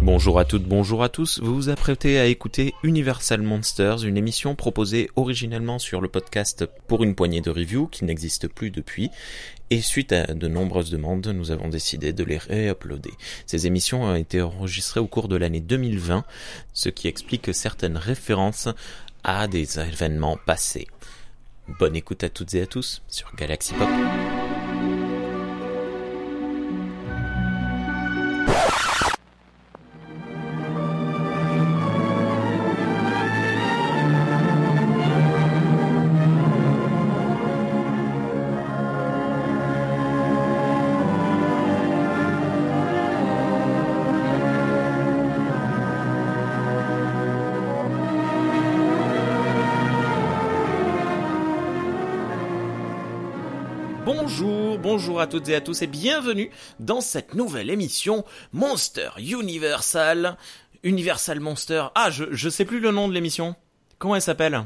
Bonjour 0.00 0.38
à 0.38 0.46
toutes, 0.46 0.64
bonjour 0.64 1.02
à 1.02 1.10
tous. 1.10 1.38
Vous 1.42 1.54
vous 1.54 1.68
apprêtez 1.68 2.18
à 2.18 2.24
écouter 2.24 2.72
Universal 2.82 3.42
Monsters, 3.42 4.04
une 4.04 4.16
émission 4.16 4.54
proposée 4.54 5.10
originellement 5.16 5.78
sur 5.78 6.00
le 6.00 6.08
podcast 6.08 6.64
pour 6.86 7.04
une 7.04 7.14
poignée 7.14 7.42
de 7.42 7.50
reviews 7.50 7.88
qui 7.88 8.06
n'existe 8.06 8.48
plus 8.48 8.70
depuis. 8.70 9.10
Et 9.68 9.82
suite 9.82 10.12
à 10.12 10.32
de 10.32 10.48
nombreuses 10.48 10.90
demandes, 10.90 11.26
nous 11.26 11.50
avons 11.50 11.68
décidé 11.68 12.14
de 12.14 12.24
les 12.24 12.38
réuploader. 12.38 13.12
Ces 13.44 13.66
émissions 13.66 14.04
ont 14.04 14.14
été 14.14 14.40
enregistrées 14.40 15.00
au 15.00 15.06
cours 15.06 15.28
de 15.28 15.36
l'année 15.36 15.60
2020, 15.60 16.24
ce 16.72 16.88
qui 16.88 17.06
explique 17.06 17.54
certaines 17.54 17.98
références 17.98 18.68
à 19.24 19.46
des 19.46 19.78
événements 19.78 20.38
passés. 20.46 20.86
Bonne 21.78 21.96
écoute 21.96 22.24
à 22.24 22.30
toutes 22.30 22.54
et 22.54 22.62
à 22.62 22.66
tous 22.66 23.02
sur 23.08 23.34
Galaxy 23.36 23.74
Pop. 23.74 23.88
Toutes 55.38 55.50
et 55.50 55.54
à 55.54 55.60
tous 55.60 55.82
et 55.82 55.86
bienvenue 55.86 56.50
dans 56.80 57.00
cette 57.00 57.34
nouvelle 57.34 57.70
émission 57.70 58.24
Monster 58.52 59.10
Universal. 59.18 60.36
Universal 60.82 61.38
Monster. 61.38 61.84
Ah, 61.94 62.10
je, 62.10 62.24
je 62.32 62.48
sais 62.48 62.64
plus 62.64 62.80
le 62.80 62.90
nom 62.90 63.06
de 63.06 63.14
l'émission. 63.14 63.54
Comment 63.98 64.16
elle 64.16 64.22
s'appelle? 64.22 64.64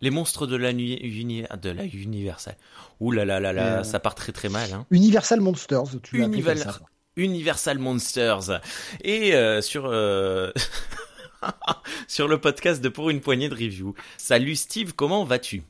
Les 0.00 0.10
monstres 0.10 0.48
de 0.48 0.56
la 0.56 0.72
nuit 0.72 0.94
uni, 0.94 1.44
de 1.62 1.70
la 1.70 1.84
Universal. 1.84 2.56
Ouh 2.98 3.12
là 3.12 3.24
là 3.24 3.38
là 3.38 3.52
là, 3.52 3.78
Euh, 3.78 3.84
ça 3.84 4.00
part 4.00 4.16
très 4.16 4.32
très 4.32 4.48
mal. 4.48 4.72
Hein. 4.72 4.86
Universal 4.90 5.40
Monsters, 5.40 6.00
tu 6.02 6.20
Universal, 6.20 6.72
ça. 6.72 6.80
Universal 7.14 7.78
Monsters. 7.78 8.60
Et 9.04 9.36
euh, 9.36 9.60
sur 9.62 9.86
euh, 9.86 10.50
sur 12.08 12.26
le 12.26 12.40
podcast 12.40 12.82
de 12.82 12.88
Pour 12.88 13.08
une 13.10 13.20
poignée 13.20 13.48
de 13.48 13.54
review. 13.54 13.94
Salut 14.16 14.56
Steve, 14.56 14.94
comment 14.94 15.22
vas-tu? 15.22 15.62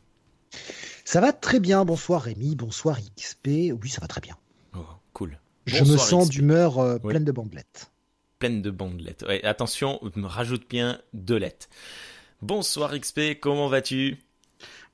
Ça 1.05 1.21
va 1.21 1.33
très 1.33 1.61
bien, 1.61 1.85
bonsoir 1.85 2.23
Rémi, 2.23 2.55
bonsoir 2.57 2.99
XP. 3.17 3.47
Oui, 3.81 3.89
ça 3.89 4.01
va 4.01 4.07
très 4.07 4.21
bien. 4.21 4.37
Oh, 4.77 4.81
cool. 5.13 5.39
Je 5.67 5.85
me 5.85 5.97
sens 5.97 6.29
d'humeur 6.29 6.79
euh, 6.79 6.99
Oui. 7.03 7.11
pleine 7.11 7.25
de 7.25 7.33
bandelettes. 7.33 7.91
pleine 8.39 8.63
de 8.63 8.71
bandelettes. 8.71 9.25
Ouais, 9.29 9.43
attention, 9.45 10.01
rajoute 10.17 10.69
bien 10.69 11.01
deux 11.13 11.37
lettres. 11.37 11.69
Bonsoir 12.41 12.99
XP, 12.99 13.39
comment 13.41 13.69
vas-tu? 13.69 14.19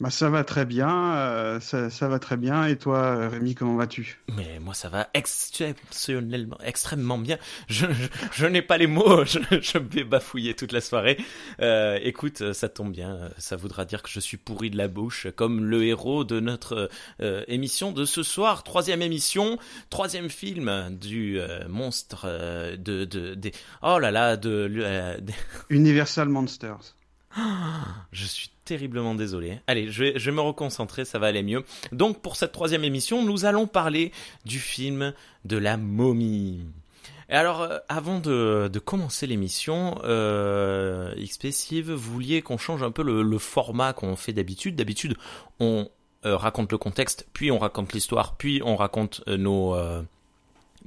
Bah 0.01 0.11
ça 0.11 0.31
va 0.31 0.45
très 0.45 0.65
bien, 0.65 1.17
euh, 1.17 1.59
ça, 1.59 1.91
ça 1.91 2.07
va 2.07 2.21
très 2.21 2.37
bien. 2.37 2.67
Et 2.67 2.77
toi, 2.77 3.29
Rémi, 3.29 3.57
comment 3.57 3.75
vas-tu? 3.75 4.21
Mais 4.37 4.61
moi 4.61 4.73
ça 4.73 4.89
va 4.89 5.09
exceptionnellement, 5.13 6.57
extrêmement 6.63 7.19
bien. 7.19 7.37
Je, 7.67 7.87
je, 7.87 8.07
je 8.33 8.47
n'ai 8.47 8.63
pas 8.63 8.79
les 8.79 8.87
mots, 8.87 9.25
je, 9.25 9.41
je 9.61 9.79
vais 9.79 10.05
bafouiller 10.05 10.55
toute 10.55 10.71
la 10.71 10.81
soirée. 10.81 11.19
Euh, 11.61 11.99
écoute, 12.01 12.53
ça 12.53 12.69
tombe 12.69 12.93
bien, 12.93 13.31
ça 13.39 13.57
voudra 13.57 13.85
dire 13.85 14.05
que 14.05 14.09
je 14.09 14.21
suis 14.21 14.37
pourri 14.37 14.71
de 14.71 14.77
la 14.77 14.87
bouche, 14.87 15.27
comme 15.35 15.65
le 15.65 15.85
héros 15.85 16.23
de 16.23 16.39
notre 16.39 16.89
euh, 17.21 17.43
émission 17.49 17.91
de 17.91 18.05
ce 18.05 18.23
soir, 18.23 18.63
troisième 18.63 19.03
émission, 19.03 19.59
troisième 19.91 20.31
film 20.31 20.97
du 20.97 21.41
monstre 21.69 22.29
de, 22.77 23.05
de, 23.05 23.35
des, 23.35 23.51
oh 23.83 23.99
là 23.99 24.13
là, 24.13 24.37
de, 24.37 25.21
Universal 25.71 26.29
Monsters. 26.29 26.95
Je 28.13 28.25
suis 28.25 28.51
terriblement 28.69 29.15
désolé. 29.15 29.61
Allez, 29.67 29.91
je 29.91 30.05
vais, 30.05 30.31
me 30.31 30.43
reconcentrer, 30.43 31.07
ça 31.07 31.19
va 31.19 31.29
aller 31.29 31.43
mieux. 31.43 31.65
Donc, 31.91 32.21
pour 32.21 32.37
cette 32.37 32.53
troisième 32.53 32.85
émission, 32.85 33.25
nous 33.25 33.47
allons 33.47 33.67
parler 33.67 34.13
du 34.45 34.59
film 34.59 35.15
de 35.47 35.57
la 35.57 35.79
momie. 35.79 36.61
Et 37.31 37.35
alors, 37.35 37.63
euh, 37.63 37.79
avant 37.89 38.21
de, 38.21 38.71
commencer 38.85 39.27
l'émission, 39.27 39.99
euh, 40.05 41.15
vous 41.83 41.97
vouliez 41.97 42.43
qu'on 42.43 42.59
change 42.59 42.83
un 42.83 42.91
peu 42.91 43.03
le, 43.03 43.39
format 43.39 43.95
qu'on 43.95 44.17
fait 44.17 44.35
d'habitude. 44.35 44.77
D'habitude, 44.77 45.17
on 45.61 45.89
euh, 46.27 46.37
raconte 46.37 46.71
le 46.71 46.79
contexte, 46.79 47.27
puis 47.33 47.51
on 47.51 47.59
raconte 47.59 47.95
l'histoire, 47.95 48.37
puis 48.37 48.61
on 48.63 48.77
raconte 48.77 49.23
euh, 49.29 49.39
nos... 49.39 49.75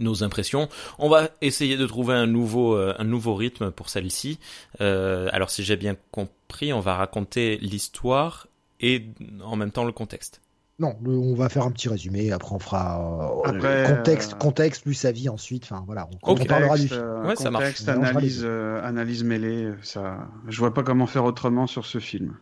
nos 0.02 0.24
impressions. 0.24 0.68
On 1.00 1.08
va 1.10 1.30
essayer 1.42 1.78
de 1.78 1.86
trouver 1.88 2.14
un 2.14 2.28
nouveau, 2.28 2.76
euh, 2.76 2.94
un 2.98 3.04
nouveau 3.06 3.36
rythme 3.36 3.72
pour 3.72 3.90
celle-ci. 3.90 4.40
Euh, 4.82 5.30
alors 5.32 5.50
si 5.50 5.64
j'ai 5.64 5.78
bien 5.78 5.96
compris, 6.12 6.74
on 6.74 6.80
va 6.82 6.96
raconter 6.96 7.58
l'histoire 7.62 8.48
et 8.80 9.06
en 9.44 9.56
même 9.56 9.72
temps 9.72 9.86
le 9.86 9.92
contexte. 9.92 10.42
Non, 10.80 10.96
le- 11.04 11.16
on 11.16 11.36
va 11.36 11.48
faire 11.50 11.64
un 11.64 11.72
petit 11.72 11.90
résumé, 11.90 12.32
après 12.32 12.54
on 12.56 12.60
fera 12.60 13.42
euh, 13.46 13.50
Après, 13.50 13.84
contexte, 13.96 14.34
euh, 14.34 14.38
contexte, 14.38 14.86
lui 14.86 14.96
sa 14.96 15.12
vie 15.12 15.30
ensuite. 15.30 15.64
Enfin 15.66 15.84
voilà, 15.86 16.10
on, 16.24 16.32
on 16.32 16.36
parlera 16.38 16.76
du 16.76 16.88
Contexte, 16.90 16.96
film. 16.96 17.26
Ouais, 17.28 17.36
ça 17.36 17.52
marche. 17.52 17.64
contexte, 17.66 17.90
analyse, 17.90 18.42
euh, 18.44 18.84
analyse 18.84 19.24
mêlée. 19.24 19.70
Ça, 19.84 20.28
je 20.48 20.58
vois 20.58 20.74
pas 20.74 20.82
comment 20.82 21.06
faire 21.06 21.24
autrement 21.26 21.68
sur 21.68 21.86
ce 21.86 22.00
film. 22.00 22.36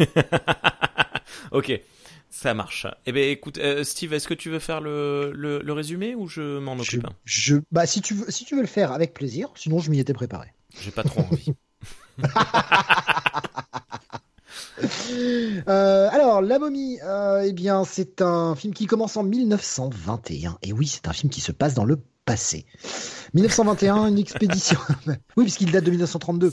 ok, 1.52 1.80
ça 2.30 2.54
marche. 2.54 2.86
Eh 3.06 3.12
ben 3.12 3.28
écoute, 3.30 3.58
euh, 3.58 3.84
Steve, 3.84 4.12
est-ce 4.12 4.28
que 4.28 4.34
tu 4.34 4.50
veux 4.50 4.58
faire 4.58 4.80
le, 4.80 5.32
le, 5.34 5.60
le 5.60 5.72
résumé 5.72 6.14
ou 6.14 6.26
je 6.28 6.58
m'en 6.58 6.76
Je, 6.76 6.82
occupe 6.82 7.04
un 7.06 7.12
je- 7.24 7.56
bah 7.72 7.86
si 7.86 8.00
tu 8.02 8.14
veux, 8.14 8.30
si 8.30 8.44
tu 8.44 8.54
veux 8.54 8.60
le 8.62 8.66
faire 8.66 8.92
avec 8.92 9.14
plaisir, 9.14 9.48
sinon 9.54 9.78
je 9.78 9.90
m'y 9.90 9.98
étais 9.98 10.12
préparé. 10.14 10.48
J'ai 10.80 10.90
pas 10.90 11.02
trop 11.04 11.20
envie. 11.22 11.52
Euh, 15.68 16.08
alors, 16.10 16.40
La 16.40 16.58
momie, 16.58 16.98
euh, 17.02 17.42
eh 17.46 17.52
bien, 17.52 17.84
c'est 17.84 18.22
un 18.22 18.54
film 18.54 18.72
qui 18.72 18.86
commence 18.86 19.16
en 19.16 19.22
1921. 19.24 20.58
Et 20.62 20.72
oui, 20.72 20.86
c'est 20.86 21.08
un 21.08 21.12
film 21.12 21.30
qui 21.30 21.40
se 21.40 21.52
passe 21.52 21.74
dans 21.74 21.84
le 21.84 21.98
passé. 22.28 22.66
1921, 23.34 24.08
une 24.08 24.18
expédition. 24.18 24.78
oui, 25.36 25.44
puisqu'il 25.44 25.72
date 25.72 25.84
de 25.84 25.90
1932. 25.90 26.52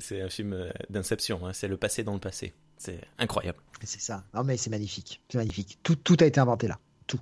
C'est 0.00 0.22
un 0.22 0.28
film 0.28 0.54
euh, 0.54 0.70
d'inception, 0.90 1.46
hein, 1.46 1.52
c'est 1.52 1.68
le 1.68 1.76
passé 1.76 2.02
dans 2.02 2.14
le 2.14 2.20
passé. 2.20 2.54
C'est 2.78 3.00
incroyable. 3.18 3.58
C'est 3.82 4.00
ça. 4.00 4.24
Non, 4.34 4.42
mais 4.42 4.56
c'est 4.56 4.70
magnifique. 4.70 5.22
C'est 5.30 5.38
magnifique. 5.38 5.78
Tout, 5.82 5.96
tout 5.96 6.16
a 6.20 6.24
été 6.24 6.40
inventé 6.40 6.66
là. 6.66 6.78
Tout. 7.06 7.20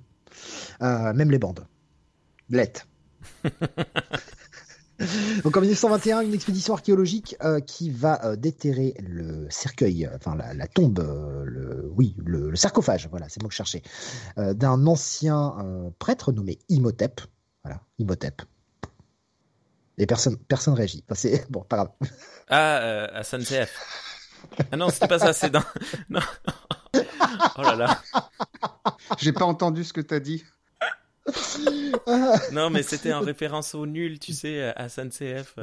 Euh, 0.82 1.12
même 1.12 1.30
les 1.30 1.38
bandes. 1.38 1.66
Lettres. 2.48 2.86
Donc 5.42 5.56
en 5.56 5.60
1921, 5.60 6.20
une 6.20 6.34
expédition 6.34 6.74
archéologique 6.74 7.36
euh, 7.42 7.60
qui 7.60 7.90
va 7.90 8.24
euh, 8.24 8.36
déterrer 8.36 8.94
le 9.00 9.46
cercueil, 9.50 10.08
enfin 10.14 10.36
la, 10.36 10.54
la 10.54 10.66
tombe, 10.68 11.00
euh, 11.00 11.42
le, 11.44 11.90
oui, 11.96 12.14
le, 12.24 12.50
le 12.50 12.56
sarcophage, 12.56 13.08
voilà, 13.10 13.28
c'est 13.28 13.40
le 13.40 13.44
mot 13.44 13.48
que 13.48 13.54
je 13.54 13.56
cherchais, 13.56 13.82
d'un 14.36 14.86
ancien 14.86 15.54
prêtre 15.98 16.32
nommé 16.32 16.58
Imhotep. 16.68 17.20
Voilà, 17.64 17.80
Imhotep. 17.98 18.42
Et 19.96 20.06
personne, 20.06 20.36
personne 20.36 20.74
réagit. 20.74 21.04
Enfin, 21.06 21.14
c'est 21.14 21.46
bon, 21.50 21.62
pas 21.62 21.76
grave. 21.76 21.90
Ah, 22.48 22.78
euh, 22.78 23.08
à 23.12 23.22
SNCF. 23.22 24.10
Ah 24.70 24.76
non, 24.76 24.90
c'était 24.90 25.08
pas 25.08 25.18
ça, 25.18 25.32
c'est 25.32 25.50
dans... 25.50 25.64
Non. 26.08 26.20
Oh 27.56 27.62
là 27.62 27.74
là. 27.74 28.02
J'ai 29.18 29.32
pas 29.32 29.44
entendu 29.44 29.82
ce 29.84 29.92
que 29.92 30.00
t'as 30.00 30.20
dit. 30.20 30.44
Non, 32.52 32.70
mais 32.70 32.82
c'était 32.82 33.12
en 33.12 33.20
référence 33.20 33.74
au 33.74 33.86
nul, 33.86 34.18
tu 34.18 34.32
sais, 34.32 34.62
à 34.62 34.88
SNCF. 34.88 35.56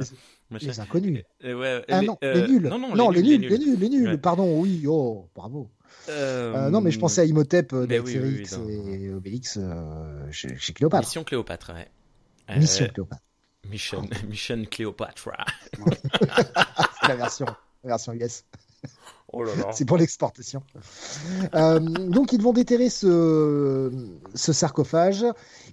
machin. 0.50 0.66
Les 0.66 0.80
inconnus. 0.80 1.22
Euh, 1.44 1.54
ouais, 1.54 1.84
Ah 1.88 2.00
les- 2.00 2.06
non, 2.06 2.18
euh, 2.24 2.34
les 2.34 2.48
nuls. 2.52 2.68
Non, 2.68 2.78
non, 2.78 3.10
les, 3.10 3.22
nuls, 3.22 3.40
les 3.48 3.58
nuls. 3.58 3.78
les 3.78 3.88
nuls. 3.88 4.08
Ouais. 4.08 4.18
Pardon, 4.18 4.60
oui, 4.60 4.84
oh, 4.88 5.28
bravo. 5.34 5.70
Euh, 6.08 6.52
Euh, 6.66 6.70
non, 6.70 6.80
mais 6.80 6.90
je 6.90 6.98
pensais 6.98 7.20
à 7.20 7.24
Imhotep 7.24 7.72
euh, 7.74 7.86
mais 7.88 7.98
oui, 8.00 8.18
oui, 8.18 8.44
oui, 8.66 8.92
et 9.06 9.12
Obélix 9.12 9.56
euh, 9.60 10.26
chez, 10.32 10.56
chez 10.58 10.72
Cléopâtre. 10.72 11.06
Mission 11.06 11.22
Cléopâtre, 11.24 11.72
ouais. 11.74 11.88
Euh, 12.50 12.58
Mission 12.58 12.88
Cléopâtre. 12.92 13.22
Mission, 13.70 14.08
Mission 14.28 14.64
Cléopâtre. 14.68 15.28
C'est 17.02 17.08
la 17.08 17.16
version, 17.16 17.46
la 17.84 17.90
version 17.90 18.12
US. 18.14 18.44
Oh. 19.32 19.44
C'est 19.72 19.86
pour 19.86 19.96
l'exportation. 19.96 20.62
Euh, 21.54 21.78
donc, 21.78 22.32
ils 22.32 22.42
vont 22.42 22.52
déterrer 22.52 22.90
ce, 22.90 23.90
sarcophage. 24.34 25.24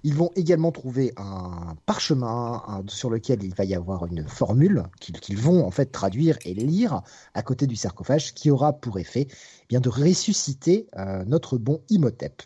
Ils 0.02 0.14
vont 0.14 0.30
également 0.34 0.72
trouver 0.72 1.12
un 1.18 1.76
parchemin 1.84 2.84
sur 2.88 3.10
lequel 3.10 3.42
il 3.42 3.54
va 3.54 3.64
y 3.64 3.74
avoir 3.74 4.06
une 4.06 4.26
formule 4.26 4.84
qu'ils 5.00 5.20
qu'ils 5.20 5.38
vont 5.38 5.66
en 5.66 5.70
fait 5.70 5.86
traduire 5.92 6.38
et 6.44 6.54
lire 6.54 7.02
à 7.34 7.42
côté 7.42 7.66
du 7.66 7.76
sarcophage, 7.76 8.32
qui 8.34 8.50
aura 8.50 8.72
pour 8.72 8.98
effet 8.98 9.26
eh 9.30 9.66
bien 9.68 9.80
de 9.80 9.88
ressusciter 9.88 10.88
euh, 10.96 11.24
notre 11.26 11.58
bon 11.58 11.82
Imhotep. 11.90 12.42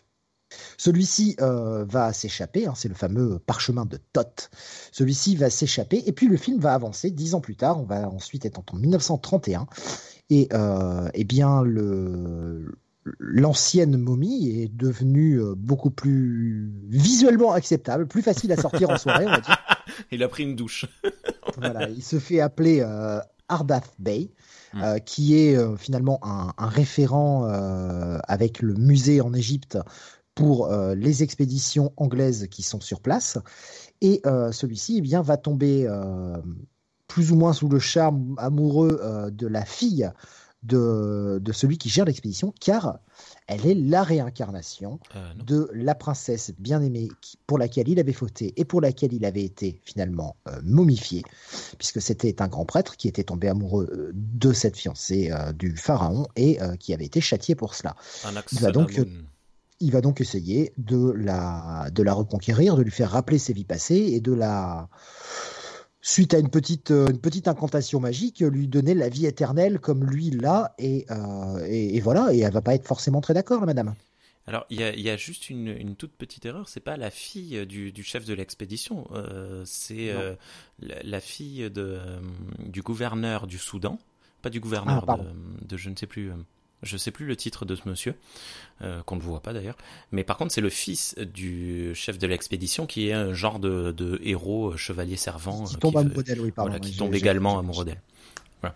Celui-ci 0.77 1.35
euh, 1.41 1.85
va 1.85 2.13
s'échapper, 2.13 2.67
hein, 2.67 2.73
c'est 2.75 2.87
le 2.87 2.95
fameux 2.95 3.39
parchemin 3.39 3.85
de 3.85 3.97
Thoth. 4.13 4.49
Celui-ci 4.91 5.35
va 5.35 5.49
s'échapper 5.49 6.03
et 6.05 6.11
puis 6.11 6.27
le 6.27 6.37
film 6.37 6.59
va 6.59 6.73
avancer 6.73 7.11
dix 7.11 7.33
ans 7.33 7.41
plus 7.41 7.55
tard. 7.55 7.79
On 7.79 7.85
va 7.85 8.09
ensuite 8.09 8.45
être 8.45 8.59
en 8.59 8.77
1931 8.77 9.67
et 10.29 10.47
euh, 10.53 11.07
eh 11.13 11.23
bien 11.23 11.61
le 11.63 12.75
l'ancienne 13.19 13.97
momie 13.97 14.61
est 14.61 14.75
devenue 14.75 15.39
euh, 15.39 15.53
beaucoup 15.55 15.91
plus 15.91 16.71
visuellement 16.87 17.51
acceptable, 17.51 18.07
plus 18.07 18.23
facile 18.23 18.51
à 18.51 18.57
sortir 18.57 18.89
en 18.89 18.97
soirée, 18.97 19.25
on 19.27 19.31
va 19.31 19.41
dire. 19.41 19.57
il 20.11 20.23
a 20.23 20.27
pris 20.27 20.41
une 20.41 20.55
douche. 20.55 20.87
voilà, 21.57 21.87
il 21.89 22.01
se 22.01 22.17
fait 22.17 22.39
appeler 22.39 22.79
euh, 22.81 23.19
Ardath 23.47 23.93
Bey, 23.99 24.31
Hmm. 24.75 24.81
euh, 24.83 24.99
qui 24.99 25.37
est 25.37 25.55
euh, 25.55 25.77
finalement 25.77 26.19
un, 26.21 26.51
un 26.57 26.67
référent 26.67 27.45
avec 28.27 28.61
le 28.61 28.73
musée 28.73 29.21
en 29.21 29.33
Égypte 29.33 29.77
pour 30.33 30.69
les 30.69 31.23
expéditions 31.23 31.93
anglaises 31.95 32.47
qui 32.51 32.61
sont 32.61 32.81
sur 32.81 32.99
place. 32.99 33.37
Et 34.01 34.21
celui-ci 34.51 34.97
eh 34.97 35.01
bien, 35.01 35.21
va 35.21 35.37
tomber 35.37 35.87
plus 37.07 37.31
ou 37.31 37.35
moins 37.35 37.53
sous 37.53 37.69
le 37.69 37.79
charme 37.79 38.35
amoureux 38.37 38.99
euh, 39.01 39.29
de 39.29 39.47
la 39.47 39.65
fille 39.65 40.09
de, 40.63 41.39
de 41.39 41.51
celui 41.51 41.77
qui 41.77 41.89
gère 41.89 42.05
l'expédition, 42.05 42.51
car 42.59 42.97
elle 43.45 43.67
est 43.67 43.75
la 43.75 44.01
réincarnation 44.01 44.99
Euh, 45.15 45.33
de 45.45 45.69
la 45.73 45.93
princesse 45.93 46.53
bien-aimée 46.57 47.09
pour 47.45 47.59
laquelle 47.59 47.87
il 47.87 47.99
avait 47.99 48.13
fauté 48.13 48.53
et 48.57 48.65
pour 48.65 48.81
laquelle 48.81 49.13
il 49.13 49.25
avait 49.25 49.43
été 49.43 49.79
finalement 49.83 50.35
euh, 50.47 50.59
momifié, 50.63 51.23
puisque 51.77 52.01
c'était 52.01 52.41
un 52.41 52.47
grand 52.47 52.65
prêtre 52.65 52.97
qui 52.97 53.07
était 53.07 53.23
tombé 53.23 53.47
amoureux 53.47 54.11
de 54.13 54.53
cette 54.53 54.75
fiancée 54.75 55.31
du 55.53 55.77
pharaon 55.77 56.25
et 56.35 56.57
qui 56.79 56.93
avait 56.95 57.05
été 57.05 57.21
châtié 57.21 57.53
pour 57.53 57.75
cela. 57.75 57.95
Il 58.51 58.59
va 58.59 58.71
donc. 58.71 58.99
Il 59.81 59.91
va 59.91 59.99
donc 59.99 60.21
essayer 60.21 60.71
de 60.77 61.11
la, 61.11 61.89
de 61.93 62.01
la 62.01 62.13
reconquérir, 62.13 62.77
de 62.77 62.81
lui 62.81 62.91
faire 62.91 63.11
rappeler 63.11 63.37
ses 63.37 63.51
vies 63.51 63.65
passées 63.65 64.13
et 64.13 64.21
de 64.21 64.31
la, 64.31 64.87
suite 66.07 66.35
à 66.35 66.39
une 66.39 66.49
petite, 66.49 66.91
euh, 66.91 67.07
une 67.09 67.19
petite 67.19 67.47
incantation 67.47 67.99
magique, 67.99 68.41
lui 68.41 68.67
donner 68.67 68.93
la 68.93 69.09
vie 69.09 69.25
éternelle 69.25 69.79
comme 69.79 70.05
lui 70.05 70.29
l'a 70.29 70.75
et, 70.77 71.05
euh, 71.09 71.65
et, 71.67 71.95
et 71.97 71.99
voilà, 71.99 72.31
et 72.31 72.39
elle 72.39 72.53
va 72.53 72.61
pas 72.61 72.75
être 72.75 72.85
forcément 72.85 73.21
très 73.21 73.33
d'accord, 73.33 73.61
la 73.61 73.65
madame. 73.65 73.95
Alors, 74.45 74.67
il 74.69 74.79
y 74.79 74.83
a, 74.83 74.95
y 74.95 75.09
a 75.09 75.17
juste 75.17 75.49
une, 75.49 75.69
une 75.69 75.95
toute 75.95 76.11
petite 76.11 76.45
erreur. 76.45 76.69
C'est 76.69 76.79
pas 76.79 76.97
la 76.97 77.09
fille 77.09 77.65
du, 77.65 77.91
du 77.91 78.03
chef 78.03 78.25
de 78.25 78.35
l'expédition. 78.35 79.07
euh, 79.11 79.63
c'est 79.65 80.11
euh, 80.11 80.35
la, 80.79 81.01
la 81.01 81.19
fille 81.19 81.71
de, 81.71 81.97
du 82.59 82.83
gouverneur 82.83 83.47
du 83.47 83.57
Soudan. 83.57 83.97
Pas 84.43 84.51
du 84.51 84.59
gouverneur 84.59 85.03
Ah, 85.07 85.17
de 85.67 85.75
je 85.75 85.89
ne 85.89 85.95
sais 85.95 86.05
plus. 86.05 86.31
Je 86.85 86.95
sais 86.97 87.11
plus 87.11 87.25
le 87.25 87.35
titre 87.35 87.65
de 87.65 87.75
ce 87.75 87.81
monsieur, 87.89 88.15
euh, 88.81 89.01
qu'on 89.03 89.15
ne 89.17 89.21
voit 89.21 89.41
pas 89.41 89.51
d'ailleurs. 89.53 89.75
Mais 90.11 90.23
par 90.23 90.37
contre, 90.37 90.53
c'est 90.53 90.61
le 90.61 90.69
fils 90.69 91.15
du 91.17 91.93
chef 91.95 92.17
de 92.19 92.27
l'expédition 92.27 92.85
qui 92.85 93.09
est 93.09 93.13
un 93.13 93.33
genre 93.33 93.59
de, 93.59 93.91
de 93.91 94.19
héros 94.23 94.71
euh, 94.73 94.77
chevalier 94.77 95.17
servant. 95.17 95.65
qui 95.65 95.75
euh, 95.75 95.79
tombe 95.79 95.93
qui 95.93 95.97
amoureux 95.97 96.23
d'elle, 96.23 96.39
oui, 96.41 96.51
pardon. 96.51 96.69
voilà, 96.71 96.79
qui 96.85 96.95
tombe 96.95 97.13
également 97.15 97.59
amoureux 97.59 97.85
d'elle. 97.85 98.01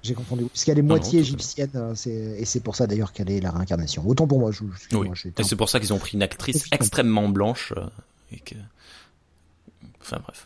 J'ai 0.04 0.14
confondu, 0.14 0.46
puisqu'elle 0.46 0.78
est 0.78 0.84
Non, 0.84 0.90
moitié 0.90 1.20
non, 1.20 1.26
égyptienne, 1.26 1.94
c'est- 1.96 2.12
et 2.12 2.46
c'est 2.46 2.60
pour 2.60 2.76
ça 2.76 2.86
d'ailleurs 2.86 3.12
qu'elle 3.12 3.32
est 3.32 3.40
la 3.42 3.50
réincarnation. 3.50 4.08
Autant 4.08 4.28
pour 4.28 4.38
moi, 4.40 4.52
je, 4.52 4.64
excuse-moi, 4.72 5.08
Oui. 5.08 5.20
été 5.30 5.42
Et 5.42 5.44
c'est 5.44 5.56
pour 5.56 5.68
ça 5.68 5.80
qu'ils 5.80 5.94
ont 5.94 5.98
pris 5.98 6.14
une 6.14 6.22
actrice 6.22 6.66
extrêmement 6.72 7.28
blanche. 7.28 7.74
et 8.32 8.40
que... 8.40 8.54
Enfin 10.02 10.20
bref. 10.24 10.46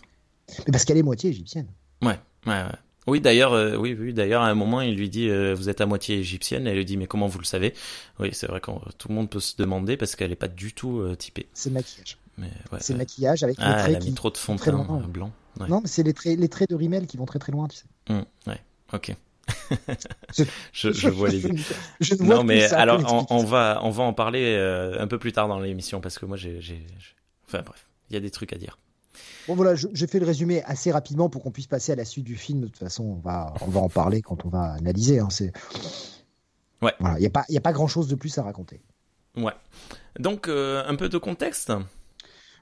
Mais 0.60 0.72
parce 0.72 0.86
qu'elle 0.86 0.98
est 0.98 1.04
moitié 1.04 1.30
égyptienne. 1.32 1.68
Ouais, 2.02 2.20
ouais, 2.46 2.54
ouais. 2.54 2.70
Oui, 3.08 3.20
d'ailleurs, 3.22 3.54
euh, 3.54 3.76
oui, 3.76 3.96
oui, 4.00 4.14
d'ailleurs, 4.14 4.42
à 4.42 4.48
un 4.48 4.56
moment, 4.56 4.80
il 4.82 4.96
lui 4.96 5.10
dit, 5.10 5.30
euh, 5.30 5.54
vous 5.54 5.70
êtes 5.70 5.82
à 5.82 5.86
moitié 5.86 6.18
égyptienne. 6.20 6.68
Elle 6.68 6.78
lui 6.78 6.86
dit, 6.86 6.96
mais 6.98 7.08
comment 7.08 7.28
vous 7.28 7.40
le 7.40 7.46
savez? 7.46 7.74
Oui, 8.20 8.30
c'est 8.34 8.48
vrai 8.48 8.62
que 8.62 8.72
tout 8.98 9.10
le 9.10 9.16
monde 9.16 9.30
peut 9.30 9.40
se 9.42 9.56
demander 9.58 9.98
parce 9.98 10.16
qu'elle 10.16 10.32
est 10.32 10.36
pas 10.38 10.48
du 10.48 10.74
tout 10.74 11.00
euh, 11.00 11.16
typée. 11.16 11.48
C'est 11.54 11.70
maquillage. 11.70 12.18
Mais 12.38 12.48
ouais. 12.72 12.80
c'est 12.82 12.96
maquillage 12.96 13.44
avec 13.44 13.58
les 13.58 13.64
Ah, 13.66 13.74
elle 13.78 13.84
traits 13.84 13.96
a 13.96 14.00
qui 14.00 14.10
mis 14.10 14.16
trop 14.16 14.30
de 14.32 14.38
fond 14.38 14.56
de 14.56 14.60
très 14.60 14.72
teint 14.72 14.78
loin. 14.84 15.00
blanc. 15.08 15.32
Ouais. 15.60 15.68
Non, 15.68 15.82
mais 15.82 15.88
c'est 15.88 16.04
les 16.04 16.14
traits, 16.14 16.40
les 16.40 16.50
traits 16.50 16.70
de 16.70 16.76
Rimmel 16.76 17.06
qui 17.06 17.18
vont 17.18 17.26
très 17.26 17.38
très 17.40 17.52
loin, 17.52 17.68
tu 17.68 17.78
sais. 17.78 17.84
Hum, 18.10 18.26
ouais. 18.48 18.60
Ok. 18.94 19.14
Je- 20.36 20.44
je, 20.74 20.92
je 20.92 21.10
vois 21.10 21.30
les. 21.30 21.42
je, 22.00 22.16
vois 22.16 22.26
Non, 22.38 22.44
mais 22.44 22.64
alors, 22.74 23.02
on, 23.30 23.36
on 23.36 23.44
va, 23.44 23.80
on 23.84 23.90
va 23.92 24.04
en 24.04 24.14
parler 24.14 24.56
euh, 24.58 25.00
un 25.00 25.08
peu 25.08 25.20
plus 25.20 25.32
tard 25.34 25.48
dans 25.48 25.60
l'émission 25.60 26.00
parce 26.02 26.18
que 26.18 26.26
moi, 26.26 26.38
j'ai, 26.38 26.62
j'ai, 26.62 26.78
j'ai- 26.98 27.16
enfin 27.48 27.62
bref, 27.66 27.86
il 28.10 28.14
y 28.14 28.18
a 28.18 28.20
des 28.20 28.32
trucs 28.32 28.54
à 28.54 28.58
dire. 28.58 28.78
Bon 29.48 29.56
voilà, 29.56 29.76
je- 29.76 29.88
j'ai 29.94 30.08
fait 30.08 30.20
le 30.20 30.26
résumé 30.26 30.64
assez 30.64 30.92
rapidement 30.92 31.30
pour 31.30 31.44
qu'on 31.44 31.52
puisse 31.52 31.68
passer 31.68 31.92
à 31.92 31.96
la 31.96 32.06
suite 32.06 32.26
du 32.26 32.36
film. 32.36 32.62
De 32.62 32.68
toute 32.68 32.78
façon, 32.78 33.04
on 33.04 33.16
va, 33.16 33.54
on 33.62 33.70
va 33.70 33.82
en 33.82 33.90
parler 33.90 34.22
quand 34.22 34.46
on 34.46 34.50
va 34.50 34.74
analyser. 34.74 35.20
Hein, 35.20 35.30
c'est... 35.30 35.52
Ouais. 36.82 36.94
Voilà, 37.00 37.18
il 37.18 37.22
n'y 37.22 37.28
a 37.28 37.30
pas, 37.30 37.46
il 37.50 37.56
y 37.56 37.58
a 37.58 37.62
pas 37.62 37.74
grand 37.74 37.88
chose 37.88 38.08
de 38.08 38.16
plus 38.16 38.38
à 38.38 38.44
raconter. 38.44 38.82
Ouais. 39.36 39.54
Donc, 40.20 40.48
euh, 40.48 40.84
un 40.88 40.96
peu 40.96 41.10
de 41.10 41.18
contexte? 41.18 41.74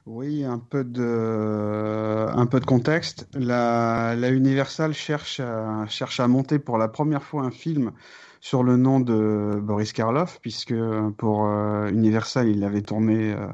Oui, 0.07 0.43
un 0.43 0.57
peu 0.57 0.83
de, 0.83 2.27
un 2.33 2.45
peu 2.47 2.59
de 2.59 2.65
contexte. 2.65 3.27
La, 3.33 4.15
la 4.15 4.29
Universal 4.29 4.93
cherche 4.93 5.39
à, 5.39 5.85
cherche 5.87 6.19
à 6.19 6.27
monter 6.27 6.57
pour 6.57 6.79
la 6.79 6.87
première 6.87 7.21
fois 7.21 7.43
un 7.43 7.51
film 7.51 7.91
sur 8.39 8.63
le 8.63 8.77
nom 8.77 8.99
de 8.99 9.59
Boris 9.61 9.93
Karloff, 9.93 10.39
puisque 10.41 10.73
pour 11.17 11.45
euh, 11.45 11.89
Universal, 11.89 12.47
il 12.47 12.63
avait 12.63 12.81
tourné 12.81 13.33
euh, 13.33 13.45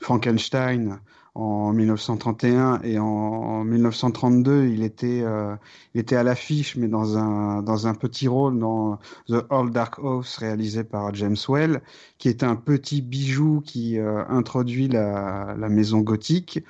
Frankenstein 0.00 1.00
en 1.38 1.72
1931 1.72 2.80
et 2.82 2.98
en, 2.98 3.04
en 3.04 3.64
1932, 3.64 4.66
il 4.66 4.82
était, 4.82 5.22
euh, 5.22 5.54
il 5.94 6.00
était 6.00 6.16
à 6.16 6.22
l'affiche, 6.22 6.76
mais 6.76 6.88
dans 6.88 7.16
un, 7.16 7.62
dans 7.62 7.86
un 7.86 7.94
petit 7.94 8.26
rôle 8.28 8.58
dans 8.58 8.98
The 9.28 9.44
Old 9.50 9.72
Dark 9.72 9.98
House 9.98 10.36
réalisé 10.38 10.82
par 10.84 11.14
James 11.14 11.36
Well 11.48 11.80
qui 12.18 12.28
est 12.28 12.42
un 12.42 12.56
petit 12.56 13.02
bijou 13.02 13.62
qui 13.64 13.98
euh, 13.98 14.24
introduit 14.28 14.88
la, 14.88 15.54
la 15.56 15.68
maison 15.68 16.00
gothique. 16.00 16.64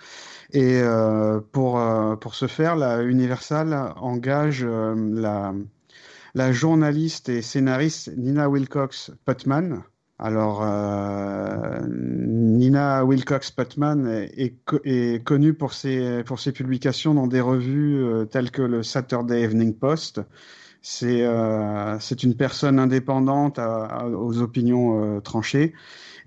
Et 0.52 0.80
euh, 0.80 1.40
pour, 1.52 1.78
euh, 1.78 2.16
pour 2.16 2.34
ce 2.34 2.46
faire, 2.46 2.76
la 2.76 3.02
Universal 3.02 3.92
engage 3.96 4.64
euh, 4.64 4.94
la, 4.96 5.54
la 6.34 6.52
journaliste 6.52 7.28
et 7.28 7.42
scénariste 7.42 8.10
Nina 8.16 8.48
Wilcox 8.48 9.12
Putman. 9.24 9.82
Alors, 10.20 10.62
euh, 10.64 11.80
Nina 11.88 13.04
Wilcox 13.04 13.52
Putman 13.52 14.06
est, 14.08 14.32
est, 14.36 14.54
co- 14.64 14.80
est 14.84 15.24
connue 15.24 15.54
pour 15.54 15.74
ses, 15.74 16.24
publications 16.52 17.14
dans 17.14 17.28
des 17.28 17.40
revues 17.40 18.02
euh, 18.02 18.24
telles 18.24 18.50
que 18.50 18.62
le 18.62 18.82
Saturday 18.82 19.42
Evening 19.42 19.74
Post. 19.74 20.20
C'est 20.82 21.22
euh, 21.24 21.98
une 22.22 22.34
personne 22.34 22.80
indépendante 22.80 23.58
aux 23.58 24.40
opinions 24.40 25.20
tranchées. 25.20 25.74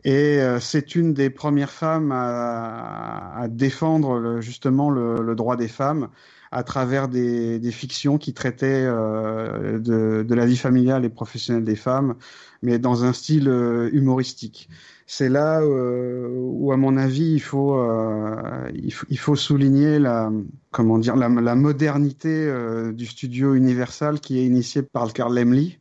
Et 0.03 0.39
c'est 0.59 0.95
une 0.95 1.13
des 1.13 1.29
premières 1.29 1.71
femmes 1.71 2.11
à, 2.11 3.47
défendre 3.49 4.39
justement 4.41 4.89
le 4.89 5.35
droit 5.35 5.55
des 5.55 5.69
femmes 5.69 6.09
à 6.51 6.63
travers 6.63 7.07
des, 7.07 7.59
des 7.59 7.71
fictions 7.71 8.17
qui 8.17 8.33
traitaient 8.33 8.83
euh, 8.85 9.79
de, 9.79 10.23
de 10.27 10.35
la 10.35 10.45
vie 10.45 10.57
familiale 10.57 11.05
et 11.05 11.09
professionnelle 11.09 11.63
des 11.63 11.75
femmes, 11.77 12.15
mais 12.61 12.79
dans 12.79 13.03
un 13.05 13.13
style 13.13 13.47
euh, 13.47 13.89
humoristique. 13.93 14.69
C'est 15.07 15.29
là 15.29 15.61
euh, 15.61 16.29
où, 16.37 16.71
à 16.71 16.77
mon 16.77 16.97
avis, 16.97 17.33
il 17.33 17.39
faut, 17.41 17.75
euh, 17.75 18.69
il 18.73 18.93
il 19.09 19.17
faut 19.17 19.35
souligner 19.35 19.99
la, 19.99 20.31
comment 20.71 20.97
dire, 20.99 21.15
la, 21.15 21.27
la 21.29 21.55
modernité 21.55 22.29
euh, 22.47 22.91
du 22.93 23.05
studio 23.05 23.53
Universal 23.55 24.19
qui 24.19 24.39
est 24.39 24.45
initié 24.45 24.81
par 24.83 25.11
Carl 25.13 25.33
Lemley 25.37 25.79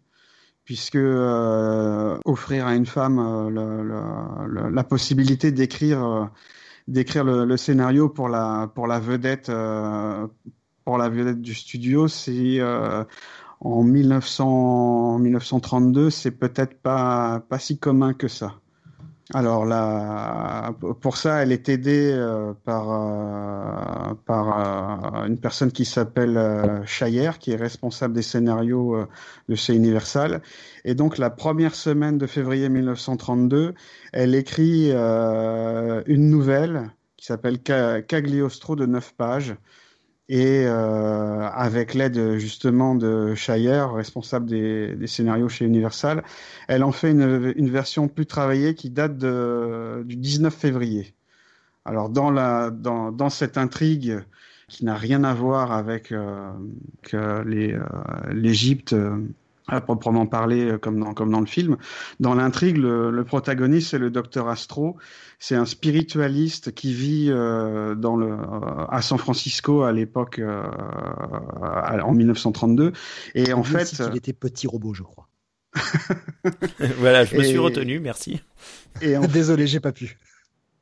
puisque 0.64 0.96
euh, 0.96 2.18
offrir 2.24 2.66
à 2.66 2.74
une 2.76 2.86
femme 2.86 3.18
euh, 3.18 3.50
le- 3.50 3.82
le- 3.82 4.46
le- 4.68 4.70
la 4.70 4.84
possibilité 4.84 5.50
d'écrire 5.52 6.04
euh, 6.04 6.24
d'écrire 6.88 7.24
le, 7.24 7.44
le 7.44 7.56
scénario 7.56 8.08
pour 8.08 8.28
la 8.28 8.70
pour 8.74 8.86
la 8.86 9.00
vedette 9.00 9.50
pour 10.84 10.98
la 10.98 11.08
vedette 11.08 11.40
du 11.40 11.54
studio 11.54 12.08
c'est 12.08 12.60
euh, 12.60 13.04
en 13.60 13.82
1900 13.82 15.18
1932 15.18 16.10
c'est 16.10 16.30
peut-être 16.30 16.80
pas 16.80 17.40
pas 17.48 17.58
si 17.58 17.78
commun 17.78 18.14
que 18.14 18.28
ça 18.28 18.60
alors 19.32 19.64
là, 19.64 20.74
pour 21.00 21.16
ça, 21.16 21.40
elle 21.40 21.52
est 21.52 21.68
aidée 21.68 22.10
euh, 22.12 22.52
par 22.64 22.90
euh, 22.90 24.14
par 24.26 25.24
une 25.24 25.38
personne 25.38 25.70
qui 25.70 25.84
s'appelle 25.84 26.82
Chayer, 26.84 27.30
qui 27.38 27.52
est 27.52 27.56
responsable 27.56 28.12
des 28.12 28.22
scénarios 28.22 29.06
de 29.48 29.54
chez 29.54 29.76
Universal. 29.76 30.42
Et 30.84 30.96
donc 30.96 31.16
la 31.16 31.30
première 31.30 31.76
semaine 31.76 32.18
de 32.18 32.26
février 32.26 32.68
1932, 32.68 33.74
elle 34.12 34.34
écrit 34.34 34.90
une 34.90 36.30
nouvelle 36.30 36.90
qui 37.16 37.26
s'appelle 37.26 37.58
Ca- 37.64 38.02
Cagliostro 38.02 38.74
de 38.74 38.86
neuf 38.86 39.14
pages. 39.14 39.54
Et 40.32 40.64
euh, 40.64 41.48
avec 41.48 41.92
l'aide 41.94 42.38
justement 42.38 42.94
de 42.94 43.34
Chayer, 43.34 43.84
responsable 43.92 44.46
des, 44.46 45.06
scénarios 45.08 45.48
chez 45.48 45.64
Universal, 45.64 46.22
elle 46.68 46.84
en 46.84 46.92
fait 46.92 47.10
une, 47.10 47.68
version 47.68 48.06
plus 48.06 48.26
travaillée 48.26 48.76
qui 48.76 48.90
date 48.90 49.18
du 49.18 50.16
19 50.16 50.54
février. 50.54 51.14
Alors 51.84 52.10
dans, 52.10 52.30
la, 52.30 52.70
dans, 52.70 53.10
dans 53.10 53.28
cette 53.28 53.58
intrigue 53.58 54.20
qui 54.70 54.84
n'a 54.84 54.94
rien 54.94 55.24
à 55.24 55.34
voir 55.34 55.72
avec 55.72 56.12
euh, 56.12 56.52
euh, 57.12 57.82
l'Égypte 58.32 58.94
à 59.70 59.80
proprement 59.80 60.26
parler 60.26 60.64
euh, 60.72 60.78
comme 60.78 61.00
dans, 61.00 61.14
comme 61.14 61.30
dans 61.30 61.40
le 61.40 61.46
film, 61.46 61.76
dans 62.20 62.34
l'intrigue, 62.34 62.76
le, 62.76 63.10
le 63.10 63.24
protagoniste 63.24 63.90
c'est 63.90 63.98
le 63.98 64.10
docteur 64.10 64.48
Astro. 64.48 64.96
C'est 65.38 65.54
un 65.54 65.64
spiritualiste 65.64 66.72
qui 66.74 66.92
vit 66.92 67.28
euh, 67.30 67.94
dans 67.94 68.16
le, 68.16 68.26
euh, 68.26 68.84
à 68.88 69.00
San 69.00 69.16
Francisco 69.18 69.82
à 69.82 69.92
l'époque 69.92 70.38
euh, 70.38 70.62
en 72.04 72.12
1932. 72.12 72.92
Et 73.34 73.52
en 73.54 73.62
fait, 73.62 73.84
qu'il 73.86 74.16
était 74.16 74.32
petit 74.34 74.66
robot, 74.66 74.92
je 74.92 75.02
crois. 75.02 75.28
voilà, 76.98 77.24
je 77.24 77.36
me 77.36 77.42
suis 77.42 77.54
Et- 77.54 77.58
retenu, 77.58 78.00
merci. 78.00 78.40
et 79.00 79.16
en 79.16 79.20
Désolé, 79.26 79.66
j'ai 79.66 79.80
pas 79.80 79.92
pu. 79.92 80.18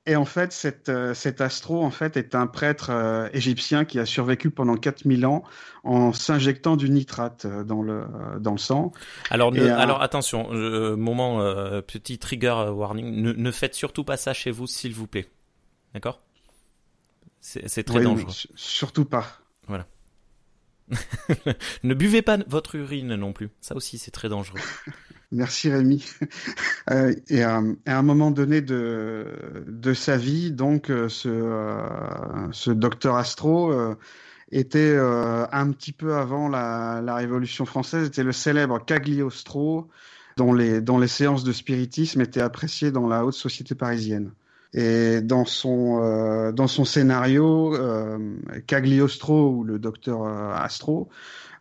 Et 0.09 0.17
en 0.17 0.25
fait, 0.25 0.53
cet, 0.53 0.91
cet 1.15 1.41
astro 1.41 1.85
en 1.85 1.91
fait 1.91 2.17
est 2.17 2.35
un 2.35 2.47
prêtre 2.47 2.91
égyptien 3.33 3.85
qui 3.85 3.99
a 3.99 4.07
survécu 4.07 4.51
pendant 4.51 4.77
4000 4.77 5.27
ans 5.27 5.45
en 5.85 6.13
s'injectant 6.13 6.77
du 6.77 6.91
nitrate 6.91 7.47
dans 7.47 7.83
le 7.83 8.07
dans 8.41 8.53
le 8.53 8.59
sang. 8.59 8.93
Alors 9.31 9.53
alors 9.55 10.03
attention, 10.03 10.49
moment 10.97 11.39
petit 11.83 12.19
trigger 12.19 12.71
warning, 12.73 13.21
ne, 13.21 13.33
ne 13.33 13.51
faites 13.51 13.75
surtout 13.75 14.03
pas 14.03 14.17
ça 14.17 14.33
chez 14.33 14.51
vous 14.51 14.67
s'il 14.67 14.95
vous 14.95 15.07
plaît. 15.07 15.29
D'accord? 15.95 16.21
C'est 17.41 17.85
très 17.85 18.03
dangereux. 18.03 18.33
Surtout 18.57 19.05
pas. 19.05 19.27
Voilà. 19.67 19.87
ne 21.83 21.95
buvez 21.95 22.23
pas 22.23 22.39
votre 22.47 22.75
urine 22.77 23.15
non 23.15 23.33
plus. 23.33 23.51
Ça 23.61 23.77
aussi, 23.77 23.99
c'est 23.99 24.11
très 24.11 24.29
dangereux. 24.29 24.61
Merci 25.31 25.71
Rémi. 25.71 26.05
Euh, 26.91 27.15
et 27.29 27.43
à, 27.43 27.61
un 27.85 28.03
moment 28.03 28.31
donné 28.31 28.63
de, 28.63 29.27
de 29.67 29.93
sa 29.93 30.17
vie, 30.17 30.53
donc 30.53 30.91
euh, 30.91 31.11
ce, 31.11 31.29
euh, 31.29 31.87
ce 32.51 32.71
docteur 32.71 33.17
Astro 33.17 33.75
était 34.51 34.97
un 34.97 35.71
petit 35.73 35.93
peu 35.93 36.15
avant 36.15 36.49
la, 36.49 37.03
la, 37.05 37.17
Révolution 37.17 37.67
française, 37.67 38.07
était 38.07 38.25
le 38.25 38.33
célèbre 38.33 38.83
Cagliostro, 38.83 39.91
dont 40.39 40.55
les, 40.55 40.81
dont 40.81 40.99
les 40.99 41.09
séances 41.09 41.45
de 41.45 41.53
spiritisme 41.53 42.23
étaient 42.23 42.41
appréciées 42.41 42.91
dans 42.91 43.07
la 43.07 43.27
haute 43.27 43.35
société 43.35 43.75
parisienne. 43.75 44.33
Et 44.75 45.23
dans 45.23 45.47
son 45.47 46.01
euh, 46.03 46.53
dans 46.53 46.67
son 46.67 46.85
scénario, 46.85 47.75
euh, 47.75 48.37
Cagliostro 48.67 49.51
ou 49.51 49.65
le 49.65 49.79
docteur 49.79 50.25
euh, 50.25 50.53
Astro 50.55 51.09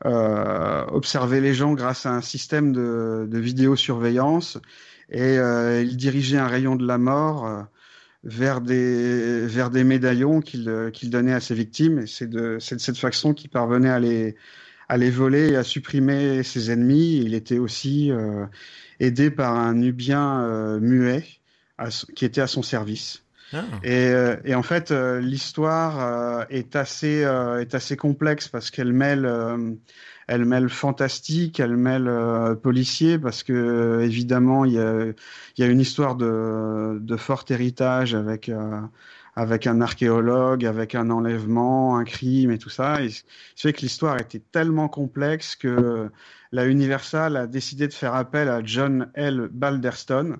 euh, 0.05 0.85
observait 0.87 1.41
les 1.41 1.53
gens 1.53 1.73
grâce 1.73 2.05
à 2.05 2.11
un 2.11 2.21
système 2.21 2.71
de, 2.71 3.27
de 3.29 3.39
vidéosurveillance 3.39 4.59
et 5.09 5.37
euh, 5.39 5.81
il 5.81 5.97
dirigeait 5.97 6.37
un 6.37 6.47
rayon 6.47 6.75
de 6.75 6.85
la 6.85 6.97
mort 6.97 7.65
vers 8.23 8.61
des 8.61 9.45
vers 9.47 9.69
des 9.69 9.83
médaillons 9.83 10.41
qu'il 10.41 11.09
donnait 11.09 11.33
à 11.33 11.39
ses 11.39 11.55
victimes. 11.55 11.99
Et 11.99 12.07
c'est 12.07 12.29
de, 12.29 12.55
de 12.55 12.59
cette 12.59 12.97
façon 12.97 13.33
qu'il 13.33 13.49
parvenait 13.49 13.89
à 13.89 13.99
les 13.99 14.35
à 14.89 14.97
les 14.97 15.09
voler 15.09 15.49
et 15.49 15.55
à 15.55 15.63
supprimer 15.63 16.43
ses 16.43 16.71
ennemis. 16.71 17.17
Il 17.17 17.33
était 17.33 17.57
aussi 17.59 18.11
aidé 18.99 19.31
par 19.31 19.55
un 19.55 19.73
Nubien 19.73 20.79
muet 20.79 21.23
qui 22.15 22.25
était 22.25 22.41
à 22.41 22.47
son 22.47 22.63
service. 22.63 23.23
Ah. 23.53 23.63
Et, 23.83 24.09
euh, 24.09 24.35
et, 24.43 24.55
en 24.55 24.63
fait, 24.63 24.91
euh, 24.91 25.19
l'histoire 25.19 25.99
euh, 25.99 26.45
est 26.49 26.75
assez 26.75 27.21
est 27.21 27.75
assez 27.75 27.95
complexe 27.97 28.47
parce 28.47 28.71
qu'elle 28.71 28.93
mêle 28.93 29.29
elle 30.27 30.43
mêle 30.43 30.69
fantastique, 30.69 31.59
elle 31.59 31.77
mêle 31.77 32.11
policier 32.61 33.17
parce 33.17 33.43
que 33.43 34.01
évidemment 34.03 34.65
il 34.65 34.73
y 34.73 34.79
a 34.79 35.05
y 35.57 35.63
a 35.63 35.67
une 35.67 35.79
histoire 35.79 36.15
de 36.15 36.97
de 36.99 37.17
fort 37.17 37.45
héritage 37.49 38.13
avec 38.13 38.51
avec 39.35 39.67
un 39.67 39.81
archéologue, 39.81 40.65
avec 40.65 40.95
un 40.95 41.09
enlèvement, 41.11 41.95
un 41.97 42.03
crime 42.03 42.51
et 42.51 42.57
tout 42.57 42.69
ça. 42.69 43.03
Et 43.03 43.09
c'est 43.55 43.71
que 43.71 43.81
l'histoire 43.81 44.19
était 44.19 44.41
tellement 44.51 44.89
complexe 44.89 45.55
que 45.55 46.09
la 46.51 46.65
Universal 46.65 47.37
a 47.37 47.47
décidé 47.47 47.87
de 47.87 47.93
faire 47.93 48.15
appel 48.15 48.49
à 48.49 48.61
John 48.63 49.11
L. 49.13 49.47
Balderston, 49.51 50.37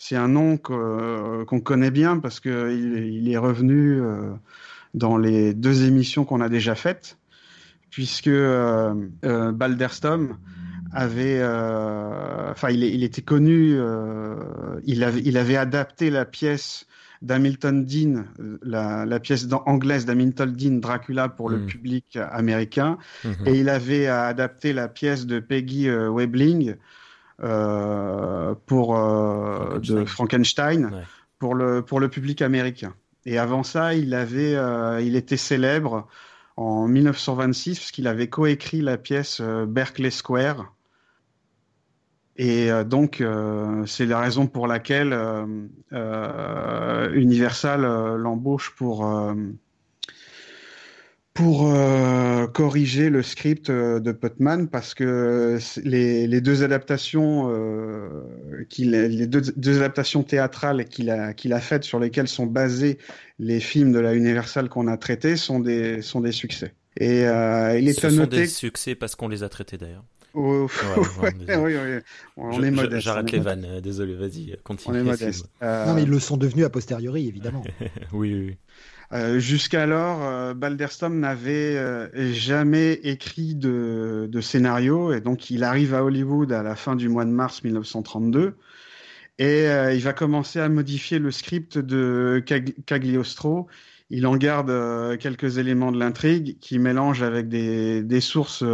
c'est 0.00 0.16
un 0.16 0.28
nom 0.28 0.58
euh, 0.70 1.44
qu'on 1.44 1.60
connaît 1.60 1.90
bien 1.90 2.18
parce 2.18 2.40
qu'il 2.40 3.12
il 3.12 3.30
est 3.30 3.36
revenu 3.36 4.00
euh, 4.00 4.32
dans 4.94 5.18
les 5.18 5.52
deux 5.52 5.84
émissions 5.84 6.24
qu'on 6.24 6.40
a 6.40 6.48
déjà 6.48 6.74
faites, 6.74 7.18
puisque 7.90 8.28
euh, 8.28 8.94
Balderstom 9.22 10.38
avait, 10.90 11.44
enfin, 11.44 12.70
il, 12.70 12.82
il, 12.82 13.04
était 13.04 13.20
connu, 13.20 13.78
il 14.84 15.04
avait, 15.04 15.20
il 15.22 15.36
avait 15.36 15.56
adapté 15.56 16.08
la 16.08 16.24
pièce 16.24 16.86
d'Hamilton 17.20 17.84
Dean, 17.84 18.24
la, 18.62 19.04
la 19.04 19.20
pièce 19.20 19.46
anglaise 19.66 20.06
d'Hamilton 20.06 20.50
Dean, 20.50 20.78
Dracula 20.78 21.28
pour 21.28 21.50
le 21.50 21.58
hmm. 21.58 21.66
public 21.66 22.18
américain, 22.32 22.96
hmm. 23.22 23.32
et 23.46 23.60
il 23.60 23.68
avait 23.68 24.06
adapté 24.06 24.72
la 24.72 24.88
pièce 24.88 25.26
de 25.26 25.40
Peggy 25.40 25.90
Webling 25.90 26.76
pour 27.40 28.98
euh, 28.98 29.78
de 29.78 30.04
Frankenstein 30.04 31.04
pour 31.38 31.54
le 31.54 31.82
pour 31.82 32.00
le 32.00 32.08
public 32.08 32.42
américain. 32.42 32.94
Et 33.24 33.38
avant 33.38 33.62
ça, 33.62 33.94
il 33.94 34.14
avait 34.14 34.54
euh, 34.54 35.00
il 35.00 35.16
était 35.16 35.36
célèbre 35.36 36.06
en 36.56 36.86
1926 36.86 37.78
parce 37.78 37.90
qu'il 37.92 38.06
avait 38.06 38.28
coécrit 38.28 38.82
la 38.82 38.98
pièce 38.98 39.40
Berkeley 39.40 40.10
Square. 40.10 40.74
Et 42.36 42.70
donc, 42.86 43.22
c'est 43.86 44.06
la 44.06 44.18
raison 44.18 44.46
pour 44.46 44.66
laquelle 44.66 45.14
Universal 47.12 47.82
l'embauche 48.16 48.74
pour 48.76 49.04
pour 51.40 51.72
euh, 51.72 52.46
corriger 52.48 53.08
le 53.08 53.22
script 53.22 53.70
euh, 53.70 53.98
de 53.98 54.12
Putman 54.12 54.68
parce 54.68 54.92
que 54.92 55.58
les, 55.82 56.40
deux 56.42 56.62
adaptations 56.62 57.50
euh, 57.50 58.26
les 58.76 59.26
deux, 59.26 59.40
deux, 59.56 59.78
adaptations 59.78 60.22
théâtrales 60.22 60.84
qu'il 60.84 61.08
a 61.08 61.32
qu'il 61.32 61.54
a 61.54 61.60
faites 61.60 61.84
sur 61.84 61.98
lesquelles 61.98 62.28
sont 62.28 62.44
basés 62.44 62.98
les 63.38 63.58
films 63.60 63.90
de 63.90 64.00
la 64.00 64.14
Universal 64.14 64.68
qu'on 64.68 64.86
a 64.86 64.98
traités 64.98 65.36
sont 65.36 65.60
des 65.60 66.02
sont 66.02 66.20
des 66.20 66.32
succès. 66.32 66.74
Et 66.96 67.26
euh, 67.26 67.78
il 67.78 67.88
est 67.88 67.92
Ce 67.92 68.10
sont 68.10 68.26
des 68.26 68.46
succès 68.46 68.94
parce 68.94 69.14
qu'on 69.14 69.28
les 69.28 69.42
a 69.42 69.48
traités 69.48 69.78
d'ailleurs. 69.78 70.04
Oh, 70.32 70.68
ouais, 71.22 71.56
oui, 71.56 71.74
oui. 71.74 71.98
On 72.36 72.62
est 72.62 72.70
modeste. 72.70 73.02
J'arrête 73.02 73.32
les 73.32 73.40
vannes, 73.40 73.80
désolé, 73.80 74.14
vas-y, 74.14 74.56
continue. 74.62 74.96
On 74.96 75.00
est 75.00 75.02
modeste. 75.02 75.50
Non, 75.60 75.94
mais 75.94 76.02
ils 76.04 76.08
le 76.08 76.20
sont 76.20 76.36
devenus 76.36 76.64
a 76.64 76.70
posteriori, 76.70 77.26
évidemment. 77.26 77.64
oui, 78.12 78.34
oui. 78.34 78.56
Euh, 79.12 79.40
jusqu'alors, 79.40 80.22
euh, 80.22 80.54
Balderstom 80.54 81.18
n'avait 81.18 81.76
euh, 81.76 82.32
jamais 82.32 82.92
écrit 82.92 83.56
de, 83.56 84.28
de, 84.30 84.40
scénario 84.40 85.12
et 85.12 85.20
donc 85.20 85.50
il 85.50 85.64
arrive 85.64 85.94
à 85.94 86.04
Hollywood 86.04 86.52
à 86.52 86.62
la 86.62 86.76
fin 86.76 86.94
du 86.94 87.08
mois 87.08 87.24
de 87.24 87.30
mars 87.30 87.64
1932 87.64 88.54
et 89.38 89.64
il 89.94 90.02
va 90.02 90.12
commencer 90.12 90.60
à 90.60 90.68
modifier 90.68 91.18
le 91.18 91.30
script 91.30 91.78
de 91.78 92.44
Cagliostro. 92.84 93.68
Il 94.10 94.26
en 94.26 94.36
garde 94.36 95.16
quelques 95.18 95.58
éléments 95.58 95.92
de 95.92 95.98
l'intrigue 95.98 96.58
qui 96.60 96.78
mélange 96.78 97.22
avec 97.22 97.48
des, 97.48 98.20
sources, 98.20 98.64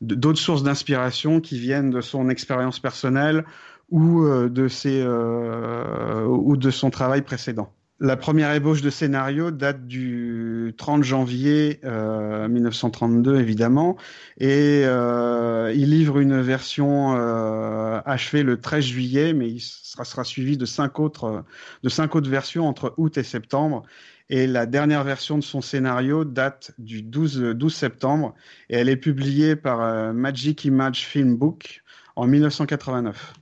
d'autres 0.00 0.38
sources 0.40 0.62
d'inspiration 0.62 1.40
qui 1.40 1.58
viennent 1.58 1.90
de 1.90 2.00
son 2.00 2.28
expérience 2.28 2.80
personnelle 2.80 3.44
ou 3.90 4.26
de 4.26 4.68
ses 4.68 5.06
ou 5.06 6.56
de 6.56 6.70
son 6.70 6.90
travail 6.90 7.22
précédent. 7.22 7.72
La 8.04 8.16
première 8.16 8.52
ébauche 8.52 8.82
de 8.82 8.90
scénario 8.90 9.52
date 9.52 9.86
du 9.86 10.74
30 10.76 11.04
janvier 11.04 11.78
euh, 11.84 12.48
1932, 12.48 13.38
évidemment, 13.38 13.96
et 14.38 14.82
euh, 14.84 15.72
il 15.72 15.90
livre 15.90 16.18
une 16.18 16.40
version 16.40 17.14
euh, 17.16 18.00
achevée 18.04 18.42
le 18.42 18.60
13 18.60 18.84
juillet, 18.84 19.32
mais 19.34 19.48
il 19.48 19.60
sera, 19.60 20.24
suivi 20.24 20.56
de 20.56 20.66
cinq 20.66 20.98
autres 20.98 21.44
de 21.84 21.88
cinq 21.88 22.16
autres 22.16 22.28
versions 22.28 22.66
entre 22.66 22.92
août 22.96 23.16
et 23.18 23.22
septembre. 23.22 23.84
Et 24.28 24.48
la 24.48 24.66
dernière 24.66 25.04
version 25.04 25.38
de 25.38 25.44
son 25.44 25.60
scénario 25.60 26.24
date 26.24 26.72
du 26.78 27.02
12, 27.02 27.54
12 27.54 27.72
septembre, 27.72 28.34
et 28.68 28.78
elle 28.78 28.88
est 28.88 28.96
publiée 28.96 29.54
par 29.54 29.80
euh, 29.80 30.12
Magic 30.12 30.64
Image 30.64 31.06
Film 31.06 31.36
Book 31.36 31.84
en 32.16 32.26
1989 32.26 33.34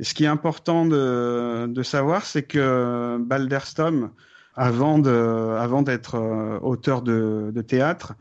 ce 0.00 0.14
qui 0.14 0.24
est 0.24 0.28
important 0.28 0.86
de, 0.86 1.66
de 1.66 1.82
savoir, 1.82 2.24
c'est 2.24 2.42
que 2.42 3.18
Balderstom, 3.18 4.10
avant 4.54 4.98
d'être 4.98 6.14
euh, 6.16 6.58
auteur 6.60 7.02
de, 7.02 7.50
de, 7.54 7.62
théâtre, 7.62 8.14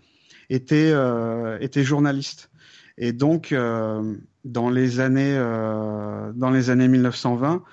était, 0.50 0.92
euh, 0.94 1.58
était 1.60 1.84
journaliste. 1.84 2.50
Et 2.98 3.14
donc, 3.14 3.52
euh, 3.52 4.16
dans 4.46 4.70
les 4.70 5.00
années, 5.00 5.36
dans 5.36 6.50
les 6.50 6.70
années 6.70 6.88
1920, 6.88 7.64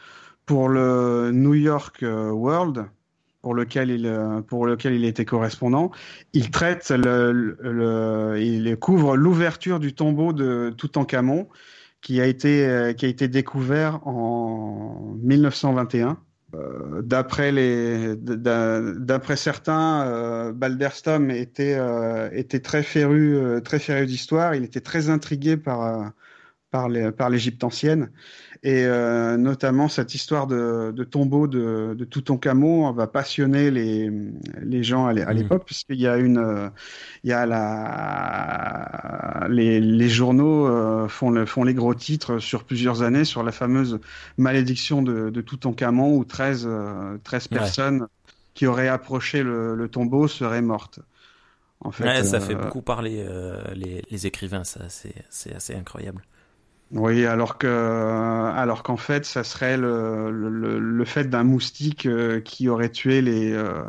pour 0.46 0.68
le 0.68 1.30
New 1.32 1.54
York 1.54 2.02
World, 2.02 2.86
pour 3.42 3.54
lequel 3.54 3.90
il, 3.90 4.42
pour 4.46 4.66
lequel 4.66 4.94
il 4.94 5.04
était 5.04 5.24
correspondant, 5.24 5.90
il 6.34 6.50
traite 6.50 6.90
le, 6.90 7.56
le 7.60 8.36
il 8.38 8.76
couvre 8.76 9.16
l'ouverture 9.16 9.80
du 9.80 9.94
tombeau 9.94 10.32
de 10.32 10.74
Toutankhamon 10.76 11.48
qui 12.00 12.20
a 12.20 12.26
été 12.26 12.66
euh, 12.66 12.92
qui 12.92 13.06
a 13.06 13.08
été 13.08 13.28
découvert 13.28 14.06
en 14.06 15.16
1921. 15.22 16.18
Euh, 16.54 17.02
d'après 17.02 17.52
les 17.52 18.16
d'après 18.16 19.36
certains, 19.36 20.06
euh, 20.06 20.52
Balderstom 20.52 21.30
était 21.30 21.74
euh, 21.78 22.30
était 22.32 22.60
très 22.60 22.82
féru 22.82 23.36
euh, 23.36 23.60
très 23.60 23.78
féru 23.78 24.06
d'histoire. 24.06 24.54
Il 24.54 24.64
était 24.64 24.80
très 24.80 25.10
intrigué 25.10 25.56
par 25.58 26.12
par 26.70 26.88
les 26.88 27.12
par 27.12 27.30
l'Égypte 27.30 27.64
ancienne 27.64 28.10
Et 28.64 28.84
euh, 28.84 29.36
notamment 29.36 29.88
cette 29.88 30.14
histoire 30.14 30.46
de, 30.48 30.92
de 30.94 31.04
tombeau 31.04 31.46
de, 31.46 31.94
de 31.96 32.04
Toutankhamon 32.04 32.90
va 32.92 33.06
passionner 33.06 33.70
les, 33.70 34.10
les 34.62 34.82
gens 34.82 35.06
à 35.06 35.12
Mm. 35.30 35.32
l'époque, 35.32 35.64
puisqu'il 35.64 36.00
y 36.00 36.08
a 36.08 36.16
une, 36.18 36.38
euh, 36.38 36.68
il 37.24 37.30
y 37.30 37.32
a 37.32 37.46
la, 37.46 39.46
les, 39.50 39.80
les 39.80 40.08
journaux 40.08 40.66
euh, 40.68 41.08
font, 41.08 41.30
le, 41.30 41.46
font 41.46 41.64
les 41.64 41.74
gros 41.74 41.94
titres 41.94 42.38
sur 42.38 42.64
plusieurs 42.64 43.02
années 43.02 43.24
sur 43.24 43.42
la 43.42 43.52
fameuse 43.52 43.98
malédiction 44.38 45.02
de, 45.02 45.30
de 45.30 45.40
Toutankhamon 45.40 46.16
où 46.16 46.24
13, 46.24 46.66
euh, 46.68 47.18
13 47.24 47.48
Ouais. 47.50 47.58
personnes 47.68 48.06
qui 48.54 48.66
auraient 48.66 48.88
approché 48.88 49.42
le, 49.42 49.74
le 49.76 49.88
tombeau 49.88 50.28
seraient 50.28 50.62
mortes. 50.62 51.00
En 51.80 51.90
fait, 51.92 52.04
Ouais, 52.04 52.22
ça 52.22 52.32
euh, 52.32 52.40
fait 52.40 52.54
beaucoup 52.54 52.80
parler 52.80 53.24
euh, 53.26 53.60
les, 53.74 54.04
les 54.08 54.26
écrivains, 54.28 54.62
ça, 54.62 54.88
c'est 54.88 55.14
c'est 55.30 55.52
assez 55.54 55.74
incroyable. 55.74 56.22
Oui, 56.90 57.26
alors 57.26 57.58
que, 57.58 57.66
alors 57.66 58.82
qu'en 58.82 58.96
fait, 58.96 59.26
ça 59.26 59.44
serait 59.44 59.76
le, 59.76 60.30
le, 60.30 60.78
le 60.78 61.04
fait 61.04 61.24
d'un 61.28 61.44
moustique 61.44 62.06
euh, 62.06 62.40
qui 62.40 62.66
aurait 62.70 62.88
tué 62.90 63.20
les, 63.20 63.52
euh, 63.52 63.82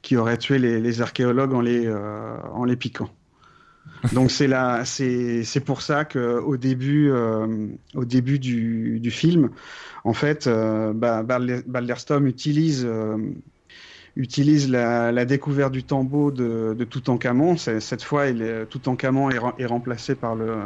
qui 0.00 0.16
aurait 0.16 0.38
tué 0.38 0.58
les, 0.58 0.80
les 0.80 1.02
archéologues 1.02 1.52
en 1.52 1.60
les, 1.60 1.86
euh, 1.86 2.38
en 2.52 2.64
les 2.64 2.76
piquant. 2.76 3.10
Donc 4.12 4.30
c'est 4.30 4.46
là, 4.46 4.84
c'est, 4.84 5.44
c'est 5.44 5.60
pour 5.60 5.82
ça 5.82 6.04
que 6.04 6.38
au 6.40 6.56
début, 6.56 7.10
euh, 7.10 7.68
au 7.94 8.04
début 8.04 8.38
du, 8.38 9.00
du 9.00 9.10
film, 9.10 9.50
en 10.04 10.14
fait, 10.14 10.46
euh, 10.46 10.92
bah, 10.94 11.22
Balder- 11.22 11.62
Balderstom 11.66 12.26
utilise, 12.26 12.84
euh, 12.86 13.18
utilise 14.18 14.68
la, 14.68 15.12
la 15.12 15.24
découverte 15.24 15.72
du 15.72 15.84
tombeau 15.84 16.32
de, 16.32 16.74
de 16.76 16.84
Toutankhamon. 16.84 17.56
Cette 17.56 18.02
fois, 18.02 18.26
il 18.26 18.42
est, 18.42 18.66
Toutankhamon 18.66 19.30
est, 19.30 19.38
rem- 19.38 19.54
est 19.58 19.66
remplacé 19.66 20.16
par 20.16 20.34
le, 20.34 20.56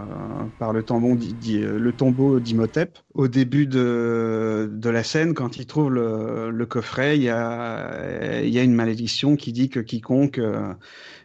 par 0.58 0.72
le 0.72 0.80
le 0.80 1.92
tombeau 1.92 2.40
d'Imhotep. 2.40 2.98
Au 3.14 3.28
début 3.28 3.66
de, 3.66 4.70
de 4.72 4.90
la 4.90 5.04
scène, 5.04 5.34
quand 5.34 5.58
il 5.58 5.66
trouve 5.66 5.90
le, 5.92 6.50
le 6.50 6.66
coffret, 6.66 7.16
il 7.18 7.22
y 7.24 7.28
a, 7.28 8.40
il 8.42 8.48
y 8.48 8.58
a 8.58 8.62
une 8.62 8.74
malédiction 8.74 9.36
qui 9.36 9.52
dit 9.52 9.68
que 9.68 9.80
quiconque, 9.80 10.38
euh, 10.38 10.72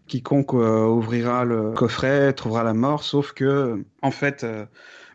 quiconque 0.07 0.53
euh, 0.53 0.86
ouvrira 0.86 1.46
le 1.46 1.72
coffret 1.72 2.34
trouvera 2.34 2.63
la 2.63 2.74
mort, 2.74 3.03
sauf 3.03 3.31
que, 3.31 3.84
en 4.01 4.12
fait, 4.12 4.43
euh, 4.43 4.65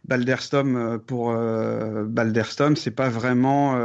Balderstom, 0.07 0.77
euh, 0.77 0.99
pour 0.99 1.33
Balderstom, 1.33 2.75
c'est 2.75 2.91
pas 2.91 3.11
vraiment 3.11 3.77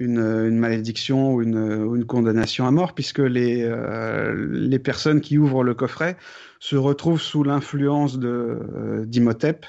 une, 0.00 0.58
malédiction 0.58 1.34
ou 1.34 1.42
une, 1.42 2.04
condamnation 2.06 2.66
à 2.66 2.70
mort, 2.70 2.94
puisque 2.94 3.18
les, 3.18 3.62
euh, 3.62 4.34
les 4.50 4.78
personnes 4.78 5.20
qui 5.20 5.38
ouvrent 5.38 5.62
le 5.62 5.74
coffret 5.74 6.16
se 6.58 6.74
retrouvent 6.76 7.20
sous 7.20 7.44
l'influence 7.44 8.18
euh, 8.22 9.04
d'Imhotep, 9.04 9.66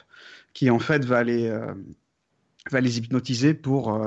qui 0.53 0.69
en 0.69 0.79
fait 0.79 1.03
va 1.05 1.23
les, 1.23 1.47
euh, 1.47 1.73
va 2.71 2.79
les 2.79 2.97
hypnotiser 2.97 3.53
pour, 3.53 4.01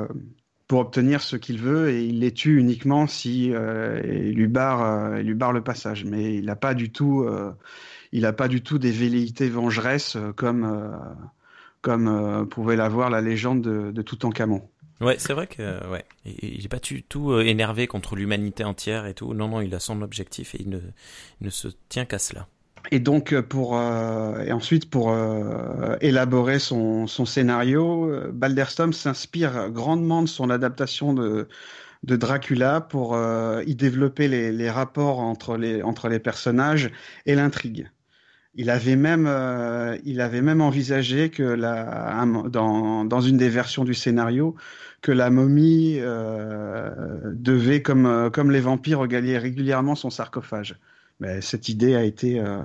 pour 0.67 0.81
obtenir 0.81 1.21
ce 1.21 1.37
qu'il 1.37 1.61
veut, 1.61 1.91
et 1.91 2.05
il 2.05 2.21
les 2.21 2.33
tue 2.33 2.59
uniquement 2.59 3.07
si 3.07 3.49
il 3.49 4.33
lui 4.35 4.49
barre, 4.49 5.19
il 5.19 5.27
lui 5.27 5.35
barre 5.35 5.53
le 5.53 5.63
passage. 5.63 6.07
Mais 6.07 6.37
il 6.37 6.47
n'a 6.47 6.57
pas 6.57 6.73
du 6.73 6.91
tout, 6.91 7.29
pas 8.37 8.49
du 8.49 8.63
tout 8.63 8.79
des 8.79 8.91
velléités 8.91 9.49
vengeresses 9.49 10.17
comme 10.37 10.99
comme 11.83 12.49
pouvait 12.49 12.77
l'avoir 12.77 13.11
la 13.11 13.21
légende 13.21 13.61
de, 13.61 13.91
de 13.91 14.03
Toutankhamon. 14.03 14.63
Ouais, 15.01 15.17
c'est 15.19 15.33
vrai 15.33 15.47
que 15.47 15.87
ouais, 15.89 16.05
il 16.25 16.35
il 16.43 16.65
est 16.65 16.69
pas 16.69 16.79
du 16.79 17.03
tout 17.03 17.33
euh, 17.33 17.43
énervé 17.43 17.87
contre 17.87 18.17
l'humanité 18.17 18.65
entière 18.65 19.07
et 19.07 19.15
tout. 19.15 19.35
Non, 19.35 19.49
non, 19.49 19.61
il 19.61 19.75
a 19.75 19.81
son 19.81 20.03
objectif 20.03 20.55
et 20.55 20.63
il 20.63 20.81
ne, 21.41 21.51
se 21.51 21.69
tient 21.89 22.05
qu'à 22.05 22.19
cela. 22.19 22.49
Et 22.91 23.01
donc 23.01 23.33
euh, 23.33 23.43
pour 23.43 23.77
euh, 23.77 24.41
et 24.43 24.53
ensuite 24.53 24.91
pour 24.91 25.11
euh, 25.11 25.97
élaborer 26.01 26.59
son, 26.59 27.07
scénario, 27.07 28.11
euh, 28.11 28.31
Balderstom 28.33 28.93
s'inspire 28.93 29.71
grandement 29.71 30.23
de 30.23 30.29
son 30.29 30.51
adaptation 30.51 31.15
de 31.15 31.49
Dracula 32.03 32.81
pour 32.83 33.15
euh, 33.15 33.63
y 33.67 33.75
développer 33.75 34.29
les, 34.29 34.71
rapports 34.71 35.19
entre 35.19 35.57
les 35.57 36.19
personnages 36.21 36.91
et 37.27 37.35
l'intrigue. 37.35 37.91
Il 38.57 38.71
avait 38.71 38.97
même 38.97 39.27
euh, 39.27 39.97
il 40.05 40.21
avait 40.21 40.43
même 40.43 40.61
envisagé 40.61 41.31
que 41.31 41.43
la 41.43 42.25
dans 42.51 43.05
dans 43.05 43.21
une 43.21 43.37
des 43.37 43.49
versions 43.49 43.85
du 43.85 43.95
scénario 43.95 44.55
que 45.03 45.13
la 45.13 45.29
momie 45.31 45.99
euh, 46.01 46.91
devait 47.35 47.83
comme 47.83 48.07
euh, 48.07 48.31
comme 48.31 48.51
les 48.51 48.61
vampires 48.61 49.01
regaler 49.01 49.39
régulièrement 49.39 49.95
son 49.97 50.11
sarcophage. 50.11 50.77
Mais 51.21 51.41
cette 51.41 51.69
idée 51.69 51.95
a 51.95 52.05
été 52.05 52.41
euh, 52.41 52.63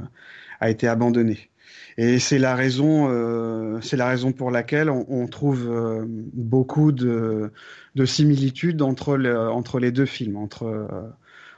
a 0.59 0.69
été 0.69 0.87
abandonnée. 0.87 1.49
Et 1.97 2.19
c'est 2.19 2.39
la 2.39 2.55
raison 2.55 3.07
euh, 3.09 3.79
c'est 3.81 3.97
la 3.97 4.07
raison 4.07 4.31
pour 4.31 4.51
laquelle 4.51 4.89
on, 4.89 5.27
trouve 5.27 5.67
euh, 5.69 6.05
beaucoup 6.07 6.93
de 6.93 7.51
de 7.95 8.05
similitudes 8.05 8.81
entre 8.81 9.17
le, 9.17 9.37
entre 9.49 9.79
les 9.79 9.91
deux 9.91 10.05
films 10.05 10.37
entre 10.37 10.63
euh, 10.63 10.87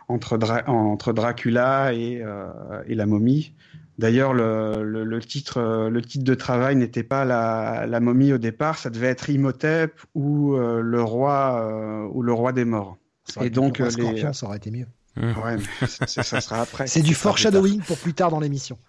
entre 0.07 0.39
entre 0.67 1.13
Dracula 1.13 1.93
et 1.93 2.21
euh, 2.23 2.47
et 2.87 2.95
la 2.95 3.05
momie. 3.05 3.53
D'ailleurs, 3.97 4.33
le, 4.33 4.83
le, 4.83 5.03
le 5.03 5.19
titre, 5.19 5.57
euh, 5.57 5.89
le 5.89 6.01
titre 6.01 6.23
de 6.23 6.33
travail 6.33 6.75
n'était 6.75 7.03
pas 7.03 7.23
la, 7.25 7.85
la 7.87 7.99
momie 7.99 8.33
au 8.33 8.37
départ, 8.37 8.77
ça 8.77 8.89
devait 8.89 9.07
être 9.07 9.29
Imhotep 9.29 9.99
ou 10.15 10.55
euh, 10.55 10.81
le 10.81 11.03
roi 11.03 11.61
euh, 11.61 12.07
ou 12.11 12.23
le 12.23 12.33
roi 12.33 12.51
des 12.53 12.65
morts. 12.65 12.97
Ça 13.25 13.39
aurait 13.41 13.47
Et 13.47 13.49
donc, 13.51 13.77
les- 13.79 13.91
Scorpion, 13.91 14.33
ça 14.33 14.45
aurait 14.47 14.57
été 14.57 14.71
mieux. 14.71 14.87
Ouais, 15.17 15.57
mais 15.57 15.87
ça 15.87 16.41
sera 16.41 16.61
après. 16.61 16.87
C'est 16.87 17.01
du 17.01 17.13
foreshadowing 17.13 17.81
pour 17.81 17.97
plus 17.97 18.13
tard 18.13 18.31
dans 18.31 18.39
l'émission. 18.39 18.79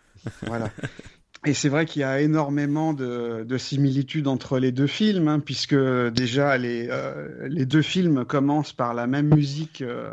Voilà. 0.47 0.71
Et 1.45 1.53
c'est 1.55 1.69
vrai 1.69 1.85
qu'il 1.87 2.01
y 2.01 2.05
a 2.05 2.21
énormément 2.21 2.93
de, 2.95 3.43
de 3.47 3.59
similitudes 3.59 4.29
entre 4.29 4.61
les 4.61 4.71
deux 4.71 4.87
films, 4.87 5.27
hein, 5.27 5.41
puisque 5.41 5.75
déjà 5.75 6.57
les, 6.57 6.87
euh, 6.89 7.49
les 7.49 7.67
deux 7.67 7.83
films 7.83 8.25
commencent 8.25 8.73
par 8.73 8.95
la 8.95 9.09
même 9.09 9.35
musique 9.35 9.83
euh, 9.83 10.13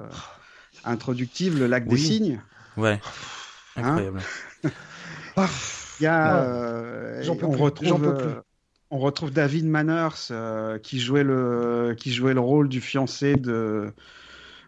introductive, 0.84 1.60
le 1.60 1.68
lac 1.68 1.88
des 1.88 1.98
cygnes. 1.98 2.42
Ouais, 2.78 3.00
Hein 3.76 3.84
incroyable. 3.84 4.20
Ah, 5.36 5.48
Il 6.00 6.04
y 6.04 6.08
a, 6.08 6.36
Ouais. 6.36 6.48
euh, 6.48 7.22
J'en 7.24 7.36
peux 7.36 7.46
on 7.46 7.52
plus, 7.52 7.62
retrouve, 7.64 8.06
euh, 8.06 8.42
on 8.92 9.12
David 9.32 9.66
Manners 9.66 10.32
euh, 10.32 10.78
qui 10.80 11.00
jouait 11.00 11.24
le 11.24 11.96
qui 11.98 12.12
jouait 12.12 12.34
le 12.34 12.40
rôle 12.40 12.70
du 12.70 12.82
fiancé 12.82 13.36
de 13.36 13.94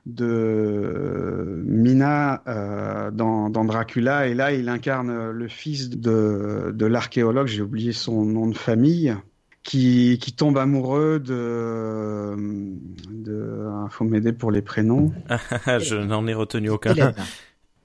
de 0.05 1.61
Mina 1.65 2.41
euh, 2.47 3.11
dans, 3.11 3.49
dans 3.49 3.63
Dracula 3.65 4.27
et 4.27 4.33
là 4.33 4.51
il 4.51 4.67
incarne 4.67 5.29
le 5.29 5.47
fils 5.47 5.89
de, 5.89 6.71
de 6.73 6.85
l'archéologue 6.87 7.47
j'ai 7.47 7.61
oublié 7.61 7.91
son 7.93 8.25
nom 8.25 8.47
de 8.47 8.57
famille 8.57 9.15
qui, 9.63 10.17
qui 10.19 10.33
tombe 10.33 10.57
amoureux 10.57 11.19
de 11.19 12.35
de 13.11 13.67
faut 13.91 14.05
m'aider 14.05 14.33
pour 14.33 14.51
les 14.51 14.61
prénoms 14.61 15.11
Je 15.67 15.95
n'en 15.95 16.25
ai 16.27 16.33
retenu 16.33 16.69
aucun. 16.69 16.95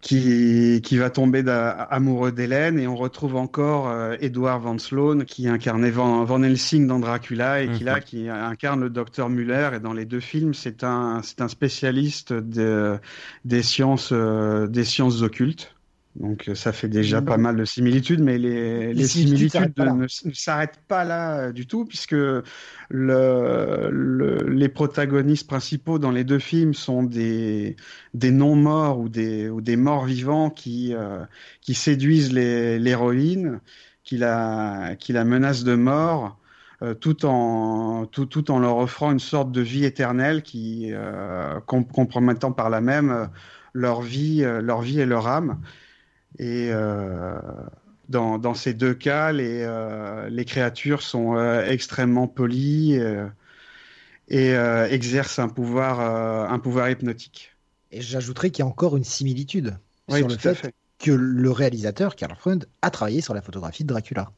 Qui, 0.02 0.82
qui 0.85 0.98
va 0.98 1.11
tomber 1.11 1.42
amoureux 1.48 2.30
d'Hélène. 2.30 2.78
Et 2.78 2.87
on 2.87 2.94
retrouve 2.94 3.35
encore 3.35 3.88
euh, 3.88 4.14
Edward 4.20 4.62
Van 4.62 4.78
Sloan 4.78 5.24
qui 5.24 5.48
incarnait 5.48 5.90
Van, 5.90 6.24
Van 6.24 6.42
Helsing 6.42 6.87
dans 6.87 7.00
Dracula 7.00 7.62
et 7.62 7.70
qui 7.70 7.80
Mhm. 7.80 7.87
là 7.87 8.00
qui 8.00 8.28
incarne 8.28 8.80
le 8.80 8.90
docteur 8.90 9.28
Muller. 9.30 9.70
Et 9.74 9.80
dans 9.80 9.92
les 9.94 10.04
deux 10.04 10.20
films 10.20 10.54
c'est 10.54 10.85
un 10.85 11.22
c'est 11.22 11.40
un 11.40 11.48
spécialiste 11.48 12.32
de, 12.32 12.98
des 13.44 13.62
sciences 13.62 14.11
euh, 14.12 14.68
des 14.68 14.85
sciences 14.85 15.22
occultes 15.22 15.75
donc 16.18 16.48
euh, 16.48 16.55
ça 16.55 16.72
fait 16.72 16.88
déjà 16.88 17.20
pas 17.22 17.37
mal 17.37 17.57
de 17.57 17.64
similitudes 17.64 18.20
mais 18.20 18.38
les, 18.38 18.94
les, 18.94 19.05
similitudes 19.05 19.74
ne, 19.79 20.07
ne 20.24 20.33
s'arrêtent 20.35 20.81
pas 20.88 21.05
là 21.05 21.38
euh, 21.48 21.52
du 21.52 21.66
tout 21.66 21.85
puisque 21.85 22.12
le, 22.12 22.42
le, 23.90 24.48
les 24.48 24.68
protagonistes 24.68 25.46
principaux 25.46 25.98
dans 25.98 26.11
les 26.11 26.24
deux 26.24 26.38
films 26.38 26.74
sont 26.74 27.02
des 27.02 27.76
des 28.14 28.31
non-morts 28.31 28.98
ou 28.98 29.09
des, 29.09 29.48
ou 29.50 29.61
des 29.61 29.76
morts 29.76 30.05
vivants 30.07 30.50
qui, 30.50 30.94
euh, 30.94 31.24
qui 31.61 31.74
séduisent 31.74 32.33
l'héroïne, 32.33 33.61
qui 34.05 34.16
la, 34.16 34.96
qui 34.98 35.12
la 35.12 35.24
menacent 35.24 35.64
de 35.64 35.74
mort, 35.74 36.38
euh, 36.83 36.94
tout, 36.94 37.26
en, 37.26 38.07
tout, 38.07 38.26
tout 38.26 38.50
en 38.50 38.59
leur 38.59 38.79
offrant 38.79 39.12
une 39.12 39.18
sorte 39.18 39.52
de 39.52 39.61
vie 39.61 39.85
éternelle 39.85 40.42
qui, 40.42 40.92
com- 41.66 41.87
compromettant 41.87 42.52
par 42.52 42.70
là 42.70 42.81
même 42.81 43.29
leur 43.74 44.00
vie, 44.00 44.42
leur 44.62 44.81
vie 44.81 45.00
et 45.00 45.07
leur 45.07 45.26
âme. 45.26 45.61
Et 46.38 46.68
euh, 46.70 47.38
dans, 48.09 48.38
dans 48.38 48.55
ces 48.55 48.75
deux 48.75 48.94
cas, 48.94 49.33
les, 49.33 49.62
euh, 49.62 50.29
les 50.29 50.44
créatures 50.44 51.03
sont 51.03 51.37
euh, 51.37 51.64
extrêmement 51.66 52.29
polies 52.29 52.99
et 54.29 54.51
exercent 54.51 55.38
un 55.38 55.49
pouvoir, 55.49 56.01
un 56.51 56.59
pouvoir 56.59 56.90
hypnotique. 56.90 57.53
Et 57.92 58.01
j'ajouterais 58.01 58.51
qu'il 58.51 58.62
y 58.62 58.66
a 58.66 58.68
encore 58.68 58.96
une 58.96 59.05
similitude 59.05 59.79
Oui, 60.09 60.18
sur 60.18 60.29
le 60.29 60.37
fait, 60.37 60.55
fait. 60.55 60.75
que 60.99 61.12
le 61.12 61.51
réalisateur, 61.51 62.16
Karl 62.16 62.35
Freund, 62.37 62.66
a 62.83 62.90
travaillé 62.90 63.20
sur 63.20 63.35
la 63.35 63.40
photographie 63.42 63.85
de 63.85 63.88
Dracula. 63.88 64.31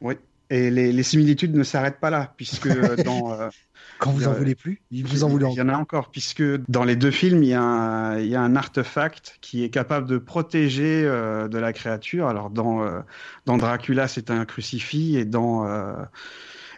Oui. 0.00 0.14
Et 0.50 0.70
les, 0.70 0.92
les 0.92 1.02
similitudes 1.04 1.54
ne 1.54 1.62
s'arrêtent 1.62 2.00
pas 2.00 2.10
là, 2.10 2.34
puisque 2.36 2.68
dans. 3.04 3.32
euh, 3.32 3.48
Quand 4.00 4.12
vous 4.12 4.26
en 4.26 4.32
voulez 4.32 4.54
plus, 4.54 4.80
il 4.90 5.06
vous 5.06 5.24
en 5.24 5.28
voulez 5.28 5.46
Il 5.52 5.56
y 5.56 5.60
encore. 5.60 5.74
en 5.74 5.76
a 5.76 5.78
encore, 5.78 6.10
puisque 6.10 6.42
dans 6.68 6.84
les 6.84 6.96
deux 6.96 7.10
films, 7.10 7.42
il 7.42 7.50
y 7.50 7.54
a 7.54 7.62
un, 7.62 8.18
il 8.18 8.28
y 8.28 8.34
a 8.34 8.40
un 8.40 8.56
artefact 8.56 9.36
qui 9.40 9.62
est 9.62 9.70
capable 9.70 10.08
de 10.08 10.18
protéger 10.18 11.02
euh, 11.04 11.48
de 11.48 11.58
la 11.58 11.72
créature. 11.72 12.26
Alors 12.26 12.50
dans, 12.50 12.82
euh, 12.82 13.00
dans 13.46 13.58
Dracula, 13.58 14.08
c'est 14.08 14.30
un 14.30 14.44
crucifix, 14.46 15.16
et 15.16 15.24
dans, 15.24 15.66
euh, 15.68 15.92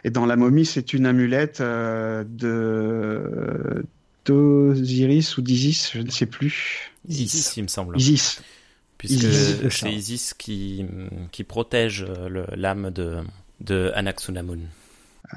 Et 0.03 0.09
dans 0.11 0.25
la 0.25 0.35
momie, 0.35 0.65
c'est 0.65 0.93
une 0.93 1.05
amulette 1.05 1.61
de 1.61 2.25
d'Osiris 4.25 5.37
ou 5.37 5.41
d'Isis, 5.41 5.91
je 5.93 6.01
ne 6.01 6.09
sais 6.09 6.25
plus. 6.25 6.91
Isis, 7.07 7.57
il 7.57 7.63
me 7.63 7.67
semble. 7.67 7.97
Isis. 7.97 8.41
Puisque 8.97 9.25
c'est 9.71 9.91
Isis 9.91 10.33
qui, 10.33 10.85
qui 11.31 11.43
protège 11.43 12.05
l'âme 12.55 12.91
de, 12.91 13.17
de 13.59 13.91
Anaxunamun. 13.95 14.59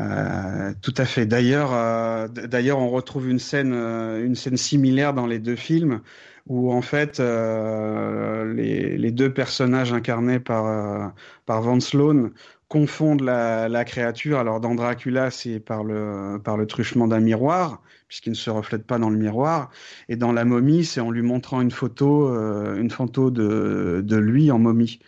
Euh, 0.00 0.72
tout 0.82 0.94
à 0.96 1.04
fait. 1.04 1.26
D'ailleurs, 1.26 1.70
euh, 1.72 2.28
d'ailleurs, 2.28 2.78
on 2.78 2.90
retrouve 2.90 3.28
une 3.28 3.38
scène, 3.38 3.72
euh, 3.74 4.24
une 4.24 4.34
scène 4.34 4.56
similaire 4.56 5.14
dans 5.14 5.26
les 5.26 5.38
deux 5.38 5.56
films, 5.56 6.00
où 6.46 6.72
en 6.72 6.82
fait 6.82 7.18
euh, 7.18 8.52
les, 8.54 8.98
les, 8.98 9.10
deux 9.10 9.32
personnages 9.32 9.92
incarnés 9.92 10.38
par 10.38 11.12
par 11.46 11.62
Van 11.62 11.80
Sloan 11.80 12.30
confondent 12.68 13.22
la, 13.22 13.68
la 13.68 13.84
créature. 13.84 14.38
Alors 14.38 14.60
dans 14.60 14.74
Dracula, 14.74 15.30
c'est 15.30 15.60
par 15.60 15.82
le 15.82 16.38
par 16.44 16.56
le 16.56 16.66
truchement 16.66 17.08
d'un 17.08 17.20
miroir, 17.20 17.82
puisqu'il 18.06 18.30
ne 18.30 18.36
se 18.36 18.50
reflète 18.50 18.86
pas 18.86 18.98
dans 18.98 19.10
le 19.10 19.16
miroir. 19.16 19.70
Et 20.08 20.16
dans 20.16 20.32
la 20.32 20.44
momie, 20.44 20.84
c'est 20.84 21.00
en 21.00 21.10
lui 21.10 21.22
montrant 21.22 21.60
une 21.62 21.70
photo, 21.70 22.28
une 22.76 22.90
photo 22.90 23.30
de, 23.30 24.02
de 24.04 24.16
lui 24.16 24.50
en 24.50 24.58
momie, 24.58 25.00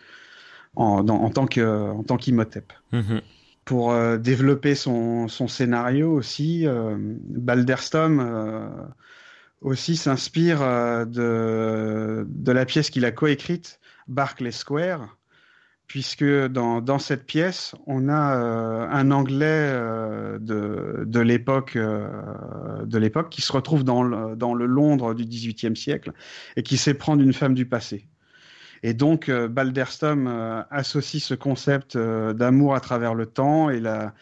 en, 0.75 1.07
en 1.07 1.29
tant 1.29 1.45
que 1.45 1.91
en 1.91 2.03
tant 2.03 2.17
qu'Imhotep. 2.17 2.73
Mm-hmm 2.91 3.21
pour 3.69 3.91
euh, 3.91 4.17
développer 4.17 4.73
son, 4.73 5.27
scénario 5.27 6.11
aussi, 6.11 6.65
euh, 6.65 6.95
Balderstom 6.97 8.19
euh, 8.19 8.67
aussi 9.61 9.95
s'inspire 9.95 10.63
euh, 10.63 11.05
de, 11.05 12.51
la 12.51 12.65
pièce 12.65 12.89
qu'il 12.89 13.05
a 13.05 13.11
coécrite, 13.11 13.79
Barclay 14.07 14.49
Square, 14.49 15.15
puisque 15.85 16.25
dans, 16.25 16.97
cette 16.97 17.27
pièce, 17.27 17.75
on 17.85 18.09
a 18.09 18.15
un 18.15 19.11
Anglais 19.11 19.71
de, 20.39 21.19
l'époque 21.19 21.77
qui 23.29 23.41
se 23.43 23.53
retrouve 23.53 23.83
dans 23.83 24.01
le, 24.01 24.65
Londres 24.65 25.13
du 25.13 25.25
XVIIIe 25.25 25.77
siècle 25.77 26.13
et 26.55 26.63
qui 26.63 26.77
sait 26.77 26.95
prendre 26.95 27.21
une 27.21 27.33
femme 27.33 27.53
du 27.53 27.67
passé. 27.67 28.08
Et 28.83 28.93
donc, 28.93 29.29
euh, 29.29 29.47
Balderstom 29.47 30.27
euh, 30.27 30.61
associe 30.69 31.23
ce 31.23 31.33
concept 31.33 31.95
euh, 31.95 32.33
d'amour 32.33 32.75
à 32.75 32.79
travers 32.79 33.13
le 33.13 33.25
temps 33.25 33.69
et 33.69 33.79
la, 33.79 34.13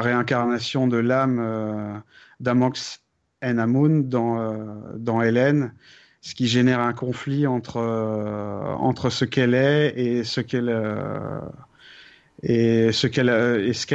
réincarnation 0.00 0.86
de 0.86 0.96
l'âme 0.96 2.02
d'Amox 2.40 3.02
Enamun 3.42 4.00
dans, 4.00 4.72
dans 4.96 5.20
Hélène, 5.20 5.74
ce 6.22 6.34
qui 6.34 6.46
génère 6.46 6.80
un 6.80 6.94
conflit 6.94 7.46
entre, 7.46 7.78
entre 7.78 9.10
ce 9.10 9.26
qu'elle 9.26 9.54
est 9.54 9.92
et 9.98 10.24
ce 10.24 10.40
qu'elle 10.40 10.70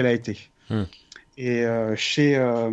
a 0.06 0.14
été. 0.14 0.52
Hmm. 0.70 0.84
Et 1.44 1.66
euh, 1.66 1.96
chez, 1.96 2.38
euh, 2.38 2.70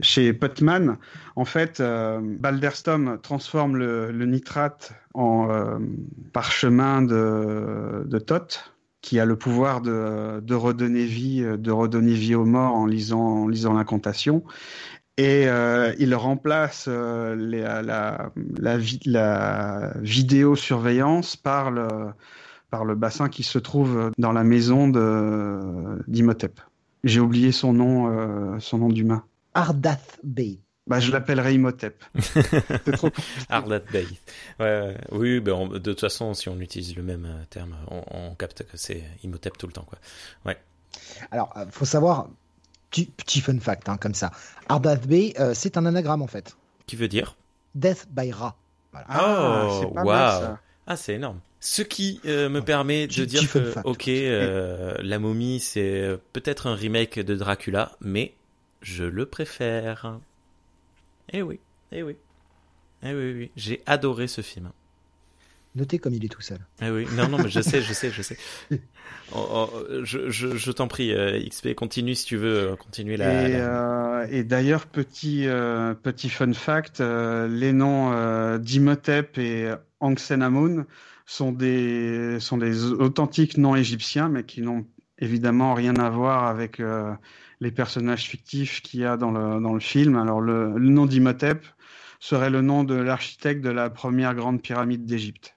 chez 0.00 0.32
Putman, 0.32 0.98
en 1.36 1.44
fait, 1.44 1.78
euh, 1.78 2.18
Balderstom 2.20 3.20
transforme 3.22 3.76
le, 3.76 4.26
nitrate 4.26 4.92
en 5.14 5.48
euh, 5.48 5.78
parchemin 6.32 7.00
de, 7.00 8.02
de 8.04 8.26
qui 9.02 9.20
a 9.20 9.24
le 9.24 9.36
pouvoir 9.36 9.82
de, 9.82 10.54
redonner 10.54 11.04
vie, 11.04 11.44
de 11.44 11.70
redonner 11.70 12.14
vie 12.14 12.34
aux 12.34 12.44
morts 12.44 12.74
en 12.74 12.86
lisant, 12.86 13.46
l'incantation. 13.46 14.42
Et 15.16 15.44
euh, 15.46 15.94
il 16.00 16.12
remplace 16.16 16.88
la, 16.88 18.32
la 19.06 19.92
vidéosurveillance 20.00 21.36
par 21.36 21.70
le, 21.70 21.86
par 22.68 22.84
le 22.84 22.96
bassin 22.96 23.28
qui 23.28 23.44
se 23.44 23.60
trouve 23.60 24.10
dans 24.18 24.32
la 24.32 24.42
maison 24.42 24.88
d'Imhotep. 26.08 26.60
J'ai 27.06 27.20
oublié 27.20 27.52
son 27.52 27.72
nom, 27.72 28.08
euh, 28.10 28.58
son 28.58 28.78
nom 28.78 28.88
d'humain. 28.88 29.24
Ardath 29.54 30.18
Bey. 30.24 30.58
Bah, 30.88 30.98
je 30.98 31.12
l'appellerai 31.12 31.54
Imhotep. 31.54 32.02
Ardath 33.48 33.90
Bey. 33.92 34.06
Ouais, 34.58 34.96
oui, 35.12 35.38
ben 35.38 35.52
on, 35.52 35.68
de 35.68 35.78
toute 35.78 36.00
façon, 36.00 36.34
si 36.34 36.48
on 36.48 36.58
utilise 36.58 36.96
le 36.96 37.04
même 37.04 37.28
terme, 37.48 37.76
on, 37.90 38.02
on 38.10 38.34
capte 38.34 38.64
que 38.64 38.76
c'est 38.76 39.04
Imhotep 39.22 39.56
tout 39.56 39.68
le 39.68 39.72
temps, 39.72 39.86
quoi. 39.86 39.98
Ouais. 40.44 40.56
Alors, 41.30 41.56
euh, 41.56 41.66
faut 41.70 41.84
savoir, 41.84 42.28
petit, 42.90 43.06
petit 43.06 43.40
fun 43.40 43.58
fact, 43.60 43.88
hein, 43.88 43.98
comme 43.98 44.14
ça. 44.14 44.32
Ardath 44.68 45.06
Bey, 45.06 45.32
euh, 45.38 45.54
c'est 45.54 45.76
un 45.76 45.86
anagramme 45.86 46.22
en 46.22 46.26
fait. 46.26 46.56
Qui 46.88 46.96
veut 46.96 47.08
dire? 47.08 47.36
Death 47.76 48.08
by 48.10 48.32
Ra. 48.32 48.56
Voilà. 48.90 49.06
Oh, 49.10 49.92
oh 49.94 50.00
wow. 50.00 50.56
Ah, 50.88 50.96
c'est 50.96 51.14
énorme. 51.14 51.38
Ce 51.68 51.82
qui 51.82 52.20
euh, 52.26 52.48
me 52.48 52.60
permet 52.60 53.08
de 53.08 53.24
dire 53.24 53.50
que, 53.50 53.74
ok, 53.82 54.06
euh, 54.06 54.94
la 55.00 55.18
momie, 55.18 55.58
c'est 55.58 56.16
peut-être 56.32 56.68
un 56.68 56.76
remake 56.76 57.18
de 57.18 57.34
Dracula, 57.34 57.96
mais 58.00 58.34
je 58.82 59.02
le 59.02 59.26
préfère. 59.26 60.20
Eh 61.32 61.42
oui, 61.42 61.58
eh 61.90 62.04
oui. 62.04 62.14
Eh 63.02 63.12
oui, 63.12 63.32
oui. 63.32 63.50
J'ai 63.56 63.82
adoré 63.84 64.28
ce 64.28 64.42
film. 64.42 64.70
Notez 65.74 65.98
comme 65.98 66.14
il 66.14 66.24
est 66.24 66.28
tout 66.28 66.40
seul. 66.40 66.60
Eh 66.80 66.88
oui, 66.88 67.04
non, 67.16 67.28
non, 67.28 67.38
mais 67.38 67.48
je 67.48 67.60
sais, 67.60 67.82
je 67.82 67.92
sais, 67.92 68.12
je 68.12 68.22
sais. 68.22 68.38
Oh, 69.34 69.48
oh, 69.52 69.84
je 70.04 70.30
je, 70.30 70.56
je 70.56 70.70
t'en 70.70 70.86
prie, 70.86 71.12
euh, 71.12 71.40
XP, 71.48 71.74
continue 71.74 72.14
si 72.14 72.26
tu 72.26 72.36
veux, 72.36 72.76
continuer 72.76 73.16
la. 73.16 73.48
Et, 73.48 73.52
la... 73.54 74.20
euh, 74.20 74.26
et 74.30 74.44
d'ailleurs, 74.44 74.86
petit, 74.86 75.48
euh, 75.48 75.94
petit 75.94 76.28
fun 76.28 76.52
fact, 76.52 77.00
les 77.00 77.72
noms 77.72 78.56
d'Imhotep 78.58 79.36
et 79.38 79.74
Ankhesenamun 79.98 80.86
sont 81.26 81.52
des, 81.52 82.38
sont 82.40 82.56
des 82.56 82.84
authentiques 82.84 83.58
noms 83.58 83.76
égyptiens, 83.76 84.28
mais 84.28 84.44
qui 84.44 84.62
n'ont 84.62 84.86
évidemment 85.18 85.74
rien 85.74 85.96
à 85.96 86.08
voir 86.08 86.44
avec 86.44 86.78
euh, 86.78 87.12
les 87.60 87.72
personnages 87.72 88.24
fictifs 88.24 88.80
qu'il 88.80 89.00
y 89.00 89.04
a 89.04 89.16
dans 89.16 89.32
le, 89.32 89.60
dans 89.60 89.74
le 89.74 89.80
film. 89.80 90.16
Alors, 90.16 90.40
le, 90.40 90.78
le 90.78 90.88
nom 90.88 91.04
d'Imhotep 91.06 91.66
serait 92.20 92.50
le 92.50 92.62
nom 92.62 92.84
de 92.84 92.94
l'architecte 92.94 93.62
de 93.62 93.70
la 93.70 93.90
première 93.90 94.34
grande 94.34 94.62
pyramide 94.62 95.04
d'Égypte. 95.04 95.54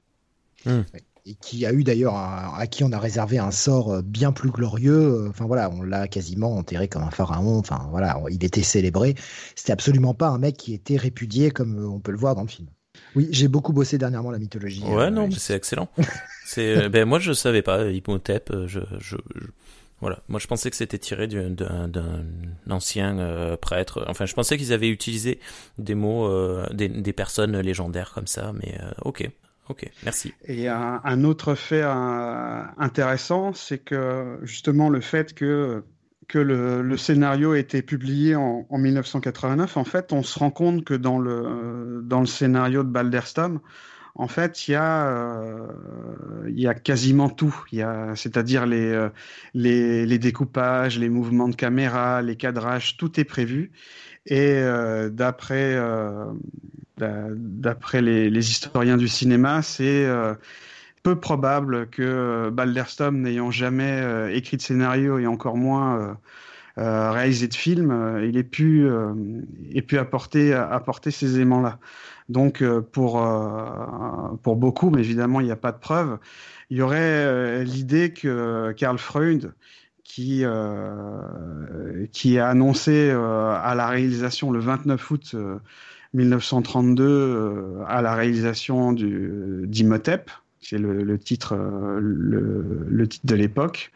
Mmh. 0.65 0.81
Et 1.25 1.35
qui 1.35 1.65
a 1.65 1.73
eu 1.73 1.83
d'ailleurs, 1.83 2.15
à, 2.15 2.57
à, 2.57 2.65
qui 2.65 2.83
on 2.83 2.91
a 2.91 2.97
réservé 2.97 3.37
un 3.37 3.51
sort 3.51 4.01
bien 4.01 4.31
plus 4.31 4.49
glorieux. 4.49 5.27
Enfin 5.29 5.45
voilà, 5.45 5.69
on 5.69 5.83
l'a 5.83 6.07
quasiment 6.07 6.55
enterré 6.55 6.87
comme 6.87 7.03
un 7.03 7.11
pharaon. 7.11 7.59
Enfin 7.59 7.87
voilà, 7.91 8.19
il 8.31 8.43
était 8.43 8.63
célébré. 8.63 9.13
C'était 9.55 9.73
absolument 9.73 10.15
pas 10.15 10.29
un 10.29 10.39
mec 10.39 10.57
qui 10.57 10.73
était 10.73 10.97
répudié 10.97 11.51
comme 11.51 11.77
on 11.85 11.99
peut 11.99 12.11
le 12.11 12.17
voir 12.17 12.33
dans 12.33 12.41
le 12.41 12.47
film. 12.47 12.67
Oui, 13.15 13.27
j'ai 13.31 13.47
beaucoup 13.47 13.73
bossé 13.73 13.97
dernièrement 13.97 14.31
la 14.31 14.39
mythologie. 14.39 14.83
Ouais, 14.83 15.05
euh, 15.05 15.09
non, 15.09 15.27
mais 15.27 15.35
c'est 15.35 15.55
excellent. 15.55 15.89
c'est, 16.45 16.89
ben 16.89 17.05
moi 17.05 17.19
je 17.19 17.33
savais 17.33 17.61
pas 17.61 17.85
Hippotep. 17.89 18.51
Je, 18.67 18.79
je, 18.99 19.15
je, 19.35 19.47
voilà, 20.01 20.19
moi 20.29 20.39
je 20.39 20.47
pensais 20.47 20.69
que 20.69 20.75
c'était 20.75 20.97
tiré 20.97 21.27
d'un, 21.27 21.87
d'un 21.87 22.23
ancien 22.69 23.19
euh, 23.19 23.57
prêtre. 23.57 24.05
Enfin, 24.07 24.25
je 24.25 24.33
pensais 24.33 24.57
qu'ils 24.57 24.71
avaient 24.71 24.89
utilisé 24.89 25.39
des 25.77 25.95
mots, 25.95 26.27
euh, 26.27 26.65
des, 26.71 26.87
des, 26.87 27.13
personnes 27.13 27.59
légendaires 27.59 28.11
comme 28.13 28.27
ça. 28.27 28.53
Mais 28.53 28.77
euh, 28.81 28.91
ok, 29.01 29.29
ok, 29.67 29.89
merci. 30.03 30.33
Et 30.45 30.69
un, 30.69 31.01
un 31.03 31.23
autre 31.25 31.55
fait 31.55 31.81
euh, 31.83 32.61
intéressant, 32.77 33.53
c'est 33.53 33.79
que 33.79 34.39
justement 34.43 34.89
le 34.89 35.01
fait 35.01 35.33
que 35.33 35.83
que 36.29 36.37
le, 36.37 36.81
le, 36.81 36.97
scénario 36.97 37.51
a 37.51 37.59
été 37.59 37.81
publié 37.81 38.35
en, 38.35 38.65
en, 38.69 38.77
1989, 38.77 39.75
en 39.75 39.83
fait, 39.83 40.13
on 40.13 40.23
se 40.23 40.39
rend 40.39 40.51
compte 40.51 40.85
que 40.85 40.93
dans 40.93 41.19
le, 41.19 42.01
dans 42.03 42.21
le 42.21 42.27
scénario 42.27 42.83
de 42.83 42.89
Balderstom, 42.89 43.59
en 44.15 44.27
fait, 44.27 44.67
il 44.67 44.71
y 44.71 44.77
euh, 44.77 45.67
y 46.47 46.67
a 46.67 46.73
quasiment 46.73 47.29
tout. 47.29 47.55
C'est-à-dire 48.15 48.65
les, 48.65 49.09
les, 49.53 50.05
les, 50.05 50.19
découpages, 50.19 50.99
les 50.99 51.09
mouvements 51.09 51.47
de 51.47 51.55
caméra, 51.55 52.21
les 52.21 52.35
cadrages, 52.35 52.97
tout 52.97 53.19
est 53.19 53.23
prévu. 53.23 53.71
Et 54.25 54.57
euh, 54.57 55.09
d'après, 55.09 55.73
euh, 55.75 56.25
les, 56.99 58.29
les, 58.29 58.51
historiens 58.51 58.97
du 58.97 59.07
cinéma, 59.07 59.61
c'est 59.61 60.05
peu 61.03 61.15
probable 61.15 61.87
que 61.89 62.49
Balderstom, 62.49 63.21
n'ayant 63.21 63.51
jamais 63.51 64.01
euh, 64.01 64.33
écrit 64.33 64.57
de 64.57 64.61
scénario 64.61 65.17
et 65.17 65.27
encore 65.27 65.57
moins 65.57 65.99
euh, 65.99 66.13
euh, 66.77 67.11
réalisé 67.11 67.47
de 67.47 67.55
film, 67.55 68.19
il 68.23 68.37
ait 68.37 68.43
pu, 68.43 68.87
ait 69.73 69.81
pu 69.81 69.97
apporter, 69.97 70.53
apporter 70.53 71.11
ces 71.11 71.35
éléments-là. 71.35 71.77
Donc 72.29 72.63
pour, 72.91 73.27
pour 74.43 74.55
beaucoup, 74.55 74.89
mais 74.89 75.01
évidemment 75.01 75.41
il 75.41 75.45
n'y 75.45 75.51
a 75.51 75.57
pas 75.57 75.71
de 75.73 75.79
preuves, 75.79 76.19
il 76.69 76.77
y 76.77 76.81
aurait 76.81 77.65
l'idée 77.65 78.13
que 78.13 78.71
Karl 78.77 78.97
Freud, 78.97 79.51
qui, 80.03 80.45
qui 82.13 82.39
a 82.39 82.47
annoncé 82.47 83.09
à 83.11 83.73
la 83.75 83.87
réalisation 83.87 84.51
le 84.51 84.59
29 84.59 85.11
août 85.11 85.35
1932 86.13 87.81
à 87.87 88.01
la 88.01 88.13
réalisation 88.13 88.93
d'Imhotep, 88.93 90.31
c'est 90.61 90.77
le, 90.77 91.03
le, 91.03 91.19
titre, 91.19 91.53
euh, 91.53 91.99
le, 92.01 92.85
le, 92.87 93.07
titre 93.07 93.25
de 93.25 93.35
l'époque, 93.35 93.91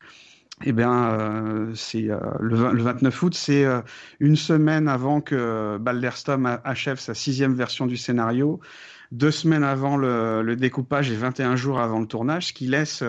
eh 0.66 0.72
bien, 0.72 1.72
c'est 1.76 2.10
le, 2.40 2.72
le, 2.72 2.84
29 2.84 3.24
août, 3.24 3.34
c'est 3.34 3.66
une 4.20 4.36
semaine 4.36 4.88
avant 4.88 5.20
que 5.20 5.78
Balderstom 5.78 6.60
achève 6.64 7.00
sa 7.00 7.14
sixième 7.14 7.54
version 7.54 7.86
du 7.86 7.98
scénario, 7.98 8.62
deux 9.12 9.32
semaines 9.32 9.64
avant 9.64 9.98
le, 9.98 10.56
découpage 10.56 11.12
et 11.12 11.16
21 11.16 11.56
jours 11.56 11.80
avant 11.80 12.00
le 12.00 12.06
tournage, 12.06 12.48
ce 12.48 12.54
qui 12.54 12.68
laisse, 12.68 13.04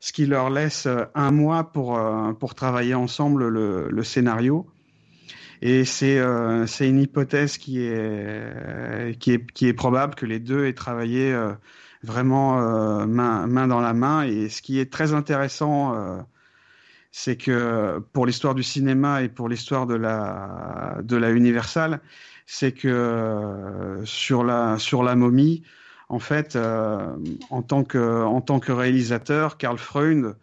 ce 0.00 0.12
qui 0.12 0.26
leur 0.26 0.50
laisse 0.50 0.88
un 1.14 1.30
mois 1.30 1.70
pour 1.72 2.00
pour 2.40 2.54
travailler 2.54 2.94
ensemble 2.94 3.46
le, 3.48 3.88
le 3.88 4.02
scénario. 4.02 4.66
Et 5.62 5.84
c'est 5.84 6.18
euh, 6.18 6.66
c'est 6.66 6.88
une 6.88 6.98
hypothèse 6.98 7.56
qui 7.56 7.80
est 7.80 9.16
qui 9.20 9.32
est 9.32 9.52
qui 9.52 9.68
est 9.68 9.72
probable 9.72 10.16
que 10.16 10.26
les 10.26 10.40
deux 10.40 10.66
aient 10.66 10.72
travaillé 10.72 11.32
euh, 11.32 11.52
vraiment 12.02 12.60
euh, 12.60 13.06
main 13.06 13.46
main 13.46 13.66
dans 13.66 13.80
la 13.80 13.92
main. 13.92 14.22
Et 14.24 14.48
ce 14.48 14.62
qui 14.62 14.78
est 14.78 14.92
très 14.92 15.14
intéressant, 15.14 15.96
c'est 17.10 17.36
que 17.36 17.98
pour 18.12 18.26
l'histoire 18.26 18.54
du 18.54 18.62
cinéma 18.62 19.22
et 19.22 19.28
pour 19.28 19.48
l'histoire 19.48 19.86
de 19.86 19.94
la 19.94 20.98
de 21.02 21.16
la 21.16 21.30
Universal, 21.30 22.00
c'est 22.46 22.72
que 22.72 24.00
sur 24.04 24.44
la 24.44 24.78
sur 24.78 25.02
la 25.02 25.14
momie, 25.16 25.62
en 26.08 26.18
fait, 26.18 26.56
en 26.56 27.62
tant 27.62 27.84
que 27.84 28.22
en 28.24 28.40
tant 28.40 28.60
que 28.60 28.72
réalisateur, 28.72 29.58
Karl 29.58 29.78
Freund 29.78 30.34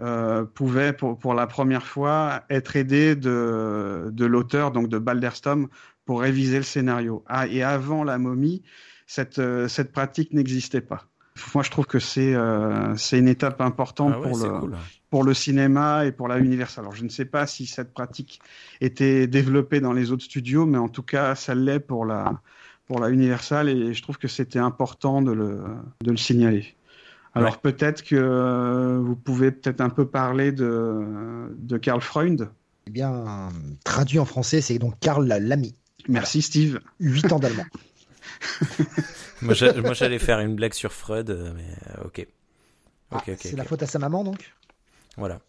euh, 0.00 0.44
pouvait 0.46 0.94
pour, 0.94 1.18
pour, 1.18 1.34
la 1.34 1.46
première 1.46 1.86
fois 1.86 2.44
être 2.48 2.74
aidé 2.76 3.16
de, 3.16 4.08
de 4.10 4.24
l'auteur, 4.24 4.70
donc 4.70 4.88
de 4.88 4.98
Balderstom, 4.98 5.68
pour 6.06 6.22
réviser 6.22 6.56
le 6.56 6.62
scénario. 6.62 7.22
Ah, 7.26 7.46
et 7.46 7.62
avant 7.62 8.02
la 8.02 8.16
momie, 8.16 8.62
cette, 9.10 9.40
euh, 9.40 9.66
cette 9.66 9.90
pratique 9.90 10.32
n'existait 10.32 10.80
pas. 10.80 11.08
Moi, 11.52 11.64
je 11.64 11.70
trouve 11.70 11.86
que 11.86 11.98
c'est 11.98 12.32
euh, 12.32 12.94
c'est 12.96 13.18
une 13.18 13.26
étape 13.26 13.60
importante 13.60 14.14
ah 14.16 14.22
pour, 14.22 14.38
le, 14.38 14.76
pour 15.10 15.24
le 15.24 15.34
cinéma 15.34 16.06
et 16.06 16.12
pour 16.12 16.28
la 16.28 16.38
Universal. 16.38 16.84
Alors, 16.84 16.94
je 16.94 17.02
ne 17.02 17.08
sais 17.08 17.24
pas 17.24 17.48
si 17.48 17.66
cette 17.66 17.92
pratique 17.92 18.40
était 18.80 19.26
développée 19.26 19.80
dans 19.80 19.92
les 19.92 20.12
autres 20.12 20.22
studios, 20.22 20.64
mais 20.64 20.78
en 20.78 20.88
tout 20.88 21.02
cas, 21.02 21.34
ça 21.34 21.56
l'est 21.56 21.80
pour 21.80 22.04
la, 22.04 22.40
pour 22.86 23.00
la 23.00 23.10
Universal 23.10 23.68
et 23.68 23.94
je 23.94 24.02
trouve 24.02 24.16
que 24.16 24.28
c'était 24.28 24.60
important 24.60 25.22
de 25.22 25.32
le, 25.32 25.60
de 26.02 26.10
le 26.12 26.16
signaler. 26.16 26.76
Alors 27.34 27.58
peut-être 27.58 28.04
que 28.04 28.14
euh, 28.16 29.00
vous 29.00 29.16
pouvez 29.16 29.50
peut-être 29.50 29.80
un 29.80 29.90
peu 29.90 30.06
parler 30.06 30.52
de, 30.52 31.52
de 31.58 31.78
Karl 31.78 32.00
Freund. 32.00 32.48
Eh 32.86 32.90
bien, 32.90 33.48
traduit 33.84 34.20
en 34.20 34.24
français, 34.24 34.60
c'est 34.60 34.78
donc 34.78 34.94
Karl 35.00 35.26
Lamy. 35.26 35.74
Merci 36.08 36.42
Steve. 36.42 36.80
8 37.00 37.32
ans 37.32 37.38
d'allemand. 37.40 37.66
moi 39.42 39.54
j'allais 39.54 40.18
faire 40.18 40.40
une 40.40 40.54
blague 40.54 40.74
sur 40.74 40.92
Freud, 40.92 41.30
euh, 41.30 41.52
mais 41.54 41.64
euh, 41.98 42.06
ok. 42.06 42.26
Ah, 43.12 43.22
c'est 43.38 43.56
la 43.56 43.64
faute 43.64 43.82
à 43.82 43.86
sa 43.86 43.98
maman 43.98 44.22
donc? 44.24 44.54
Voilà. 45.16 45.40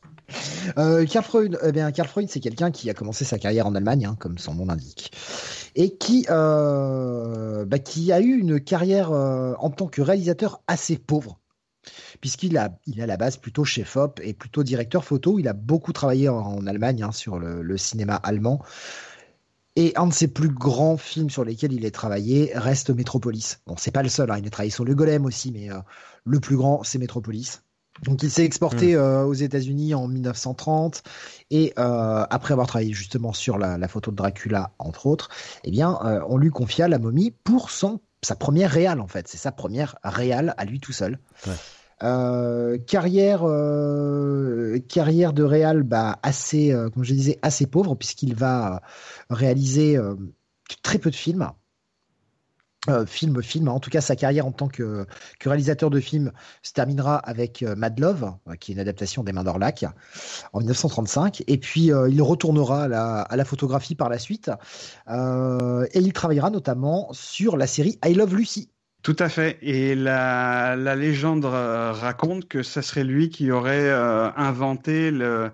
Karl 0.76 1.24
Freund, 1.24 1.60
eh 1.64 1.72
bien, 1.72 1.92
Karl 1.92 2.10
Freund, 2.10 2.28
c'est 2.28 2.40
quelqu'un 2.40 2.72
qui 2.72 2.90
a 2.90 2.94
commencé 2.94 3.24
sa 3.24 3.38
carrière 3.38 3.68
en 3.68 3.76
Allemagne, 3.76 4.06
hein, 4.06 4.18
comme 4.20 4.38
son 4.38 4.56
nom 4.56 4.66
l'indique, 4.66 5.12
et 5.76 5.96
qui, 5.96 6.26
bah, 6.28 7.80
qui 7.84 8.12
a 8.12 8.20
eu 8.20 8.40
une 8.40 8.60
carrière 8.60 9.12
en 9.12 9.70
tant 9.70 9.88
que 9.88 10.02
réalisateur 10.02 10.62
assez 10.68 10.98
pauvre 10.98 11.38
puisqu'il 12.20 12.58
a, 12.58 12.78
il 12.86 13.02
a 13.02 13.06
la 13.06 13.18
base 13.18 13.38
plutôt 13.38 13.66
chef-op 13.66 14.20
et 14.24 14.34
plutôt 14.34 14.64
directeur 14.64 15.04
photo. 15.04 15.40
Il 15.40 15.48
a 15.48 15.54
beaucoup 15.54 15.92
travaillé 15.94 16.30
en, 16.30 16.66
Allemagne 16.68 17.04
hein, 17.04 17.12
sur 17.12 17.40
le, 17.40 17.78
cinéma 17.78 18.16
allemand. 18.16 18.62
Et 19.76 19.94
un 19.96 20.08
de 20.08 20.14
ses 20.14 20.28
plus 20.28 20.50
grands 20.50 20.98
films 20.98 21.30
sur 21.30 21.46
lesquels 21.46 21.74
il 21.74 21.86
a 21.86 21.92
travaillé 21.92 22.52
reste 22.56 22.90
Metropolis. 22.90 23.62
Bon, 23.68 23.76
c'est 23.78 23.92
pas 23.92 24.04
le 24.04 24.10
seul, 24.10 24.30
hein, 24.30 24.38
il 24.40 24.46
a 24.46 24.50
travaillé 24.50 24.72
sur 24.72 24.84
Le 24.84 24.94
Golem 24.96 25.26
aussi, 25.26 25.52
mais 25.52 25.72
euh, 25.72 25.80
le 26.26 26.40
plus 26.40 26.58
grand, 26.58 26.84
c'est 26.84 26.98
Metropolis. 26.98 27.62
Donc 28.04 28.24
il 28.24 28.32
s'est 28.32 28.46
exporté 28.46 28.96
hmm. 28.96 29.00
euh, 29.00 29.24
aux 29.26 29.34
États-Unis 29.34 29.94
en 29.94 30.08
1930 30.08 31.04
et 31.52 31.74
euh, 31.78 32.26
après 32.30 32.54
avoir 32.54 32.68
travaillé 32.68 32.94
justement 32.94 33.34
sur 33.34 33.58
la, 33.58 33.88
photo 33.88 34.12
de 34.12 34.16
Dracula 34.16 34.72
entre 34.80 35.08
autres, 35.08 35.30
eh 35.66 35.72
bien 35.72 36.00
on 36.28 36.38
lui 36.38 36.52
confia 36.52 36.88
la 36.88 37.00
momie 37.00 37.32
pour 37.44 37.70
son 37.70 38.00
sa 38.24 38.36
première 38.36 38.72
réale 38.72 39.02
en 39.02 39.08
fait, 39.08 39.28
c'est 39.28 39.38
sa 39.38 39.52
première 39.52 39.98
réale 40.04 40.54
à 40.58 40.66
lui 40.66 40.80
tout 40.80 40.94
seul. 40.94 41.20
Euh, 42.04 42.78
carrière, 42.80 43.42
euh, 43.44 44.80
carrière 44.88 45.34
de 45.34 45.44
Real, 45.44 45.84
bah, 45.84 46.20
assez, 46.24 46.72
euh, 46.72 46.90
comme 46.90 47.04
je 47.04 47.14
disais, 47.14 47.40
assez 47.42 47.68
pauvre 47.68 47.96
puisqu'il 47.96 48.36
va 48.36 48.82
réaliser 49.30 49.98
très 50.84 50.98
peu 50.98 51.12
de 51.12 51.16
films. 51.16 51.52
film, 53.06 53.44
film. 53.44 53.68
En 53.68 53.80
tout 53.80 53.92
cas, 53.92 54.02
sa 54.02 54.16
carrière 54.16 54.48
en 54.48 54.52
tant 54.52 54.68
que, 54.68 55.06
réalisateur 55.46 55.92
de 55.92 56.00
films 56.00 56.32
se 56.64 56.74
terminera 56.74 57.18
avec 57.18 57.62
Mad 57.62 58.00
Love, 58.00 58.34
qui 58.60 58.72
est 58.72 58.74
une 58.74 58.82
adaptation 58.82 59.24
des 59.24 59.34
Mains 59.34 59.44
d'Orlac, 59.44 59.86
en 60.54 60.60
1935. 60.60 61.44
Et 61.48 61.60
puis, 61.60 61.92
il 62.10 62.22
retournera 62.24 62.86
à 62.86 63.36
la, 63.36 63.46
photographie 63.46 63.94
par 63.94 64.10
la 64.10 64.18
suite. 64.18 64.50
et 65.08 66.00
il 66.00 66.14
travaillera 66.14 66.50
notamment 66.50 67.10
sur 67.14 67.56
la 67.56 67.68
série 67.68 68.00
I 68.04 68.16
Love 68.16 68.36
Lucy, 68.36 68.72
tout 69.04 69.16
à 69.18 69.30
fait. 69.30 69.58
Et 69.62 69.96
la, 69.96 70.76
légende 70.96 71.46
raconte 71.46 72.48
que 72.48 72.62
ce 72.64 72.82
serait 72.82 73.04
lui 73.04 73.30
qui 73.30 73.52
aurait 73.52 73.90
euh, 73.90 74.30
inventé 74.36 75.12
le, 75.12 75.52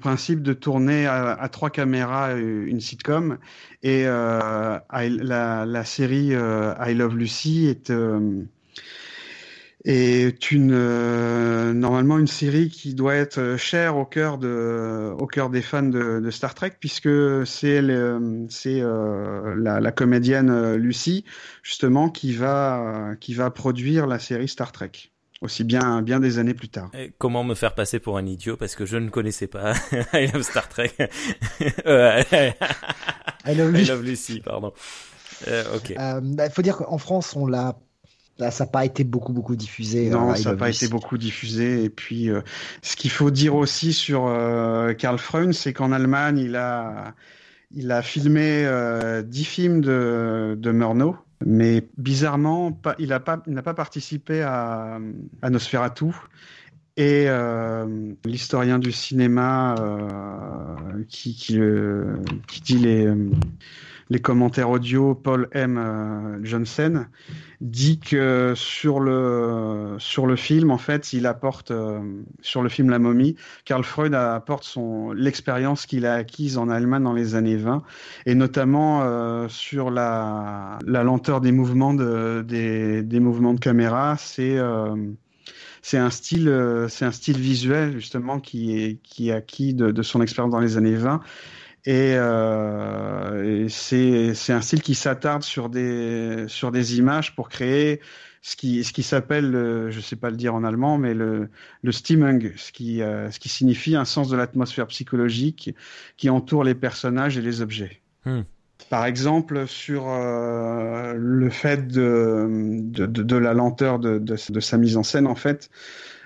principe 0.00 0.42
de 0.42 0.52
tourner 0.52 1.06
à, 1.06 1.48
trois 1.50 1.70
caméras 1.70 2.34
une 2.34 2.80
sitcom. 2.80 3.38
Et 3.82 4.04
euh, 4.06 4.78
la, 4.90 5.84
série 5.84 6.34
euh, 6.34 6.74
I 6.80 6.94
Love 6.94 7.16
Lucy 7.16 7.66
est 7.66 7.92
est 9.86 10.50
une 10.50 10.72
euh, 10.74 11.72
normalement 11.72 12.18
une 12.18 12.26
série 12.26 12.68
qui 12.70 12.92
doit 12.94 13.14
être 13.14 13.56
chère 13.56 13.96
au 13.96 14.04
cœur 14.04 14.36
de 14.36 15.12
au 15.16 15.26
cœur 15.28 15.48
des 15.48 15.62
fans 15.62 15.82
de, 15.82 16.18
de 16.18 16.30
Star 16.30 16.54
Trek 16.54 16.72
puisque 16.80 17.08
c'est 17.46 17.80
c'est 18.48 18.80
euh, 18.80 19.54
la, 19.56 19.80
la, 19.80 19.92
comédienne 19.92 20.50
euh, 20.50 20.76
Lucy 20.76 21.24
justement 21.62 22.10
qui 22.10 22.32
va 22.32 23.14
qui 23.20 23.32
va 23.34 23.50
produire 23.50 24.08
la 24.08 24.18
série 24.18 24.48
Star 24.48 24.72
Trek 24.72 24.90
aussi 25.40 25.62
bien 25.62 26.02
bien 26.02 26.18
des 26.18 26.40
années 26.40 26.54
plus 26.54 26.68
tard. 26.68 26.90
Et 26.92 27.12
comment 27.16 27.44
me 27.44 27.54
faire 27.54 27.76
passer 27.76 28.00
pour 28.00 28.18
un 28.18 28.26
idiot 28.26 28.56
parce 28.56 28.74
que 28.74 28.86
je 28.86 28.96
ne 28.96 29.08
connaissais 29.08 29.46
pas 29.46 29.74
I 30.12 30.26
Love 30.32 30.42
Star 30.42 30.68
Trek? 30.68 30.94
I, 33.48 33.54
love 33.54 34.02
Lucy. 34.02 34.40
pardon. 34.40 34.72
ok. 35.76 35.90
Il 35.90 36.34
bah, 36.34 36.50
faut 36.50 36.62
dire 36.62 36.78
qu'en 36.78 36.98
France 36.98 37.36
on 37.36 37.46
l'a 37.46 37.76
Là, 38.38 38.50
ça 38.50 38.64
n'a 38.64 38.70
pas 38.70 38.84
été 38.84 39.02
beaucoup 39.02 39.32
beaucoup 39.32 39.56
diffusé. 39.56 40.10
Non, 40.10 40.34
ça 40.34 40.50
n'a 40.50 40.56
pas 40.56 40.68
été 40.68 40.88
beaucoup 40.88 41.16
diffusé. 41.16 41.84
Et 41.84 41.90
puis, 41.90 42.28
euh, 42.28 42.42
ce 42.82 42.94
qu'il 42.94 43.10
faut 43.10 43.30
dire 43.30 43.54
aussi 43.54 43.94
sur 43.94 44.26
euh, 44.26 44.92
Karl 44.92 45.18
Freund, 45.18 45.54
c'est 45.54 45.72
qu'en 45.72 45.90
Allemagne, 45.90 46.38
il 46.38 46.56
a 46.56 47.14
il 47.74 47.90
a 47.90 48.02
filmé 48.02 48.64
euh, 48.66 49.22
dix 49.22 49.44
films 49.44 49.80
de 49.80 50.54
de 50.58 50.70
Murnau, 50.70 51.16
mais 51.44 51.88
bizarrement, 51.96 52.72
pas, 52.72 52.94
il 52.98 53.08
n'a 53.08 53.20
pas 53.20 53.74
participé 53.74 54.42
à, 54.42 54.98
à 55.40 55.50
Nosferatu. 55.50 56.12
Et 56.98 57.28
l'historien 58.24 58.78
du 58.78 58.90
cinéma 58.90 59.74
qui 61.08 61.34
qui, 61.34 61.58
qui 62.46 62.60
dit 62.62 62.78
les 62.78 63.12
les 64.08 64.20
commentaires 64.20 64.70
audio, 64.70 65.14
Paul 65.14 65.48
M. 65.52 65.78
Euh, 65.78 66.38
Johnson 66.44 67.06
dit 67.60 67.98
que 67.98 68.52
sur 68.54 69.00
le 69.00 69.96
sur 69.98 70.26
le 70.26 70.36
film, 70.36 70.70
en 70.70 70.78
fait, 70.78 71.12
il 71.12 71.26
apporte 71.26 71.70
euh, 71.70 72.00
sur 72.40 72.62
le 72.62 72.68
film 72.68 72.90
La 72.90 72.98
Momie, 72.98 73.34
Karl 73.64 73.82
Freud 73.82 74.14
apporte 74.14 74.64
son 74.64 75.12
l'expérience 75.12 75.86
qu'il 75.86 76.06
a 76.06 76.14
acquise 76.14 76.56
en 76.58 76.68
Allemagne 76.68 77.02
dans 77.02 77.14
les 77.14 77.34
années 77.34 77.56
20 77.56 77.82
et 78.26 78.34
notamment 78.34 79.02
euh, 79.02 79.48
sur 79.48 79.90
la 79.90 80.78
la 80.86 81.02
lenteur 81.02 81.40
des 81.40 81.52
mouvements 81.52 81.94
de 81.94 82.44
des 82.46 83.02
des 83.02 83.20
mouvements 83.20 83.54
de 83.54 83.60
caméra, 83.60 84.16
c'est 84.18 84.58
c'est 85.82 85.98
un 85.98 86.10
style, 86.10 86.52
c'est 86.88 87.04
un 87.04 87.12
style 87.12 87.38
visuel 87.38 87.94
justement 87.98 88.38
qui 88.38 88.76
est 88.78 88.98
qui 89.02 89.30
est 89.30 89.32
acquis 89.32 89.74
de, 89.74 89.90
de 89.90 90.02
son 90.02 90.20
expérience 90.20 90.52
dans 90.52 90.60
les 90.60 90.76
années 90.76 90.96
20 90.96 91.20
et, 91.86 92.14
euh, 92.16 93.68
c'est 93.68 94.52
un 94.52 94.60
style 94.60 94.82
qui 94.82 94.96
s'attarde 94.96 95.42
sur 95.42 95.68
des 95.68 96.46
sur 96.48 96.72
des 96.72 96.98
images 96.98 97.36
pour 97.36 97.48
créer 97.48 98.00
ce 98.42 98.56
qui 98.56 98.82
ce 98.82 98.92
qui 98.92 99.04
s'appelle 99.04 99.52
je 99.90 100.00
sais 100.00 100.16
pas 100.16 100.30
le 100.30 100.36
dire 100.36 100.54
en 100.54 100.64
allemand 100.64 100.98
mais 100.98 101.14
le 101.14 101.48
le 101.82 101.92
Stimmung 101.92 102.52
ce 102.56 102.72
qui 102.72 103.02
euh, 103.02 103.30
ce 103.30 103.38
qui 103.38 103.48
signifie 103.48 103.94
un 103.94 104.04
sens 104.04 104.28
de 104.28 104.36
l'atmosphère 104.36 104.88
psychologique 104.88 105.74
qui 106.16 106.28
entoure 106.28 106.64
les 106.64 106.74
personnages 106.74 107.38
et 107.38 107.42
les 107.42 107.62
objets. 107.62 108.02
Hmm. 108.24 108.42
Par 108.90 109.06
exemple, 109.06 109.66
sur 109.66 110.06
euh, 110.08 111.14
le 111.16 111.50
fait 111.50 111.88
de, 111.88 112.46
de, 112.82 113.06
de, 113.06 113.22
de, 113.22 113.36
la 113.36 113.54
lenteur 113.54 113.98
de, 113.98 114.18
de, 114.18 114.60
sa 114.60 114.76
mise 114.76 114.98
en 114.98 115.02
scène, 115.02 115.26
en 115.26 115.34
fait, 115.34 115.70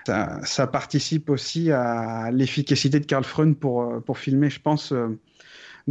ça, 0.05 0.37
ça 0.43 0.67
participe 0.67 1.29
aussi 1.29 1.71
à 1.71 2.29
l'efficacité 2.31 2.99
de 2.99 3.05
Karl 3.05 3.23
Freund 3.23 3.57
pour, 3.57 4.03
pour 4.03 4.17
filmer, 4.17 4.49
je 4.49 4.59
pense, 4.59 4.91
euh, 4.91 5.17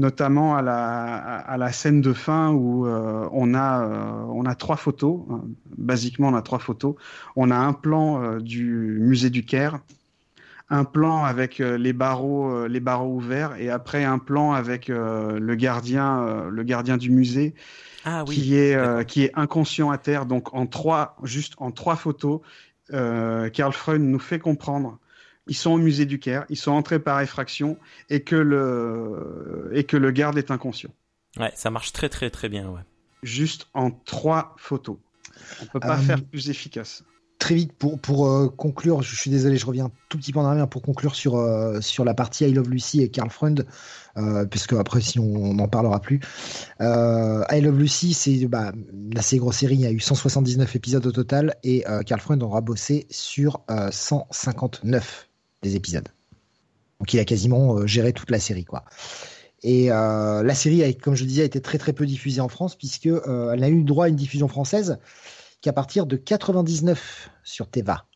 notamment 0.01 0.57
à 0.57 0.63
la, 0.63 1.15
à 1.15 1.57
la 1.57 1.73
scène 1.73 2.01
de 2.01 2.13
fin 2.13 2.51
où 2.51 2.87
euh, 2.87 3.29
on, 3.33 3.55
a, 3.55 3.85
euh, 3.85 4.25
on 4.33 4.47
a 4.47 4.55
trois 4.55 4.77
photos. 4.77 5.21
Basiquement, 5.77 6.29
on 6.29 6.35
a 6.35 6.43
trois 6.43 6.59
photos. 6.59 6.95
On 7.37 7.51
a 7.51 7.57
un 7.57 7.75
plan 7.75 8.23
euh, 8.23 8.41
du 8.41 8.99
musée 9.01 9.31
du 9.31 9.45
Caire, 9.45 9.79
un 10.71 10.85
plan 10.85 11.25
avec 11.25 11.59
les 11.59 11.93
barreaux, 11.93 12.67
les 12.67 12.81
barreaux 12.81 13.15
ouverts, 13.15 13.57
et 13.59 13.71
après 13.71 14.05
un 14.05 14.19
plan 14.19 14.53
avec 14.53 14.87
le 14.87 15.55
gardien, 15.57 16.49
le 16.49 16.63
gardien 16.63 16.97
du 16.97 17.11
musée, 17.11 17.55
ah, 18.05 18.25
oui. 18.27 18.37
qui 18.37 18.57
est 18.57 19.05
qui 19.07 19.25
est 19.25 19.33
inconscient 19.35 19.91
à 19.91 19.99
terre. 19.99 20.27
Donc 20.27 20.55
en 20.55 20.67
trois, 20.67 21.17
juste 21.25 21.55
en 21.59 21.73
trois 21.73 21.97
photos, 21.97 22.41
Karl 22.89 23.73
Freund 23.73 24.05
nous 24.05 24.21
fait 24.21 24.39
comprendre 24.39 24.99
ils 25.51 25.57
sont 25.57 25.73
au 25.73 25.79
musée 25.79 26.07
du 26.07 26.21
Caire, 26.21 26.47
ils 26.49 26.57
sont 26.57 26.71
entrés 26.71 27.01
par 27.01 27.21
effraction 27.21 27.77
et 28.09 28.21
que 28.21 28.37
le 28.37 29.71
et 29.75 29.83
que 29.83 29.97
le 29.97 30.13
garde 30.13 30.39
est 30.39 30.53
inconscient. 30.53 30.91
Ouais, 31.39 31.51
ça 31.57 31.71
marche 31.71 31.93
très 31.93 32.09
très 32.09 32.31
très 32.31 32.49
bien, 32.49 32.71
ouais. 32.71 32.83
Juste 33.25 33.67
en 33.75 33.91
trois 33.91 34.55
photos. 34.57 34.97
On 35.61 35.67
peut 35.67 35.81
pas 35.81 35.99
euh, 35.99 36.03
faire 36.03 36.23
plus 36.23 36.51
efficace. 36.51 37.03
Très 37.41 37.57
vite 37.57 37.73
pour 37.73 37.99
pour 37.99 38.29
euh, 38.29 38.49
conclure, 38.49 39.03
je 39.03 39.17
suis 39.17 39.29
désolé, 39.29 39.57
je 39.57 39.67
reviens 39.67 39.91
tout 40.09 40.19
petit 40.19 40.33
peu 40.33 40.39
en 40.39 40.45
arrière 40.45 40.69
pour 40.69 40.83
conclure 40.83 41.17
sur 41.17 41.35
euh, 41.35 41.81
sur 41.81 42.05
la 42.05 42.15
partie 42.15 42.45
I 42.45 42.53
Love 42.53 42.71
Lucy 42.71 43.03
et 43.03 43.09
Karl 43.11 43.31
Freund, 43.31 43.67
puisque 44.51 44.75
après 44.75 45.01
si 45.01 45.19
on 45.19 45.55
n'en 45.55 45.67
parlera 45.67 46.01
plus. 46.01 46.21
I 46.79 47.61
Love 47.61 47.77
Lucy, 47.77 48.15
c'est 48.15 48.47
bah, 48.47 48.73
la 49.13 49.19
assez 49.19 49.39
grosse 49.39 49.57
série, 49.57 49.75
il 49.75 49.81
y 49.81 49.87
a 49.87 49.91
eu 49.91 49.99
179 49.99 50.77
épisodes 50.77 51.07
au 51.07 51.13
total 51.13 51.57
et 51.65 51.85
Karl 52.07 52.21
Freund 52.21 52.41
aura 52.45 52.61
bossé 52.61 53.09
sur 53.11 53.63
159 53.91 55.30
des 55.63 55.77
épisodes. 55.77 56.09
Donc 56.99 57.13
il 57.15 57.21
a 57.21 57.25
quasiment 57.25 57.87
géré 57.87 58.13
toute 58.13 58.31
la 58.31 58.41
série, 58.41 58.65
quoi. 58.65 58.85
Et 59.63 59.93
euh, 59.93 60.43
la 60.43 60.55
série, 60.55 60.83
a, 60.83 60.93
comme 60.93 61.15
je 61.15 61.23
le 61.23 61.29
disais, 61.29 61.43
a 61.43 61.45
été 61.45 61.61
très 61.61 61.79
très 61.79 61.93
peu 61.93 62.07
diffusée 62.07 62.41
en 62.41 62.49
France 62.49 62.77
puisque 62.77 63.07
euh, 63.07 63.53
elle 63.53 63.63
a 63.63 63.69
eu 63.69 63.83
droit 63.85 64.07
à 64.07 64.09
une 64.09 64.17
diffusion 64.17 64.49
française 64.49 64.99
qu'à 65.61 65.73
partir 65.73 66.07
de 66.07 66.17
99 66.17 67.31
sur 67.45 67.69
Teva. 67.69 68.07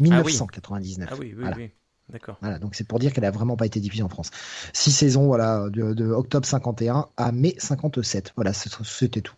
1999. 0.00 1.08
Ah 1.12 1.16
oui, 1.18 1.34
oui, 1.36 1.44
oui. 1.56 1.70
D'accord. 2.10 2.38
Voilà, 2.40 2.58
donc 2.58 2.74
c'est 2.74 2.86
pour 2.86 2.98
dire 2.98 3.12
qu'elle 3.12 3.24
a 3.24 3.30
vraiment 3.30 3.56
pas 3.56 3.66
été 3.66 3.80
diffusée 3.80 4.02
en 4.02 4.08
France. 4.08 4.30
Six 4.72 4.92
saisons, 4.92 5.26
voilà, 5.26 5.68
de, 5.70 6.06
octobre 6.06 6.46
51 6.46 7.06
à 7.16 7.32
mai 7.32 7.54
57. 7.58 8.32
Voilà, 8.36 8.52
c'était 8.52 9.20
tout. 9.20 9.34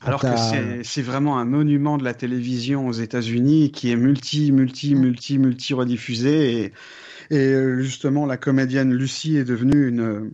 Alors 0.00 0.20
que 0.20 0.28
c'est 0.82 1.02
vraiment 1.02 1.38
un 1.38 1.44
monument 1.44 1.98
de 1.98 2.04
la 2.04 2.14
télévision 2.14 2.86
aux 2.86 2.92
États-Unis 2.92 3.70
qui 3.72 3.90
est 3.90 3.96
multi, 3.96 4.52
multi, 4.52 4.94
multi, 4.94 5.38
multi 5.38 5.74
rediffusé 5.74 6.72
et, 7.30 7.34
et 7.34 7.82
justement 7.82 8.26
la 8.26 8.36
comédienne 8.36 8.92
Lucie 8.92 9.36
est 9.36 9.44
devenue 9.44 9.88
une 9.88 10.32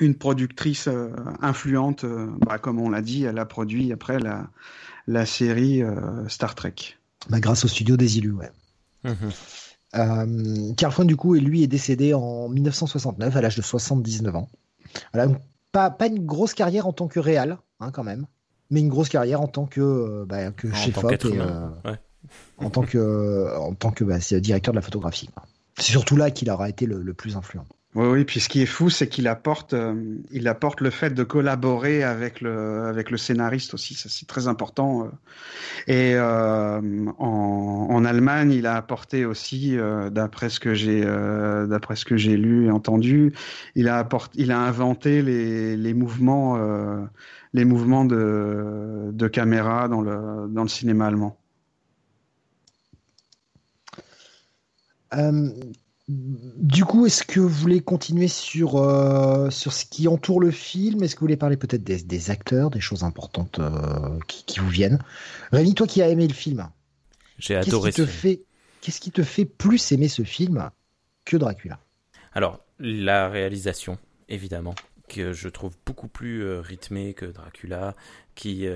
une 0.00 0.14
productrice 0.14 0.88
euh, 0.88 1.10
influente, 1.40 2.04
euh, 2.04 2.26
bah, 2.40 2.58
comme 2.58 2.80
on 2.80 2.90
l'a 2.90 3.02
dit, 3.02 3.24
elle 3.24 3.38
a 3.38 3.46
produit 3.46 3.92
après 3.92 4.18
la, 4.18 4.48
la 5.06 5.26
série 5.26 5.82
euh, 5.82 6.26
Star 6.28 6.54
Trek. 6.54 6.74
Bah, 7.28 7.40
grâce 7.40 7.64
au 7.64 7.68
studio 7.68 7.96
des 7.96 8.18
Ilus, 8.18 8.32
ouais. 8.32 8.50
Carl 9.92 10.92
Freund, 10.92 11.08
du 11.08 11.16
coup, 11.16 11.34
et 11.34 11.40
lui 11.40 11.62
est 11.62 11.66
décédé 11.66 12.14
en 12.14 12.48
1969 12.48 13.34
à 13.36 13.40
l'âge 13.40 13.56
de 13.56 13.62
79 13.62 14.36
ans. 14.36 14.48
Voilà, 15.12 15.32
pas, 15.72 15.90
pas 15.90 16.06
une 16.06 16.24
grosse 16.24 16.54
carrière 16.54 16.86
en 16.86 16.92
tant 16.92 17.08
que 17.08 17.20
réal, 17.20 17.58
hein, 17.80 17.90
quand 17.90 18.04
même, 18.04 18.26
mais 18.70 18.80
une 18.80 18.88
grosse 18.88 19.08
carrière 19.08 19.40
en 19.40 19.48
tant 19.48 19.66
que, 19.66 20.24
bah, 20.28 20.50
que 20.52 20.72
chef 20.72 20.96
op 21.02 21.12
et 21.12 21.40
en 22.58 22.70
tant 22.70 22.82
que, 22.82 23.56
en 23.58 23.74
tant 23.74 23.90
que 23.90 24.04
bah, 24.04 24.18
directeur 24.18 24.72
de 24.72 24.78
la 24.78 24.82
photographie. 24.82 25.30
C'est 25.76 25.92
surtout 25.92 26.16
là 26.16 26.30
qu'il 26.30 26.50
aura 26.50 26.68
été 26.68 26.86
le 26.86 27.14
plus 27.14 27.36
influent. 27.36 27.66
Oui, 27.96 28.06
oui. 28.06 28.24
Puis 28.24 28.38
ce 28.38 28.48
qui 28.48 28.62
est 28.62 28.66
fou, 28.66 28.88
c'est 28.88 29.08
qu'il 29.08 29.26
apporte, 29.26 29.74
euh, 29.74 30.16
apporte 30.46 30.80
le 30.80 30.90
fait 30.90 31.10
de 31.10 31.24
collaborer 31.24 32.04
avec 32.04 32.40
le, 32.40 32.84
avec 32.84 33.10
le 33.10 33.16
scénariste 33.16 33.74
aussi. 33.74 33.94
C'est 33.94 34.28
très 34.28 34.46
important. 34.46 35.06
Euh. 35.06 35.08
Et 35.88 36.14
euh, 36.14 36.80
en, 37.18 38.04
Allemagne, 38.04 38.52
il 38.52 38.66
a 38.66 38.76
apporté 38.76 39.24
aussi, 39.24 39.76
d'après 40.10 40.48
ce 40.50 40.60
que 40.60 40.74
j'ai, 40.74 42.36
lu 42.36 42.66
et 42.66 42.70
entendu, 42.70 43.32
il 43.74 43.88
a 43.88 44.06
inventé 44.58 45.22
les, 45.22 45.76
les 45.76 45.94
mouvements, 45.94 46.58
les 47.52 47.64
mouvements 47.64 48.04
de, 48.04 49.10
de 49.12 49.28
caméra 49.28 49.88
dans 49.88 50.00
le, 50.00 50.48
dans 50.48 50.62
le 50.62 50.68
cinéma 50.68 51.06
allemand. 51.08 51.36
Du 56.10 56.84
coup, 56.84 57.06
est-ce 57.06 57.22
que 57.22 57.38
vous 57.38 57.48
voulez 57.48 57.80
continuer 57.80 58.26
sur, 58.26 58.76
euh, 58.76 59.48
sur 59.50 59.72
ce 59.72 59.84
qui 59.84 60.08
entoure 60.08 60.40
le 60.40 60.50
film? 60.50 61.04
Est-ce 61.04 61.14
que 61.14 61.20
vous 61.20 61.26
voulez 61.26 61.36
parler 61.36 61.56
peut-être 61.56 61.84
des, 61.84 62.30
acteurs, 62.30 62.70
des 62.70 62.80
choses 62.80 63.04
importantes 63.04 63.60
euh, 63.60 64.18
qui, 64.26 64.58
vous 64.58 64.68
viennent? 64.68 64.98
Rémi, 65.52 65.74
toi 65.74 65.86
qui 65.86 66.02
as 66.02 66.08
aimé 66.08 66.26
le 66.26 66.34
film, 66.34 66.68
j'ai 67.38 67.54
adoré. 67.54 67.92
Qu'est-ce 67.92 68.02
qui, 68.02 68.12
te 68.12 68.18
fait, 68.18 68.42
qu'est-ce 68.80 69.00
qui 69.00 69.10
te 69.12 69.22
fait 69.22 69.44
plus 69.44 69.92
aimer 69.92 70.08
ce 70.08 70.22
film 70.22 70.70
que 71.24 71.36
Dracula? 71.36 71.78
Alors, 72.32 72.58
la 72.80 73.28
réalisation, 73.28 73.96
évidemment, 74.28 74.74
que 75.08 75.32
je 75.32 75.48
trouve 75.48 75.76
beaucoup 75.86 76.08
plus 76.08 76.42
euh, 76.42 76.60
rythmée 76.60 77.14
que 77.14 77.26
Dracula, 77.26 77.94
qui, 78.34 78.66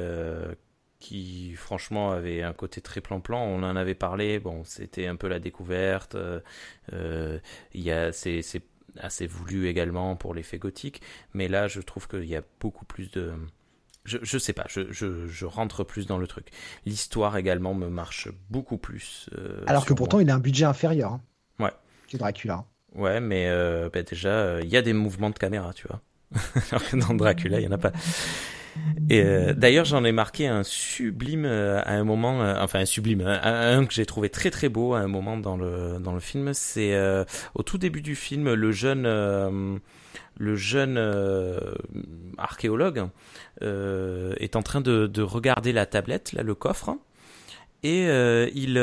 qui 1.05 1.53
franchement 1.55 2.13
avait 2.13 2.43
un 2.43 2.55
côté 2.55 2.81
très 2.81 3.03
plan-plan. 3.03 3.39
On 3.39 3.63
en 3.63 3.77
avait 3.77 3.95
parlé, 3.95 4.39
bon, 4.39 4.65
c'était 4.65 5.07
un 5.07 5.17
peu 5.17 5.29
la 5.29 5.39
découverte. 5.39 6.15
Euh, 6.15 7.39
il 7.75 7.83
y 7.83 7.93
a, 7.93 8.11
c'est, 8.11 8.41
assez 8.99 9.27
voulu 9.27 9.69
également 9.69 10.17
pour 10.17 10.33
l'effet 10.33 10.57
gothique, 10.57 11.03
mais 11.35 11.47
là, 11.47 11.69
je 11.69 11.83
trouve 11.83 12.09
qu'il 12.09 12.25
y 12.25 12.37
a 12.37 12.43
beaucoup 12.59 12.87
plus 12.87 13.11
de. 13.11 13.33
Je, 14.07 14.17
je 14.23 14.39
sais 14.39 14.55
pas, 14.55 14.65
je, 14.67 14.91
je, 14.93 15.27
je, 15.27 15.45
rentre 15.45 15.85
plus 15.85 16.07
dans 16.07 16.17
le 16.17 16.27
truc. 16.27 16.49
L'histoire 16.87 17.37
également 17.37 17.75
me 17.75 17.91
marche 17.91 18.29
beaucoup 18.49 18.79
plus. 18.79 19.29
Euh, 19.37 19.63
Alors 19.67 19.85
que 19.85 19.93
pourtant, 19.93 20.21
il 20.21 20.31
a 20.31 20.35
un 20.35 20.41
budget 20.41 20.65
inférieur. 20.65 21.13
Hein, 21.13 21.21
ouais. 21.61 21.73
Que 22.09 22.17
Dracula. 22.17 22.65
Ouais, 22.95 23.21
mais 23.21 23.49
euh, 23.49 23.91
bah, 23.93 24.03
déjà, 24.03 24.63
il 24.63 24.71
y 24.71 24.77
a 24.79 24.83
des 24.83 24.95
mouvements 24.95 25.31
de 25.31 25.39
caméra, 25.39 25.75
tu 25.75 25.87
vois. 25.87 26.01
Alors 26.71 26.89
que 26.89 26.97
dans 26.97 27.13
Dracula, 27.13 27.61
il 27.61 27.65
y 27.65 27.69
en 27.69 27.73
a 27.73 27.79
pas. 27.79 27.93
Et 29.11 29.23
euh, 29.23 29.55
d'ailleurs, 29.55 29.85
j'en 29.85 30.05
ai 30.05 30.13
marqué 30.13 30.47
un 30.47 30.63
sublime 30.63 31.45
euh, 31.45 31.81
à 31.85 31.93
un 31.93 32.05
moment, 32.05 32.43
euh, 32.43 32.61
enfin 32.61 32.81
un 32.81 32.85
sublime, 32.85 33.23
un, 33.23 33.85
que 33.85 33.93
j'ai 33.93 34.07
trouvé 34.07 34.31
très 34.31 34.51
très 34.51 34.69
beau 34.69 34.95
à 34.95 35.01
un 35.01 35.09
moment 35.09 35.37
dans 35.37 35.57
le 35.57 35.99
dans 36.01 36.13
le 36.13 36.21
film. 36.21 36.55
C'est 36.55 36.95
au 37.55 37.63
tout 37.63 37.79
début 37.79 38.03
du 38.03 38.15
film, 38.15 38.53
le 38.53 38.73
jeune 38.73 39.05
le 40.37 40.57
jeune 40.57 40.99
archéologue 42.39 43.09
est 43.61 44.57
en 44.57 44.63
train 44.63 44.81
de, 44.81 45.07
de 45.07 45.23
regarder 45.23 45.73
la 45.73 45.87
tablette, 45.87 46.33
là, 46.33 46.43
le 46.43 46.55
coffre, 46.55 46.97
et 47.83 48.05
il 48.55 48.79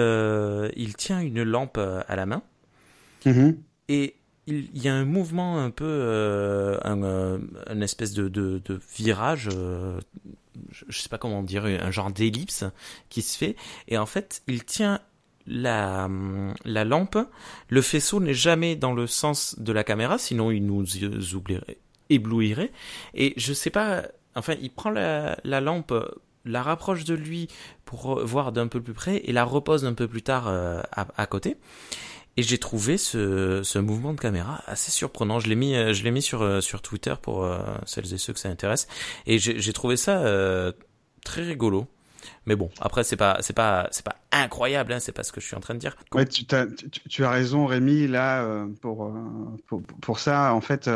il 0.76 0.96
tient 0.96 1.20
une 1.20 1.44
lampe 1.44 1.78
à 1.78 2.16
la 2.16 2.26
main. 2.26 2.42
Mm-hmm. 3.26 3.56
Et 3.90 4.16
il 4.48 4.70
y 4.78 4.88
a 4.88 4.94
un 4.94 5.06
mouvement 5.06 5.60
un 5.60 5.70
peu, 5.70 5.86
euh, 5.86 6.78
un, 6.84 7.04
euh, 7.04 7.38
une 7.70 7.84
espèce 7.84 8.14
de, 8.14 8.28
de, 8.28 8.62
de 8.66 8.80
virage, 8.96 9.50
euh, 9.54 10.00
je 10.88 11.00
sais 11.00 11.10
pas 11.10 11.18
comment 11.18 11.44
dire, 11.44 11.66
un 11.66 11.92
genre 11.92 12.12
d'ellipse 12.12 12.66
qui 13.10 13.22
se 13.22 13.38
fait. 13.38 13.56
Et 13.88 13.98
en 13.98 14.06
fait, 14.06 14.42
il 14.48 14.64
tient 14.64 15.00
la, 15.48 16.10
la 16.66 16.86
lampe. 16.86 17.18
Le 17.70 17.82
faisceau 17.82 18.20
n'est 18.20 18.34
jamais 18.34 18.76
dans 18.76 18.94
le 18.94 19.08
sens 19.08 19.58
de 19.60 19.72
la 19.72 19.84
caméra, 19.84 20.18
sinon 20.18 20.52
il 20.52 20.66
nous 20.66 20.86
oublierait, 21.36 21.78
éblouirait. 22.10 22.72
Et 23.14 23.34
je 23.38 23.54
sais 23.54 23.70
pas, 23.70 24.04
enfin, 24.36 24.56
il 24.62 24.72
prend 24.72 24.90
la, 24.90 25.38
la 25.44 25.62
lampe 25.62 25.94
la 26.44 26.64
rapproche 26.64 27.04
de 27.04 27.14
lui 27.14 27.48
pour 27.86 28.20
voir 28.26 28.52
d'un 28.52 28.68
peu 28.68 28.82
plus 28.82 28.94
près 28.94 29.18
et 29.18 29.32
la 29.32 29.44
repose 29.44 29.86
un 29.86 29.94
peu 29.94 30.08
plus 30.08 30.24
tard 30.24 30.48
à, 30.48 31.08
à 31.16 31.26
côté. 31.28 31.58
Et 32.38 32.44
j'ai 32.44 32.58
trouvé 32.58 32.98
ce, 32.98 33.62
ce 33.64 33.80
mouvement 33.80 34.14
de 34.14 34.20
caméra 34.20 34.62
assez 34.66 34.90
surprenant. 34.90 35.40
Je 35.40 35.50
l'ai 35.50 35.56
mis, 35.56 35.76
euh, 35.76 35.94
je 35.94 36.04
l'ai 36.04 36.12
mis 36.12 36.22
sur, 36.22 36.42
euh, 36.42 36.62
sur 36.62 36.82
Twitter 36.82 37.14
pour 37.22 37.44
euh, 37.44 37.60
celles 37.86 38.14
et 38.14 38.18
ceux 38.18 38.32
que 38.32 38.40
ça 38.40 38.50
intéresse. 38.50 38.88
Et 39.26 39.38
j'ai 39.38 39.74
trouvé 39.74 39.98
ça 39.98 40.24
très 41.24 41.44
rigolo. 41.44 41.88
Mais 42.46 42.56
bon, 42.56 42.70
après 42.80 43.04
c'est 43.04 43.16
pas 43.16 43.38
c'est 43.42 43.54
pas 43.54 43.88
c'est 43.92 44.06
pas 44.06 44.16
incroyable, 44.32 44.94
hein, 44.94 45.00
c'est 45.00 45.12
pas 45.12 45.24
ce 45.24 45.32
que 45.32 45.42
je 45.42 45.48
suis 45.48 45.56
en 45.56 45.60
train 45.60 45.74
de 45.74 45.80
dire. 45.80 45.96
Ouais, 46.14 46.26
tu, 46.26 46.46
as, 46.52 46.68
tu, 47.10 47.24
as 47.24 47.30
raison, 47.30 47.66
Rémi. 47.66 48.08
Là, 48.08 48.66
pour, 48.82 49.12
pour, 49.68 49.82
pour 49.82 50.20
ça, 50.20 50.54
en 50.54 50.62
fait, 50.62 50.90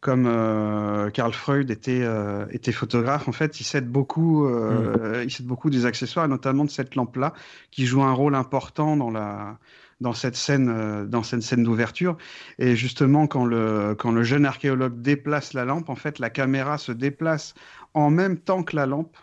comme 0.00 0.26
euh, 0.26 1.10
Karl 1.10 1.32
Freud 1.32 1.70
était 1.70 2.06
était 2.50 2.72
photographe, 2.72 3.28
en 3.28 3.32
fait, 3.32 3.60
il 3.60 3.64
s'aide 3.64 3.88
beaucoup, 3.88 4.46
mm. 4.46 5.22
il 5.24 5.30
s'aide 5.30 5.46
beaucoup 5.46 5.70
des 5.70 5.86
accessoires, 5.86 6.28
notamment 6.28 6.64
de 6.64 6.70
cette 6.70 6.94
lampe-là, 6.94 7.32
qui 7.70 7.86
joue 7.86 8.02
un 8.02 8.12
rôle 8.12 8.34
important 8.34 8.96
dans 8.96 9.10
la 9.10 9.58
dans 10.00 10.12
cette 10.12 10.36
scène, 10.36 10.68
euh, 10.68 11.04
dans 11.06 11.22
cette 11.22 11.42
scène 11.42 11.62
d'ouverture. 11.64 12.16
Et 12.58 12.76
justement, 12.76 13.26
quand 13.26 13.44
le, 13.44 13.94
quand 13.98 14.12
le 14.12 14.22
jeune 14.22 14.44
archéologue 14.44 15.00
déplace 15.00 15.52
la 15.52 15.64
lampe, 15.64 15.88
en 15.88 15.96
fait, 15.96 16.18
la 16.18 16.30
caméra 16.30 16.78
se 16.78 16.92
déplace 16.92 17.54
en 17.94 18.10
même 18.10 18.38
temps 18.38 18.62
que 18.62 18.76
la 18.76 18.86
lampe. 18.86 19.16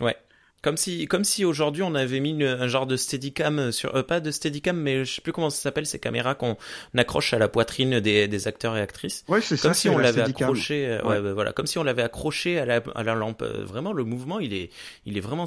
Ouais. 0.00 0.16
Comme 0.62 0.78
si, 0.78 1.06
comme 1.06 1.24
si 1.24 1.44
aujourd'hui 1.44 1.82
on 1.82 1.94
avait 1.94 2.20
mis 2.20 2.42
un 2.42 2.68
genre 2.68 2.86
de 2.86 2.96
steadicam 2.96 3.70
sur, 3.70 3.94
euh, 3.94 4.02
pas 4.02 4.20
de 4.20 4.30
steadicam, 4.30 4.74
mais 4.74 5.04
je 5.04 5.12
sais 5.16 5.20
plus 5.20 5.32
comment 5.32 5.50
ça 5.50 5.60
s'appelle 5.60 5.84
ces 5.84 5.98
caméras 5.98 6.34
qu'on 6.34 6.56
accroche 6.96 7.34
à 7.34 7.38
la 7.38 7.48
poitrine 7.48 8.00
des, 8.00 8.28
des 8.28 8.48
acteurs 8.48 8.74
et 8.74 8.80
actrices. 8.80 9.26
Ouais, 9.28 9.42
c'est 9.42 9.58
ça. 9.58 9.68
Comme 9.68 9.74
si 9.74 9.90
on 9.90 9.98
l'avait 9.98 10.22
accroché, 10.22 10.86
euh, 10.86 11.02
ouais. 11.02 11.32
voilà, 11.34 11.52
comme 11.52 11.66
si 11.66 11.76
on 11.76 11.82
l'avait 11.82 12.02
accroché 12.02 12.58
à 12.58 12.64
la, 12.64 12.80
à 12.94 13.02
la 13.02 13.14
lampe. 13.14 13.42
Vraiment, 13.42 13.92
le 13.92 14.04
mouvement, 14.04 14.40
il 14.40 14.54
est, 14.54 14.70
il 15.04 15.18
est 15.18 15.20
vraiment 15.20 15.44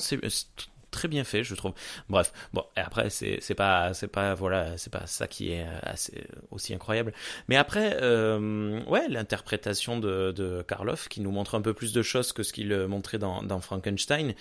très 0.98 1.08
bien 1.08 1.24
fait, 1.24 1.44
je 1.44 1.54
trouve. 1.54 1.74
Bref, 2.10 2.34
bon, 2.54 2.64
et 2.76 2.80
après 2.80 3.10
c'est 3.12 3.56
pas 3.56 3.94
c'est 3.94 4.08
pas 4.08 4.34
voilà 4.34 4.78
c'est 4.78 4.92
pas 4.92 5.06
ça 5.06 5.28
qui 5.28 5.52
est 5.52 5.66
assez 5.84 6.26
aussi 6.50 6.74
incroyable. 6.74 7.14
Mais 7.48 7.56
après, 7.56 7.98
euh, 8.02 8.84
ouais, 8.86 9.08
l'interprétation 9.08 10.00
de, 10.00 10.32
de 10.32 10.64
Karloff 10.68 11.08
qui 11.08 11.22
nous 11.22 11.32
montre 11.32 11.54
un 11.54 11.62
peu 11.62 11.74
plus 11.74 11.94
de 11.94 12.02
choses 12.02 12.34
que 12.34 12.42
ce 12.42 12.52
qu'il 12.52 12.76
montrait 12.88 13.20
dans, 13.20 13.44
dans 13.44 13.60
Frankenstein. 13.60 14.34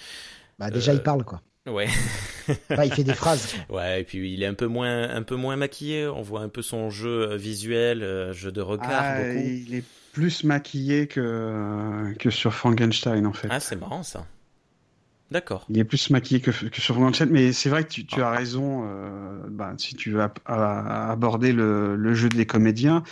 Bah 0.58 0.70
déjà 0.70 0.94
il 0.94 1.02
parle 1.02 1.24
quoi. 1.24 1.42
Ouais. 1.66 1.88
il 2.48 2.92
fait 2.94 3.04
des 3.04 3.12
phrases. 3.12 3.54
Ouais, 3.68 4.00
et 4.00 4.04
puis 4.04 4.32
il 4.32 4.42
est 4.42 4.46
un 4.46 4.54
peu 4.54 4.66
moins, 4.66 5.10
un 5.10 5.22
peu 5.22 5.34
moins 5.34 5.56
maquillé. 5.56 6.06
On 6.06 6.22
voit 6.22 6.40
un 6.40 6.48
peu 6.48 6.62
son 6.62 6.88
jeu 6.90 7.34
visuel, 7.36 8.32
jeu 8.32 8.52
de 8.52 8.62
regard. 8.62 8.88
Ah, 8.92 9.18
beaucoup. 9.18 9.46
Il 9.46 9.74
est 9.74 9.84
plus 10.12 10.44
maquillé 10.44 11.06
que, 11.08 12.14
que 12.18 12.30
sur 12.30 12.54
Frankenstein 12.54 13.26
en 13.26 13.34
fait. 13.34 13.48
Ah, 13.50 13.60
c'est 13.60 13.76
marrant 13.76 14.02
ça. 14.02 14.24
D'accord. 15.32 15.66
Il 15.68 15.78
est 15.78 15.84
plus 15.84 16.10
maquillé 16.10 16.40
que, 16.40 16.50
que 16.50 16.80
sur 16.80 16.94
Frankenstein, 16.94 17.28
mais 17.30 17.52
c'est 17.52 17.68
vrai 17.68 17.82
que 17.82 17.88
tu, 17.88 18.06
tu 18.06 18.22
as 18.22 18.30
raison. 18.30 18.84
Euh, 18.86 19.40
bah, 19.48 19.72
si 19.76 19.96
tu 19.96 20.12
veux 20.12 20.24
aborder 20.46 21.52
le, 21.52 21.96
le, 21.96 22.14
jeu 22.14 22.28
des 22.28 22.46
comédiens, 22.46 23.02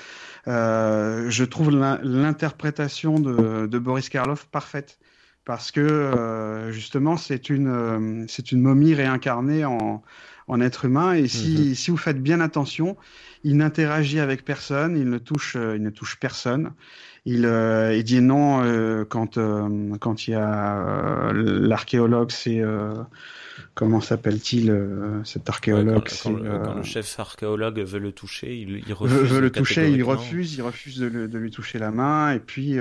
euh, 0.46 1.28
je 1.28 1.44
trouve 1.44 1.70
l'interprétation 1.70 3.18
de, 3.18 3.66
de, 3.66 3.78
Boris 3.78 4.08
Karloff 4.08 4.46
parfaite 4.46 4.98
parce 5.44 5.70
que 5.70 5.80
euh, 5.80 6.70
justement 6.70 7.16
c'est 7.16 7.50
une 7.50 7.68
euh, 7.68 8.24
c'est 8.28 8.52
une 8.52 8.60
momie 8.60 8.94
réincarnée 8.94 9.64
en, 9.64 10.02
en 10.46 10.60
être 10.60 10.84
humain 10.84 11.14
et 11.14 11.28
si, 11.28 11.68
mhm. 11.68 11.74
si 11.74 11.90
vous 11.90 11.96
faites 11.96 12.22
bien 12.22 12.40
attention, 12.40 12.96
il 13.42 13.56
n'interagit 13.56 14.20
avec 14.20 14.44
personne, 14.44 14.96
il 14.96 15.08
ne 15.08 15.18
touche 15.18 15.56
il 15.56 15.82
ne 15.82 15.90
touche 15.90 16.16
personne. 16.20 16.72
Il, 17.26 17.46
euh, 17.46 17.96
il 17.96 18.04
dit 18.04 18.20
non 18.20 18.62
euh, 18.62 19.06
quand 19.06 19.38
euh, 19.38 19.96
quand 19.98 20.28
il 20.28 20.32
y 20.32 20.34
a 20.34 21.32
l'archéologue, 21.32 22.30
c'est 22.30 22.62
comment 23.74 24.00
s'appelle-t-il 24.00 24.74
cet 25.24 25.48
archéologue 25.48 26.08
quand, 26.22 26.30
le 26.76 26.82
chef 26.82 27.18
archéologue 27.18 27.80
veut 27.80 27.98
le 27.98 28.12
toucher, 28.12 28.56
il, 28.56 28.82
il 28.86 28.92
refuse. 28.92 29.16
Veut, 29.16 29.40
le 29.40 29.50
toucher, 29.50 29.90
il 29.90 30.02
refuse, 30.02 30.54
il 30.54 30.62
refuse 30.62 30.98
de, 30.98 31.26
de, 31.26 31.38
lui 31.38 31.50
toucher 31.50 31.78
la 31.78 31.90
main 31.90 32.32
et 32.32 32.40
puis. 32.40 32.78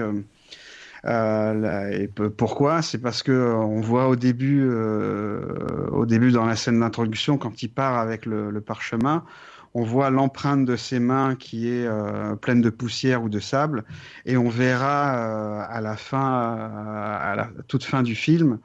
Euh, 1.05 1.89
et 1.91 2.07
pourquoi? 2.07 2.81
C'est 2.81 2.97
parce 2.97 3.23
que 3.23 3.53
on 3.55 3.81
voit 3.81 4.07
au 4.07 4.15
début, 4.15 4.63
euh, 4.63 5.87
au 5.91 6.05
début 6.05 6.31
dans 6.31 6.45
la 6.45 6.55
scène 6.55 6.79
d'introduction, 6.79 7.37
quand 7.37 7.61
il 7.61 7.69
part 7.69 7.97
avec 7.97 8.25
le, 8.25 8.51
le 8.51 8.61
parchemin, 8.61 9.25
on 9.73 9.83
voit 9.83 10.09
l'empreinte 10.09 10.65
de 10.65 10.75
ses 10.75 10.99
mains 10.99 11.35
qui 11.35 11.67
est 11.67 11.87
euh, 11.87 12.35
pleine 12.35 12.61
de 12.61 12.69
poussière 12.69 13.23
ou 13.23 13.29
de 13.29 13.39
sable, 13.39 13.83
et 14.25 14.37
on 14.37 14.49
verra 14.49 15.17
euh, 15.17 15.65
à 15.67 15.81
la 15.81 15.97
fin, 15.97 16.57
euh, 16.57 17.17
à 17.19 17.35
la 17.35 17.49
toute 17.67 17.83
fin 17.83 18.03
du 18.03 18.15
film, 18.15 18.59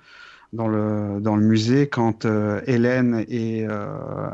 dans 0.53 0.69
le 0.69 1.21
dans 1.21 1.37
le 1.37 1.45
musée, 1.45 1.89
quand 1.89 2.25
Hélène 2.67 3.23
est 3.29 3.67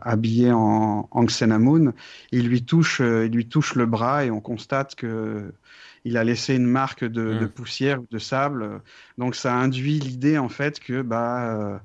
habillée 0.03 0.53
en, 0.53 1.09
en 1.11 1.25
Xenamoon, 1.25 1.93
il 2.31 2.47
lui 2.47 2.65
touche, 2.65 3.01
il 3.01 3.33
lui 3.33 3.49
touche 3.49 3.75
le 3.75 3.85
bras 3.85 4.25
et 4.25 4.31
on 4.31 4.41
constate 4.41 4.95
que 4.95 5.53
il 6.05 6.17
a 6.17 6.23
laissé 6.23 6.55
une 6.55 6.67
marque 6.67 7.03
de, 7.03 7.35
de 7.35 7.47
mmh. 7.47 7.49
poussière 7.49 8.01
ou 8.01 8.07
de 8.09 8.19
sable. 8.19 8.81
Donc 9.19 9.35
ça 9.35 9.57
induit 9.57 9.99
l'idée 9.99 10.39
en 10.39 10.49
fait 10.49 10.79
que 10.79 11.03
bah 11.03 11.81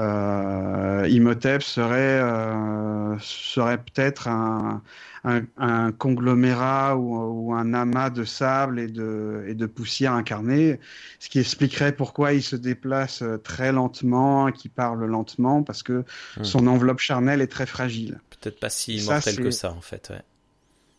euh, 0.00 1.08
Imhotep 1.08 1.62
serait 1.62 2.20
euh, 2.20 3.18
serait 3.18 3.78
peut-être 3.78 4.28
un, 4.28 4.82
un, 5.24 5.92
conglomérat 5.92 6.96
ou, 6.96 7.52
un 7.54 7.74
amas 7.74 8.10
de 8.10 8.24
sable 8.24 8.78
et 8.78 8.88
de 8.88 9.44
et 9.46 9.54
de 9.54 9.66
poussière 9.66 10.12
incarnée, 10.12 10.80
ce 11.18 11.28
qui 11.28 11.38
expliquerait 11.38 11.92
pourquoi 11.92 12.32
il 12.32 12.42
se 12.42 12.56
déplace 12.56 13.22
euh, 13.22 13.36
très 13.36 13.72
lentement, 13.72 14.50
qu'il 14.50 14.70
parle 14.70 15.04
lentement, 15.04 15.62
parce 15.62 15.82
que 15.82 16.04
hmm. 16.36 16.44
son 16.44 16.66
enveloppe 16.66 17.00
charnelle 17.00 17.40
est 17.40 17.52
très 17.52 17.66
fragile. 17.66 18.20
Peut-être 18.40 18.58
pas 18.58 18.70
si 18.70 18.96
immortel 18.96 19.36
que 19.36 19.50
ça 19.50 19.72
en 19.72 19.80
fait. 19.80 20.08
Ouais. 20.10 20.22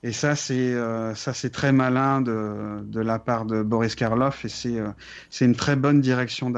Et 0.04 0.14
ça, 0.14 0.36
c'est 0.36 0.74
euh, 0.74 1.14
ça, 1.14 1.34
c'est 1.34 1.52
très 1.52 1.72
malin 1.72 2.22
de, 2.22 2.82
de 2.84 2.99
la 2.99 3.20
part 3.20 3.45
de 3.45 3.62
Boris 3.62 3.93
Karloff 3.95 4.45
et 4.45 4.49
c'est 4.49 4.80
euh, 4.80 4.89
c'est 5.30 5.45
une 5.45 5.56
très 5.56 5.76
bonne 5.76 6.02
direction 6.02 6.52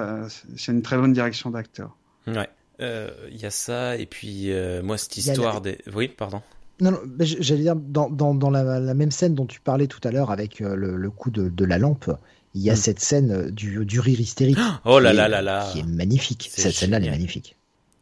c'est 0.56 0.72
une 0.72 0.82
très 0.82 0.98
bonne 0.98 1.14
direction 1.14 1.50
d'acteur. 1.50 1.96
Ouais. 2.28 2.50
Il 2.80 2.86
euh, 2.86 3.10
y 3.32 3.46
a 3.46 3.52
ça, 3.52 3.98
et 3.98 4.06
puis 4.06 4.52
euh, 4.52 4.82
moi, 4.82 4.98
cette 4.98 5.16
histoire 5.18 5.62
des. 5.62 5.78
Oui, 5.94 6.08
pardon. 6.08 6.42
Non, 6.82 6.92
non 6.92 7.00
j'allais 7.20 7.62
dire, 7.62 7.76
dans, 7.76 8.10
dans, 8.10 8.34
dans 8.34 8.50
la, 8.50 8.80
la, 8.80 8.94
même 8.94 9.12
scène 9.12 9.36
dont 9.36 9.46
tu 9.46 9.62
parlais 9.62 9.88
tout 9.88 10.00
à 10.04 10.12
l'heure 10.12 10.32
avec 10.32 10.60
euh, 10.60 10.76
le, 10.76 10.98
le, 10.98 11.10
coup 11.12 11.30
de, 11.30 11.50
de, 11.50 11.66
la 11.66 11.78
lampe, 11.78 12.12
il 12.56 12.62
y 12.62 12.72
a 12.72 12.74
mm. 12.74 12.78
cette 12.78 13.00
scène 13.00 13.52
du, 13.52 13.86
du 13.86 14.00
rire 14.00 14.20
hystérique. 14.20 14.58
Oh 14.86 15.00
là 15.00 15.14
là 15.14 15.28
là 15.28 15.42
là 15.42 15.70
Qui 15.72 15.80
est 15.80 15.88
magnifique. 15.88 16.50
Cette 16.52 16.74
scène-là, 16.74 16.98
elle 16.98 17.06
est 17.06 17.12
magnifique. 17.12 17.56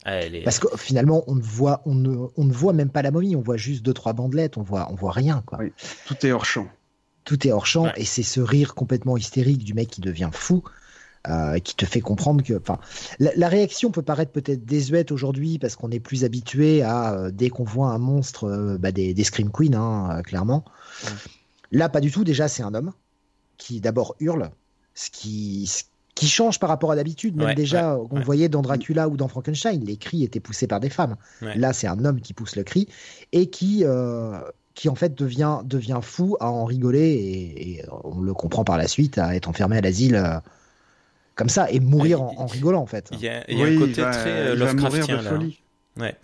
Ah, 0.05 0.15
elle 0.15 0.35
est... 0.35 0.43
Parce 0.43 0.57
que 0.57 0.67
finalement, 0.77 1.23
on 1.27 1.35
ne 1.35 1.41
voit, 1.41 1.81
on 1.85 1.93
ne, 1.93 2.27
on 2.37 2.45
ne 2.45 2.53
voit 2.53 2.73
même 2.73 2.89
pas 2.89 3.01
la 3.01 3.11
momie, 3.11 3.35
on 3.35 3.41
voit 3.41 3.57
juste 3.57 3.83
deux 3.83 3.93
trois 3.93 4.13
bandelettes, 4.13 4.57
on 4.57 4.63
voit, 4.63 4.87
on 4.89 4.95
voit 4.95 5.11
rien 5.11 5.43
quoi. 5.45 5.59
Oui, 5.59 5.73
tout 6.07 6.25
est 6.25 6.31
hors 6.31 6.45
champ. 6.45 6.67
Tout 7.23 7.45
est 7.45 7.51
hors 7.51 7.67
champ 7.67 7.91
et 7.95 8.05
c'est 8.05 8.23
ce 8.23 8.39
rire 8.39 8.73
complètement 8.73 9.15
hystérique 9.15 9.63
du 9.63 9.73
mec 9.75 9.89
qui 9.89 10.01
devient 10.01 10.29
fou 10.31 10.63
euh, 11.29 11.59
qui 11.59 11.75
te 11.75 11.85
fait 11.85 12.01
comprendre 12.01 12.43
que, 12.43 12.55
enfin, 12.55 12.79
la, 13.19 13.47
réaction 13.47 13.91
peut 13.91 14.01
paraître 14.01 14.31
peut-être 14.31 14.65
désuète 14.65 15.11
aujourd'hui 15.11 15.59
parce 15.59 15.75
qu'on 15.75 15.91
est 15.91 15.99
plus 15.99 16.23
habitué 16.23 16.81
à 16.81 17.13
euh, 17.13 17.31
dès 17.31 17.49
qu'on 17.49 17.63
voit 17.63 17.89
un 17.89 17.99
monstre, 17.99 18.45
euh, 18.45 18.79
bah, 18.79 18.91
des, 18.91 19.13
des 19.13 19.23
scream 19.23 19.51
queens, 19.51 19.75
hein, 19.75 20.23
clairement. 20.23 20.65
Là, 21.71 21.89
pas 21.89 22.01
du 22.01 22.09
tout. 22.09 22.23
Déjà, 22.23 22.47
c'est 22.47 22.63
un 22.63 22.73
homme 22.73 22.91
qui 23.59 23.81
d'abord 23.81 24.15
hurle, 24.19 24.49
ce 24.95 25.11
qui, 25.11 25.71
qui 26.15 26.27
change 26.27 26.59
par 26.59 26.69
rapport 26.69 26.89
à 26.89 26.95
d'habitude. 26.95 27.35
Même 27.35 27.53
déjà, 27.53 27.99
on 28.09 28.19
voyait 28.21 28.49
dans 28.49 28.63
Dracula 28.63 29.07
ou 29.07 29.15
dans 29.15 29.27
Frankenstein, 29.27 29.79
les 29.85 29.97
cris 29.97 30.23
étaient 30.23 30.39
poussés 30.39 30.65
par 30.65 30.79
des 30.79 30.89
femmes. 30.89 31.17
Là, 31.41 31.71
c'est 31.71 31.85
un 31.85 32.03
homme 32.03 32.19
qui 32.19 32.33
pousse 32.33 32.55
le 32.55 32.63
cri 32.63 32.87
et 33.31 33.51
qui, 33.51 33.85
qui 34.73 34.89
en 34.89 34.95
fait 34.95 35.13
devient, 35.13 35.59
devient 35.65 35.99
fou 36.01 36.35
à 36.39 36.49
en 36.49 36.65
rigoler 36.65 37.11
et, 37.11 37.73
et, 37.73 37.85
on 38.03 38.21
le 38.21 38.33
comprend 38.33 38.63
par 38.63 38.77
la 38.77 38.87
suite 38.87 39.19
à 39.19 39.35
être 39.35 39.49
enfermé 39.49 39.77
à 39.77 39.81
l'asile 39.81 40.41
comme 41.35 41.49
ça 41.49 41.69
et 41.71 41.79
mourir 41.79 42.21
en, 42.21 42.45
rigolant 42.45 42.81
en 42.81 42.85
fait. 42.85 43.09
Il 43.11 43.19
y 43.21 43.27
a, 43.29 43.43
un 43.49 43.77
côté 43.77 44.01
très 44.01 44.29
euh, 44.29 44.55
Lovecraftien 44.55 45.21
là. 45.21 45.31
Ouais, 45.99 46.15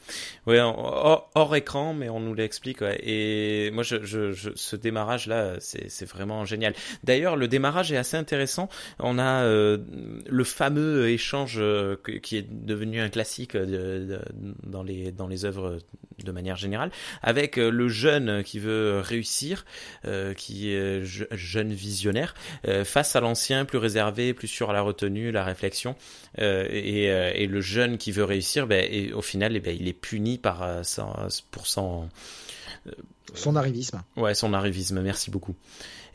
ouais, 0.45 0.59
hors, 0.61 1.55
écran, 1.57 1.93
mais 1.93 2.07
on 2.07 2.22
nous 2.22 2.34
l'explique. 2.34 2.82
Et 3.03 3.70
moi, 3.72 3.84
ce 3.84 4.76
démarrage-là, 4.78 5.55
c'est 5.59 6.05
vraiment 6.05 6.45
génial. 6.45 6.74
D'ailleurs, 7.03 7.36
le 7.36 7.49
démarrage 7.49 7.91
est 7.91 7.97
assez 7.97 8.15
intéressant. 8.15 8.70
On 8.99 9.20
a 9.20 9.43
euh, 9.43 9.78
le 10.26 10.43
fameux 10.45 11.09
échange 11.09 11.57
euh, 11.59 11.97
qui 12.24 12.38
est 12.38 12.47
devenu 12.49 13.01
un 13.01 13.09
classique 13.09 13.57
de, 13.57 14.22
dans 14.63 14.84
les 14.84 15.11
dans 15.11 15.28
les 15.28 15.43
œuvres 15.43 15.80
de 16.24 16.32
manière 16.32 16.55
générale, 16.55 16.89
avec 17.22 17.59
euh, 17.59 17.70
le 17.70 17.89
jeune 17.89 18.43
qui 18.43 18.59
veut 18.59 19.01
réussir, 19.01 19.65
qui 20.38 20.72
est 20.72 21.03
jeune 21.03 21.74
visionnaire, 21.74 22.34
face 22.86 23.15
à 23.15 23.20
l'ancien 23.20 23.65
plus 23.65 23.78
réservé, 23.78 24.34
plus 24.34 24.47
sûr 24.47 24.70
à 24.70 24.74
la 24.74 24.82
retenue, 24.82 25.32
la 25.32 25.43
réflexion, 25.43 25.95
et, 26.38 27.05
et, 27.05 27.47
le 27.47 27.61
jeune 27.61 27.97
qui 27.97 28.11
veut 28.11 28.24
réussir, 28.24 28.68
ben, 28.68 28.86
et 28.89 29.11
au 29.13 29.22
final 29.22 29.57
eh 29.58 29.60
ben, 29.60 29.76
il 29.80 29.88
est 29.88 29.93
puni 29.93 30.38
par, 30.38 30.64
euh, 30.64 30.82
pour 31.51 31.68
son... 31.68 32.10
Euh, 32.88 32.91
son 33.34 33.55
arrivisme. 33.55 34.01
Ouais, 34.16 34.34
son 34.34 34.53
arrivisme, 34.53 35.01
merci 35.01 35.30
beaucoup. 35.30 35.55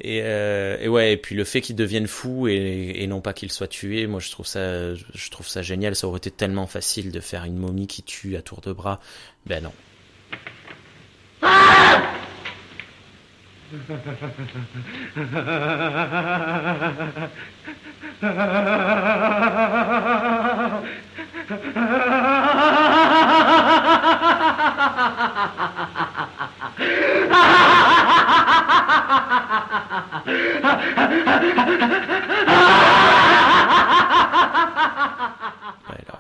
Et, 0.00 0.22
euh, 0.22 0.78
et, 0.80 0.88
ouais, 0.88 1.12
et 1.12 1.16
puis 1.16 1.34
le 1.34 1.44
fait 1.44 1.60
qu'il 1.60 1.76
devienne 1.76 2.06
fou 2.06 2.48
et, 2.48 2.94
et 2.96 3.06
non 3.06 3.20
pas 3.20 3.34
qu'il 3.34 3.52
soit 3.52 3.68
tué, 3.68 4.06
moi 4.06 4.18
je 4.18 4.30
trouve 4.30 4.46
ça, 4.46 4.94
je 4.94 5.30
trouve 5.30 5.46
ça 5.46 5.62
génial. 5.62 5.94
Ça 5.94 6.08
aurait 6.08 6.18
été 6.18 6.30
tellement 6.30 6.66
facile 6.66 7.12
de 7.12 7.20
faire 7.20 7.44
une 7.44 7.56
momie 7.56 7.86
qui 7.86 8.02
tue 8.02 8.36
à 8.36 8.42
tour 8.42 8.60
de 8.62 8.72
bras. 8.72 8.98
Ben 9.46 9.62
non. 9.62 9.72
Ah, 11.42 12.02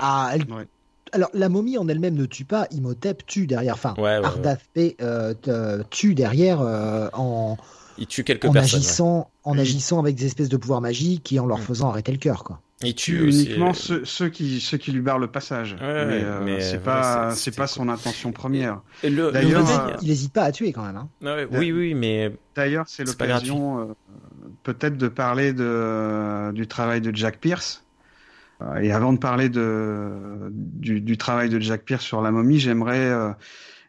Ah, 0.04 0.32
el... 0.34 0.68
Alors, 1.12 1.30
la 1.34 1.48
momie 1.48 1.78
en 1.78 1.88
elle-même 1.88 2.14
ne 2.14 2.26
tue 2.26 2.44
pas, 2.44 2.66
Imhotep 2.70 3.26
tue 3.26 3.46
derrière. 3.46 3.74
Enfin, 3.74 3.94
ouais, 3.98 4.20
euh, 5.00 5.82
tue 5.90 6.14
derrière 6.14 6.60
euh, 6.60 7.08
en. 7.12 7.56
Il 7.98 8.06
tue 8.06 8.24
quelques 8.24 8.46
en 8.46 8.52
personnes. 8.52 8.78
Agissant, 8.78 9.30
En 9.44 9.58
agissant 9.58 9.98
avec 10.00 10.16
des 10.16 10.24
espèces 10.24 10.48
de 10.48 10.56
pouvoirs 10.56 10.80
magiques 10.80 11.30
et 11.32 11.38
en 11.38 11.46
leur 11.46 11.60
faisant 11.60 11.90
arrêter 11.90 12.12
le 12.12 12.18
cœur, 12.18 12.44
quoi. 12.44 12.60
Il 12.84 12.94
tue 12.94 13.28
uniquement 13.28 13.70
euh, 13.70 13.74
ceux, 13.74 14.04
ceux, 14.04 14.28
qui, 14.28 14.58
ceux 14.58 14.76
qui 14.76 14.90
lui 14.90 15.02
barrent 15.02 15.20
le 15.20 15.30
passage. 15.30 15.76
mais, 15.80 16.24
mais 16.42 16.60
c'est 16.60 16.82
pas, 16.82 17.32
c'est 17.36 17.54
pas 17.54 17.66
son 17.66 17.88
intention 17.88 18.32
première. 18.32 18.80
D'ailleurs, 19.02 19.98
il 20.00 20.08
n'hésite 20.08 20.32
pas 20.32 20.42
à 20.44 20.52
tuer 20.52 20.72
quand 20.72 20.84
même. 20.84 20.96
Hein. 20.96 21.46
oui, 21.52 21.70
oui, 21.70 21.94
mais. 21.94 22.32
D'ailleurs, 22.56 22.86
c'est 22.88 23.04
l'occasion 23.04 23.94
peut-être 24.62 24.96
de 24.96 25.08
parler 25.08 25.52
de, 25.52 26.52
du 26.52 26.66
travail 26.66 27.00
de 27.00 27.14
Jack 27.14 27.38
Pierce 27.38 27.84
et 28.80 28.92
avant 28.92 29.12
de 29.12 29.18
parler 29.18 29.48
de, 29.48 30.50
du, 30.50 31.00
du, 31.00 31.16
travail 31.16 31.48
de 31.48 31.58
Jack 31.60 31.84
Pierce 31.84 32.04
sur 32.04 32.22
la 32.22 32.30
momie, 32.30 32.58
j'aimerais 32.58 33.10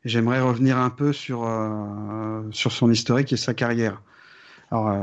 j'aimerais 0.05 0.41
revenir 0.41 0.77
un 0.77 0.89
peu 0.89 1.13
sur 1.13 1.47
sur 2.51 2.71
son 2.71 2.91
historique 2.91 3.33
et 3.33 3.37
sa 3.37 3.53
carrière. 3.53 4.01
Alors, 4.71 4.95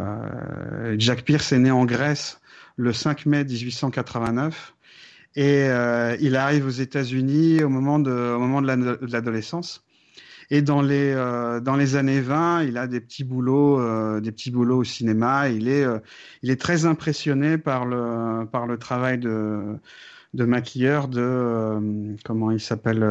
Jack 0.99 1.25
Pierce 1.25 1.53
est 1.53 1.59
né 1.59 1.71
en 1.71 1.85
Grèce 1.85 2.41
le 2.77 2.93
5 2.93 3.27
mai 3.27 3.45
1889 3.45 4.75
et 5.37 5.67
il 6.21 6.37
arrive 6.37 6.67
aux 6.67 6.71
États-Unis 6.71 7.63
au 7.63 7.69
moment 7.69 7.99
de 7.99 8.35
au 8.35 8.39
moment 8.39 8.63
de 8.63 8.99
l'adolescence. 9.11 9.85
Et 10.51 10.63
dans 10.63 10.83
les 10.83 11.13
euh, 11.15 11.61
dans 11.61 11.77
les 11.77 11.95
années 11.95 12.21
20, 12.21 12.65
il 12.65 12.77
a 12.77 12.89
des 12.89 13.01
petits 13.01 13.23
boulots, 13.23 13.81
euh, 13.81 14.21
des 14.21 14.33
petits 14.33 14.51
boulots 14.51 14.79
au 14.79 14.85
cinéma. 14.85 15.49
Il 15.49 15.69
est 15.69 15.85
euh, 15.85 15.99
il 16.43 16.51
est 16.51 16.61
très 16.61 16.87
impressionné 16.87 17.57
par 17.57 17.87
le 17.87 18.47
par 18.47 18.67
le 18.67 18.77
travail 18.77 19.19
de 19.19 19.77
de 20.35 20.45
maquilleur 20.45 21.07
de 21.09 22.17
comment 22.25 22.51
il 22.51 22.61
s'appelle 22.61 23.05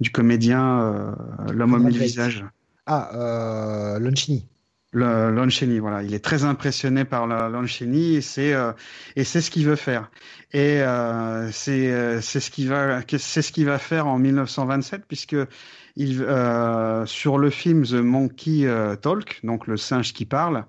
du 0.00 0.10
comédien 0.10 1.14
l'homme 1.52 1.74
au 1.74 1.78
mille 1.78 1.98
visages. 1.98 2.44
Ah, 2.86 3.98
Loncini. 4.00 4.46
Le 4.94 5.30
Loncini, 5.30 5.78
voilà, 5.78 6.02
il 6.02 6.12
est 6.12 6.24
très 6.24 6.44
impressionné 6.44 7.04
par 7.06 7.26
Loncini 7.26 8.16
et 8.16 8.20
c'est 8.22 8.54
et 9.16 9.24
c'est 9.24 9.42
ce 9.42 9.50
qu'il 9.50 9.66
veut 9.66 9.76
faire. 9.76 10.10
Et 10.54 10.80
c'est 11.52 12.22
c'est 12.22 12.40
ce 12.40 12.50
qu'il 12.50 12.68
va 12.68 13.00
c'est 13.06 13.42
ce 13.42 13.52
qu'il 13.52 13.66
va 13.66 13.78
faire 13.78 14.06
en 14.06 14.18
1927 14.18 15.04
puisque 15.06 15.36
il, 15.96 16.22
euh, 16.22 17.06
sur 17.06 17.38
le 17.38 17.50
film 17.50 17.84
The 17.84 17.94
Monkey 17.94 18.64
euh, 18.66 18.96
Talk, 18.96 19.40
donc 19.44 19.66
le 19.66 19.76
singe 19.76 20.12
qui 20.12 20.24
parle, 20.24 20.64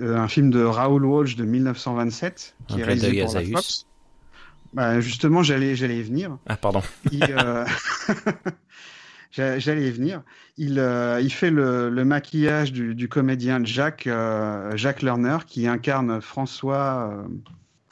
euh, 0.00 0.16
un 0.16 0.28
film 0.28 0.50
de 0.50 0.62
Raoul 0.62 1.04
Walsh 1.04 1.36
de 1.36 1.44
1927, 1.44 2.54
qui 2.68 2.80
est 2.80 2.84
réalisé 2.84 3.24
par 3.24 3.34
la 3.34 3.42
Fox. 3.44 3.86
Bah, 4.72 5.00
justement, 5.00 5.42
j'allais, 5.42 5.76
j'allais 5.76 5.98
y 5.98 6.02
venir. 6.02 6.36
Ah, 6.46 6.56
pardon. 6.56 6.82
j'allais 9.30 9.88
y 9.88 9.90
venir. 9.90 10.22
Il, 10.56 10.84
il 11.20 11.32
fait 11.32 11.50
le, 11.50 11.90
le 11.90 12.04
maquillage 12.04 12.72
du, 12.72 12.94
du, 12.94 13.08
comédien 13.08 13.64
Jacques, 13.64 14.08
Jacques 14.74 15.02
Lerner, 15.02 15.38
qui 15.46 15.68
incarne 15.68 16.20
François. 16.20 17.24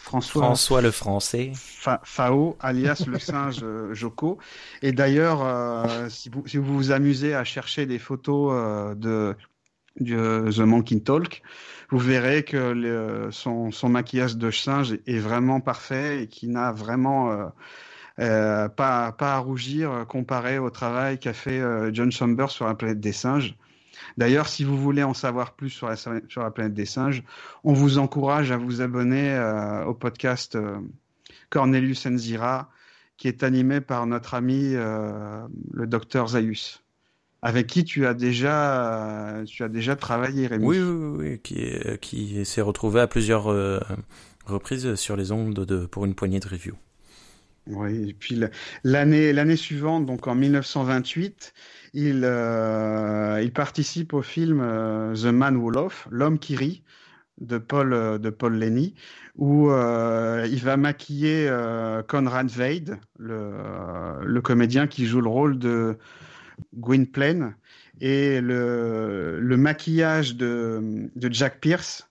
François, 0.03 0.43
François 0.43 0.83
le 0.83 0.91
français. 0.91 1.53
Fao, 1.55 2.57
alias 2.59 3.05
le 3.07 3.21
singe 3.21 3.61
euh, 3.63 3.95
Joko. 3.95 4.39
Et 4.83 4.91
d'ailleurs, 4.91 5.43
euh, 5.45 6.09
si, 6.09 6.29
vous, 6.29 6.43
si 6.45 6.57
vous 6.57 6.75
vous 6.75 6.91
amusez 6.91 7.35
à 7.35 7.45
chercher 7.45 7.87
des 7.87 8.01
photos 8.01 8.53
euh, 8.53 8.95
de, 8.97 9.37
The 10.51 10.59
Monkey 10.59 10.99
Talk, 11.01 11.43
vous 11.91 12.01
verrez 12.01 12.43
que 12.43 12.73
le, 12.73 13.29
son, 13.31 13.71
son, 13.71 13.89
maquillage 13.89 14.37
de 14.37 14.51
singe 14.51 14.99
est 15.07 15.19
vraiment 15.19 15.61
parfait 15.61 16.25
et 16.25 16.27
qu'il 16.27 16.51
n'a 16.51 16.73
vraiment 16.73 17.53
pas, 18.17 18.69
pas 19.13 19.35
à 19.35 19.39
rougir 19.39 20.05
comparé 20.09 20.59
au 20.59 20.71
travail 20.71 21.19
qu'a 21.19 21.33
fait 21.33 21.63
John 21.93 22.11
Chambers 22.11 22.51
sur 22.51 22.67
la 22.67 22.75
planète 22.75 23.01
des 23.01 23.13
singes. 23.13 23.55
D'ailleurs, 24.17 24.49
si 24.49 24.65
vous 24.65 24.77
voulez 24.77 25.03
en 25.03 25.15
savoir 25.15 25.55
plus 25.55 25.71
sur 25.71 25.89
la, 25.89 26.51
planète 26.51 26.75
des 26.75 26.87
singes, 26.87 27.23
on 27.65 27.73
vous 27.73 27.99
encourage 27.99 28.51
à 28.51 28.57
vous 28.57 28.81
abonner 28.81 29.33
euh, 29.35 29.85
au 29.85 29.95
podcast 29.95 30.55
euh, 30.55 30.79
Cornelius 31.51 32.07
Enzira, 32.07 32.71
qui 33.17 33.29
est 33.29 33.43
animé 33.43 33.81
par 33.81 34.07
notre 34.07 34.35
ami 34.35 34.73
euh, 34.75 35.43
le 35.73 35.87
docteur 35.87 36.29
Zaius, 36.29 36.83
avec 37.41 37.67
qui 37.67 37.85
tu 37.85 38.07
as 38.07 38.15
déjà, 38.15 39.43
déjà 39.71 39.97
travaillé, 39.97 40.47
Rémi. 40.47 40.65
Oui, 40.65 40.81
oui, 40.81 41.41
qui, 42.01 42.45
s'est 42.45 42.63
retrouvé 42.63 43.01
à 43.01 43.07
plusieurs 43.07 43.45
reprises 44.45 44.95
sur 44.95 45.17
les 45.17 45.33
ondes 45.33 45.55
de, 45.55 45.87
pour 45.87 46.05
une 46.05 46.15
poignée 46.15 46.41
de 46.41 46.49
review. 46.49 46.75
Oui, 47.69 48.11
et 48.11 48.15
puis 48.15 48.41
l'année 48.83 49.33
l'année 49.33 49.57
suivante, 49.57 50.05
donc 50.05 50.27
en 50.27 50.35
1928, 50.35 51.55
il, 51.95 52.23
euh, 52.25 53.41
il 53.43 53.53
participe 53.53 54.15
au 54.15 54.23
film 54.23 54.61
euh, 54.61 55.15
The 55.15 55.27
Man 55.27 55.57
Who 55.57 55.71
Loaf, 55.71 56.09
L'homme 56.11 56.39
qui 56.39 56.57
rit, 56.57 56.83
de 57.41 57.59
Paul, 57.59 57.93
euh, 57.93 58.19
de 58.19 58.31
Paul 58.31 58.55
Lenny, 58.59 58.95
où 59.37 59.71
il 59.71 60.61
va 60.63 60.77
maquiller 60.77 61.49
Conrad 62.09 62.49
Vade, 62.51 62.99
le, 63.19 63.53
le, 64.25 64.41
comédien 64.43 64.87
qui 64.87 65.07
joue 65.07 65.21
le 65.21 65.29
rôle 65.29 65.59
de 65.59 65.97
Gwynplaine. 66.75 67.55
Et 68.01 68.41
le, 68.41 69.39
le 69.41 69.57
maquillage 69.57 70.37
de, 70.37 71.09
de 71.15 71.33
Jack 71.33 71.61
Pierce 71.61 72.11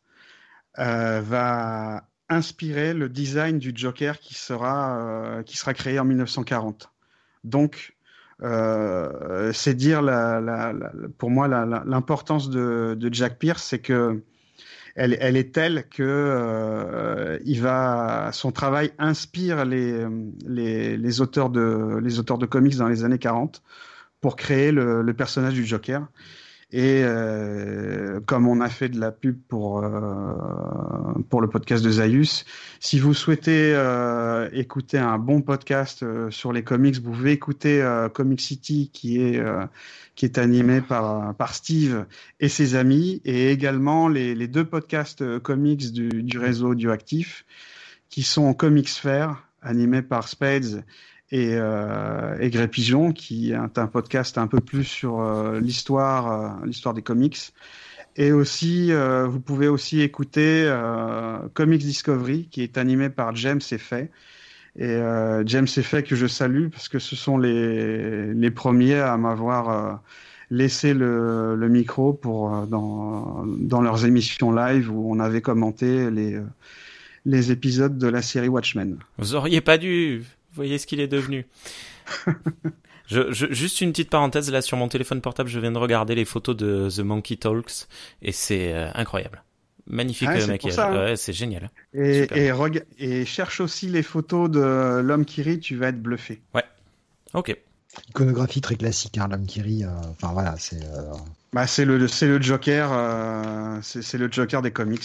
va 0.77 2.07
inspirer 2.31 2.93
le 2.93 3.09
design 3.09 3.59
du 3.59 3.71
Joker 3.75 4.19
qui 4.19 4.33
sera, 4.33 5.43
qui 5.45 5.57
sera 5.57 5.73
créé 5.73 5.99
en 5.99 6.05
1940. 6.05 6.89
Donc, 7.43 7.95
euh, 8.43 9.51
c'est 9.53 9.75
dire 9.75 10.01
pour 11.17 11.29
moi 11.29 11.47
l'importance 11.47 12.49
de, 12.49 13.09
Jack 13.11 13.37
Pierce, 13.37 13.63
c'est 13.63 13.79
que 13.79 14.21
elle, 14.95 15.37
est 15.37 15.53
telle 15.53 15.87
que 15.89 16.03
euh, 16.03 17.39
son 18.31 18.51
travail 18.51 18.91
inspire 18.97 19.63
les, 19.63 21.21
auteurs 21.21 21.49
de, 21.49 21.97
les 22.01 22.47
comics 22.47 22.75
dans 22.75 22.89
les 22.89 23.03
années 23.05 23.19
40 23.19 23.61
pour 24.19 24.35
créer 24.35 24.71
le 24.71 25.13
personnage 25.13 25.53
du 25.53 25.65
Joker. 25.65 26.07
Et 26.73 27.01
euh, 27.03 28.21
comme 28.25 28.47
on 28.47 28.61
a 28.61 28.69
fait 28.69 28.87
de 28.87 28.97
la 28.97 29.11
pub 29.11 29.37
pour 29.49 29.83
euh, 29.83 30.33
pour 31.29 31.41
le 31.41 31.49
podcast 31.49 31.83
de 31.83 31.91
Zaius, 31.91 32.45
si 32.79 32.97
vous 32.97 33.13
souhaitez 33.13 33.73
euh, 33.75 34.49
écouter 34.53 34.97
un 34.97 35.17
bon 35.17 35.41
podcast 35.41 36.01
euh, 36.03 36.31
sur 36.31 36.53
les 36.53 36.63
comics, 36.63 36.95
vous 36.95 37.11
pouvez 37.11 37.33
écouter 37.33 37.81
euh, 37.81 38.07
Comic 38.07 38.39
City 38.39 38.89
qui 38.93 39.21
est 39.21 39.43
qui 40.15 40.23
est 40.25 40.37
animé 40.37 40.79
par 40.79 41.35
par 41.35 41.53
Steve 41.53 42.05
et 42.39 42.47
ses 42.47 42.75
amis, 42.75 43.21
et 43.25 43.51
également 43.51 44.07
les, 44.07 44.33
les 44.33 44.47
deux 44.47 44.65
podcasts 44.65 45.39
comics 45.39 45.91
du, 45.91 46.23
du 46.23 46.37
réseau 46.39 46.69
audioactif 46.69 47.45
qui 48.09 48.23
sont 48.23 48.53
Comics 48.53 48.89
Fair 48.89 49.43
animé 49.61 50.01
par 50.01 50.27
Spades 50.27 50.83
et, 51.31 51.51
euh, 51.53 52.67
Pigeon, 52.67 53.13
qui 53.13 53.51
est 53.51 53.77
un 53.77 53.87
podcast 53.87 54.37
un 54.37 54.47
peu 54.47 54.59
plus 54.59 54.83
sur 54.83 55.21
euh, 55.21 55.59
l'histoire, 55.59 56.31
euh, 56.31 56.65
l'histoire 56.65 56.93
des 56.93 57.01
comics. 57.01 57.53
Et 58.17 58.33
aussi, 58.33 58.91
euh, 58.91 59.25
vous 59.25 59.39
pouvez 59.39 59.69
aussi 59.69 60.01
écouter 60.01 60.69
Comics 61.53 61.81
Discovery, 61.81 62.47
qui 62.51 62.61
est 62.61 62.77
animé 62.77 63.09
par 63.09 63.35
James 63.35 63.61
Effet. 63.71 64.11
Et 64.77 64.99
James 65.45 65.67
Effet 65.77 66.03
que 66.03 66.15
je 66.15 66.27
salue 66.27 66.69
parce 66.69 66.87
que 66.87 66.97
ce 66.99 67.15
sont 67.15 67.37
les, 67.37 68.33
les 68.33 68.51
premiers 68.51 68.99
à 68.99 69.17
m'avoir 69.17 70.01
laissé 70.49 70.93
le, 70.93 71.55
le, 71.55 71.69
micro 71.69 72.13
pour 72.13 72.67
dans, 72.67 73.45
dans 73.45 73.81
leurs 73.81 74.05
émissions 74.05 74.53
live 74.53 74.89
où 74.89 75.11
on 75.11 75.19
avait 75.19 75.41
commenté 75.41 76.09
les 76.09 76.39
les 77.25 77.51
épisodes 77.51 77.97
de 77.97 78.07
la 78.07 78.21
série 78.21 78.47
Watchmen. 78.47 78.97
Vous 79.17 79.35
auriez 79.35 79.61
pas 79.61 79.77
dû. 79.77 80.23
Vous 80.51 80.55
voyez 80.55 80.77
ce 80.77 80.85
qu'il 80.85 80.99
est 80.99 81.07
devenu. 81.07 81.47
je, 83.07 83.31
je, 83.31 83.47
juste 83.51 83.81
une 83.81 83.91
petite 83.91 84.09
parenthèse 84.09 84.51
là 84.51 84.61
sur 84.61 84.77
mon 84.77 84.89
téléphone 84.89 85.21
portable, 85.21 85.49
je 85.49 85.59
viens 85.59 85.71
de 85.71 85.77
regarder 85.77 86.13
les 86.13 86.25
photos 86.25 86.55
de 86.57 86.89
The 86.89 86.99
Monkey 86.99 87.37
Talks 87.37 87.87
et 88.21 88.31
c'est 88.31 88.73
euh, 88.73 88.91
incroyable. 88.93 89.43
Magnifique 89.87 90.29
ah, 90.31 90.45
maquillage, 90.47 90.79
hein. 90.79 90.93
ouais, 90.93 91.15
c'est 91.15 91.33
génial. 91.33 91.71
Et, 91.93 92.27
et, 92.35 92.51
et, 92.99 93.25
cherche 93.25 93.61
aussi 93.61 93.87
les 93.87 94.03
photos 94.03 94.49
de 94.49 94.99
l'homme 94.99 95.25
qui 95.25 95.41
rit, 95.41 95.59
tu 95.59 95.75
vas 95.75 95.87
être 95.87 96.01
bluffé. 96.01 96.41
Ouais. 96.53 96.63
Ok. 97.33 97.55
Iconographie 98.09 98.61
très 98.61 98.75
classique, 98.75 99.17
hein, 99.17 99.27
l'homme 99.29 99.45
qui 99.45 99.61
rit. 99.61 99.83
Euh, 99.83 99.89
enfin 100.11 100.33
voilà, 100.33 100.55
c'est. 100.57 100.83
Euh... 100.83 101.13
Bah 101.53 101.67
c'est 101.67 101.83
le 101.83 102.07
c'est 102.07 102.27
le 102.27 102.41
Joker, 102.41 102.89
euh, 102.93 103.79
c'est 103.81 104.17
le 104.17 104.31
Joker 104.31 104.61
des 104.61 104.71
comics. 104.71 105.03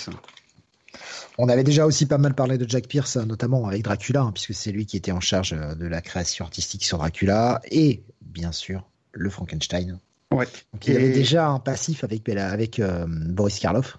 On 1.39 1.49
avait 1.49 1.65
déjà 1.65 1.87
aussi 1.87 2.07
pas 2.07 2.19
mal 2.19 2.35
parlé 2.35 2.57
de 2.57 2.69
Jack 2.69 2.89
Pierce, 2.89 3.17
notamment 3.17 3.67
avec 3.67 3.83
Dracula, 3.83 4.23
hein, 4.23 4.33
puisque 4.33 4.55
c'est 4.55 4.73
lui 4.73 4.87
qui 4.87 4.97
était 4.97 5.13
en 5.13 5.21
charge 5.21 5.53
euh, 5.53 5.75
de 5.75 5.87
la 5.87 6.01
création 6.01 6.45
artistique 6.45 6.85
sur 6.85 6.99
Dracula, 6.99 7.61
et 7.71 8.03
bien 8.23 8.53
sûr 8.53 8.89
le 9.13 9.29
Frankenstein. 9.31 9.99
Ouais. 10.33 10.47
Donc, 10.73 10.87
il 10.87 10.97
avait 10.97 11.13
déjà 11.13 11.49
un 11.49 11.59
passif 11.59 12.05
avec, 12.05 12.29
avec 12.29 12.81
euh, 12.81 13.07
Boris 13.09 13.59
Karloff. 13.59 13.99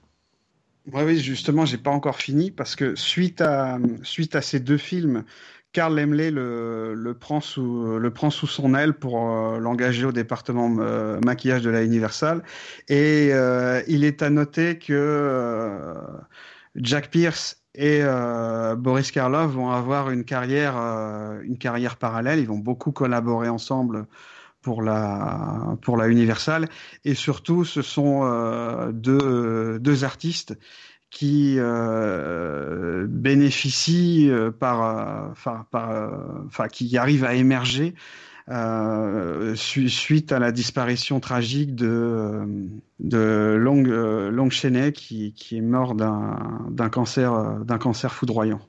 Ouais, 0.91 1.03
oui, 1.03 1.19
justement, 1.19 1.65
j'ai 1.65 1.77
pas 1.77 1.91
encore 1.91 2.17
fini 2.17 2.49
parce 2.51 2.75
que 2.75 2.95
suite 2.95 3.41
à 3.41 3.77
suite 4.03 4.35
à 4.35 4.41
ces 4.41 4.59
deux 4.59 4.77
films, 4.77 5.23
Karl 5.73 5.95
Lemley 5.95 6.31
le, 6.31 6.93
le, 6.93 7.13
prend 7.13 7.41
sous 7.41 7.97
le 7.97 8.09
prend 8.11 8.29
sous 8.29 8.47
son 8.47 8.73
aile 8.73 8.93
pour 8.93 9.29
euh, 9.29 9.59
l'engager 9.59 10.05
au 10.05 10.11
département 10.11 10.69
maquillage 10.69 11.61
de 11.61 11.69
la 11.69 11.83
Universal 11.83 12.41
et 12.87 13.31
il 13.87 14.03
est 14.03 14.21
à 14.21 14.29
noter 14.29 14.77
que 14.77 15.93
Jack 16.77 17.09
Pierce 17.09 17.63
et 17.75 17.99
euh, 18.01 18.75
Boris 18.75 19.11
Karloff 19.11 19.51
vont 19.51 19.69
avoir 19.69 20.09
une 20.09 20.23
carrière, 20.23 20.75
euh, 20.77 21.41
une 21.43 21.57
carrière 21.57 21.97
parallèle. 21.97 22.39
Ils 22.39 22.47
vont 22.47 22.57
beaucoup 22.57 22.91
collaborer 22.91 23.49
ensemble 23.49 24.07
pour 24.61 24.81
la 24.81 25.77
pour 25.81 25.97
la 25.97 26.07
Universal 26.07 26.67
et 27.05 27.13
surtout 27.13 27.63
ce 27.63 27.81
sont 27.81 28.21
euh, 28.23 28.91
deux 28.91 29.79
deux 29.79 30.03
artistes 30.03 30.57
qui 31.09 31.57
bénéficie 33.07 34.29
euh, 34.29 34.51
par, 34.51 35.33
par, 35.71 36.11
enfin, 36.47 36.67
qui 36.67 36.97
arrive 36.97 37.23
à 37.23 37.33
émerger 37.33 37.95
suite 39.55 40.31
à 40.31 40.39
la 40.39 40.51
disparition 40.51 41.19
tragique 41.19 41.75
de 41.75 42.69
de 42.99 43.55
Long 43.59 43.83
Long 43.83 44.49
Chenet 44.49 44.93
qui, 44.93 45.33
qui 45.33 45.57
est 45.57 45.61
mort 45.61 45.95
d'un 45.95 46.89
cancer 46.89 47.59
d'un 47.65 47.77
cancer 47.77 48.13
foudroyant. 48.13 48.61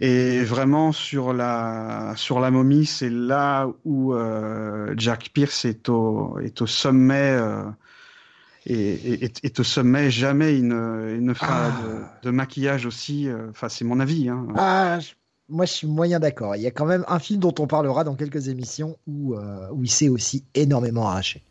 Et 0.00 0.42
vraiment 0.42 0.92
sur 0.92 1.32
la 1.32 2.14
sur 2.16 2.40
la 2.40 2.50
momie, 2.50 2.86
c'est 2.86 3.10
là 3.10 3.68
où 3.84 4.14
Jack 4.96 5.30
Pierce 5.32 5.64
est 5.64 5.88
au 5.88 6.38
est 6.40 6.60
au 6.60 6.66
sommet 6.66 7.38
et, 8.66 9.24
et, 9.24 9.52
au 9.58 9.62
sommet, 9.62 10.10
jamais 10.10 10.56
il 10.56 10.66
ne, 10.66 11.16
il 11.16 11.24
ne 11.24 11.34
fera 11.34 11.66
ah. 11.66 12.18
de, 12.22 12.30
maquillage 12.30 12.86
aussi. 12.86 13.28
Euh, 13.28 13.50
enfin, 13.50 13.68
c'est 13.68 13.84
mon 13.84 14.00
avis. 14.00 14.28
Hein. 14.28 14.46
Ah, 14.56 14.98
moi, 15.48 15.66
je 15.66 15.72
suis 15.72 15.86
moyen 15.86 16.20
d'accord. 16.20 16.56
Il 16.56 16.62
y 16.62 16.66
a 16.66 16.70
quand 16.70 16.86
même 16.86 17.04
un 17.08 17.18
film 17.18 17.40
dont 17.40 17.54
on 17.58 17.66
parlera 17.66 18.04
dans 18.04 18.14
quelques 18.14 18.48
émissions 18.48 18.96
où, 19.06 19.34
euh, 19.34 19.68
où 19.72 19.84
il 19.84 19.90
s'est 19.90 20.08
aussi 20.08 20.44
énormément 20.54 21.06
arraché. 21.06 21.42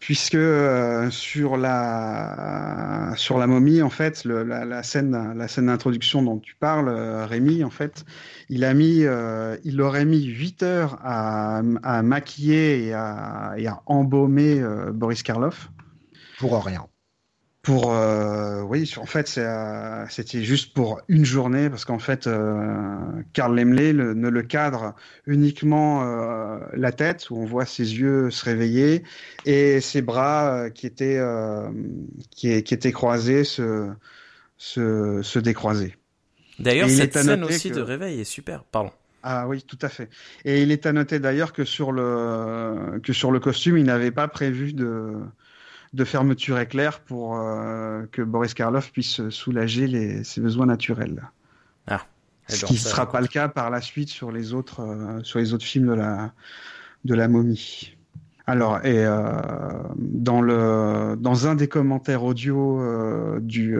Puisque 0.00 0.34
euh, 0.34 1.10
sur 1.10 1.56
la 1.56 3.14
sur 3.16 3.38
la 3.38 3.46
momie, 3.46 3.80
en 3.80 3.88
fait, 3.88 4.24
le, 4.24 4.42
la, 4.42 4.66
la, 4.66 4.82
scène 4.82 5.32
la 5.34 5.48
scène 5.48 5.66
d'introduction 5.66 6.22
dont 6.22 6.38
tu 6.38 6.54
parles, 6.56 6.90
Rémi, 7.24 7.64
en 7.64 7.70
fait, 7.70 8.04
il 8.50 8.64
a 8.64 8.74
mis, 8.74 9.04
il 9.64 9.80
aurait 9.80 10.04
mis 10.04 10.24
8 10.24 10.62
heures 10.62 10.98
à, 11.02 11.62
à 11.82 12.02
maquiller 12.02 12.84
et 12.86 12.92
à, 12.92 13.54
et 13.56 13.66
à 13.66 13.80
embaumer 13.86 14.62
Boris 14.92 15.22
Karloff. 15.22 15.70
Pour 16.38 16.62
rien. 16.62 16.86
Pour 17.64 17.94
euh, 17.94 18.60
oui, 18.60 18.92
en 18.98 19.06
fait, 19.06 19.36
euh, 19.38 20.04
c'était 20.10 20.42
juste 20.42 20.74
pour 20.74 21.00
une 21.08 21.24
journée 21.24 21.70
parce 21.70 21.86
qu'en 21.86 21.98
fait, 21.98 22.26
euh, 22.26 22.94
Karl 23.32 23.56
Lemley 23.56 23.94
ne 23.94 24.28
le 24.28 24.42
cadre 24.42 24.94
uniquement 25.26 26.02
euh, 26.04 26.58
la 26.74 26.92
tête 26.92 27.30
où 27.30 27.38
on 27.38 27.46
voit 27.46 27.64
ses 27.64 27.98
yeux 27.98 28.30
se 28.30 28.44
réveiller 28.44 29.02
et 29.46 29.80
ses 29.80 30.02
bras 30.02 30.68
qui 30.68 30.86
étaient 30.86 31.18
qui, 32.30 32.62
qui, 32.62 32.74
étaient 32.74 32.92
croisés 32.92 33.44
se 33.44 33.88
se, 34.58 35.22
se 35.22 35.38
décroiser. 35.38 35.96
D'ailleurs, 36.58 36.90
cette 36.90 37.16
scène 37.16 37.44
aussi 37.44 37.70
de 37.70 37.80
réveil 37.80 38.20
est 38.20 38.24
super. 38.24 38.64
Pardon. 38.64 38.90
Ah 39.22 39.48
oui, 39.48 39.62
tout 39.62 39.78
à 39.80 39.88
fait. 39.88 40.10
Et 40.44 40.60
il 40.60 40.70
est 40.70 40.84
à 40.84 40.92
noter 40.92 41.18
d'ailleurs 41.18 41.54
que 41.54 41.64
sur 41.64 41.92
le 41.92 43.00
que 43.02 43.14
sur 43.14 43.30
le 43.30 43.40
costume, 43.40 43.78
il 43.78 43.84
n'avait 43.84 44.10
pas 44.10 44.28
prévu 44.28 44.74
de 44.74 45.14
de 45.94 46.04
fermeture 46.04 46.58
éclair 46.58 47.00
pour 47.00 47.36
euh, 47.36 48.04
que 48.10 48.22
Boris 48.22 48.54
Karloff 48.54 48.90
puisse 48.92 49.28
soulager 49.30 49.86
les, 49.86 50.24
ses 50.24 50.40
besoins 50.40 50.66
naturels. 50.66 51.22
Ah. 51.86 52.02
Ce 52.48 52.64
qui 52.66 52.74
ne 52.74 52.78
sera 52.78 53.10
pas 53.10 53.20
le 53.20 53.28
cas 53.28 53.48
par 53.48 53.70
la 53.70 53.80
suite 53.80 54.10
sur 54.10 54.30
les 54.30 54.52
autres, 54.52 54.80
euh, 54.80 55.22
sur 55.22 55.38
les 55.38 55.54
autres 55.54 55.64
films 55.64 55.86
de 55.86 55.94
la, 55.94 56.32
de 57.04 57.14
la 57.14 57.28
momie. 57.28 57.96
Alors, 58.46 58.84
et 58.84 59.06
euh, 59.06 59.22
dans 59.96 60.42
le 60.42 61.16
dans 61.18 61.46
un 61.46 61.54
des 61.54 61.68
commentaires 61.68 62.24
audio 62.24 63.40
du 63.40 63.78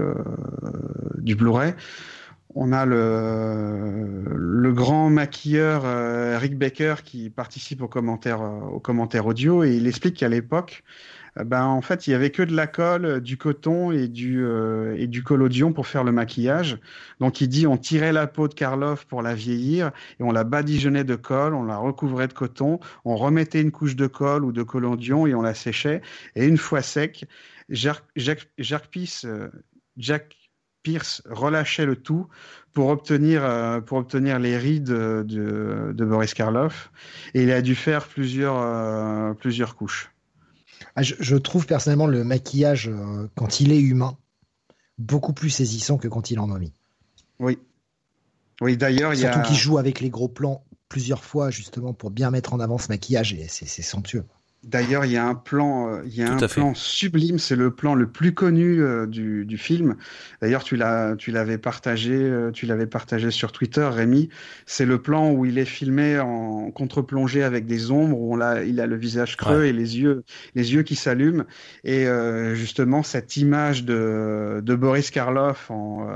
du 1.19 1.35
Blu-ray, 1.35 1.75
on 2.55 2.73
a 2.73 2.87
le 2.87 4.23
le 4.65 4.73
grand 4.73 5.11
maquilleur 5.11 5.83
euh, 5.85 6.39
Rick 6.39 6.57
Baker 6.57 6.97
qui 7.05 7.29
participe 7.29 7.83
aux 7.83 7.89
commentaires 7.89 8.41
aux 8.41 8.81
commentaires 8.81 9.27
audio 9.27 9.65
et 9.65 9.77
il 9.77 9.87
explique 9.87 10.17
qu'à 10.17 10.29
l'époque, 10.29 10.85
ben 11.37 11.65
en 11.65 11.83
fait 11.83 12.07
il 12.07 12.13
y 12.13 12.15
avait 12.15 12.31
que 12.31 12.43
de 12.43 12.55
la 12.55 12.67
colle, 12.67 13.05
euh, 13.05 13.21
du 13.21 13.37
coton 13.37 13.91
et 13.91 14.07
du 14.07 14.45
euh, 14.45 14.95
et 14.97 15.09
du 15.09 15.25
collodion 15.25 15.73
pour 15.73 15.87
faire 15.87 16.05
le 16.05 16.13
maquillage. 16.13 16.79
Donc 17.21 17.41
il 17.41 17.49
dit 17.49 17.67
on 17.67 17.77
tirait 17.77 18.13
la 18.13 18.27
peau 18.27 18.47
de 18.47 18.55
Karloff 18.55 19.05
pour 19.07 19.23
la 19.23 19.35
vieillir 19.35 19.91
et 20.21 20.23
on 20.23 20.31
la 20.31 20.45
badigeonnait 20.45 21.05
de 21.05 21.17
colle, 21.17 21.55
on 21.55 21.65
la 21.65 21.77
recouvrait 21.77 22.29
de 22.29 22.33
coton, 22.33 22.79
on 23.05 23.17
remettait 23.17 23.61
une 23.61 23.73
couche 23.73 23.97
de 23.97 24.07
colle 24.07 24.45
ou 24.45 24.53
de 24.53 24.63
collodion 24.63 25.27
et 25.27 25.35
on 25.35 25.43
la 25.43 25.55
séchait. 25.55 26.03
Et 26.37 26.47
une 26.47 26.59
fois 26.59 26.83
sec, 26.83 27.27
Jacques, 27.69 28.05
Jack 29.97 30.37
Pierce 30.83 31.23
relâchait 31.25 31.87
le 31.87 31.97
tout 31.97 32.29
pour 32.73 32.89
obtenir 32.89 33.43
pour 33.87 33.99
obtenir 33.99 34.39
les 34.39 34.57
rides 34.57 34.85
de, 34.85 35.93
de, 35.93 36.05
Boris 36.05 36.35
Karloff 36.35 36.93
et 37.33 37.43
il 37.43 37.51
a 37.51 37.63
dû 37.63 37.75
faire 37.75 38.07
plusieurs 38.07 39.35
plusieurs 39.37 39.77
couches. 39.77 40.14
Ah, 40.97 41.03
je, 41.03 41.37
trouve 41.37 41.67
personnellement 41.67 42.07
le 42.07 42.23
maquillage, 42.23 42.89
euh, 42.89 43.29
quand 43.35 43.61
il 43.61 43.73
est 43.73 43.81
humain, 43.81 44.17
beaucoup 44.97 45.33
plus 45.33 45.51
saisissant 45.51 45.99
que 45.99 46.07
quand 46.07 46.31
il 46.31 46.35
est 46.37 46.41
en 46.41 46.47
momie. 46.47 46.73
Oui. 47.41 47.59
Oui, 48.61 48.77
d'ailleurs, 48.77 49.13
il 49.13 49.21
y 49.21 49.27
a. 49.27 49.33
Surtout 49.33 49.49
qu'il 49.49 49.57
joue 49.57 49.79
avec 49.79 50.01
les 50.01 50.11
gros 50.11 50.29
plans 50.29 50.65
plusieurs 50.89 51.25
fois, 51.25 51.51
justement, 51.51 51.93
pour 51.93 52.11
bien 52.11 52.31
mettre 52.31 52.55
en 52.55 52.61
avant 52.61 52.79
ce 52.79 52.89
maquillage, 52.89 53.33
et 53.33 53.49
c'est 53.49 53.83
somptueux. 53.83 54.25
D'ailleurs, 54.67 55.05
il 55.05 55.13
y 55.13 55.17
a 55.17 55.27
un 55.27 55.35
plan, 55.35 55.89
euh, 55.89 56.03
il 56.07 56.15
y 56.15 56.23
a 56.23 56.33
un 56.33 56.37
plan 56.37 56.75
sublime. 56.75 57.39
C'est 57.39 57.57
le 57.57 57.71
plan 57.71 57.95
le 57.95 58.07
plus 58.07 58.33
connu 58.33 58.83
euh, 58.83 59.07
du, 59.07 59.45
du, 59.45 59.59
film. 59.59 59.97
D'ailleurs, 60.41 60.65
tu 60.65 60.77
l'as, 60.77 61.17
tu 61.17 61.31
l'avais 61.31 61.59
partagé, 61.59 62.15
euh, 62.15 62.51
tu 62.51 62.67
l'avais 62.67 62.87
partagé 62.87 63.31
sur 63.31 63.53
Twitter, 63.53 63.87
Rémi. 63.91 64.31
C'est 64.67 64.87
le 64.87 65.01
plan 65.01 65.31
où 65.31 65.45
il 65.45 65.59
est 65.59 65.65
filmé 65.65 66.19
en 66.19 66.71
contre-plongée 66.71 67.43
avec 67.43 67.67
des 67.67 67.91
ombres, 67.91 68.19
où 68.19 68.35
on 68.35 68.63
il 68.63 68.81
a 68.81 68.87
le 68.87 68.97
visage 68.97 69.37
creux 69.37 69.65
et 69.65 69.73
les 69.73 69.99
yeux, 69.99 70.25
les 70.55 70.75
yeux 70.75 70.83
qui 70.83 70.97
s'allument. 70.97 71.45
Et 71.85 72.07
justement, 72.55 73.03
cette 73.03 73.37
image 73.37 73.85
de, 73.85 74.61
de 74.63 74.75
Boris 74.75 75.11
Karloff 75.11 75.71
en 75.71 76.07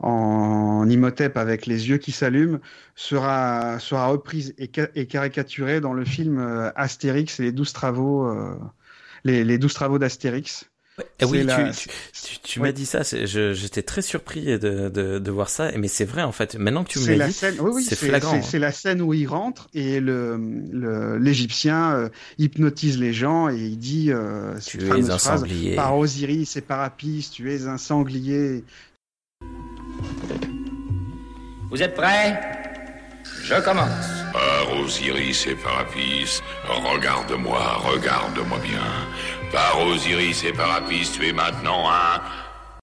en 0.00 0.88
Imhotep 0.88 1.36
avec 1.36 1.66
les 1.66 1.88
yeux 1.88 1.98
qui 1.98 2.12
s'allument 2.12 2.58
sera, 2.94 3.78
sera 3.78 4.08
reprise 4.08 4.54
et, 4.58 4.70
et, 4.94 5.06
caricaturée 5.06 5.80
dans 5.80 5.92
le 5.92 6.04
film 6.04 6.38
euh, 6.38 6.70
Astérix 6.76 7.40
et 7.40 7.44
les 7.44 7.52
douze 7.52 7.72
travaux, 7.72 8.26
euh, 8.26 8.54
les, 9.24 9.44
les 9.44 9.58
travaux 9.58 9.98
d'Astérix. 9.98 10.68
Eh 11.18 11.24
oui, 11.24 11.44
tu, 11.44 12.38
tu, 12.44 12.60
m'as 12.60 12.70
dit 12.70 12.86
ça, 12.86 13.00
j'étais 13.02 13.82
très 13.82 14.00
surpris 14.00 14.44
de, 14.44 14.88
de, 14.88 15.18
de, 15.18 15.30
voir 15.32 15.48
ça, 15.48 15.72
mais 15.76 15.88
c'est 15.88 16.04
vrai 16.04 16.22
en 16.22 16.30
fait. 16.30 16.54
Maintenant 16.56 16.84
que 16.84 16.90
tu 16.90 17.00
me 17.00 17.16
l'as 17.16 17.26
dit, 17.26 17.32
c'est 17.32 17.96
flagrant. 17.96 18.34
Hein. 18.34 18.42
C'est 18.42 18.60
la 18.60 18.70
scène 18.70 19.02
où 19.02 19.12
il 19.12 19.26
rentre 19.26 19.68
et 19.74 19.98
le 19.98 21.18
l'Égyptien 21.18 21.94
euh, 21.94 22.08
hypnotise 22.38 22.96
les 23.00 23.12
gens 23.12 23.48
et 23.48 23.56
il 23.56 23.76
dit 23.76 24.12
tu 24.64 24.86
es 24.86 25.10
un 25.10 25.18
sanglier. 25.18 25.74
Par 25.74 25.98
Osiris 25.98 26.54
et 26.56 26.60
par 26.60 26.80
Apis, 26.80 27.28
tu 27.32 27.52
es 27.52 27.66
un 27.66 27.78
sanglier. 27.78 28.62
Vous 31.70 31.82
êtes 31.82 31.94
prêts? 31.94 32.40
Je 33.42 33.60
commence. 33.62 34.24
Par 34.32 34.76
Osiris 34.80 35.46
et 35.46 35.54
Parapis, 35.54 36.40
regarde-moi, 36.66 37.60
regarde-moi 37.78 38.58
bien. 38.62 38.80
Par 39.52 39.80
Osiris 39.80 40.44
et 40.44 40.52
Parapis, 40.52 41.10
tu 41.12 41.26
es 41.28 41.32
maintenant 41.32 41.88
un... 41.88 42.20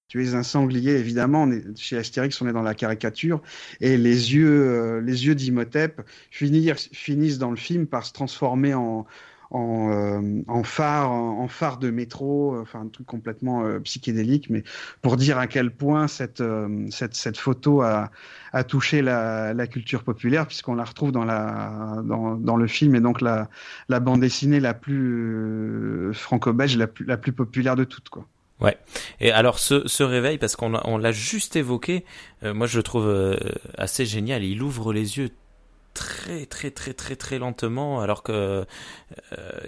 Tu 0.08 0.22
es 0.26 0.34
un 0.34 0.42
sanglier, 0.42 0.92
évidemment. 0.92 1.48
chez 1.74 1.96
Astérix, 1.96 2.40
on 2.42 2.48
est 2.48 2.52
dans 2.52 2.62
la 2.62 2.74
caricature. 2.74 3.40
Et 3.80 3.96
les 3.96 4.34
yeux, 4.34 4.68
euh, 4.68 5.00
les 5.00 5.26
yeux 5.26 5.34
d'Imhotep 5.34 6.02
finissent 6.30 7.38
dans 7.38 7.50
le 7.50 7.56
film 7.56 7.86
par 7.86 8.04
se 8.04 8.12
transformer 8.12 8.74
en, 8.74 9.06
en, 9.52 9.90
euh, 9.90 10.42
en 10.48 10.62
phare, 10.62 11.10
en, 11.12 11.46
phare 11.46 11.78
de 11.78 11.90
métro, 11.90 12.58
enfin 12.58 12.80
un 12.80 12.88
truc 12.88 13.06
complètement 13.06 13.64
euh, 13.64 13.80
psychédélique, 13.80 14.48
mais 14.48 14.64
pour 15.02 15.16
dire 15.16 15.38
à 15.38 15.46
quel 15.46 15.70
point 15.70 16.08
cette 16.08 16.40
euh, 16.40 16.86
cette, 16.90 17.14
cette 17.14 17.36
photo 17.36 17.82
a, 17.82 18.10
a 18.52 18.64
touché 18.64 19.02
la, 19.02 19.52
la 19.52 19.66
culture 19.66 20.04
populaire, 20.04 20.46
puisqu'on 20.46 20.74
la 20.74 20.84
retrouve 20.84 21.12
dans 21.12 21.24
la 21.24 22.02
dans, 22.04 22.34
dans 22.36 22.56
le 22.56 22.66
film 22.66 22.94
et 22.94 23.00
donc 23.00 23.20
la 23.20 23.48
la 23.88 24.00
bande 24.00 24.20
dessinée 24.20 24.58
la 24.58 24.72
plus 24.74 26.12
franco-belge, 26.14 26.76
la 26.76 26.86
plus 26.86 27.04
la 27.04 27.18
plus 27.18 27.32
populaire 27.32 27.76
de 27.76 27.84
toutes, 27.84 28.08
quoi. 28.08 28.26
Ouais. 28.60 28.78
Et 29.20 29.32
alors 29.32 29.58
ce, 29.58 29.88
ce 29.88 30.04
réveil, 30.04 30.38
parce 30.38 30.54
qu'on 30.54 30.74
on 30.84 30.96
l'a 30.96 31.10
juste 31.10 31.56
évoqué, 31.56 32.04
moi 32.44 32.68
je 32.68 32.76
le 32.76 32.84
trouve 32.84 33.36
assez 33.76 34.06
génial. 34.06 34.44
Il 34.44 34.62
ouvre 34.62 34.92
les 34.92 35.18
yeux 35.18 35.30
très 35.94 36.46
très 36.46 36.70
très 36.70 36.94
très 36.94 37.16
très 37.16 37.38
lentement 37.38 38.00
alors 38.00 38.22
que, 38.22 38.64
euh, 39.38 39.60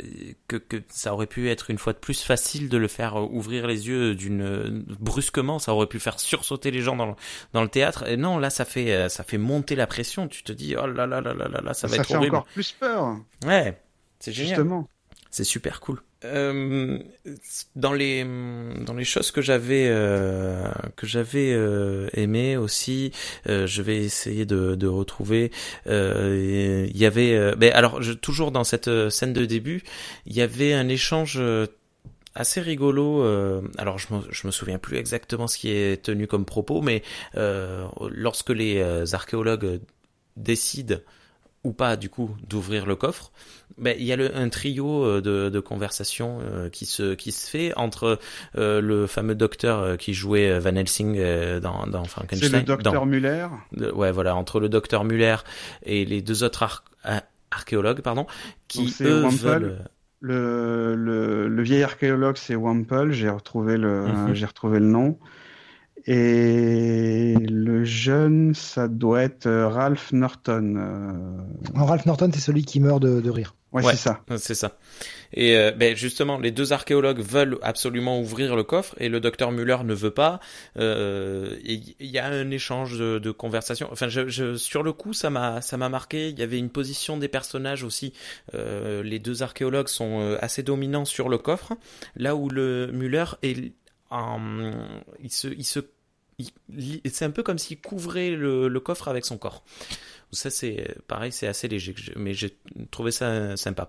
que, 0.49 0.57
que 0.57 0.83
ça 0.89 1.13
aurait 1.13 1.27
pu 1.27 1.51
être 1.51 1.71
une 1.71 1.79
fois 1.79 1.93
de 1.93 1.99
plus 1.99 2.23
facile 2.23 2.69
de 2.69 2.79
le 2.79 2.89
faire 2.89 3.17
ouvrir 3.17 3.67
les 3.67 3.89
yeux 3.89 4.15
d'une 4.15 4.85
brusquement. 5.01 5.59
Ça 5.59 5.75
aurait 5.75 5.87
pu 5.87 6.01
faire 6.01 6.19
sursauter 6.21 6.71
les 6.71 6.81
gens 6.81 6.97
dans 6.97 7.07
le, 7.07 7.15
dans 7.53 7.63
le 7.63 7.69
théâtre. 7.69 8.09
Et 8.09 8.17
non 8.17 8.39
là 8.39 8.51
ça 8.51 8.65
fait 8.65 8.95
euh, 8.95 9.09
ça 9.09 9.25
fait 9.25 9.39
monter 9.39 9.77
la 9.77 9.87
pression. 9.87 10.29
Tu 10.29 10.43
te 10.43 10.53
dis 10.53 10.77
oh 10.77 10.87
là 10.87 11.07
là 11.07 11.21
là 11.21 11.35
là 11.35 11.49
là, 11.49 11.75
ça 11.75 11.87
va 11.87 11.97
être 11.97 12.11
horrible. 12.15 12.37
encore 12.37 12.49
plus 12.53 12.73
peur. 12.73 13.17
Ouais 13.47 13.81
c'est 14.19 14.33
génial. 14.33 14.57
Justement. 14.57 14.89
C'est 15.31 15.45
super 15.45 15.81
cool 15.81 16.01
euh, 16.25 16.99
dans 17.77 17.93
les 17.93 18.25
dans 18.25 18.95
les 18.95 19.05
choses 19.05 19.31
que 19.31 19.43
j'avais 19.43 19.87
euh, 19.89 20.71
que 20.97 21.07
j'avais 21.07 21.53
euh, 21.53 22.09
aimé 22.15 22.57
aussi, 22.57 23.13
euh, 23.49 23.67
je 23.67 23.83
vais 23.83 23.99
essayer 23.99 24.47
de, 24.47 24.75
de 24.75 24.87
retrouver. 24.87 25.51
Euh, 25.87 26.87
il 26.91 26.97
y 26.97 27.07
avait, 27.07 27.55
ben 27.57 27.73
alors 27.73 28.03
je, 28.03 28.13
toujours 28.13 28.51
dans 28.53 28.65
cette 28.65 28.91
scène 29.11 29.33
de 29.33 29.45
début, 29.45 29.83
il 30.27 30.35
y 30.35 30.41
avait 30.41 30.73
un 30.73 30.89
échange 30.89 31.41
assez 32.35 32.61
rigolo. 32.61 33.23
euh, 33.23 33.63
alors 33.79 33.99
je 33.99 34.13
me, 34.13 34.21
je 34.31 34.47
me 34.47 34.53
souviens 34.53 34.79
plus 34.79 34.97
exactement 34.97 35.47
ce 35.47 35.59
qui 35.59 35.71
est 35.71 36.03
tenu 36.03 36.27
comme 36.27 36.45
propos, 36.45 36.81
mais 36.83 37.03
euh, 37.37 37.87
lorsque 38.11 38.51
les 38.51 38.83
archéologues 39.15 39.81
décident 40.37 40.97
ou 41.65 41.73
pas 41.73 41.97
du 41.97 42.09
coup 42.11 42.31
d'ouvrir 42.49 42.87
le 42.87 42.95
coffre, 42.95 43.33
ben, 43.79 43.97
il 43.99 44.05
y 44.05 44.13
a 44.13 44.17
le, 44.17 44.37
un 44.37 44.49
trio 44.51 45.05
euh, 45.05 45.21
de, 45.21 45.49
de 45.49 45.61
conversation 45.61 46.39
euh, 46.43 46.69
qui 46.69 46.87
se 46.87 47.15
qui 47.15 47.33
se 47.33 47.49
fait 47.49 47.73
entre 47.77 48.19
euh, 48.57 48.81
le 48.81 49.07
fameux 49.07 49.35
docteur 49.35 49.81
euh, 49.81 49.97
qui 49.97 50.15
jouait 50.15 50.51
euh, 50.51 50.61
Van 50.61 50.77
Helsing 50.77 51.17
euh, 51.19 51.61
dans, 51.61 51.87
dans 51.87 52.05
C'est 52.05 52.11
Frankenstein. 52.11 52.61
le 52.61 52.63
docteur 52.67 53.07
Muller. 53.07 53.47
ouais, 53.95 54.13
voilà, 54.13 54.37
entre 54.37 54.61
le 54.61 54.69
docteur 54.69 55.05
Muller 55.05 55.37
et 55.83 56.05
les 56.05 56.23
deux 56.23 56.45
autres 56.45 56.63
ar- 56.63 56.85
ar- 57.03 57.23
archéologues, 57.51 58.01
pardon, 58.03 58.27
qui 58.69 58.89
c'est 58.91 59.05
eux 59.05 59.23
Wample. 59.23 59.37
veulent. 59.39 59.79
Le, 60.21 60.95
le, 60.95 61.49
le 61.49 61.63
vieil 61.63 61.83
archéologue, 61.83 62.37
c'est 62.37 62.55
Wample. 62.55 63.13
J'ai 63.13 63.29
retrouvé 63.29 63.77
le, 63.77 64.07
Mhm. 64.07 64.35
j'ai 64.35 64.47
retrouvé 64.47 64.79
le 64.79 64.87
nom. 64.87 65.19
Et 66.07 67.35
le 67.41 67.85
jeune, 67.85 68.55
ça 68.55 68.89
doit 68.89 69.23
être 69.23 69.47
euh, 69.47 69.69
Ralph 69.69 70.13
Norton. 70.13 70.75
euh, 70.77 71.83
Ralph 71.83 72.05
Norton, 72.07 72.31
c'est 72.33 72.41
celui 72.41 72.65
qui 72.65 72.79
meurt 72.81 73.01
de, 73.03 73.21
de 73.21 73.31
rire. 73.31 73.55
Ouais, 73.73 73.83
Ouais. 73.83 73.93
c'est 73.93 73.99
ça. 73.99 74.21
C'est 74.37 74.55
ça. 74.55 74.79
Et 75.33 75.57
euh, 75.57 75.73
ben 75.73 75.97
justement, 75.97 76.39
les 76.39 76.53
deux 76.53 76.73
archéologues 76.73 77.21
veulent 77.21 77.59
absolument 77.63 78.21
ouvrir 78.21 78.55
le 78.55 78.63
coffre 78.63 78.95
et 78.99 79.09
le 79.09 79.19
docteur 79.19 79.51
Muller 79.51 79.79
ne 79.85 79.95
veut 79.95 80.13
pas. 80.13 80.39
Euh, 80.79 81.57
Il 81.65 81.95
y 81.99 82.19
a 82.19 82.27
un 82.27 82.51
échange 82.53 82.97
de, 82.99 83.19
de 83.19 83.31
conversation. 83.33 83.89
Enfin, 83.91 84.09
je, 84.09 84.29
je, 84.29 84.57
sur 84.57 84.83
le 84.85 84.93
coup, 84.93 85.13
ça 85.13 85.31
m'a 85.31 85.61
ça 85.61 85.77
m'a 85.77 85.89
marqué. 85.89 86.29
Il 86.29 86.39
y 86.39 86.43
avait 86.43 86.59
une 86.59 86.71
position 86.71 87.17
des 87.17 87.29
personnages 87.29 87.83
aussi. 87.83 88.13
Euh, 88.55 89.03
les 89.03 89.19
deux 89.19 89.43
archéologues 89.43 89.89
sont 89.89 90.37
assez 90.41 90.63
dominants 90.63 91.05
sur 91.07 91.29
le 91.29 91.39
coffre, 91.39 91.73
là 92.15 92.37
où 92.37 92.49
le 92.49 92.91
Muller 92.93 93.25
est 93.43 93.73
en, 94.11 94.39
il 95.21 95.33
se 95.33 95.49
il 95.49 95.65
se 95.65 95.81
c'est 97.07 97.25
un 97.25 97.31
peu 97.31 97.43
comme 97.43 97.59
s'il 97.59 97.81
couvrait 97.81 98.31
le, 98.31 98.81
coffre 98.81 99.09
avec 99.09 99.25
son 99.25 99.39
corps. 99.39 99.65
Ça 100.33 100.51
c'est 100.51 100.97
pareil, 101.07 101.31
c'est 101.31 101.47
assez 101.47 101.69
léger, 101.69 101.95
mais 102.17 102.35
j'ai 102.35 102.57
trouvé 102.91 103.13
ça 103.13 103.57
sympa. 103.57 103.89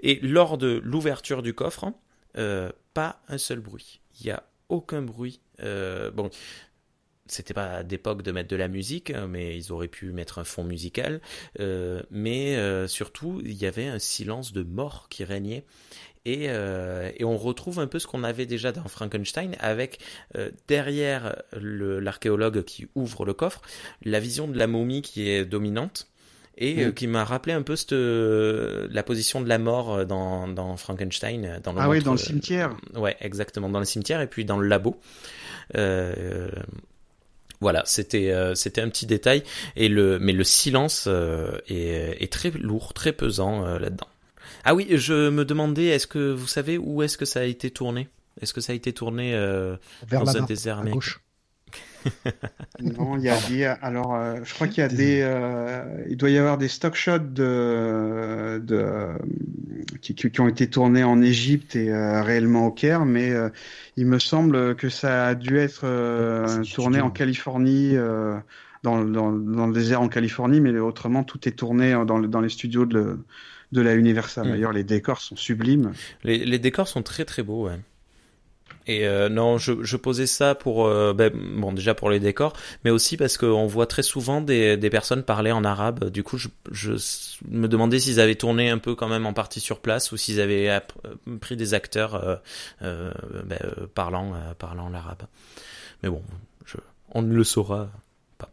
Et 0.00 0.20
lors 0.20 0.58
de 0.58 0.80
l'ouverture 0.84 1.42
du 1.42 1.54
coffre, 1.54 1.92
euh, 2.36 2.70
pas 2.92 3.22
un 3.28 3.38
seul 3.38 3.60
bruit. 3.60 4.00
Il 4.20 4.26
y 4.26 4.30
a 4.30 4.42
aucun 4.68 5.00
bruit. 5.00 5.40
Euh, 5.62 6.10
bon, 6.10 6.28
c'était 7.26 7.54
pas 7.54 7.82
d'époque 7.82 8.22
de 8.22 8.30
mettre 8.30 8.50
de 8.50 8.56
la 8.56 8.68
musique, 8.68 9.10
hein, 9.10 9.26
mais 9.26 9.56
ils 9.56 9.72
auraient 9.72 9.88
pu 9.88 10.12
mettre 10.12 10.38
un 10.38 10.44
fond 10.44 10.64
musical. 10.64 11.20
Euh, 11.60 12.02
mais 12.10 12.56
surtout, 12.88 13.40
il 13.44 13.54
y 13.54 13.66
avait 13.66 13.86
un 13.86 13.98
silence 13.98 14.52
de 14.52 14.62
mort 14.62 15.08
qui 15.08 15.24
régnait. 15.24 15.64
Et, 16.28 16.46
euh, 16.48 17.08
et 17.16 17.24
on 17.24 17.36
retrouve 17.38 17.78
un 17.78 17.86
peu 17.86 18.00
ce 18.00 18.08
qu'on 18.08 18.24
avait 18.24 18.46
déjà 18.46 18.72
dans 18.72 18.82
Frankenstein 18.88 19.54
avec 19.60 20.00
euh, 20.36 20.50
derrière 20.66 21.36
l'archéologue 21.52 22.64
qui 22.64 22.88
ouvre 22.96 23.24
le 23.24 23.32
coffre, 23.32 23.62
la 24.04 24.18
vision 24.18 24.48
de 24.48 24.58
la 24.58 24.66
momie 24.66 25.02
qui 25.02 25.30
est 25.30 25.44
dominante 25.44 26.08
et 26.58 26.82
euh, 26.84 26.88
Mm. 26.88 26.94
qui 26.94 27.06
m'a 27.06 27.22
rappelé 27.24 27.52
un 27.54 27.62
peu 27.62 27.76
cette, 27.76 27.92
euh, 27.92 28.88
la 28.90 29.04
position 29.04 29.40
de 29.40 29.48
la 29.48 29.58
mort 29.58 29.92
euh, 29.94 30.04
dans, 30.04 30.48
dans 30.48 30.76
Frankenstein. 30.76 31.44
euh, 31.44 31.60
Dans 31.60 31.72
le 31.72 31.80
Ah 31.80 31.88
oui, 31.88 32.02
dans 32.02 32.12
le 32.12 32.18
cimetière. 32.18 32.74
Ouais, 32.96 33.16
exactement, 33.20 33.68
dans 33.68 33.78
le 33.78 33.84
cimetière 33.84 34.20
et 34.20 34.26
puis 34.26 34.44
dans 34.44 34.58
le 34.58 34.66
labo. 34.66 34.98
Euh, 35.76 36.48
voilà, 37.60 37.82
c'était 37.86 38.30
euh, 38.32 38.54
c'était 38.54 38.80
un 38.82 38.88
petit 38.88 39.06
détail 39.06 39.42
et 39.76 39.88
le 39.88 40.18
mais 40.18 40.32
le 40.32 40.44
silence 40.44 41.04
euh, 41.08 41.58
est, 41.68 42.22
est 42.22 42.32
très 42.32 42.50
lourd, 42.50 42.92
très 42.94 43.12
pesant 43.12 43.64
euh, 43.64 43.78
là-dedans. 43.78 44.08
Ah 44.64 44.74
oui, 44.74 44.86
je 44.90 45.30
me 45.30 45.44
demandais, 45.44 45.86
est-ce 45.86 46.06
que 46.06 46.32
vous 46.32 46.46
savez 46.46 46.78
où 46.78 47.02
est-ce 47.02 47.16
que 47.18 47.24
ça 47.24 47.40
a 47.40 47.44
été 47.44 47.70
tourné? 47.70 48.08
Est-ce 48.40 48.52
que 48.52 48.60
ça 48.60 48.72
a 48.72 48.76
été 48.76 48.92
tourné 48.92 49.34
euh, 49.34 49.76
Vers 50.06 50.20
dans 50.20 50.26
la 50.26 50.38
un 50.38 50.40
main, 50.40 50.46
désert 50.46 50.78
à 50.80 50.84
gauche. 50.84 51.20
Non, 52.80 53.16
il 53.16 53.24
y 53.24 53.28
a 53.28 53.38
des. 53.48 53.64
Alors, 53.64 54.14
euh, 54.14 54.36
je 54.44 54.54
crois 54.54 54.68
qu'il 54.68 54.78
y 54.78 54.84
a 54.84 54.88
des. 54.88 55.20
euh, 55.22 56.04
il 56.08 56.16
doit 56.16 56.30
y 56.30 56.38
avoir 56.38 56.58
des 56.58 56.68
stock 56.68 56.94
shots 56.94 57.18
de, 57.18 58.58
de 58.64 59.08
qui, 60.00 60.40
ont 60.40 60.48
été 60.48 60.68
tournés 60.68 61.04
en 61.04 61.20
Égypte 61.22 61.74
et 61.76 61.90
euh, 61.92 62.22
réellement 62.22 62.66
au 62.66 62.70
Caire, 62.70 63.04
mais 63.04 63.30
euh, 63.32 63.48
il 63.96 64.06
me 64.06 64.18
semble 64.18 64.76
que 64.76 64.88
ça 64.88 65.26
a 65.28 65.34
dû 65.34 65.58
être 65.58 65.80
euh, 65.84 66.62
tourné 66.74 67.00
en 67.00 67.10
Californie, 67.10 67.96
euh, 67.96 68.36
dans, 68.82 69.04
dans, 69.04 69.32
dans 69.32 69.66
le 69.66 69.72
désert 69.72 70.00
en 70.02 70.08
Californie, 70.08 70.60
mais 70.60 70.78
autrement 70.78 71.24
tout 71.24 71.48
est 71.48 71.52
tourné 71.52 71.92
dans, 72.06 72.18
le- 72.18 72.28
dans 72.28 72.40
les 72.40 72.48
studios 72.50 72.86
de, 72.86 73.18
de 73.76 73.82
la 73.82 73.94
Universal. 73.94 74.46
Mm. 74.46 74.50
D'ailleurs, 74.50 74.72
les 74.72 74.84
décors 74.84 75.20
sont 75.20 75.36
sublimes. 75.36 75.92
Les, 76.24 76.38
les 76.44 76.58
décors 76.58 76.88
sont 76.88 77.02
très 77.02 77.24
très 77.24 77.42
beaux, 77.42 77.66
ouais. 77.66 77.78
Et 78.88 79.06
euh, 79.06 79.28
non, 79.28 79.58
je, 79.58 79.82
je 79.82 79.96
posais 79.96 80.26
ça 80.26 80.54
pour, 80.54 80.86
euh, 80.86 81.12
ben, 81.12 81.32
bon 81.34 81.72
déjà 81.72 81.94
pour 81.94 82.08
les 82.08 82.20
décors, 82.20 82.52
mais 82.84 82.90
aussi 82.90 83.16
parce 83.16 83.36
qu'on 83.36 83.66
voit 83.66 83.86
très 83.86 84.04
souvent 84.04 84.40
des, 84.40 84.76
des 84.76 84.90
personnes 84.90 85.24
parler 85.24 85.50
en 85.50 85.64
arabe. 85.64 86.08
Du 86.10 86.22
coup, 86.22 86.38
je, 86.38 86.48
me 87.48 87.66
demandais 87.66 87.98
s'ils 87.98 88.20
avaient 88.20 88.36
tourné 88.36 88.70
un 88.70 88.78
peu 88.78 88.94
quand 88.94 89.08
même 89.08 89.26
en 89.26 89.32
partie 89.32 89.58
sur 89.58 89.80
place 89.80 90.12
ou 90.12 90.16
s'ils 90.16 90.40
avaient 90.40 90.70
euh, 90.70 90.80
pris 91.40 91.56
des 91.56 91.74
acteurs 91.74 92.40
euh, 92.82 93.12
ben, 93.44 93.58
parlant 93.94 94.34
parlant 94.58 94.88
l'arabe. 94.88 95.24
Mais 96.02 96.08
bon, 96.08 96.22
je, 96.64 96.76
on 97.10 97.22
ne 97.22 97.34
le 97.34 97.42
saura 97.42 97.90
pas, 98.38 98.50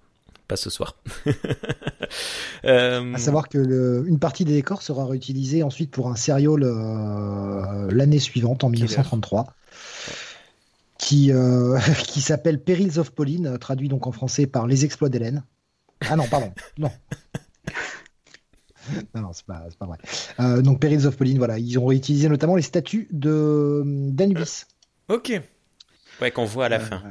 pas 0.48 0.56
ce 0.56 0.72
soir. 0.72 0.96
Euh, 2.66 3.14
À 3.14 3.18
savoir 3.18 3.50
que 3.50 3.58
le- 3.58 4.06
une 4.08 4.20
partie 4.20 4.46
des 4.46 4.54
décors 4.54 4.82
sera 4.82 5.06
réutilisée 5.06 5.64
ensuite 5.64 5.92
pour 5.92 6.10
un 6.10 6.16
serial 6.16 6.64
euh, 6.64 7.90
l'année 7.92 8.20
suivante, 8.20 8.64
en 8.64 8.70
1933, 8.70 9.54
qui, 10.98 11.32
euh, 11.32 11.78
qui 12.08 12.22
s'appelle 12.22 12.60
Perils 12.62 13.00
of 13.00 13.12
Pauline, 13.12 13.58
traduit 13.60 13.90
donc 13.90 14.08
en 14.08 14.12
français 14.12 14.46
par 14.48 14.68
Les 14.68 14.86
exploits 14.86 15.10
d'Hélène. 15.10 15.44
Ah 16.10 16.16
non, 16.16 16.28
pardon, 16.28 16.52
non. 16.78 16.92
Non, 19.16 19.22
non, 19.22 19.30
c'est 19.34 19.46
pas, 19.46 19.64
pas 19.80 19.86
vrai. 19.86 19.98
Euh, 20.42 20.62
donc 20.62 20.82
Perils 20.82 21.06
of 21.08 21.16
Pauline, 21.16 21.38
voilà, 21.38 21.58
ils 21.58 21.80
ont 21.80 21.86
réutilisé 21.86 22.28
notamment 22.28 22.58
les 22.58 22.62
statues 22.62 23.08
de 23.12 23.82
d'Anubis. 23.86 24.66
Ok. 25.08 25.40
Ouais, 26.22 26.32
qu'on 26.32 26.44
voit 26.46 26.66
à 26.66 26.70
la 26.70 26.78
Euh, 26.82 26.86
fin. 26.86 27.02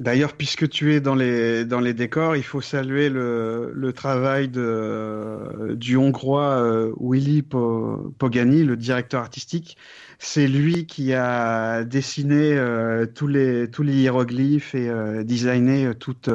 D'ailleurs, 0.00 0.32
puisque 0.32 0.66
tu 0.70 0.94
es 0.94 1.00
dans 1.00 1.14
les, 1.14 1.66
dans 1.66 1.80
les 1.80 1.92
décors, 1.92 2.34
il 2.34 2.42
faut 2.42 2.62
saluer 2.62 3.10
le, 3.10 3.70
le 3.74 3.92
travail 3.92 4.48
de, 4.48 5.74
du 5.74 5.96
Hongrois 5.98 6.52
euh, 6.62 6.92
Willy 6.98 7.42
Po- 7.42 8.14
Pogani, 8.18 8.64
le 8.64 8.76
directeur 8.78 9.20
artistique. 9.20 9.76
C'est 10.18 10.48
lui 10.48 10.86
qui 10.86 11.12
a 11.12 11.84
dessiné 11.84 12.54
euh, 12.56 13.04
tous, 13.06 13.26
les, 13.26 13.70
tous 13.70 13.82
les 13.82 13.92
hiéroglyphes 13.94 14.74
et 14.74 14.88
euh, 14.88 15.22
designé 15.22 15.84
euh, 15.86 15.94
toutes, 15.94 16.30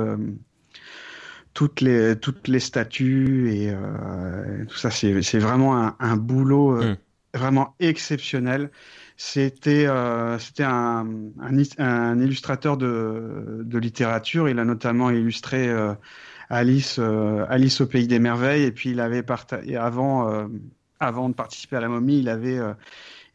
toutes, 1.55 1.81
les, 1.81 2.15
toutes 2.15 2.47
les 2.47 2.59
statues 2.59 3.51
et 3.51 3.73
tout 4.67 4.77
ça. 4.77 4.91
C'est 4.91 5.39
vraiment 5.39 5.77
un, 5.77 5.95
un 5.99 6.17
boulot 6.17 6.83
Mm. 6.83 6.97
vraiment 7.33 7.75
exceptionnel. 7.79 8.69
C'était 9.17 9.85
euh, 9.87 10.37
un, 10.59 12.19
illustrateur 12.19 12.77
de, 12.77 13.77
littérature. 13.77 14.49
Il 14.49 14.59
a 14.59 14.65
notamment 14.65 15.09
illustré 15.09 15.69
euh, 15.69 15.93
Alice 16.49 16.97
euh, 16.99 17.45
Alice 17.49 17.81
au 17.81 17.87
pays 17.87 18.07
des 18.07 18.19
merveilles. 18.19 18.63
Et 18.63 18.71
puis 18.71 18.91
il 18.91 18.99
avait 18.99 19.23
avant 19.77 20.29
euh, 20.29 20.47
avant 20.99 21.29
de 21.29 21.33
participer 21.33 21.75
à 21.75 21.81
la 21.81 21.89
momie, 21.89 22.19
il 22.19 22.29
avait 22.29 22.57
euh, 22.57 22.73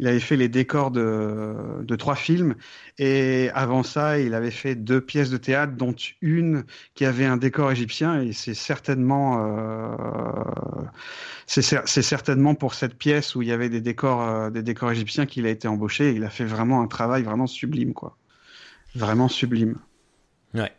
il 0.00 0.08
avait 0.08 0.18
fait 0.18 0.36
les 0.36 0.48
décors 0.48 0.90
de, 0.90 1.54
de 1.82 1.96
trois 1.96 2.16
films. 2.16 2.54
Et 2.98 3.50
avant 3.54 3.82
ça, 3.82 4.18
il 4.18 4.32
avait 4.34 4.50
fait 4.50 4.74
deux 4.74 5.02
pièces 5.02 5.28
de 5.28 5.36
théâtre, 5.36 5.74
dont 5.74 5.94
une 6.22 6.64
qui 6.94 7.04
avait 7.04 7.26
un 7.26 7.36
décor 7.36 7.70
égyptien. 7.70 8.22
Et 8.22 8.32
c'est 8.32 8.54
certainement 8.54 9.44
euh, 9.46 9.94
c'est 11.46 11.60
cer- 11.60 11.82
c'est 11.84 12.02
certainement 12.02 12.54
pour 12.54 12.72
cette 12.72 12.94
pièce 12.96 13.34
où 13.34 13.42
il 13.42 13.48
y 13.48 13.52
avait 13.52 13.68
des 13.68 13.82
décors, 13.82 14.22
euh, 14.22 14.48
des 14.50 14.62
décors 14.62 14.90
égyptiens 14.90 15.26
qu'il 15.26 15.44
a 15.44 15.50
été 15.50 15.68
embauché. 15.68 16.12
Il 16.12 16.24
a 16.24 16.30
fait 16.30 16.46
vraiment 16.46 16.80
un 16.80 16.86
travail 16.86 17.22
vraiment 17.22 17.46
sublime, 17.46 17.92
quoi. 17.92 18.16
Vraiment 18.94 19.28
sublime. 19.28 19.76
Ouais. 20.54 20.72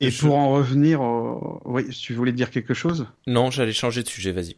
Et 0.00 0.10
Je- 0.10 0.20
pour 0.20 0.36
en 0.36 0.50
revenir, 0.50 1.02
au... 1.02 1.60
oui, 1.66 1.88
tu 1.90 2.14
voulais 2.14 2.32
dire 2.32 2.50
quelque 2.50 2.72
chose? 2.72 3.06
Non, 3.26 3.50
j'allais 3.50 3.72
changer 3.72 4.02
de 4.02 4.08
sujet. 4.08 4.32
Vas-y. 4.32 4.56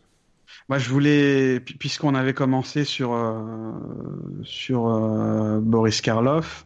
Moi, 0.71 0.79
je 0.79 0.89
voulais, 0.89 1.59
pu- 1.61 1.75
puisqu'on 1.77 2.15
avait 2.15 2.33
commencé 2.33 2.85
sur 2.85 3.13
euh, 3.13 3.73
sur 4.45 4.87
euh, 4.89 5.59
Boris 5.61 6.01
Karloff, 6.01 6.65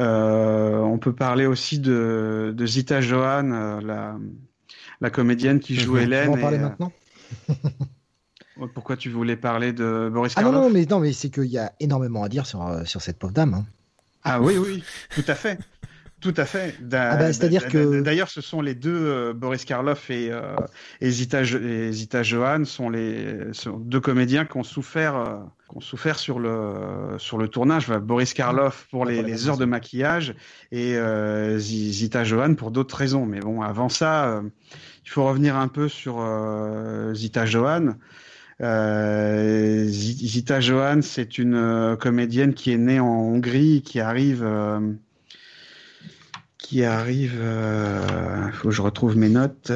euh, 0.00 0.78
on 0.78 0.98
peut 0.98 1.12
parler 1.14 1.46
aussi 1.46 1.78
de, 1.78 2.52
de 2.54 2.66
Zita 2.66 3.00
Johan, 3.00 3.78
la 3.80 4.16
la 5.00 5.10
comédienne 5.10 5.60
qui 5.60 5.76
joue 5.76 5.92
Mhm. 5.94 6.00
On 6.00 6.02
Hélène. 6.02 6.26
va 6.30 6.32
en 6.32 6.40
parler 6.40 6.56
et, 6.56 6.60
maintenant? 6.60 6.92
Pourquoi 8.74 8.96
tu 8.96 9.08
voulais 9.08 9.36
parler 9.36 9.72
de 9.72 10.10
Boris 10.12 10.32
Ah 10.36 10.42
non, 10.42 10.50
Karloff? 10.50 10.64
non, 10.64 10.70
mais, 10.70 10.84
non, 10.86 10.98
mais 10.98 11.12
c'est 11.12 11.30
qu'il 11.30 11.44
y 11.44 11.58
a 11.58 11.72
énormément 11.78 12.24
à 12.24 12.28
dire 12.28 12.44
sur, 12.44 12.68
sur 12.86 13.00
cette 13.02 13.20
pauvre 13.20 13.32
dame. 13.32 13.54
hein. 13.54 13.64
Ah 14.24 14.40
oui, 14.42 14.58
oui, 14.58 14.82
tout 15.14 15.22
à 15.28 15.36
fait. 15.36 15.60
Tout 16.20 16.34
à 16.36 16.44
fait. 16.44 16.74
Ah 16.92 17.16
bah, 17.16 17.32
c'est-à-dire 17.32 17.68
que 17.68 18.00
d'ailleurs, 18.00 18.28
ce 18.28 18.40
sont 18.40 18.60
les 18.60 18.74
deux 18.74 19.32
Boris 19.32 19.64
Karloff 19.64 20.10
et, 20.10 20.32
et 21.00 21.10
Zita, 21.10 21.42
et 21.42 21.92
Zita 21.92 22.22
Johan 22.24 22.64
sont 22.64 22.90
les 22.90 23.52
sont 23.52 23.78
deux 23.78 24.00
comédiens 24.00 24.44
qui 24.44 24.56
ont 24.56 24.64
souffert 24.64 25.44
qui 25.70 25.76
ont 25.76 25.80
souffert 25.80 26.18
sur 26.18 26.40
le 26.40 27.14
sur 27.18 27.38
le 27.38 27.46
tournage. 27.46 27.88
Boris 27.88 28.34
Karloff 28.34 28.88
pour 28.90 29.04
les, 29.04 29.22
les 29.22 29.48
heures 29.48 29.58
de 29.58 29.64
maquillage 29.64 30.34
et 30.72 30.98
Zita 31.58 32.24
Johan 32.24 32.54
pour 32.54 32.72
d'autres 32.72 32.96
raisons. 32.96 33.24
Mais 33.24 33.38
bon, 33.38 33.62
avant 33.62 33.88
ça, 33.88 34.42
il 35.04 35.10
faut 35.10 35.24
revenir 35.24 35.56
un 35.56 35.68
peu 35.68 35.88
sur 35.88 36.20
Zita 37.14 37.46
Johan. 37.46 37.94
Euh, 38.60 39.84
Zita 39.86 40.60
Johan, 40.60 41.00
c'est 41.02 41.38
une 41.38 41.54
euh, 41.54 41.96
comédienne 41.96 42.54
qui 42.54 42.72
est 42.72 42.78
née 42.78 42.98
en 42.98 43.06
Hongrie, 43.06 43.82
qui 43.82 44.00
arrive, 44.00 44.42
euh, 44.42 44.80
qui 46.58 46.84
arrive. 46.84 47.40
Il 47.42 48.52
faut 48.52 48.68
que 48.68 48.74
je 48.74 48.82
retrouve 48.82 49.16
mes 49.16 49.28
notes. 49.28 49.72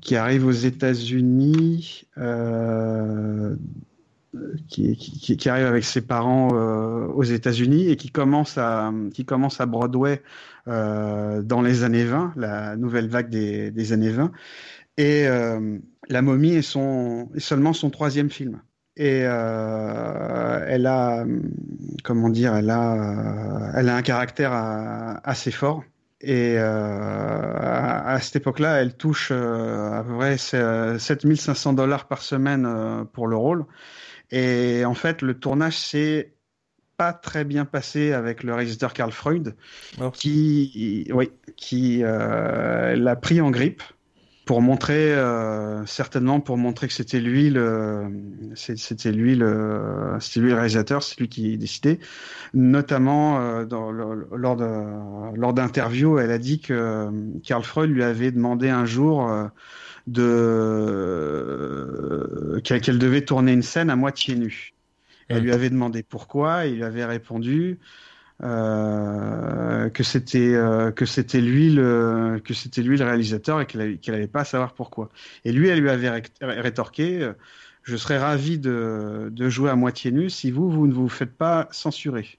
Qui 0.00 0.16
arrive 0.16 0.46
aux 0.46 0.52
États-Unis, 0.52 2.06
qui, 4.68 4.96
qui, 4.96 5.36
qui, 5.36 5.48
arrive 5.48 5.66
avec 5.66 5.84
ses 5.84 6.00
parents 6.00 6.48
aux 6.50 7.24
États-Unis 7.24 7.88
et 7.88 7.96
qui 7.96 8.10
commence 8.10 8.56
à, 8.58 8.92
qui 9.12 9.24
commence 9.24 9.60
à 9.60 9.66
Broadway 9.66 10.22
dans 10.66 11.62
les 11.62 11.82
années 11.82 12.04
20, 12.04 12.34
la 12.36 12.76
nouvelle 12.76 13.08
vague 13.08 13.28
des, 13.28 13.70
des 13.70 13.92
années 13.92 14.12
20. 14.12 14.30
Et 14.98 15.26
la 16.08 16.22
momie 16.22 16.54
est, 16.54 16.62
son, 16.62 17.28
seulement 17.38 17.72
son 17.72 17.90
troisième 17.90 18.30
film. 18.30 18.60
Et 18.98 19.22
euh, 19.22 20.64
elle 20.66 20.86
a, 20.86 21.24
comment 22.02 22.28
dire, 22.28 22.56
elle 22.56 22.70
a, 22.70 23.70
elle 23.76 23.88
a 23.88 23.94
un 23.94 24.02
caractère 24.02 24.52
assez 25.22 25.52
fort. 25.52 25.84
Et 26.20 26.56
euh, 26.58 27.54
à, 27.56 28.18
cette 28.20 28.36
époque-là, 28.36 28.80
elle 28.80 28.96
touche 28.96 29.28
euh, 29.30 29.92
à 29.92 30.02
peu 30.02 30.16
près 30.16 30.36
7500 30.36 31.74
dollars 31.74 32.08
par 32.08 32.22
semaine 32.22 33.06
pour 33.12 33.28
le 33.28 33.36
rôle. 33.36 33.66
Et 34.32 34.84
en 34.84 34.94
fait, 34.94 35.22
le 35.22 35.38
tournage 35.38 35.78
s'est 35.78 36.32
pas 36.96 37.12
très 37.12 37.44
bien 37.44 37.64
passé 37.64 38.12
avec 38.12 38.42
le 38.42 38.52
réalisateur 38.52 38.92
Karl 38.92 39.12
Freud, 39.12 39.54
oh. 40.00 40.10
qui, 40.10 41.08
oui, 41.14 41.30
qui 41.54 41.98
l'a 42.00 43.16
pris 43.16 43.40
en 43.40 43.52
grippe 43.52 43.84
pour 44.48 44.60
montrer 44.62 45.12
euh, 45.12 45.84
certainement 45.84 46.40
pour 46.40 46.56
montrer 46.56 46.88
que 46.88 46.94
c'était 46.94 47.20
lui 47.20 47.50
le 47.50 48.10
c'était 48.54 49.12
lui 49.12 49.36
le 49.36 50.16
c'était 50.20 50.40
lui 50.40 50.48
le 50.48 50.54
réalisateur 50.54 51.02
c'est 51.02 51.20
lui 51.20 51.28
qui 51.28 51.58
décidait 51.58 51.98
notamment 52.54 53.40
euh, 53.40 53.66
dans, 53.66 53.90
lors 53.90 54.56
de 54.56 55.36
lors 55.36 55.52
d'interviews 55.52 56.18
elle 56.18 56.30
a 56.30 56.38
dit 56.38 56.60
que 56.60 57.10
Karl 57.44 57.62
Freud 57.62 57.90
lui 57.90 58.02
avait 58.02 58.30
demandé 58.30 58.70
un 58.70 58.86
jour 58.86 59.28
euh, 59.28 59.48
de 60.06 60.32
qu'elle 62.64 62.98
devait 62.98 63.26
tourner 63.26 63.52
une 63.52 63.60
scène 63.60 63.90
à 63.90 63.96
moitié 63.96 64.34
nue. 64.34 64.72
Elle 65.28 65.42
lui 65.42 65.52
avait 65.52 65.68
demandé 65.68 66.02
pourquoi 66.02 66.64
et 66.64 66.70
il 66.70 66.76
lui 66.76 66.84
avait 66.84 67.04
répondu 67.04 67.78
euh, 68.44 69.90
que 69.90 70.04
c'était 70.04 70.54
euh, 70.54 70.92
que 70.92 71.06
c'était 71.06 71.40
lui 71.40 71.70
le 71.70 72.40
que 72.44 72.54
c'était 72.54 72.82
lui 72.82 72.96
le 72.96 73.04
réalisateur 73.04 73.60
et 73.60 73.66
qu'elle 73.66 73.98
n'allait 74.06 74.28
pas 74.28 74.44
savoir 74.44 74.74
pourquoi. 74.74 75.10
Et 75.44 75.52
lui, 75.52 75.68
elle 75.68 75.80
lui 75.80 75.90
avait 75.90 76.22
rétorqué 76.40 77.22
euh, 77.22 77.32
je 77.82 77.96
serais 77.96 78.18
ravi 78.18 78.58
de, 78.58 79.28
de 79.32 79.48
jouer 79.48 79.70
à 79.70 79.74
moitié 79.74 80.12
nu 80.12 80.28
si 80.30 80.50
vous 80.50 80.70
vous 80.70 80.86
ne 80.86 80.92
vous 80.92 81.08
faites 81.08 81.36
pas 81.36 81.68
censurer. 81.72 82.38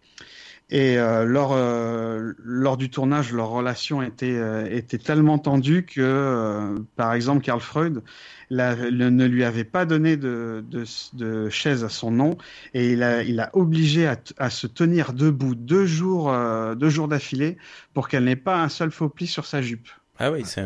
Et 0.72 1.00
euh, 1.00 1.26
lors, 1.26 1.54
euh, 1.54 2.34
lors 2.44 2.78
du 2.78 2.92
tournage, 2.92 3.34
leur 3.34 3.50
relation 3.50 4.04
était, 4.04 4.36
euh, 4.38 4.68
était 4.70 5.00
tellement 5.00 5.40
tendue 5.40 5.84
que, 5.84 6.76
par 6.96 7.14
exemple, 7.14 7.44
Karl 7.44 7.60
Freud 7.60 8.04
la, 8.52 8.76
ne 8.76 9.26
lui 9.26 9.44
avait 9.44 9.64
pas 9.64 9.86
donné 9.86 10.16
de, 10.16 10.64
de, 10.70 10.84
de, 11.14 11.50
chaise 11.50 11.84
à 11.84 11.90
son 11.90 12.12
nom 12.12 12.38
et 12.76 12.92
il 12.92 13.02
a, 13.02 13.24
il 13.24 13.40
a 13.40 13.50
obligé 13.54 14.08
à, 14.08 14.18
à 14.38 14.50
se 14.52 14.68
tenir 14.68 15.14
debout 15.14 15.56
deux 15.56 15.86
jours, 15.86 16.36
deux 16.76 16.90
jours 16.90 17.08
d'affilée 17.08 17.58
pour 17.94 18.08
qu'elle 18.08 18.26
n'ait 18.26 18.36
pas 18.36 18.62
un 18.62 18.70
seul 18.70 18.92
faux 18.92 19.10
pli 19.10 19.28
sur 19.28 19.46
sa 19.46 19.62
jupe. 19.62 19.88
Ah 20.20 20.32
oui, 20.32 20.42
c'est 20.46 20.64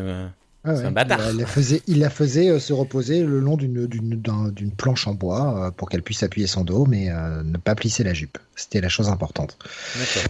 ah 0.66 0.76
c'est 0.76 0.84
un 0.84 0.92
bâtard. 0.92 1.20
Il 1.30 1.38
la 1.38 1.46
faisait, 1.46 1.82
il 1.86 1.98
la 1.98 2.08
faisait 2.08 2.48
euh, 2.48 2.58
se 2.58 2.72
reposer 2.72 3.22
le 3.22 3.38
long 3.38 3.56
d'une, 3.56 3.86
d'une, 3.86 4.70
planche 4.72 5.06
en 5.06 5.14
bois 5.14 5.66
euh, 5.66 5.70
pour 5.70 5.90
qu'elle 5.90 6.02
puisse 6.02 6.22
appuyer 6.22 6.46
son 6.46 6.64
dos, 6.64 6.86
mais 6.86 7.10
euh, 7.10 7.42
ne 7.42 7.58
pas 7.58 7.74
plisser 7.74 8.02
la 8.02 8.14
jupe. 8.14 8.38
C'était 8.56 8.80
la 8.80 8.88
chose 8.88 9.10
importante. 9.10 9.58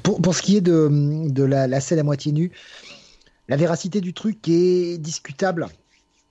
Pour, 0.02 0.20
pour 0.20 0.34
ce 0.34 0.42
qui 0.42 0.56
est 0.56 0.60
de, 0.60 0.88
de 1.28 1.44
la, 1.44 1.68
la, 1.68 1.80
scène 1.80 2.00
à 2.00 2.02
moitié 2.02 2.32
nue, 2.32 2.50
la 3.48 3.56
véracité 3.56 4.00
du 4.00 4.12
truc 4.12 4.48
est 4.48 4.98
discutable. 4.98 5.68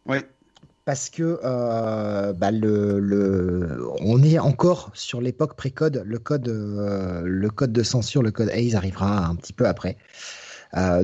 Oui. 0.05 0.17
Parce 0.83 1.09
que 1.09 1.39
bah 2.33 2.51
le, 2.51 2.99
le, 2.99 3.87
on 4.01 4.21
est 4.21 4.37
encore 4.37 4.91
sur 4.93 5.21
l'époque 5.21 5.55
pré-code. 5.55 6.03
Le 6.05 6.19
code, 6.19 6.49
le 6.49 7.49
code 7.49 7.71
de 7.71 7.83
censure, 7.83 8.21
le 8.21 8.31
code 8.31 8.49
Hayes 8.49 8.75
arrivera 8.75 9.27
un 9.27 9.35
petit 9.35 9.53
peu 9.53 9.65
après. 9.65 9.95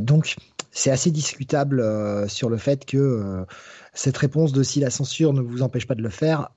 donc, 0.02 0.36
c'est 0.72 0.92
assez 0.92 1.12
discutable 1.12 1.80
euh, 1.80 2.28
sur 2.28 2.50
le 2.50 2.58
fait 2.58 2.86
que 2.86 2.98
euh, 2.98 3.46
cette 3.94 4.18
réponse 4.18 4.52
de 4.52 4.64
si 4.64 4.80
la 4.80 4.90
censure 4.90 5.34
ne 5.34 5.42
vous 5.42 5.62
empêche 5.62 5.88
pas 5.88 5.96
de 5.96 6.02
le 6.02 6.10
faire, 6.10 6.50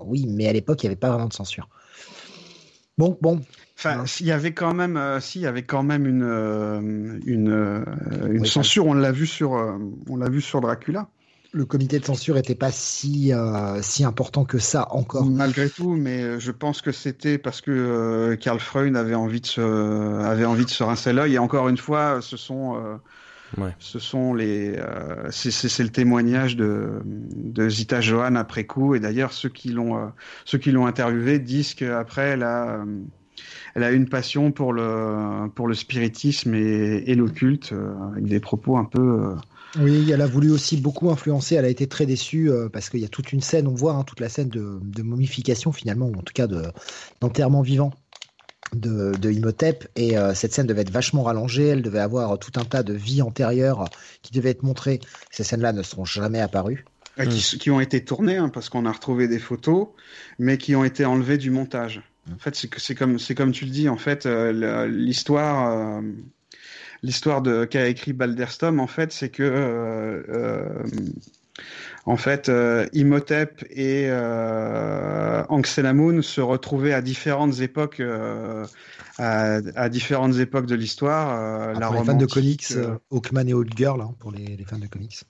oui, 0.00 0.26
mais 0.28 0.48
à 0.48 0.52
l'époque, 0.52 0.82
il 0.82 0.86
n'y 0.86 0.88
avait 0.88 1.00
pas 1.00 1.10
vraiment 1.10 1.28
de 1.28 1.32
censure. 1.32 1.68
Bon, 2.96 3.18
bon. 3.20 3.40
Enfin, 3.76 4.06
s'il 4.06 4.26
y 4.26 4.32
avait 4.32 4.52
quand 4.52 4.74
même, 4.74 4.96
euh, 4.96 5.20
s'il 5.20 5.40
y 5.42 5.46
avait 5.46 5.62
quand 5.62 5.84
même 5.84 6.06
une 6.06 7.20
une, 7.24 7.84
une 8.28 8.46
censure, 8.46 8.86
on 8.86 8.94
l'a 8.94 9.12
vu 9.12 9.26
sur 9.26 9.52
on 10.08 10.16
l'a 10.16 10.28
vu 10.28 10.40
sur 10.40 10.60
Dracula. 10.60 11.08
Le 11.52 11.64
comité 11.64 11.98
de 11.98 12.04
censure 12.04 12.34
n'était 12.34 12.56
pas 12.56 12.72
si 12.72 13.32
si 13.80 14.04
important 14.04 14.44
que 14.44 14.58
ça 14.58 14.88
encore. 14.90 15.24
Malgré 15.26 15.70
tout, 15.70 15.94
mais 15.94 16.40
je 16.40 16.50
pense 16.50 16.82
que 16.82 16.90
c'était 16.90 17.38
parce 17.38 17.60
que 17.60 18.36
Karl 18.40 18.58
Freund 18.58 18.96
avait 18.96 19.14
envie 19.14 19.40
de 19.40 19.46
se 19.46 20.20
avait 20.24 20.44
envie 20.44 20.64
de 20.64 20.70
se 20.70 20.82
rincer 20.82 21.12
l'œil. 21.12 21.34
Et 21.34 21.38
encore 21.38 21.68
une 21.68 21.78
fois, 21.78 22.20
ce 22.20 22.36
sont 22.36 22.98
ce 23.78 23.98
sont 23.98 24.34
les, 24.34 24.74
euh, 24.76 25.28
c'est 25.30 25.82
le 25.82 25.88
témoignage 25.88 26.56
de, 26.56 27.00
de 27.04 27.68
Zita 27.68 28.00
Johan 28.00 28.34
après 28.34 28.64
coup. 28.64 28.94
Et 28.94 29.00
d'ailleurs, 29.00 29.32
ceux 29.32 29.48
qui 29.48 29.70
l'ont, 29.70 29.96
euh, 29.96 30.06
ceux 30.44 30.58
qui 30.58 30.70
l'ont 30.70 30.86
interviewé 30.86 31.38
disent 31.38 31.74
qu'après, 31.74 32.30
elle 32.30 32.42
a, 32.42 32.80
euh, 32.80 32.84
elle 33.74 33.84
a 33.84 33.92
une 33.92 34.08
passion 34.08 34.52
pour 34.52 34.72
le, 34.72 35.48
pour 35.54 35.66
le 35.66 35.74
spiritisme 35.74 36.54
et, 36.54 37.04
et 37.06 37.14
l'occulte, 37.14 37.72
avec 38.12 38.26
des 38.26 38.40
propos 38.40 38.76
un 38.76 38.84
peu. 38.84 39.34
Oui, 39.78 40.10
elle 40.10 40.22
a 40.22 40.26
voulu 40.26 40.50
aussi 40.50 40.78
beaucoup 40.78 41.10
influencer. 41.10 41.54
Elle 41.54 41.66
a 41.66 41.68
été 41.68 41.86
très 41.86 42.06
déçue 42.06 42.50
parce 42.72 42.90
qu'il 42.90 43.00
y 43.00 43.04
a 43.04 43.08
toute 43.08 43.32
une 43.32 43.42
scène, 43.42 43.66
on 43.66 43.74
voit 43.74 43.92
hein, 43.92 44.04
toute 44.04 44.20
la 44.20 44.28
scène 44.28 44.48
de, 44.48 44.78
de, 44.82 45.02
momification 45.02 45.72
finalement, 45.72 46.06
ou 46.06 46.14
en 46.14 46.22
tout 46.22 46.32
cas 46.34 46.48
d'enterrement 47.20 47.62
vivant 47.62 47.92
de, 48.74 49.12
de 49.16 49.30
Imhotep 49.30 49.88
et 49.96 50.18
euh, 50.18 50.34
cette 50.34 50.52
scène 50.52 50.66
devait 50.66 50.82
être 50.82 50.90
vachement 50.90 51.22
rallongée, 51.22 51.68
elle 51.68 51.82
devait 51.82 51.98
avoir 51.98 52.38
tout 52.38 52.52
un 52.56 52.64
tas 52.64 52.82
de 52.82 52.92
vies 52.92 53.22
antérieures 53.22 53.88
qui 54.22 54.32
devaient 54.32 54.50
être 54.50 54.62
montrées. 54.62 55.00
Ces 55.30 55.44
scènes-là 55.44 55.72
ne 55.72 55.82
seront 55.82 56.04
jamais 56.04 56.40
apparues. 56.40 56.84
Qui, 57.28 57.70
ont 57.72 57.80
été 57.80 58.04
tournées, 58.04 58.36
hein, 58.36 58.48
parce 58.48 58.68
qu'on 58.68 58.86
a 58.86 58.92
retrouvé 58.92 59.26
des 59.26 59.40
photos, 59.40 59.88
mais 60.38 60.56
qui 60.56 60.76
ont 60.76 60.84
été 60.84 61.04
enlevées 61.04 61.38
du 61.38 61.50
montage. 61.50 62.00
En 62.32 62.38
fait, 62.38 62.54
c'est 62.54 62.94
comme, 62.94 63.18
comme 63.36 63.50
tu 63.50 63.64
le 63.64 63.72
dis, 63.72 63.88
en 63.88 63.96
fait, 63.96 64.24
euh, 64.26 64.86
l'histoire, 64.86 65.72
euh, 65.72 66.00
l'histoire 67.02 67.42
de 67.42 67.64
qu'a 67.64 67.88
écrit 67.88 68.12
Balderstom, 68.12 68.78
en 68.78 68.86
fait, 68.86 69.10
c'est 69.12 69.30
que 69.30 70.62
en 72.04 72.16
fait, 72.16 72.48
euh, 72.48 72.86
Imhotep 72.92 73.64
et 73.70 74.06
euh, 74.08 75.44
Anxelamoun 75.48 76.22
se 76.22 76.40
retrouvaient 76.40 76.94
à 76.94 77.02
différentes 77.02 77.60
époques, 77.60 78.00
euh, 78.00 78.66
à, 79.18 79.88
différentes 79.88 80.36
époques 80.36 80.66
de 80.66 80.74
l'histoire. 80.74 81.38
Euh, 81.38 81.74
ah, 81.76 81.80
la 81.80 81.86
pour 81.86 81.96
les 81.96 82.04
fans 82.04 82.14
de 82.14 82.26
comics, 82.26 82.66
Hawkman 83.10 83.48
et 83.48 83.54
Old 83.54 83.72
Girl, 83.76 84.00
hein, 84.00 84.14
pour 84.20 84.32
les, 84.32 84.56
fans 84.66 84.78
de 84.78 84.86
comics. 84.86 85.22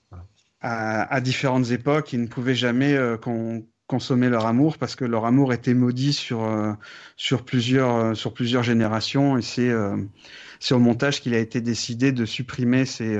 À, 0.61 1.19
différentes 1.21 1.71
époques, 1.71 2.13
ils 2.13 2.21
ne 2.21 2.27
pouvaient 2.27 2.55
jamais 2.55 2.97
consommer 3.87 4.29
leur 4.29 4.45
amour 4.45 4.77
parce 4.77 4.95
que 4.95 5.05
leur 5.05 5.25
amour 5.25 5.51
était 5.51 5.73
maudit 5.73 6.13
sur 6.13 6.47
sur 7.17 7.43
plusieurs 7.43 8.15
sur 8.15 8.33
plusieurs 8.33 8.61
générations 8.61 9.37
et 9.37 9.41
c'est 9.41 9.71
c'est 10.59 10.75
au 10.75 10.79
montage 10.79 11.21
qu'il 11.21 11.33
a 11.33 11.39
été 11.39 11.59
décidé 11.59 12.11
de 12.11 12.25
supprimer 12.25 12.85
ces 12.85 13.17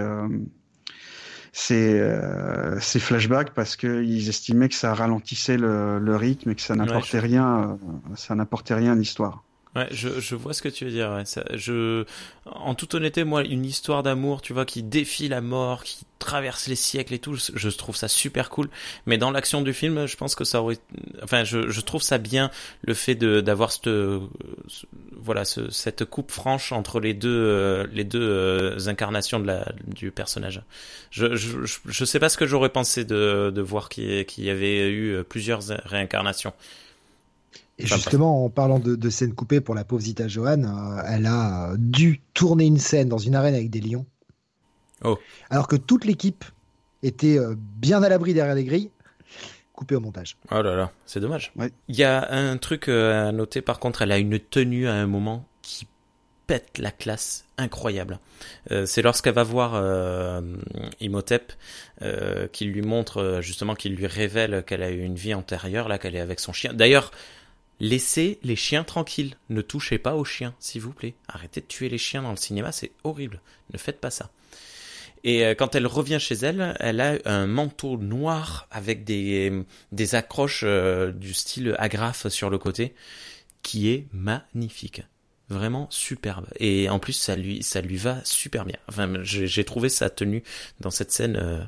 ces, 1.52 2.00
euh, 2.00 2.80
ces 2.80 3.00
flashbacks 3.00 3.54
parce 3.54 3.76
qu'ils 3.76 4.30
estimaient 4.30 4.70
que 4.70 4.76
ça 4.76 4.94
ralentissait 4.94 5.58
le, 5.58 6.00
le, 6.00 6.16
rythme 6.16 6.52
et 6.52 6.56
que 6.56 6.62
ça 6.62 6.76
n'apportait 6.76 7.20
rien, 7.20 7.62
euh, 7.62 8.16
ça 8.16 8.36
n'apportait 8.36 8.76
rien 8.76 8.94
à 8.94 8.96
l'histoire. 8.96 9.44
Ouais, 9.76 9.88
je, 9.92 10.20
je 10.20 10.34
vois 10.34 10.54
ce 10.54 10.64
que 10.64 10.70
tu 10.70 10.86
veux 10.86 10.92
dire. 10.92 11.12
Ouais. 11.12 11.26
Ça, 11.26 11.44
je, 11.54 12.04
en 12.48 12.74
toute 12.74 12.96
honnêteté, 12.96 13.24
moi, 13.24 13.44
une 13.44 13.66
histoire 13.66 14.02
d'amour, 14.02 14.42
tu 14.42 14.52
vois, 14.52 14.66
qui 14.66 14.82
défie 14.82 15.28
la 15.28 15.42
mort, 15.42 15.84
qui 15.84 16.06
traverse 16.18 16.68
les 16.68 16.76
siècles 16.76 17.14
et 17.14 17.20
tout, 17.20 17.36
je, 17.36 17.70
trouve 17.70 17.96
ça 17.96 18.08
super 18.08 18.50
cool. 18.50 18.68
Mais 19.06 19.20
dans 19.20 19.30
l'action 19.30 19.62
du 19.62 19.72
film, 19.74 20.08
je 20.08 20.18
pense 20.18 20.34
que 20.34 20.44
ça 20.44 20.64
aurait, 20.64 20.80
enfin, 21.22 21.44
je, 21.44 21.70
je 21.70 21.82
trouve 21.82 22.02
ça 22.02 22.18
bien 22.18 22.50
le 22.82 22.96
fait 22.96 23.14
de 23.14 23.42
d'avoir 23.42 23.72
cette, 23.72 23.90
voilà, 25.16 25.46
ce, 25.46 25.70
cette 25.70 26.04
coupe 26.04 26.32
franche 26.32 26.72
entre 26.72 27.00
les 27.00 27.14
deux, 27.14 27.30
euh, 27.30 27.86
les 27.94 28.04
deux 28.04 28.28
euh, 28.28 28.88
incarnations 28.88 29.40
de 29.40 29.46
la 29.46 29.72
du 29.86 30.10
personnage. 30.10 30.64
Je, 31.12 31.36
je, 31.36 31.58
je 31.86 32.06
sais 32.06 32.20
pas 32.20 32.30
ce 32.30 32.38
que 32.38 32.48
j'aurais 32.48 32.70
pensé 32.70 33.06
de 33.06 33.52
de 33.54 33.62
voir 33.62 33.88
qu'il 33.88 34.26
y 34.40 34.50
avait 34.50 34.90
eu 34.90 35.24
plusieurs 35.24 35.62
réincarnations. 35.86 36.54
Et 37.80 37.88
justement, 37.88 38.46
en 38.46 38.50
parlant 38.50 38.78
de, 38.80 38.96
de 38.96 39.10
scènes 39.10 39.34
coupées 39.34 39.62
pour 39.62 39.74
la 39.74 39.86
pauvre 39.86 40.02
Zita 40.02 40.28
Johan, 40.28 40.64
euh, 40.64 41.02
elle 41.08 41.26
a 41.26 41.74
dû 41.78 42.22
tourner 42.34 42.66
une 42.66 42.78
scène 42.78 43.08
dans 43.08 43.18
une 43.18 43.36
arène 43.36 43.56
avec 43.56 43.70
des 43.70 43.80
lions. 43.80 44.06
Oh. 45.04 45.18
Alors 45.50 45.68
que 45.68 45.78
toute 45.78 46.04
l'équipe 46.04 46.44
était 47.04 47.40
euh, 47.40 47.56
bien 47.58 48.04
à 48.04 48.10
l'abri 48.10 48.34
derrière 48.34 48.56
les 48.56 48.66
grilles, 48.66 48.90
coupée 49.74 49.96
au 49.96 50.02
montage. 50.02 50.36
Oh 50.52 50.62
là 50.62 50.76
là, 50.76 50.92
c'est 51.06 51.22
dommage. 51.22 51.54
Ouais. 51.56 51.72
Il 51.88 51.96
y 51.96 52.04
a 52.04 52.30
un 52.32 52.58
truc 52.58 52.90
euh, 52.90 53.30
à 53.30 53.32
noter, 53.32 53.62
par 53.62 53.80
contre, 53.80 54.02
elle 54.02 54.12
a 54.12 54.18
une 54.18 54.40
tenue 54.40 54.88
à 54.88 54.94
un 54.94 55.08
moment 55.08 55.46
qui 55.62 55.88
pète 56.50 56.80
la 56.80 56.92
classe 56.92 57.46
incroyable. 57.60 58.18
Euh, 58.72 58.88
c'est 58.88 59.04
lorsqu'elle 59.04 59.36
va 59.36 59.44
voir 59.44 59.74
euh, 59.76 60.42
Imhotep 61.00 61.54
euh, 62.02 62.48
qu'il 62.48 62.72
lui 62.72 62.82
montre 62.82 63.38
justement, 63.42 63.76
qu'il 63.76 63.94
lui 63.94 64.08
révèle 64.08 64.64
qu'elle 64.66 64.82
a 64.82 64.90
eu 64.90 65.02
une 65.02 65.14
vie 65.14 65.36
antérieure, 65.36 65.88
là 65.88 66.00
qu'elle 66.00 66.16
est 66.16 66.20
avec 66.20 66.40
son 66.40 66.52
chien. 66.52 66.74
D'ailleurs, 66.74 67.12
laissez 67.80 68.40
les 68.44 68.56
chiens 68.56 68.84
tranquilles, 68.84 69.36
ne 69.50 69.62
touchez 69.62 69.98
pas 69.98 70.16
aux 70.16 70.26
chiens, 70.26 70.56
s'il 70.60 70.82
vous 70.82 70.94
plaît. 70.94 71.16
Arrêtez 71.28 71.62
de 71.62 71.66
tuer 71.66 71.90
les 71.90 71.98
chiens 71.98 72.22
dans 72.22 72.32
le 72.32 72.38
cinéma, 72.38 72.72
c'est 72.72 72.92
horrible. 73.04 73.42
Ne 73.74 73.78
faites 73.78 74.00
pas 74.00 74.12
ça. 74.12 74.32
Et 75.24 75.46
euh, 75.46 75.56
quand 75.56 75.76
elle 75.76 75.88
revient 75.88 76.20
chez 76.20 76.36
elle, 76.36 76.76
elle 76.80 77.02
a 77.02 77.18
un 77.26 77.48
manteau 77.48 77.98
noir 77.98 78.68
avec 78.72 79.04
des, 79.04 79.64
des 79.92 80.16
accroches 80.16 80.64
euh, 80.64 81.12
du 81.12 81.34
style 81.34 81.76
agrafe 81.78 82.28
sur 82.30 82.50
le 82.50 82.58
côté, 82.58 82.94
qui 83.62 83.90
est 83.90 84.08
magnifique 84.14 85.04
vraiment 85.50 85.88
superbe 85.90 86.46
et 86.60 86.90
en 86.90 87.00
plus 87.00 87.14
ça 87.14 87.36
lui 87.36 87.64
ça 87.64 87.82
lui 87.82 87.98
va 87.98 88.24
super 88.24 88.66
bien 88.66 88.78
enfin 88.88 89.12
j'ai 89.24 89.64
trouvé 89.64 89.90
sa 89.90 90.10
tenue 90.10 90.44
dans 90.80 90.92
cette 90.92 91.12
scène 91.12 91.36
euh, 91.38 91.64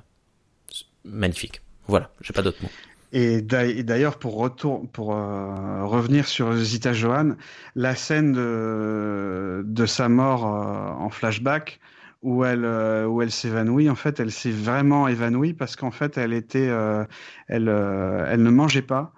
magnifique 1.03 1.61
voilà 1.87 2.11
j'ai 2.21 2.31
pas 2.31 2.43
d'autres 2.43 2.61
mots 2.61 2.69
et 3.13 3.41
d'ailleurs, 3.41 4.17
pour 4.19 4.37
retour, 4.37 4.89
pour 4.91 5.13
euh, 5.13 5.83
revenir 5.85 6.27
sur 6.27 6.53
Zita 6.55 6.93
Johan, 6.93 7.35
la 7.75 7.93
scène 7.95 8.31
de, 8.31 9.63
de 9.65 9.85
sa 9.85 10.07
mort 10.07 10.45
euh, 10.45 11.03
en 11.03 11.09
flashback, 11.09 11.81
où 12.21 12.45
elle 12.45 12.63
euh, 12.63 13.05
où 13.07 13.21
elle 13.21 13.31
s'évanouit, 13.31 13.89
en 13.89 13.95
fait, 13.95 14.19
elle 14.21 14.31
s'est 14.31 14.51
vraiment 14.51 15.07
évanouie 15.09 15.53
parce 15.53 15.75
qu'en 15.75 15.91
fait, 15.91 16.17
elle 16.17 16.31
était, 16.33 16.69
euh, 16.69 17.03
elle 17.47 17.67
elle 17.69 18.43
ne 18.43 18.49
mangeait 18.49 18.81
pas. 18.81 19.13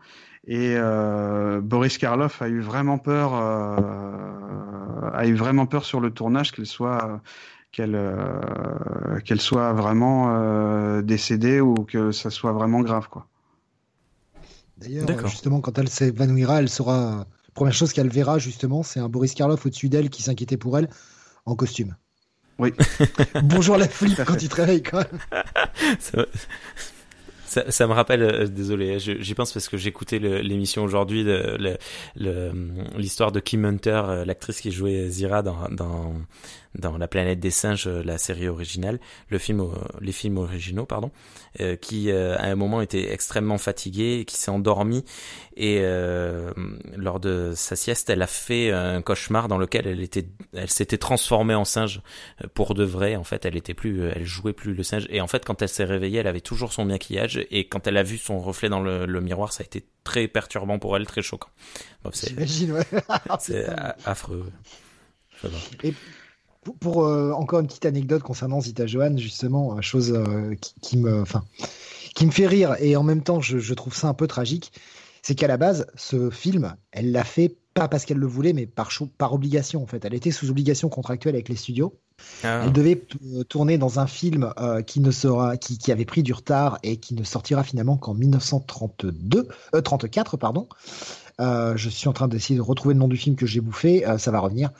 Et 0.48 0.76
Boris 1.62 1.98
Karloff 1.98 2.41
a 2.41 2.50
eu 2.50 2.60
vraiment 2.60 2.98
peur, 2.98 3.34
a 3.34 5.26
eu 5.26 5.36
vraiment 5.36 5.66
peur 5.68 5.86
sur 5.86 6.02
le 6.02 6.12
tournage 6.12 6.52
qu'elle 6.52 6.66
soit 6.66 7.22
qu'elle 7.72 7.98
qu'elle 9.26 9.41
soit 9.41 9.72
vraiment 9.74 11.02
décédée 11.02 11.62
ou 11.62 11.76
que 11.76 12.12
ça 12.12 12.30
soit 12.30 12.52
vraiment 12.52 12.82
grave, 12.82 13.08
quoi. 13.10 13.28
D'ailleurs, 14.78 15.28
justement, 15.28 15.61
quand 15.61 15.78
elle 15.78 15.89
s'évanouira, 15.89 16.59
elle 16.59 16.69
sera. 16.69 17.26
Première 17.53 17.74
chose 17.74 17.93
qu'elle 17.93 18.09
verra, 18.09 18.39
justement, 18.39 18.82
c'est 18.82 18.99
un 18.99 19.09
Boris 19.09 19.36
Karloff 19.36 19.65
au-dessus 19.65 19.88
d'elle 19.88 20.09
qui 20.09 20.24
s'inquiétait 20.24 20.57
pour 20.57 20.78
elle 20.78 20.89
en 21.45 21.55
costume. 21.55 21.95
Oui. 22.57 22.74
Bonjour 23.43 23.78
la 23.78 23.88
flip 23.88 24.19
quand 24.26 24.36
tu 24.36 24.47
te 24.47 24.55
réveilles, 24.55 24.84
quand 24.84 24.97
même. 24.97 25.43
Ça, 27.45 27.69
ça, 27.69 27.86
me 27.86 27.93
rappelle, 27.93 28.24
euh, 28.24 28.47
désolé, 28.47 28.97
j'y 28.97 29.36
pense 29.36 29.53
parce 29.53 29.69
que 29.69 29.78
j'écoutais 29.78 30.17
l'émission 30.17 30.84
aujourd'hui, 30.84 31.24
l'histoire 32.15 33.32
de 33.32 33.39
Kim 33.39 33.65
Hunter, 33.65 34.01
euh, 34.07 34.26
l'actrice 34.26 34.59
qui 34.59 34.71
jouait 34.71 35.07
Zira 35.09 35.43
dans, 35.43 35.69
dans, 35.69 36.15
dans 36.76 36.97
La 36.97 37.07
planète 37.07 37.39
des 37.39 37.51
singes, 37.51 37.88
euh, 37.88 38.01
la 38.03 38.17
série 38.17 38.47
originale, 38.47 38.99
le 39.30 39.38
film, 39.38 39.63
les 40.01 40.11
films 40.11 40.38
originaux, 40.38 40.86
pardon, 40.86 41.11
euh, 41.59 41.76
qui 41.76 42.11
à 42.11 42.43
un 42.43 42.55
moment 42.55 42.82
était 42.82 43.11
extrêmement 43.11 43.57
fatiguée, 43.57 44.19
et 44.19 44.26
qui 44.26 44.38
s'est 44.38 44.51
endormie 44.51 45.03
et 45.55 45.80
euh, 45.82 46.51
lors 46.95 47.19
de 47.19 47.53
sa 47.55 47.76
sieste, 47.76 48.09
elle 48.09 48.21
a 48.21 48.28
fait 48.28 48.71
un 48.71 49.01
cauchemar 49.01 49.47
dans 49.47 49.57
lequel 49.57 49.86
elle 49.86 50.01
était, 50.01 50.26
elle 50.53 50.69
s'était 50.69 50.97
transformée 50.97 51.53
en 51.53 51.65
singe 51.65 52.01
pour 52.55 52.74
de 52.74 52.84
vrai. 52.84 53.15
En 53.15 53.24
fait, 53.24 53.45
elle 53.45 53.55
était 53.55 53.76
plus, 53.76 54.09
elle 54.09 54.26
jouait 54.26 54.53
plus 54.53 54.74
le 54.74 54.84
singe. 54.84 55.05
Et 55.09 55.21
en 55.21 55.28
fait, 55.28 55.45
quand 55.45 55.61
elle 55.61 55.69
s'est 55.69 55.84
réveillée, 55.84 56.19
elle 56.19 56.28
avait 56.28 56.41
toujours 56.41 56.74
son 56.74 56.86
maquillage 56.86 57.45
et 57.51 57.67
quand 57.67 57.86
elle 57.86 57.97
a 57.97 58.03
vu 58.03 58.17
son 58.17 58.39
reflet 58.39 58.69
dans 58.69 58.82
le, 58.82 59.05
le 59.05 59.21
miroir, 59.21 59.53
ça 59.53 59.61
a 59.61 59.65
été 59.65 59.86
très 60.03 60.28
perturbant 60.28 60.80
pour 60.80 60.97
elle, 60.97 61.05
très 61.05 61.21
choquant. 61.21 61.49
J'imagine, 62.11 62.71
ouais. 62.74 62.86
c'est 63.39 63.67
affreux. 64.05 64.51
Et 65.84 65.93
pour, 66.64 66.76
pour 66.78 67.05
euh, 67.05 67.32
encore 67.32 67.59
une 67.59 67.68
petite 67.68 67.86
anecdote 67.86 68.24
concernant 68.24 68.61
Zita 68.61 68.86
Johan, 68.86 69.18
justement, 69.18 69.82
chose 69.82 70.14
euh, 70.14 70.55
qui, 70.55 70.74
qui, 70.82 70.97
me, 70.97 71.22
enfin, 71.22 71.43
qui 72.16 72.26
me 72.26 72.32
fait 72.32 72.47
rire 72.47 72.76
et 72.80 72.95
en 72.95 73.03
même 73.03 73.24
temps, 73.24 73.41
je, 73.41 73.57
je 73.57 73.74
trouve 73.74 73.95
ça 73.95 74.07
un 74.07 74.14
peu 74.14 74.28
tragique, 74.28 74.72
c'est 75.22 75.36
qu'à 75.36 75.47
la 75.47 75.57
base, 75.57 75.88
ce 75.95 76.30
film, 76.30 76.76
elle 76.91 77.11
l'a 77.11 77.24
fait 77.24 77.55
pas 77.74 77.88
parce 77.88 78.05
qu'elle 78.05 78.18
le 78.18 78.28
voulait, 78.28 78.53
mais 78.53 78.66
par, 78.66 78.91
par 79.18 79.34
obligation 79.34 79.82
en 79.82 79.88
fait. 79.88 80.05
Elle 80.05 80.14
était 80.14 80.32
sous 80.32 80.49
obligation 80.49 80.89
contractuelle 80.89 81.36
avec 81.36 81.49
les 81.49 81.55
studios. 81.55 81.97
Ah. 82.43 82.64
Elle 82.66 82.74
devait 82.74 83.01
tourner 83.49 83.78
dans 83.78 83.99
un 83.99 84.07
film 84.07 84.53
euh, 84.59 84.82
qui 84.82 84.99
ne 84.99 85.11
sera, 85.11 85.57
qui, 85.57 85.78
qui, 85.78 85.91
avait 85.91 86.05
pris 86.05 86.24
du 86.24 86.34
retard 86.34 86.78
et 86.84 86.97
qui 86.97 87.16
ne 87.16 87.24
sortira 87.24 87.64
finalement 87.64 87.97
qu'en 87.97 88.14
1932, 88.14 89.47
euh, 89.74 89.82
34 89.82 90.38
pardon. 90.38 90.68
Euh, 91.39 91.75
je 91.77 91.89
suis 91.89 92.07
en 92.07 92.13
train 92.13 92.27
d'essayer 92.27 92.55
de 92.55 92.61
retrouver 92.61 92.93
le 92.93 92.99
nom 92.99 93.07
du 93.07 93.17
film 93.17 93.36
que 93.36 93.45
j'ai 93.45 93.61
bouffé, 93.61 94.07
euh, 94.07 94.17
ça 94.17 94.31
va 94.31 94.39
revenir. 94.39 94.71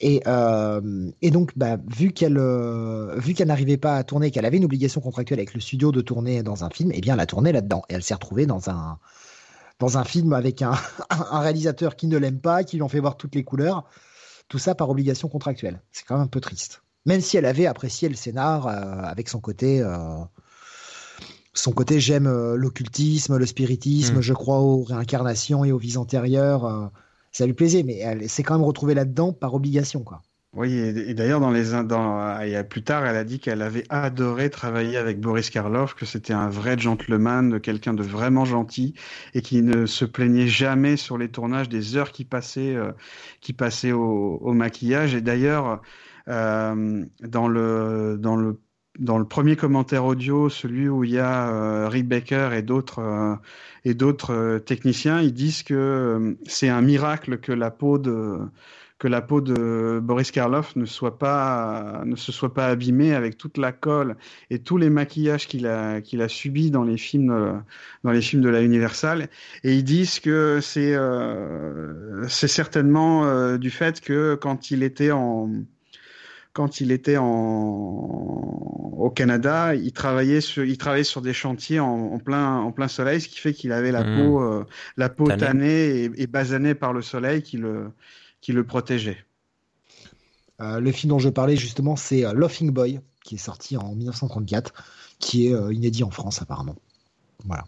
Et, 0.00 0.22
euh, 0.26 0.80
donc, 1.22 1.52
bah, 1.56 1.76
vu 1.86 2.12
qu'elle 2.12 2.34
n'arrivait 2.34 3.76
pas 3.76 3.96
à 3.96 4.04
tourner, 4.04 4.30
qu'elle 4.30 4.44
avait 4.44 4.56
une 4.56 4.64
obligation 4.64 5.00
contractuelle 5.00 5.38
avec 5.38 5.54
le 5.54 5.60
studio 5.60 5.92
de 5.92 6.00
tourner 6.00 6.42
dans 6.42 6.64
un 6.64 6.70
film, 6.70 6.90
eh 6.92 7.00
bien, 7.00 7.14
elle 7.14 7.20
a 7.20 7.26
tourné 7.26 7.52
là-dedans. 7.52 7.82
Et 7.88 7.94
elle 7.94 8.02
s'est 8.02 8.14
retrouvée 8.14 8.46
dans 8.46 8.68
un 8.68 10.04
film 10.04 10.32
avec 10.32 10.62
un, 10.62 10.72
un 11.10 11.40
réalisateur 11.40 11.96
qui 11.96 12.08
ne 12.08 12.18
l'aime 12.18 12.40
pas, 12.40 12.64
qui 12.64 12.76
lui 12.76 12.82
en 12.82 12.88
fait 12.88 13.00
voir 13.00 13.16
toutes 13.16 13.34
les 13.34 13.44
couleurs. 13.44 13.84
Tout 14.48 14.58
ça 14.58 14.74
par 14.74 14.90
obligation 14.90 15.28
contractuelle. 15.28 15.80
C'est 15.92 16.04
quand 16.04 16.16
même 16.16 16.24
un 16.24 16.28
peu 16.28 16.40
triste. 16.40 16.82
Même 17.06 17.20
si 17.20 17.36
elle 17.36 17.46
avait 17.46 17.66
apprécié 17.66 18.08
le 18.08 18.14
scénar 18.14 18.66
avec 18.66 19.28
son 19.28 19.40
côté, 19.40 19.82
son 21.54 21.72
côté 21.72 22.00
j'aime 22.00 22.26
euh, 22.26 22.56
l'occultisme, 22.56 23.36
le 23.36 23.46
spiritisme, 23.46 24.18
mm. 24.18 24.22
je 24.22 24.32
crois 24.32 24.60
aux 24.60 24.82
réincarnations 24.82 25.64
et 25.64 25.72
aux 25.72 25.78
vies 25.78 25.96
antérieures. 25.96 26.64
Euh, 26.64 26.86
ça 27.30 27.46
lui 27.46 27.54
plaisait, 27.54 27.82
mais 27.82 27.98
elle 27.98 28.28
s'est 28.28 28.42
quand 28.42 28.54
même 28.54 28.66
retrouvée 28.66 28.94
là-dedans 28.94 29.32
par 29.32 29.54
obligation, 29.54 30.02
quoi. 30.02 30.22
Oui, 30.54 30.74
et, 30.74 31.14
d'ailleurs, 31.14 31.40
dans 31.40 31.50
les 31.50 31.70
dans, 31.84 32.18
a 32.18 32.64
plus 32.64 32.82
tard, 32.82 33.06
elle 33.06 33.16
a 33.16 33.24
dit 33.24 33.38
qu'elle 33.40 33.62
avait 33.62 33.84
adoré 33.88 34.50
travailler 34.50 34.98
avec 34.98 35.18
Boris 35.18 35.48
Karloff, 35.48 35.94
que 35.94 36.04
c'était 36.04 36.34
un 36.34 36.50
vrai 36.50 36.78
gentleman, 36.78 37.58
quelqu'un 37.58 37.94
de 37.94 38.02
vraiment 38.02 38.44
gentil, 38.44 38.92
et 39.32 39.40
qui 39.40 39.62
ne 39.62 39.86
se 39.86 40.04
plaignait 40.04 40.48
jamais 40.48 40.98
sur 40.98 41.16
les 41.16 41.30
tournages 41.30 41.70
des 41.70 41.96
heures 41.96 42.12
qui 42.12 42.26
passaient, 42.26 42.76
euh, 42.76 42.92
qui 43.40 43.54
passaient 43.54 43.92
au, 43.92 44.36
au, 44.42 44.52
maquillage. 44.52 45.14
Et 45.14 45.22
d'ailleurs, 45.22 45.80
euh, 46.28 47.02
dans 47.22 47.48
le 47.48 48.18
dans 48.20 48.36
le 48.36 48.60
dans 48.98 49.18
le 49.18 49.24
premier 49.24 49.56
commentaire 49.56 50.04
audio, 50.04 50.48
celui 50.48 50.88
où 50.88 51.04
il 51.04 51.10
y 51.12 51.18
a 51.18 51.48
euh, 51.48 51.88
Rick 51.88 52.08
Baker 52.08 52.50
et 52.54 52.62
d'autres 52.62 52.98
euh, 53.00 53.34
et 53.84 53.94
d'autres 53.94 54.32
euh, 54.32 54.58
techniciens, 54.58 55.20
ils 55.20 55.32
disent 55.32 55.62
que 55.62 55.74
euh, 55.74 56.34
c'est 56.46 56.68
un 56.68 56.82
miracle 56.82 57.38
que 57.38 57.52
la 57.52 57.70
peau 57.70 57.98
de 57.98 58.38
que 58.98 59.08
la 59.08 59.22
peau 59.22 59.40
de 59.40 59.98
Boris 60.00 60.30
Karloff 60.30 60.76
ne 60.76 60.84
soit 60.84 61.18
pas 61.18 62.02
ne 62.04 62.16
se 62.16 62.32
soit 62.32 62.54
pas 62.54 62.66
abîmée 62.68 63.14
avec 63.14 63.36
toute 63.38 63.58
la 63.58 63.72
colle 63.72 64.16
et 64.50 64.60
tous 64.60 64.76
les 64.76 64.90
maquillages 64.90 65.48
qu'il 65.48 65.66
a 65.66 66.00
qu'il 66.02 66.20
a 66.22 66.28
subi 66.28 66.70
dans 66.70 66.84
les 66.84 66.98
films 66.98 67.64
dans 68.04 68.12
les 68.12 68.20
films 68.20 68.42
de 68.42 68.48
la 68.48 68.62
Universal. 68.62 69.28
Et 69.64 69.74
ils 69.74 69.84
disent 69.84 70.20
que 70.20 70.60
c'est 70.62 70.94
c'est 72.28 72.48
certainement 72.48 73.56
du 73.56 73.70
fait 73.70 74.00
que 74.00 74.36
quand 74.36 74.70
il 74.70 74.82
était 74.84 75.10
en 75.10 75.50
quand 76.52 76.80
il 76.80 76.90
était 76.92 77.16
en, 77.16 77.24
au 77.26 79.10
Canada, 79.10 79.74
il 79.74 79.92
travaillait 79.92 80.40
sur, 80.40 80.64
il 80.64 80.76
travaillait 80.78 81.04
sur 81.04 81.22
des 81.22 81.32
chantiers 81.32 81.80
en, 81.80 81.86
en 82.12 82.18
plein, 82.18 82.58
en 82.58 82.72
plein 82.72 82.88
soleil, 82.88 83.20
ce 83.20 83.28
qui 83.28 83.38
fait 83.38 83.54
qu'il 83.54 83.72
avait 83.72 83.92
la 83.92 84.04
Mmh. 84.04 84.16
peau, 84.16 84.42
euh, 84.42 84.64
la 84.96 85.08
peau 85.08 85.26
Tanné. 85.28 85.40
tannée 85.40 85.88
et, 86.04 86.10
et 86.22 86.26
basanée 86.26 86.74
par 86.74 86.92
le 86.92 87.02
soleil 87.02 87.42
qui 87.42 87.56
le, 87.56 87.90
qui 88.40 88.52
le 88.52 88.64
protégeait. 88.64 89.24
Euh, 90.60 90.78
le 90.80 90.92
film 90.92 91.10
dont 91.10 91.18
je 91.18 91.28
parlais 91.30 91.56
justement, 91.56 91.96
c'est 91.96 92.24
euh, 92.24 92.32
Laughing 92.34 92.70
Boy, 92.70 93.00
qui 93.24 93.36
est 93.36 93.38
sorti 93.38 93.76
en 93.76 93.94
1934, 93.94 94.72
qui 95.18 95.46
est 95.46 95.54
euh, 95.54 95.72
inédit 95.72 96.04
en 96.04 96.10
France 96.10 96.42
apparemment. 96.42 96.76
Voilà. 97.46 97.64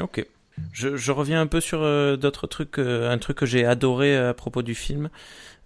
Ok. 0.00 0.24
Je, 0.72 0.96
je, 0.96 1.12
reviens 1.12 1.40
un 1.40 1.46
peu 1.46 1.60
sur 1.60 1.82
euh, 1.82 2.16
d'autres 2.16 2.46
trucs, 2.46 2.78
euh, 2.78 3.10
un 3.10 3.18
truc 3.18 3.38
que 3.38 3.46
j'ai 3.46 3.64
adoré 3.64 4.16
à 4.16 4.34
propos 4.34 4.62
du 4.62 4.74
film. 4.74 5.10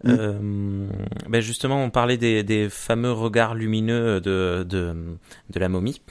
Mm. 0.05 0.11
Euh, 0.11 0.87
ben 1.29 1.41
justement, 1.41 1.83
on 1.83 1.91
parlait 1.91 2.17
des, 2.17 2.43
des, 2.43 2.69
fameux 2.69 3.13
regards 3.13 3.55
lumineux 3.55 4.21
de, 4.21 4.67
de, 4.69 5.17
de 5.51 5.61
la 5.61 5.69
momie, 5.69 6.03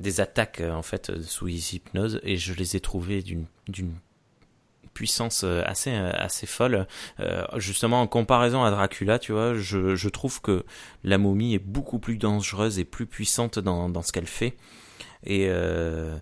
des 0.00 0.20
attaques 0.20 0.60
en 0.60 0.82
fait 0.82 1.20
sous 1.22 1.48
hypnose, 1.48 2.20
et 2.22 2.36
je 2.36 2.54
les 2.54 2.76
ai 2.76 2.80
trouvés 2.80 3.22
d'une 3.22 3.46
puissance 4.94 5.44
assez 5.44 5.92
assez 5.92 6.46
folle. 6.46 6.86
justement, 7.56 8.00
en 8.00 8.06
comparaison 8.06 8.62
à 8.64 8.70
Dracula, 8.70 9.18
tu 9.18 9.32
vois, 9.32 9.54
je, 9.54 9.94
je 9.94 10.08
trouve 10.08 10.40
que 10.40 10.64
la 11.04 11.18
momie 11.18 11.54
est 11.54 11.58
beaucoup 11.58 11.98
plus 11.98 12.16
dangereuse 12.16 12.78
et 12.78 12.84
plus 12.84 13.06
puissante 13.06 13.58
dans, 13.58 13.88
dans 13.88 14.02
ce 14.02 14.12
qu'elle 14.12 14.26
fait. 14.26 14.56
Et 15.24 15.46
euh, 15.48 16.16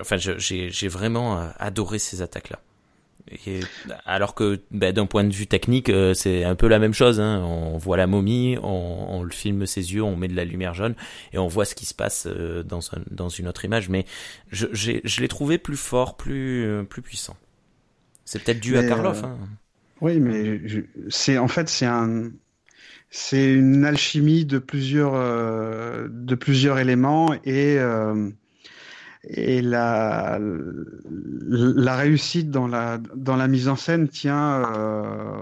enfin, 0.00 0.16
j'ai 0.16 0.88
vraiment 0.88 1.38
euh, 1.38 1.48
adoré 1.58 1.98
ces 1.98 2.22
attaques-là. 2.22 2.60
Et, 3.46 3.60
alors 4.04 4.34
que 4.34 4.60
ben, 4.70 4.92
d'un 4.92 5.06
point 5.06 5.24
de 5.24 5.32
vue 5.32 5.46
technique, 5.46 5.88
euh, 5.90 6.12
c'est 6.12 6.44
un 6.44 6.54
peu 6.54 6.66
la 6.66 6.78
même 6.78 6.92
chose. 6.92 7.20
Hein. 7.20 7.42
On 7.44 7.78
voit 7.78 7.96
la 7.96 8.06
momie, 8.06 8.58
on, 8.62 9.06
on, 9.08 9.22
le 9.22 9.30
filme 9.30 9.64
ses 9.66 9.94
yeux, 9.94 10.02
on 10.02 10.16
met 10.16 10.28
de 10.28 10.34
la 10.34 10.44
lumière 10.44 10.74
jaune 10.74 10.94
et 11.32 11.38
on 11.38 11.46
voit 11.46 11.64
ce 11.64 11.74
qui 11.74 11.86
se 11.86 11.94
passe 11.94 12.26
euh, 12.26 12.62
dans, 12.62 12.80
un, 12.92 13.02
dans 13.10 13.28
une 13.28 13.48
autre 13.48 13.64
image. 13.64 13.88
Mais 13.88 14.06
je, 14.50 14.66
je 14.72 15.20
l'ai 15.20 15.28
trouvé 15.28 15.58
plus 15.58 15.76
fort, 15.76 16.16
plus, 16.16 16.84
plus 16.88 17.02
puissant. 17.02 17.36
C'est 18.24 18.42
peut-être 18.42 18.60
dû 18.60 18.76
à 18.76 18.82
Karloff. 18.82 19.22
Hein. 19.24 19.38
Oui, 20.00 20.18
mais 20.18 20.60
c'est 21.10 21.38
en 21.38 21.46
fait 21.46 21.68
c'est 21.68 21.86
un 21.86 22.32
c'est 23.14 23.52
une 23.52 23.84
alchimie 23.84 24.46
de 24.46 24.58
plusieurs 24.58 25.12
euh, 25.14 26.08
de 26.10 26.34
plusieurs 26.34 26.78
éléments 26.78 27.34
et 27.44 27.76
euh, 27.78 28.30
et 29.28 29.60
la 29.60 30.38
la 30.40 31.96
réussite 31.96 32.50
dans 32.50 32.66
la 32.66 32.98
dans 33.14 33.36
la 33.36 33.48
mise 33.48 33.68
en 33.68 33.76
scène 33.76 34.08
tient 34.08 34.64
euh, 34.64 35.34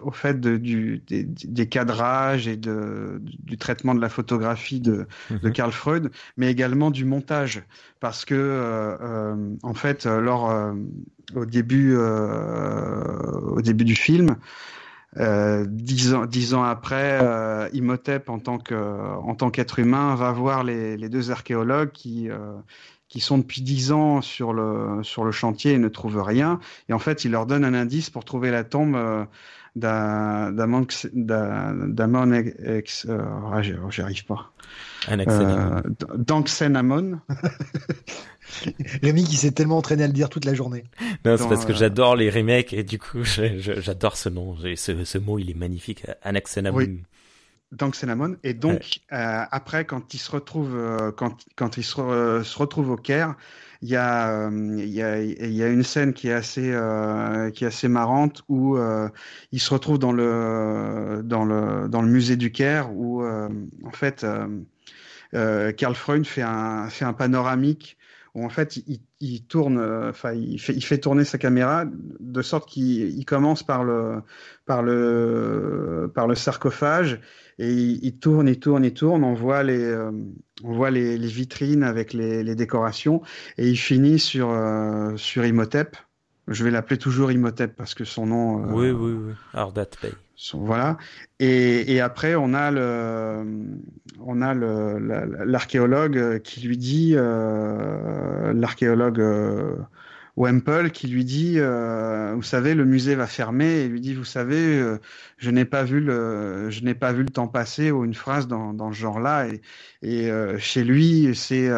au, 0.00 0.10
fait 0.10 0.40
de, 0.40 0.56
du 0.56 1.00
des, 1.06 1.22
des, 1.22 1.68
cadrages 1.68 2.48
et 2.48 2.56
de 2.56 3.22
du 3.22 3.56
traitement 3.56 3.94
de 3.94 4.00
la 4.00 4.08
photographie 4.08 4.80
de 4.80 5.06
de 5.30 5.48
mhm. 5.48 5.52
Karl 5.52 5.70
Freud 5.70 6.10
mais 6.36 6.50
également 6.50 6.90
du 6.90 7.04
montage 7.04 7.62
parce 8.00 8.24
que 8.24 8.34
euh, 8.34 9.36
en 9.62 9.74
fait 9.74 10.04
lors 10.04 10.52
au 11.36 11.46
début 11.46 11.96
au 11.96 13.62
début 13.62 13.84
du 13.84 13.94
film 13.94 14.36
euh, 15.18 15.64
dix 15.68 16.14
ans, 16.14 16.26
ans 16.54 16.62
après, 16.62 17.18
euh, 17.22 17.68
Imhotep, 17.72 18.28
en 18.30 18.38
tant 18.38 18.58
qu'être 19.50 19.78
humain, 19.78 20.14
va 20.14 20.32
voir 20.32 20.64
les, 20.64 20.96
deux 21.08 21.30
archéologues 21.30 21.90
qui, 21.92 22.30
euh, 22.30 22.54
qui 23.08 23.20
sont 23.20 23.38
depuis 23.38 23.62
dix 23.62 23.92
ans 23.92 24.20
sur 24.22 24.52
le, 24.52 25.02
sur 25.02 25.24
le 25.24 25.32
chantier 25.32 25.72
et 25.72 25.78
ne 25.78 25.88
trouvent 25.88 26.22
rien. 26.22 26.60
Et 26.88 26.92
en 26.92 26.98
fait, 26.98 27.24
il 27.24 27.32
leur 27.32 27.46
donne 27.46 27.64
un 27.64 27.74
indice 27.74 28.10
pour 28.10 28.24
trouver 28.24 28.50
la 28.50 28.64
tombe 28.64 28.96
euh, 29.84 30.50
d'Amon 30.52 32.32
ex, 32.32 33.06
euh, 33.08 33.18
ah, 33.52 33.62
j'y 33.62 34.02
arrive 34.02 34.24
pas. 34.24 34.50
Euh, 35.10 35.82
D'Anxenamon. 36.16 37.20
Rémi 39.02 39.24
qui 39.24 39.36
s'est 39.36 39.50
tellement 39.52 39.78
entraîné 39.78 40.04
à 40.04 40.06
le 40.06 40.12
dire 40.12 40.28
toute 40.28 40.44
la 40.44 40.54
journée. 40.54 40.84
Non, 41.24 41.36
c'est 41.36 41.48
parce 41.48 41.66
que 41.66 41.74
j'adore 41.74 42.16
les 42.16 42.30
remakes 42.30 42.72
et 42.72 42.82
du 42.82 42.98
coup, 42.98 43.22
j'adore 43.24 44.16
ce 44.16 44.28
nom. 44.28 44.56
Ce, 44.76 45.04
ce, 45.04 45.18
mot, 45.18 45.38
il 45.38 45.50
est 45.50 45.56
magnifique. 45.56 46.04
Anaxenamon. 46.22 46.78
Oui. 46.78 47.02
Et 48.44 48.54
donc, 48.54 49.00
euh, 49.12 49.44
après, 49.50 49.84
quand 49.84 50.14
il 50.14 50.18
se 50.18 50.30
retrouve, 50.30 50.74
euh, 50.74 51.12
quand, 51.12 51.36
quand 51.54 51.76
il 51.76 51.84
se, 51.84 52.00
euh, 52.00 52.42
se, 52.42 52.58
retrouve 52.58 52.90
au 52.90 52.96
Caire, 52.96 53.34
il 53.82 53.88
y 53.88 53.96
a, 53.96 54.48
il 54.50 54.88
y 54.88 55.02
a, 55.02 55.22
il 55.22 55.52
y 55.52 55.62
a 55.62 55.68
une 55.68 55.82
scène 55.82 56.12
qui 56.12 56.28
est 56.28 56.32
assez, 56.32 56.72
qui 57.54 57.64
est 57.64 57.66
assez 57.66 57.88
marrante 57.88 58.42
où 58.48 58.78
il 59.52 59.60
se 59.60 59.72
retrouve 59.72 59.98
dans 59.98 60.12
le, 60.12 61.22
dans 61.24 61.44
le, 61.44 61.88
dans 61.88 62.02
le 62.02 62.08
musée 62.08 62.36
du 62.36 62.50
Caire 62.50 62.90
où, 62.92 63.24
en 63.24 63.92
fait, 63.92 64.26
Karl 65.32 65.94
Freund 65.94 66.26
fait 66.26 66.42
un, 66.42 66.88
fait 66.88 67.04
un 67.04 67.12
panoramique 67.12 67.98
où 68.34 68.44
en 68.44 68.48
fait 68.48 68.76
il, 68.76 69.00
il 69.20 69.44
tourne, 69.44 69.78
euh, 69.78 70.10
enfin 70.10 70.32
il 70.32 70.60
fait, 70.60 70.74
il 70.74 70.84
fait 70.84 70.98
tourner 70.98 71.24
sa 71.24 71.38
caméra 71.38 71.84
de 72.20 72.42
sorte 72.42 72.68
qu'il 72.68 73.24
commence 73.24 73.62
par 73.62 73.84
le, 73.84 74.22
par 74.64 74.82
le, 74.82 76.10
par 76.14 76.26
le 76.26 76.34
sarcophage 76.34 77.20
et 77.58 77.72
il, 77.72 78.18
tourne, 78.18 78.48
il 78.48 78.60
tourne, 78.60 78.84
il 78.84 78.94
tourne. 78.94 79.24
On 79.24 79.34
voit 79.34 79.64
les, 79.64 79.82
euh, 79.82 80.12
on 80.62 80.72
voit 80.72 80.90
les, 80.90 81.16
vitrines 81.18 81.82
avec 81.82 82.12
les, 82.12 82.44
les, 82.44 82.54
décorations 82.54 83.22
et 83.56 83.68
il 83.68 83.76
finit 83.76 84.20
sur, 84.20 84.50
euh, 84.50 85.16
sur 85.16 85.44
Imhotep. 85.44 85.96
Je 86.46 86.64
vais 86.64 86.70
l'appeler 86.70 86.98
toujours 86.98 87.32
Imhotep 87.32 87.74
parce 87.76 87.94
que 87.94 88.04
son 88.04 88.26
nom. 88.26 88.72
oui, 88.72 88.90
oui, 88.90 89.12
oui. 89.12 89.32
Ardat 89.52 89.88
Bey. 90.00 90.12
Voilà. 90.54 90.98
Et, 91.40 91.92
et, 91.94 92.00
après, 92.00 92.36
on 92.36 92.54
a 92.54 92.70
le, 92.70 93.44
on 94.20 94.40
a 94.40 94.54
l'archéologue 94.54 96.40
qui 96.42 96.60
lui 96.60 96.76
dit, 96.76 97.14
euh, 97.16 98.52
l'archéologue 98.52 99.20
euh, 99.20 99.76
Wemple 100.36 100.90
qui 100.90 101.08
lui 101.08 101.24
dit, 101.24 101.54
euh, 101.58 102.34
vous 102.36 102.42
savez, 102.44 102.74
le 102.74 102.84
musée 102.84 103.16
va 103.16 103.26
fermer. 103.26 103.80
Et 103.80 103.88
lui 103.88 104.00
dit, 104.00 104.14
vous 104.14 104.24
savez, 104.24 104.80
je 105.38 105.50
n'ai 105.50 105.64
pas 105.64 105.82
vu 105.82 106.00
le, 106.00 106.70
je 106.70 106.84
n'ai 106.84 106.94
pas 106.94 107.12
vu 107.12 107.24
le 107.24 107.30
temps 107.30 107.48
passer 107.48 107.90
ou 107.90 108.04
une 108.04 108.14
phrase 108.14 108.46
dans, 108.46 108.72
dans 108.72 108.92
ce 108.92 108.98
genre-là. 108.98 109.48
Et, 109.48 109.60
et 110.02 110.30
chez 110.58 110.84
lui, 110.84 111.34
c'est, 111.34 111.68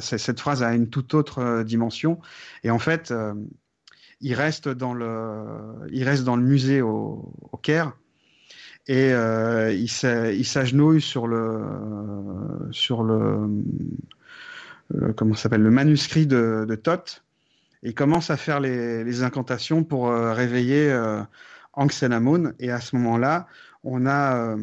cette 0.00 0.40
phrase 0.40 0.64
a 0.64 0.74
une 0.74 0.90
toute 0.90 1.14
autre 1.14 1.62
dimension. 1.62 2.18
Et 2.64 2.70
en 2.70 2.80
fait, 2.80 3.14
il 4.20 4.34
reste 4.34 4.68
dans 4.68 4.94
le, 4.94 5.88
il 5.90 6.04
reste 6.04 6.24
dans 6.24 6.36
le 6.36 6.42
musée 6.42 6.82
au, 6.82 7.32
Caire. 7.62 7.92
Et 8.86 9.12
euh, 9.12 9.72
il 9.72 9.88
s'agenouille 9.88 11.02
sur 11.02 11.26
le 11.26 11.62
sur 12.70 13.02
le, 13.02 13.48
comment 15.16 15.34
s'appelle 15.34 15.62
le 15.62 15.70
manuscrit 15.70 16.26
de, 16.26 16.64
de 16.66 16.74
Thoth 16.74 17.22
et 17.82 17.92
commence 17.94 18.30
à 18.30 18.36
faire 18.36 18.60
les, 18.60 19.22
incantations 19.22 19.84
pour 19.84 20.08
euh, 20.08 20.32
réveiller 20.32 20.90
euh, 20.90 21.22
Anxenamon 21.74 22.52
et 22.58 22.70
à 22.70 22.80
ce 22.80 22.96
moment-là 22.96 23.46
on 23.84 24.06
a 24.06 24.36
euh, 24.36 24.56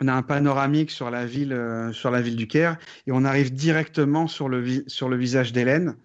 on 0.00 0.08
a 0.08 0.12
un 0.12 0.22
panoramique 0.22 0.90
sur 0.90 1.10
la 1.10 1.26
ville 1.26 1.52
euh, 1.52 1.92
sur 1.92 2.10
la 2.10 2.20
ville 2.20 2.36
du 2.36 2.46
Caire 2.46 2.76
et 3.06 3.12
on 3.12 3.24
arrive 3.24 3.52
directement 3.54 4.26
sur 4.26 4.48
le 4.48 5.16
visage 5.16 5.52
d'Hélène 5.52 5.96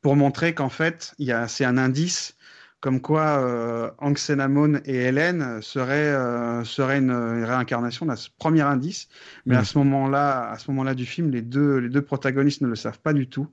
pour 0.00 0.16
montrer 0.16 0.54
qu'en 0.54 0.68
fait 0.68 1.14
il 1.18 1.26
y 1.26 1.32
a 1.32 1.48
c'est 1.48 1.64
un 1.64 1.78
indice 1.78 2.34
comme 2.80 3.00
quoi 3.00 3.42
euh, 3.42 3.90
Anxenamon 3.98 4.80
et 4.84 4.94
Hélène 4.94 5.60
seraient, 5.62 6.12
euh, 6.14 6.62
seraient 6.62 6.98
une, 6.98 7.10
réincarnation 7.10 8.06
d'un 8.06 8.14
premier 8.38 8.60
indice. 8.60 9.08
Mais 9.46 9.56
à 9.56 9.62
mm. 9.62 9.64
ce 9.64 9.78
moment-là, 9.78 10.50
à 10.50 10.58
ce 10.58 10.70
moment-là 10.70 10.94
du 10.94 11.04
film, 11.04 11.32
les 11.32 11.42
deux, 11.42 11.78
les 11.78 11.88
deux 11.88 12.02
protagonistes 12.02 12.60
ne 12.60 12.68
le 12.68 12.76
savent 12.76 13.00
pas 13.00 13.12
du 13.12 13.28
tout. 13.28 13.48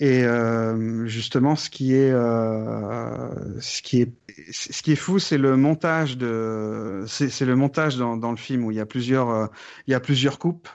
Et 0.00 0.24
euh, 0.24 1.06
justement, 1.06 1.56
ce 1.56 1.70
qui 1.70 1.94
est, 1.94 2.10
euh, 2.12 3.60
ce 3.60 3.82
qui 3.82 4.02
est, 4.02 4.12
ce 4.50 4.82
qui 4.82 4.92
est 4.92 4.96
fou, 4.96 5.18
c'est 5.18 5.38
le 5.38 5.56
montage 5.56 6.16
de, 6.18 7.04
c'est 7.06 7.44
le 7.44 7.56
montage 7.56 7.96
dans, 7.96 8.16
dans, 8.16 8.30
le 8.30 8.36
film 8.36 8.64
où 8.64 8.70
il 8.70 8.76
y 8.76 8.80
a 8.80 8.86
plusieurs, 8.86 9.30
euh, 9.30 9.46
il 9.86 9.92
y 9.92 9.94
a 9.94 10.00
plusieurs 10.00 10.38
coupes 10.38 10.68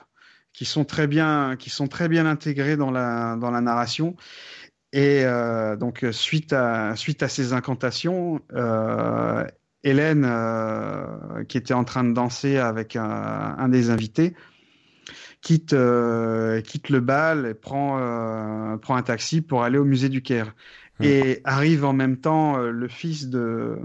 qui 0.52 0.64
sont 0.64 0.84
très 0.84 1.06
bien, 1.06 1.56
qui 1.56 1.70
sont 1.70 1.86
très 1.86 2.08
bien 2.08 2.26
intégrées 2.26 2.76
dans 2.76 2.90
la, 2.90 3.36
dans 3.36 3.50
la 3.50 3.60
narration. 3.60 4.16
Et 4.92 5.24
euh, 5.24 5.76
donc 5.76 6.04
suite 6.10 6.52
à 6.52 6.96
suite 6.96 7.22
à 7.22 7.28
ces 7.28 7.52
incantations, 7.52 8.40
euh, 8.52 9.46
Hélène, 9.84 10.26
euh, 10.28 11.44
qui 11.44 11.58
était 11.58 11.74
en 11.74 11.84
train 11.84 12.04
de 12.04 12.12
danser 12.12 12.58
avec 12.58 12.96
un, 12.96 13.54
un 13.56 13.68
des 13.68 13.90
invités, 13.90 14.34
quitte 15.42 15.72
euh, 15.72 16.60
quitte 16.60 16.88
le 16.88 17.00
bal 17.00 17.46
et 17.46 17.54
prend 17.54 17.98
euh, 18.00 18.76
prend 18.78 18.96
un 18.96 19.02
taxi 19.02 19.40
pour 19.42 19.62
aller 19.62 19.78
au 19.78 19.84
musée 19.84 20.08
du 20.08 20.22
Caire. 20.22 20.54
Mmh. 20.98 21.04
Et 21.04 21.40
arrive 21.44 21.84
en 21.84 21.92
même 21.92 22.16
temps 22.16 22.58
euh, 22.58 22.70
le 22.70 22.88
fils 22.88 23.28
de 23.28 23.78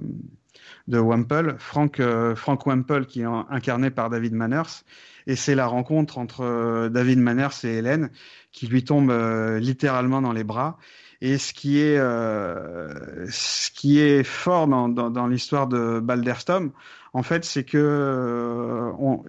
de 0.88 1.00
Wemple, 1.00 1.56
Frank 1.60 2.02
Frank 2.36 2.66
Wemple, 2.66 3.06
qui 3.06 3.22
est 3.22 3.26
incarné 3.26 3.92
par 3.92 4.10
David 4.10 4.34
Manners. 4.34 4.84
Et 5.28 5.36
c'est 5.36 5.56
la 5.56 5.68
rencontre 5.68 6.18
entre 6.18 6.90
David 6.90 7.20
Manners 7.20 7.50
et 7.64 7.78
Hélène 7.78 8.10
qui 8.56 8.68
lui 8.68 8.84
tombe 8.84 9.12
euh, 9.12 9.60
littéralement 9.60 10.22
dans 10.22 10.32
les 10.32 10.44
bras. 10.44 10.78
Et 11.22 11.38
ce 11.38 11.54
qui 11.54 11.80
est, 11.82 11.98
euh, 11.98 13.26
ce 13.30 13.70
qui 13.72 14.00
est 14.00 14.24
fort 14.24 14.68
dans, 14.68 14.90
dans, 14.90 15.10
dans 15.10 15.28
l'histoire 15.28 15.68
de 15.68 16.00
Balderstom, 16.00 16.72
en 17.14 17.24
fait, 17.24 17.46
c'est 17.46 17.64
que 17.64 17.78
euh, 17.78 18.92
on, 19.00 19.24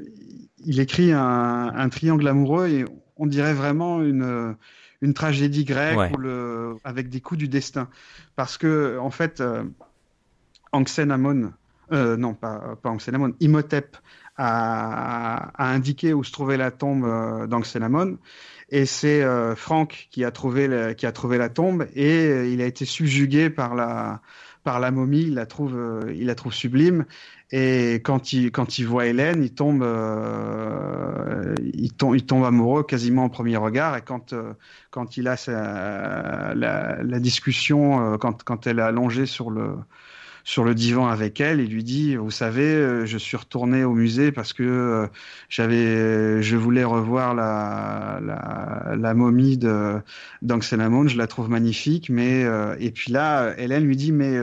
il 0.65 0.81
écrit 0.81 1.13
un, 1.13 1.73
un, 1.75 1.89
triangle 1.89 2.27
amoureux 2.27 2.69
et 2.69 2.85
on 3.17 3.27
dirait 3.27 3.55
vraiment 3.55 4.03
une, 4.03 4.57
une 5.01 5.15
tragédie 5.15 5.65
grecque 5.65 5.97
ouais. 5.97 6.13
le, 6.19 6.75
avec 6.85 7.09
des 7.09 7.21
coups 7.21 7.39
du 7.39 7.49
destin. 7.49 7.89
Parce 8.35 8.59
que, 8.59 8.99
en 8.99 9.11
fait, 9.11 9.41
euh, 9.41 9.65
Anxenamon, 10.73 11.53
euh, 11.93 12.17
non, 12.17 12.35
pas, 12.35 12.77
pas 12.83 12.91
Anxenamon, 12.91 13.35
Imhotep 13.41 13.97
a, 14.37 15.51
a, 15.55 15.69
indiqué 15.73 16.13
où 16.15 16.25
se 16.25 16.33
trouvait 16.33 16.57
la 16.57 16.71
tombe 16.71 17.05
euh, 17.05 17.47
d'Anxenamon 17.47 18.19
et 18.69 18.85
c'est 18.85 19.25
Franck 19.55 20.09
qui 20.11 20.25
a 20.25 20.33
trouvé 20.33 20.95
qui 20.99 21.07
a 21.07 21.13
trouvé 21.13 21.39
la 21.39 21.49
tombe 21.49 21.87
et 21.95 22.51
il 22.53 22.61
a 22.61 22.67
été 22.67 22.85
subjugué 22.85 23.49
par 23.49 23.77
la 23.77 24.21
par 24.67 24.81
la 24.81 24.91
momie, 24.91 25.23
il 25.23 25.35
la 25.35 25.47
trouve, 25.47 25.77
euh, 25.77 26.13
il 26.13 26.27
la 26.27 26.35
trouve 26.35 26.53
sublime. 26.53 27.07
Et 27.53 28.03
quand 28.03 28.33
il, 28.33 28.51
quand 28.51 28.81
il 28.81 28.87
voit 28.89 29.07
Hélène, 29.07 29.45
il 29.45 29.55
tombe, 29.55 29.85
euh, 29.85 31.55
il, 31.73 31.93
tombe, 31.93 32.17
il 32.17 32.27
tombe 32.27 32.45
amoureux 32.45 32.83
quasiment 32.83 33.27
au 33.27 33.29
premier 33.29 33.57
regard. 33.57 33.97
Et 33.97 34.03
quand, 34.03 34.33
euh, 34.33 34.55
quand 34.91 35.17
il 35.17 35.29
a 35.29 35.37
sa, 35.37 36.53
la, 36.57 37.01
la 37.01 37.21
discussion, 37.21 38.19
quand, 38.19 38.43
quand 38.43 38.67
elle 38.67 38.81
est 38.81 38.83
allongée 38.83 39.27
sur 39.27 39.51
le, 39.53 39.77
sur 40.47 40.63
le 40.63 40.77
divan 40.77 41.09
avec 41.09 41.41
elle 41.41 41.59
et 41.59 41.67
lui 41.67 41.83
dit 41.83 42.15
vous 42.15 42.31
savez 42.31 42.63
euh, 42.63 43.05
je 43.05 43.19
suis 43.19 43.37
retourné 43.37 43.83
au 43.83 43.95
musée 43.95 44.31
parce 44.31 44.53
que 44.53 44.63
euh, 44.63 45.09
j'avais 45.49 46.41
je 46.41 46.57
voulais 46.57 46.85
revoir 46.85 47.35
la 47.35 48.21
la, 48.23 48.95
la 48.97 49.15
momie 49.15 49.59
de 49.59 50.01
d'Anxenamon 50.43 51.09
je 51.09 51.19
la 51.19 51.27
trouve 51.27 51.51
magnifique 51.51 52.11
mais 52.11 52.45
euh, 52.45 52.77
et 52.79 52.93
puis 52.93 53.11
là 53.11 53.55
Hélène 53.59 53.83
lui 53.87 53.97
dit 53.97 54.13
mais 54.13 54.39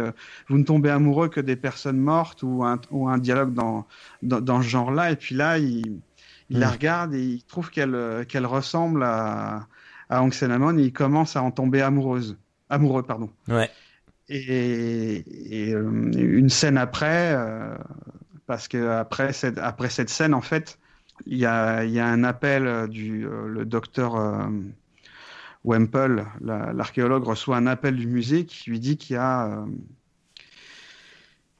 vous 0.49 0.57
ne 0.57 0.65
tombez 0.65 0.89
amoureux 0.89 1.29
que 1.29 1.39
des 1.39 1.55
personnes 1.55 1.99
mortes 1.99 2.43
ou 2.43 2.65
un 2.65 2.81
ou 2.91 3.07
un 3.07 3.17
dialogue 3.17 3.53
dans 3.53 3.87
dans, 4.21 4.41
dans 4.41 4.61
ce 4.61 4.67
genre 4.67 4.91
là 4.91 5.09
et 5.09 5.15
puis 5.15 5.35
là 5.35 5.57
il 5.57 6.01
il 6.49 6.59
la 6.59 6.67
mm. 6.67 6.71
regarde 6.71 7.13
et 7.13 7.23
il 7.23 7.43
trouve 7.43 7.69
qu'elle 7.69 8.25
qu'elle 8.27 8.45
ressemble 8.45 9.03
à 9.03 9.67
à 10.09 10.21
et 10.21 10.81
il 10.81 10.91
commence 10.91 11.37
à 11.37 11.43
en 11.43 11.51
tomber 11.51 11.81
amoureuse 11.81 12.35
amoureux 12.69 13.03
pardon. 13.03 13.29
Ouais 13.47 13.69
et, 14.33 15.67
et 15.67 15.73
euh, 15.73 16.11
une 16.13 16.49
scène 16.49 16.77
après, 16.77 17.33
euh, 17.35 17.75
parce 18.47 18.67
que 18.67 18.89
après 18.89 19.33
cette, 19.33 19.57
après 19.57 19.89
cette 19.89 20.09
scène, 20.09 20.33
en 20.33 20.41
fait, 20.41 20.79
il 21.25 21.37
y 21.37 21.45
a, 21.45 21.85
y 21.85 21.99
a, 21.99 22.07
un 22.07 22.23
appel 22.23 22.87
du 22.89 23.27
euh, 23.27 23.47
le 23.47 23.65
docteur 23.65 24.15
Wemple, 25.63 26.25
l'archéologue, 26.41 27.23
reçoit 27.23 27.57
un 27.57 27.67
appel 27.67 27.95
du 27.95 28.07
musée 28.07 28.45
qui 28.45 28.69
lui 28.69 28.79
dit 28.79 28.97
qu'il 28.97 29.15
y 29.15 29.19
a 29.19 29.65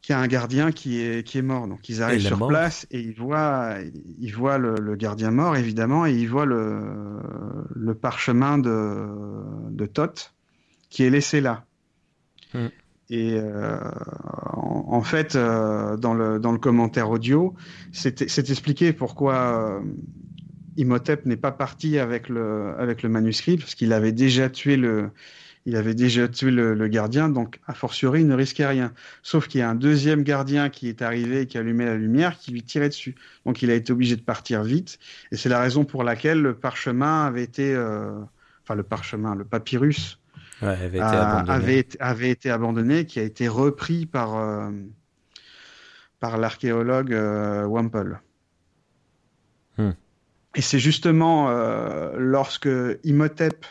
qu'il 0.02 0.14
y 0.14 0.18
a 0.18 0.20
un 0.20 0.28
gardien 0.28 0.74
qui 0.74 1.00
est, 1.00 1.26
qui 1.26 1.38
est 1.38 1.44
mort. 1.44 1.66
Donc 1.66 1.88
ils 1.88 2.04
arrivent 2.04 2.28
sur 2.28 2.45
place 2.48 2.86
et 2.91 3.00
ils 3.00 3.14
voient, 3.14 3.76
ils 4.20 4.36
voient 4.36 4.58
le, 4.58 4.76
le, 4.76 4.98
gardien 4.98 5.32
mort, 5.32 5.56
évidemment, 5.56 6.06
et 6.06 6.14
ils 6.14 6.28
voient 6.28 6.45
le, 6.45 7.22
le 7.74 7.95
parchemin 7.95 8.58
de, 8.58 9.08
de 9.70 9.86
Thoth 9.86 10.34
qui 10.90 11.04
est 11.04 11.10
laissé 11.10 11.40
là. 11.40 11.64
Mm. 12.53 12.67
Et 13.09 13.34
euh, 13.35 13.77
en, 14.53 15.01
fait, 15.01 15.35
euh, 15.35 15.97
dans, 15.97 16.13
le, 16.13 16.39
dans 16.39 16.51
le 16.51 16.57
commentaire 16.57 17.09
audio, 17.09 17.53
c'est 17.91 18.49
expliqué 18.49 18.93
pourquoi 18.93 19.35
euh, 19.35 19.81
Imhotep 20.77 21.25
n'est 21.25 21.38
pas 21.38 21.51
parti 21.51 21.99
avec 21.99 22.30
le, 22.30 22.73
avec 22.80 23.03
le 23.03 23.09
manuscrit, 23.09 23.57
parce 23.57 23.75
qu'il 23.75 23.91
avait 23.93 24.13
déjà 24.13 24.49
tué 24.49 24.77
le, 24.77 25.11
il 25.65 25.75
avait 25.75 25.93
déjà 25.93 26.30
tué 26.30 26.49
le, 26.49 26.88
gardien, 26.88 27.27
donc 27.30 27.59
a 27.67 27.73
fortiori 27.73 28.21
il 28.21 28.27
ne 28.27 28.35
risquait 28.35 28.65
rien. 28.65 28.93
Sauf 29.21 29.47
qu'il 29.47 29.59
y 29.59 29.63
a 29.63 29.69
un 29.69 29.75
deuxième 29.75 30.23
gardien 30.23 30.69
qui 30.69 30.88
est 30.88 31.01
arrivé 31.01 31.41
et 31.41 31.45
qui 31.45 31.57
allumait 31.57 31.85
la 31.85 31.97
lumière, 31.97 32.39
qui 32.39 32.51
lui 32.51 32.63
tirait 32.63 32.89
dessus. 32.89 33.15
Donc 33.45 33.61
il 33.61 33.69
a 33.69 33.75
été 33.75 33.91
obligé 33.91 34.15
de 34.15 34.21
partir 34.21 34.63
vite, 34.63 34.97
et 35.31 35.35
c'est 35.35 35.49
la 35.49 35.59
raison 35.59 35.84
pour 35.84 36.03
laquelle 36.03 36.41
le 36.41 36.55
parchemin 36.55 37.25
avait 37.25 37.43
été, 37.43 37.77
enfin 38.63 38.75
le 38.75 38.84
parchemin, 38.84 39.35
le 39.35 39.43
papyrus 39.43 40.19
avait, 40.68 40.98
été 40.98 41.02
abandonné. 41.02 41.85
Avait, 41.99 42.30
été 42.30 42.49
abandonné, 42.49 43.06
qui 43.06 43.19
a 43.19 43.23
été 43.23 43.48
repris 43.48 44.06
par, 44.06 44.38
euh, 44.38 44.72
par 46.19 46.38
l'archéologue 46.38 47.14
euh, 47.14 47.65
Wample. 47.65 48.19
Hmm. 49.77 49.91
Et 50.56 50.61
c'est 50.61 50.80
justement 50.80 51.49
euh, 51.49 52.14
lorsque 52.18 52.69
Imhotep 53.03 53.65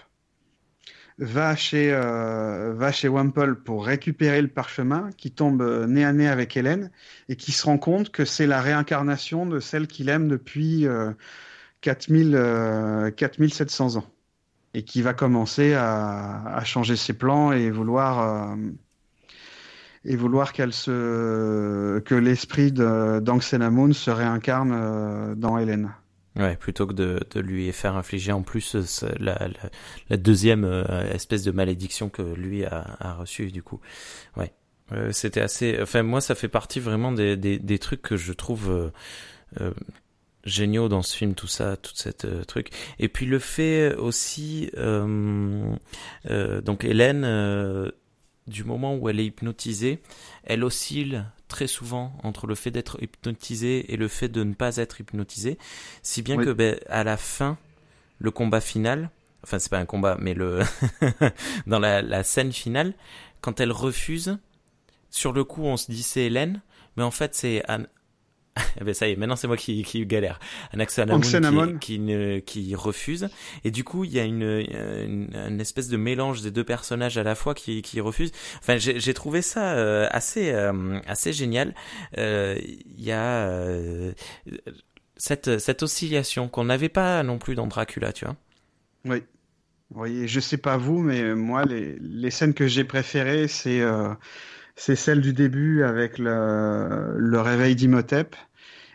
va 1.19 1.55
chez, 1.55 1.93
va 1.93 2.91
chez 2.91 3.07
Wample 3.07 3.55
pour 3.57 3.87
récupérer 3.87 4.43
le 4.43 4.49
parchemin, 4.49 5.11
qui 5.17 5.31
tombe 5.31 5.63
nez 5.87 6.05
à 6.05 6.13
nez 6.13 6.27
avec 6.27 6.57
Hélène, 6.57 6.91
et 7.29 7.37
qui 7.37 7.53
se 7.53 7.67
rend 7.67 7.79
compte 7.79 8.11
que 8.11 8.25
c'est 8.25 8.47
la 8.47 8.61
réincarnation 8.61 9.47
de 9.47 9.61
celle 9.61 9.87
qu'il 9.87 10.09
aime 10.09 10.27
depuis 10.27 10.87
4000, 11.83 13.13
4700 13.15 13.97
ans 13.97 14.13
et 14.75 14.85
qui 14.85 15.03
va 15.03 15.15
commencer 15.15 15.75
à, 15.75 16.43
à 16.47 16.65
changer 16.65 16.97
ses 16.97 17.13
plans 17.13 17.53
et 17.53 17.71
vouloir 17.71 18.21
euh, 18.21 18.57
et 20.05 20.17
vouloir 20.17 20.53
qu'elle 20.53 20.73
se 20.73 22.01
que 22.01 22.15
l'esprit 22.15 22.73
d'Anxenamun 22.73 23.93
se 23.93 24.11
réincarne 24.11 24.73
euh, 24.75 25.35
dans 25.35 25.59
Hélène. 25.59 25.93
Ouais, 26.35 26.57
plutôt 26.57 26.87
que 26.87 26.95
de, 26.95 27.21
de, 27.31 27.41
lui 27.41 27.71
faire 27.73 27.95
infliger 27.95 28.33
en 28.33 28.41
plus 28.41 28.75
euh, 28.75 29.09
la, 29.21 29.35
la, 29.49 29.71
la 30.09 30.17
deuxième 30.17 30.65
espèce 31.13 31.43
de 31.43 31.51
malédiction 31.51 32.09
que 32.09 32.23
lui 32.23 32.65
a, 32.65 32.97
a 33.01 33.15
reçue 33.15 33.53
du 33.53 33.63
coup. 33.63 33.81
Ouais, 34.39 34.53
c'était 35.11 35.43
assez. 35.43 35.79
Enfin, 35.81 36.03
moi, 36.03 36.21
ça 36.23 36.35
fait 36.35 36.49
partie 36.49 36.81
vraiment 36.81 37.13
des, 37.13 37.37
des, 37.37 37.59
des 37.59 37.79
trucs 37.79 38.03
que 38.03 38.17
je 38.17 38.33
trouve 38.33 38.91
géniaux 40.45 40.89
dans 40.89 41.03
ce 41.03 41.17
film, 41.17 41.35
tout 41.35 41.47
ça, 41.47 41.77
tout 41.77 41.93
cette 41.95 42.25
euh, 42.25 42.45
truc. 42.45 42.71
Et 42.99 43.09
puis 43.09 43.27
le 43.27 43.39
fait 43.39 43.95
aussi, 43.95 44.71
euh, 44.77 45.75
euh, 46.31 46.61
donc 46.61 46.85
Hélène, 46.85 47.23
du 48.47 48.65
moment 48.65 48.97
où 48.97 49.09
elle 49.09 49.21
est 49.21 49.27
hypnotisée, 49.27 50.03
elle 50.45 50.65
oscille 50.65 51.25
très 51.49 51.67
souvent 51.67 52.17
entre 52.23 52.47
le 52.47 52.55
fait 52.55 52.71
d'être 52.71 53.03
hypnotisée 53.03 53.93
et 53.93 53.97
le 53.97 54.09
fait 54.09 54.29
de 54.29 54.43
ne 54.43 54.55
pas 54.55 54.79
être 54.79 55.01
hypnotisée, 55.01 55.59
si 56.03 56.23
bien 56.23 56.37
que 56.37 56.51
ben, 56.51 56.79
à 56.89 57.05
la 57.05 57.17
fin, 57.17 57.59
le 58.19 58.31
combat 58.31 58.61
final, 58.61 59.11
enfin 59.45 59.59
c'est 59.59 59.71
pas 59.71 59.79
un 59.79 59.85
combat, 59.85 60.17
mais 60.19 60.35
le 60.35 60.61
dans 61.67 61.79
la, 61.79 62.03
la 62.03 62.25
scène 62.25 62.53
finale, 62.53 62.95
quand 63.43 63.61
elle 63.61 63.73
refuse, 63.73 64.39
sur 65.11 65.33
le 65.33 65.45
coup 65.45 65.65
on 65.65 65.77
se 65.77 65.91
dit 65.91 66.03
c'est 66.03 66.23
Hélène, 66.23 66.63
mais 66.97 67.03
en 67.03 67.11
fait 67.11 67.35
c'est 67.35 67.63
eh 67.69 67.77
ben 68.85 68.93
ça 68.93 69.09
y 69.09 69.13
est, 69.13 69.17
maintenant 69.17 69.37
c'est 69.37 69.47
moi 69.47 69.57
qui, 69.57 69.83
qui 69.83 70.05
galère. 70.05 70.39
Un 70.73 70.81
Qui, 71.79 71.99
qui, 71.99 72.43
qui, 72.45 72.75
refuse. 72.75 73.29
Et 73.65 73.71
du 73.71 73.83
coup, 73.83 74.05
il 74.05 74.13
y 74.13 74.19
a 74.19 74.25
une, 74.25 74.43
une, 74.43 75.61
espèce 75.61 75.89
de 75.89 75.97
mélange 75.97 76.43
des 76.43 76.51
deux 76.51 76.65
personnages 76.65 77.17
à 77.17 77.23
la 77.23 77.35
fois 77.35 77.55
qui, 77.55 77.81
qui 77.83 78.01
refusent. 78.01 78.33
Enfin, 78.59 78.77
j'ai 78.77 79.15
trouvé 79.15 79.41
ça 79.41 79.73
euh, 79.75 80.07
assez, 80.11 80.51
euh, 80.53 81.01
assez 81.07 81.33
génial. 81.33 81.75
Euh, 82.19 82.59
il 82.63 83.03
y 83.03 83.13
a 83.13 83.51
cette, 85.17 85.59
cette 85.59 85.83
oscillation 85.83 86.49
qu'on 86.49 86.65
n'avait 86.65 86.89
pas 86.91 87.23
non 87.23 87.39
plus 87.39 87.55
dans 87.55 87.67
Dracula, 87.67 88.13
tu 88.13 88.27
vois. 88.27 88.37
Oui. 89.07 89.23
Oui, 89.95 90.27
je 90.27 90.41
sais 90.41 90.57
pas 90.57 90.79
vous, 90.79 90.99
mais 91.01 91.35
moi, 91.35 91.65
les, 91.67 91.99
les 92.01 92.31
scènes 92.31 92.55
que 92.55 92.67
j'ai 92.67 92.85
préférées, 92.85 93.47
c'est 93.47 93.83
c'est 94.77 94.97
celle 94.97 95.21
du 95.21 95.33
début 95.33 95.83
avec 95.83 96.19
le, 96.19 97.15
le 97.17 97.41
réveil 97.41 97.77
d'Imhotep. 97.77 98.37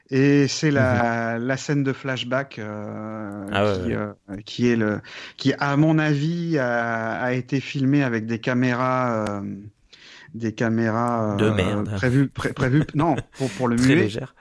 Et 0.09 0.47
c'est 0.47 0.71
la, 0.71 1.37
mhm. 1.37 1.47
la 1.47 1.57
scène 1.57 1.83
de 1.83 1.91
flashback 1.91 2.59
euh, 2.59 3.45
ah 3.51 3.73
qui, 3.73 3.93
euh, 3.93 4.13
qui, 4.45 4.69
est 4.69 4.77
le 4.77 5.01
qui 5.35 5.53
à 5.59 5.75
mon 5.75 5.99
avis 5.99 6.57
a, 6.57 7.11
a 7.21 7.33
été 7.33 7.59
filmée 7.59 8.03
avec 8.03 8.25
des 8.25 8.39
caméras 8.39 9.25
euh, 9.27 9.41
des 10.33 10.53
caméras 10.53 11.35
de 11.35 11.49
merde 11.49 11.93
prévues 11.95 12.29
pré, 12.29 12.53
prévues 12.53 12.85
non 12.95 13.17
pour 13.33 13.49
pour 13.51 13.67
le 13.67 13.75
très 13.75 13.95
muet 13.95 14.03
légère. 14.03 14.33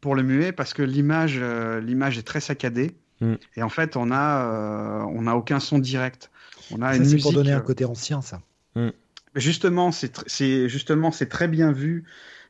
pour 0.00 0.16
le 0.16 0.24
muet 0.24 0.50
parce 0.50 0.74
que 0.74 0.82
l'image 0.82 1.40
l'image 1.80 2.18
est 2.18 2.26
très 2.26 2.40
saccadée 2.40 2.96
mm. 3.20 3.34
et 3.56 3.62
en 3.62 3.68
fait 3.68 3.96
on 3.96 4.10
a 4.10 5.06
on 5.14 5.28
a 5.28 5.34
aucun 5.34 5.60
son 5.60 5.78
direct 5.78 6.32
on 6.72 6.82
a 6.82 6.90
ça, 6.90 6.96
une 6.96 7.02
musique 7.02 7.22
pour 7.22 7.32
donner 7.32 7.52
un 7.52 7.60
côté 7.60 7.84
ancien 7.84 8.20
ça 8.20 8.40
mm. 8.74 8.88
Justement, 9.34 9.92
c'est 9.92 10.68
justement 10.68 11.10
c'est 11.10 11.28
très 11.28 11.48
bien 11.48 11.72
vu. 11.72 12.04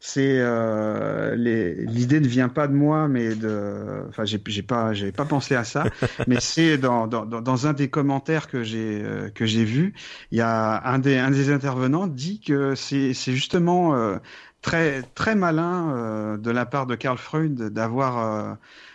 C'est 0.05 0.41
euh, 0.41 1.37
l'idée 1.37 2.19
ne 2.19 2.27
vient 2.27 2.49
pas 2.49 2.67
de 2.67 2.73
moi, 2.75 3.07
mais 3.07 3.37
de. 3.37 4.05
Enfin, 4.09 4.25
j'ai 4.25 4.39
pas 4.63 4.93
j'ai 4.93 5.13
pas 5.13 5.25
pensé 5.25 5.55
à 5.55 5.63
ça, 5.63 5.85
mais 6.27 6.41
c'est 6.41 6.79
dans, 6.79 7.07
dans, 7.07 7.25
dans 7.25 7.67
un 7.69 7.73
des 7.73 7.89
commentaires 7.89 8.49
que 8.49 8.65
j'ai 8.65 9.01
euh, 9.05 9.31
que 9.31 9.47
j'ai 9.47 9.65
vu, 9.65 9.95
il 10.33 10.39
y 10.39 10.41
a 10.41 10.83
un 10.89 10.99
des 10.99 11.19
un 11.19 11.31
des 11.31 11.51
intervenants 11.53 12.09
dit 12.09 12.41
que 12.41 12.75
c'est 12.75 13.15
c'est 13.15 13.33
justement 13.33 13.95
euh, 13.95 14.19
très 14.61 15.03
très 15.15 15.37
malin 15.37 15.95
euh, 15.95 16.37
de 16.37 16.51
la 16.51 16.67
part 16.67 16.87
de 16.87 16.97
Karl 16.97 17.19
Freud 17.19 17.55
d'avoir 17.55 18.19
euh, 18.19 18.55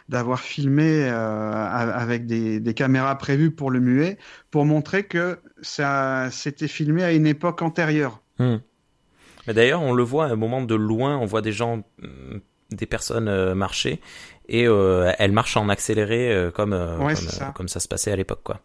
d'avoir 0.09 0.39
filmé 0.39 1.03
euh, 1.05 1.51
avec 1.51 2.25
des, 2.25 2.59
des, 2.59 2.73
caméras 2.73 3.17
prévues 3.17 3.51
pour 3.51 3.71
le 3.71 3.79
muet, 3.79 4.17
pour 4.51 4.65
montrer 4.65 5.03
que 5.03 5.39
ça 5.61 6.29
s'était 6.31 6.67
filmé 6.67 7.03
à 7.03 7.11
une 7.11 7.27
époque 7.27 7.61
antérieure. 7.61 8.21
Hmm. 8.39 8.57
D'ailleurs, 9.47 9.81
on 9.81 9.93
le 9.93 10.03
voit 10.03 10.25
à 10.25 10.29
un 10.29 10.35
moment 10.35 10.61
de 10.61 10.75
loin, 10.75 11.17
on 11.17 11.25
voit 11.25 11.41
des 11.41 11.51
gens, 11.51 11.83
hmm, 12.01 12.37
des 12.71 12.85
personnes 12.85 13.27
euh, 13.27 13.55
marcher, 13.55 14.01
et 14.47 14.67
euh, 14.67 15.11
elles 15.19 15.31
marchent 15.31 15.57
en 15.57 15.69
accéléré 15.69 16.51
comme, 16.53 16.73
ouais, 16.73 17.15
comme, 17.15 17.15
ça. 17.15 17.53
comme, 17.55 17.67
ça 17.67 17.79
se 17.79 17.87
passait 17.87 18.11
à 18.11 18.15
l'époque, 18.15 18.41
quoi. 18.43 18.61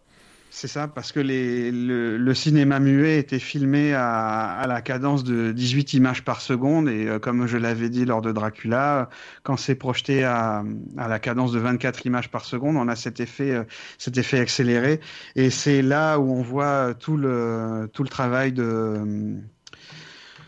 C'est 0.55 0.69
ça, 0.69 0.87
parce 0.87 1.13
que 1.13 1.19
les, 1.19 1.73
le, 1.73 2.19
le, 2.19 2.35
cinéma 2.35 2.79
muet 2.79 3.19
était 3.19 3.39
filmé 3.39 3.95
à, 3.95 4.51
à, 4.51 4.67
la 4.67 4.83
cadence 4.83 5.25
de 5.25 5.51
18 5.51 5.95
images 5.95 6.25
par 6.25 6.43
seconde, 6.43 6.91
et 6.91 7.09
euh, 7.09 7.19
comme 7.19 7.47
je 7.47 7.57
l'avais 7.57 7.89
dit 7.89 8.05
lors 8.05 8.21
de 8.21 8.33
Dracula, 8.33 9.09
quand 9.45 9.57
c'est 9.57 9.75
projeté 9.75 10.25
à, 10.25 10.63
à, 10.99 11.09
la 11.09 11.19
cadence 11.19 11.53
de 11.53 11.59
24 11.59 12.05
images 12.05 12.31
par 12.31 12.45
seconde, 12.45 12.77
on 12.77 12.87
a 12.89 12.97
cet 12.97 13.19
effet, 13.19 13.51
euh, 13.51 13.65
cet 13.97 14.19
effet 14.19 14.41
accéléré, 14.41 15.01
et 15.37 15.49
c'est 15.49 15.81
là 15.81 16.19
où 16.19 16.31
on 16.31 16.43
voit 16.43 16.93
tout 16.93 17.17
le, 17.17 17.89
tout 17.95 18.03
le 18.03 18.11
travail 18.11 18.53
de, 18.53 19.41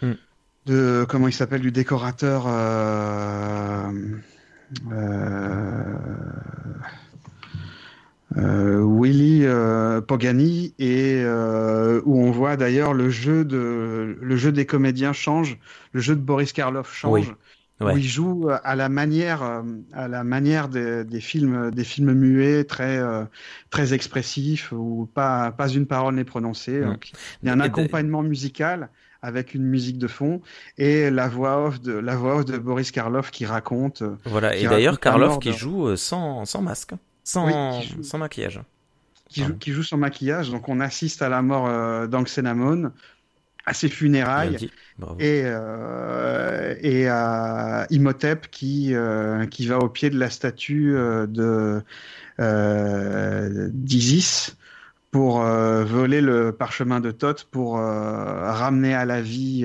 mm. 0.02 0.12
de 0.66 1.06
comment 1.08 1.28
il 1.28 1.34
s'appelle, 1.34 1.62
du 1.62 1.72
décorateur. 1.72 2.44
Euh, 2.46 3.90
euh 4.92 4.92
euh, 4.92 5.94
Willy 8.36 9.42
euh, 9.44 10.00
Pogani 10.00 10.74
et 10.78 11.22
euh, 11.22 12.00
où 12.04 12.20
on 12.20 12.30
voit 12.30 12.56
d'ailleurs 12.56 12.94
le 12.94 13.10
jeu 13.10 13.44
de 13.44 14.16
le 14.20 14.36
jeu 14.36 14.52
des 14.52 14.66
comédiens 14.66 15.12
change, 15.12 15.58
le 15.92 16.00
jeu 16.00 16.16
de 16.16 16.20
Boris 16.20 16.52
Karloff 16.52 16.94
change. 16.94 17.34
Où 17.80 17.98
il 17.98 18.04
joue 18.04 18.48
à 18.62 18.76
la 18.76 18.88
manière, 18.88 19.62
à 19.92 20.08
la 20.08 20.24
manière 20.24 20.68
des, 20.68 21.04
des 21.04 21.20
films, 21.20 21.72
des 21.72 21.84
films 21.84 22.14
muets 22.14 22.64
très, 22.64 23.00
très 23.68 23.92
expressifs 23.92 24.72
où 24.72 25.10
pas, 25.12 25.50
pas 25.50 25.68
une 25.68 25.84
parole 25.84 26.14
n'est 26.14 26.24
prononcée. 26.24 26.80
Donc, 26.80 27.10
il 27.42 27.48
y 27.48 27.50
a 27.50 27.52
un 27.52 27.60
accompagnement 27.60 28.22
musical 28.22 28.90
avec 29.22 29.54
une 29.54 29.64
musique 29.64 29.98
de 29.98 30.06
fond 30.06 30.40
et 30.78 31.10
la 31.10 31.28
voix 31.28 31.66
off 31.66 31.80
de 31.80 31.92
la 31.92 32.14
voix 32.14 32.36
off 32.36 32.44
de 32.44 32.56
Boris 32.56 32.90
Karloff 32.90 33.32
qui 33.32 33.44
raconte. 33.44 34.04
Voilà. 34.24 34.56
Et 34.56 34.64
d'ailleurs 34.64 35.00
Karloff 35.00 35.40
qui 35.40 35.52
joue 35.52 35.96
sans, 35.96 36.44
sans 36.44 36.62
masque. 36.62 36.94
Sans, 37.24 37.82
sans 38.02 38.18
maquillage. 38.18 38.60
Qui 39.28 39.42
joue, 39.42 39.54
qui 39.54 39.72
joue, 39.72 39.82
sans 39.82 39.96
maquillage. 39.96 40.50
Donc 40.50 40.68
on 40.68 40.78
assiste 40.80 41.22
à 41.22 41.28
la 41.28 41.42
mort 41.42 41.66
euh, 41.66 42.06
d'Anxenamon, 42.06 42.92
à 43.66 43.72
ses 43.72 43.88
funérailles 43.88 44.70
et, 45.18 45.42
euh, 45.44 46.74
et 46.80 47.08
à 47.08 47.86
Imhotep 47.90 48.48
qui, 48.50 48.94
euh, 48.94 49.46
qui 49.46 49.66
va 49.66 49.78
au 49.78 49.88
pied 49.88 50.10
de 50.10 50.18
la 50.18 50.28
statue 50.28 50.94
euh, 50.94 51.26
de 51.26 51.82
euh, 52.40 53.70
d'Isis 53.72 54.56
pour 55.10 55.38
voler 55.42 56.20
le 56.20 56.50
parchemin 56.50 56.98
de 56.98 57.12
Thoth 57.12 57.44
pour 57.44 57.76
ramener 57.76 58.94
à 58.94 59.04
la 59.04 59.22
vie 59.22 59.64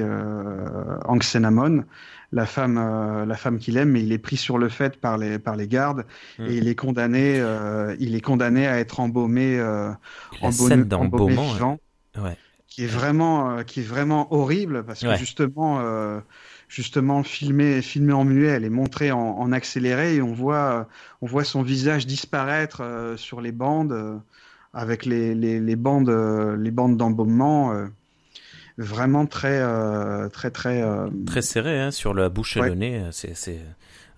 Anxenamon 1.05 1.85
la 2.31 2.45
femme, 2.45 2.77
euh, 2.77 3.25
la 3.25 3.35
femme 3.35 3.57
qu'il 3.59 3.77
aime, 3.77 3.91
mais 3.91 4.03
il 4.03 4.11
est 4.11 4.19
pris 4.19 4.37
sur 4.37 4.57
le 4.57 4.69
fait 4.69 4.99
par 4.99 5.17
les, 5.17 5.39
par 5.39 5.55
les 5.55 5.67
gardes 5.67 6.05
mmh. 6.37 6.45
et 6.45 6.57
il 6.57 6.67
est 6.67 6.75
condamné, 6.75 7.39
euh, 7.39 7.95
il 7.99 8.15
est 8.15 8.21
condamné 8.21 8.67
à 8.67 8.79
être 8.79 8.99
embaumé, 8.99 9.59
euh, 9.59 9.91
embaumé, 10.41 10.93
embaumé 10.93 11.35
vivant, 11.35 11.79
ouais. 12.17 12.37
qui 12.67 12.83
est 12.83 12.87
vraiment, 12.87 13.57
euh, 13.57 13.63
qui 13.63 13.79
est 13.79 13.87
vraiment 13.87 14.31
horrible 14.33 14.83
parce 14.83 15.01
que 15.01 15.15
justement, 15.15 15.81
justement 16.67 17.23
filmé, 17.23 17.81
filmé 17.81 18.13
en 18.13 18.25
muet, 18.25 18.47
elle 18.47 18.65
est 18.65 18.69
montrée 18.69 19.11
en, 19.11 19.19
en 19.19 19.51
accéléré 19.51 20.15
et 20.15 20.21
on 20.21 20.33
voit, 20.33 20.87
on 21.21 21.25
voit 21.25 21.43
son 21.43 21.63
visage 21.63 22.05
disparaître 22.05 23.15
sur 23.17 23.41
les 23.41 23.51
bandes 23.51 24.21
avec 24.73 25.05
les, 25.07 25.33
les, 25.33 25.59
les 25.59 25.75
bandes, 25.75 26.11
les 26.59 26.71
bandes 26.71 26.95
d'embaumement 26.95 27.87
vraiment 28.79 29.25
très 29.25 29.59
euh, 29.59 30.29
très 30.29 30.51
très 30.51 30.81
euh, 30.81 31.09
très 31.25 31.41
serré 31.41 31.79
hein, 31.79 31.91
sur 31.91 32.13
la 32.13 32.29
bouche 32.29 32.55
et 32.57 32.61
le 32.61 32.75
nez 32.75 33.03
c'est 33.11 33.35
c'est 33.35 33.59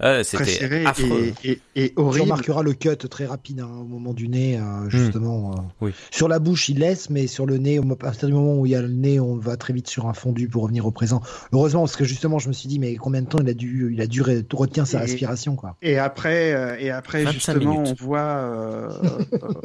euh, 0.04 0.24
très 0.24 0.46
serré 0.46 0.86
affreux. 0.86 1.34
Et, 1.44 1.60
et, 1.76 1.86
et 1.86 1.94
horrible. 1.96 2.26
Tu 2.26 2.32
remarqueras 2.32 2.64
le 2.64 2.74
cut 2.74 2.96
très 3.10 3.26
rapide 3.26 3.60
hein, 3.60 3.70
au 3.82 3.84
moment 3.84 4.14
du 4.14 4.30
nez 4.30 4.58
euh, 4.58 4.90
justement 4.90 5.52
hmm. 5.52 5.70
oui. 5.82 5.92
sur 6.12 6.28
la 6.28 6.40
bouche 6.40 6.70
il 6.70 6.80
laisse 6.80 7.10
mais 7.10 7.26
sur 7.26 7.48
le 7.48 7.58
nez 7.58 7.80
à 7.80 7.96
partir 7.96 8.28
du 8.28 8.34
moment 8.36 8.56
où 8.56 8.66
il 8.68 8.72
y 8.72 8.76
a 8.76 8.82
le 8.82 8.88
nez 8.88 9.20
on 9.20 9.36
va 9.36 9.58
très 9.58 9.74
vite 9.74 9.88
sur 9.88 10.08
un 10.08 10.14
fondu 10.14 10.48
pour 10.48 10.64
revenir 10.64 10.86
au 10.86 10.92
présent 10.92 11.22
heureusement 11.54 11.82
parce 11.82 11.96
que 11.96 12.06
justement 12.06 12.38
je 12.38 12.48
me 12.48 12.54
suis 12.54 12.68
dit 12.68 12.78
mais 12.78 12.96
combien 12.96 13.22
de 13.22 13.28
temps 13.28 13.40
il 13.42 13.50
a 13.50 13.54
dû 13.54 13.92
il 13.94 14.02
a 14.02 14.08
dû 14.08 14.22
retenir 14.22 14.86
sa 14.86 15.00
respiration 15.00 15.56
quoi 15.56 15.76
et 15.82 15.98
après 15.98 16.78
et 16.80 16.92
après 16.92 17.32
justement 17.32 17.82
minutes. 17.82 17.96
on 18.02 18.04
voit 18.04 18.90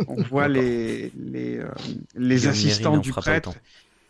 on 0.08 0.22
voit 0.22 0.48
les 0.48 1.12
les 1.18 1.60
les 2.14 2.46
assistants 2.46 2.96
du 2.96 3.10
prêtre 3.10 3.52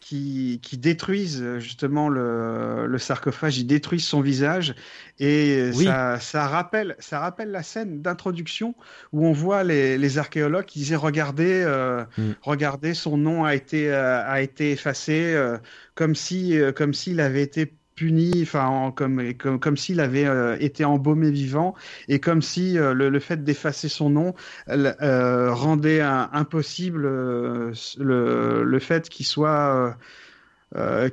qui, 0.07 0.61
qui 0.63 0.79
détruisent 0.79 1.43
euh, 1.43 1.59
justement 1.59 2.09
le, 2.09 2.87
le, 2.87 2.99
sarcophage, 2.99 3.59
ils 3.59 3.67
détruisent 3.67 4.07
son 4.07 4.21
visage 4.21 4.77
et 5.19 5.71
oui. 5.75 5.85
ça, 5.85 6.21
ça, 6.21 6.47
rappelle, 6.47 6.95
ça 7.01 7.19
rappelle 7.19 7.51
la 7.51 7.65
scène 7.65 8.03
d'introduction 8.03 8.77
où 9.13 9.27
on 9.27 9.33
voit 9.33 9.65
les, 9.65 9.99
les 9.99 10.19
archéologues 10.19 10.65
qui 10.65 10.79
disaient 10.79 10.95
regardez, 10.95 11.61
euh, 11.67 12.05
mm. 12.19 12.33
regardez, 12.43 12.95
son 12.95 13.17
nom 13.17 13.43
a 13.43 13.57
été, 13.57 13.91
euh, 13.91 14.25
a 14.25 14.41
été 14.43 14.71
effacé 14.71 15.35
euh, 15.35 15.59
comme 15.97 16.15
si, 16.15 16.57
euh, 16.57 16.71
comme 16.71 16.95
s'il 16.95 17.19
avait 17.19 17.43
été 17.43 17.75
puni, 17.97 18.31
enfin 18.43 18.93
comme 18.95 19.35
comme, 19.35 19.59
comme 19.59 19.77
s'il 19.77 20.01
avait 20.01 20.27
euh, 20.27 20.57
été 20.61 20.85
embaumé 20.85 21.31
vivant 21.31 21.75
et 22.09 22.21
comme 22.21 22.43
si 22.43 22.79
euh, 22.79 22.93
le, 22.93 23.09
le, 23.09 23.21
fait 23.21 23.43
d'effacer 23.43 23.89
son 23.89 24.11
nom 24.11 24.35
euh, 24.69 25.53
rendait 25.53 26.03
un, 26.03 26.29
impossible 26.33 27.03
le, 27.03 27.73
le 27.99 28.79
fait 28.79 29.09
qu'il 29.09 29.27
soit 29.27 29.97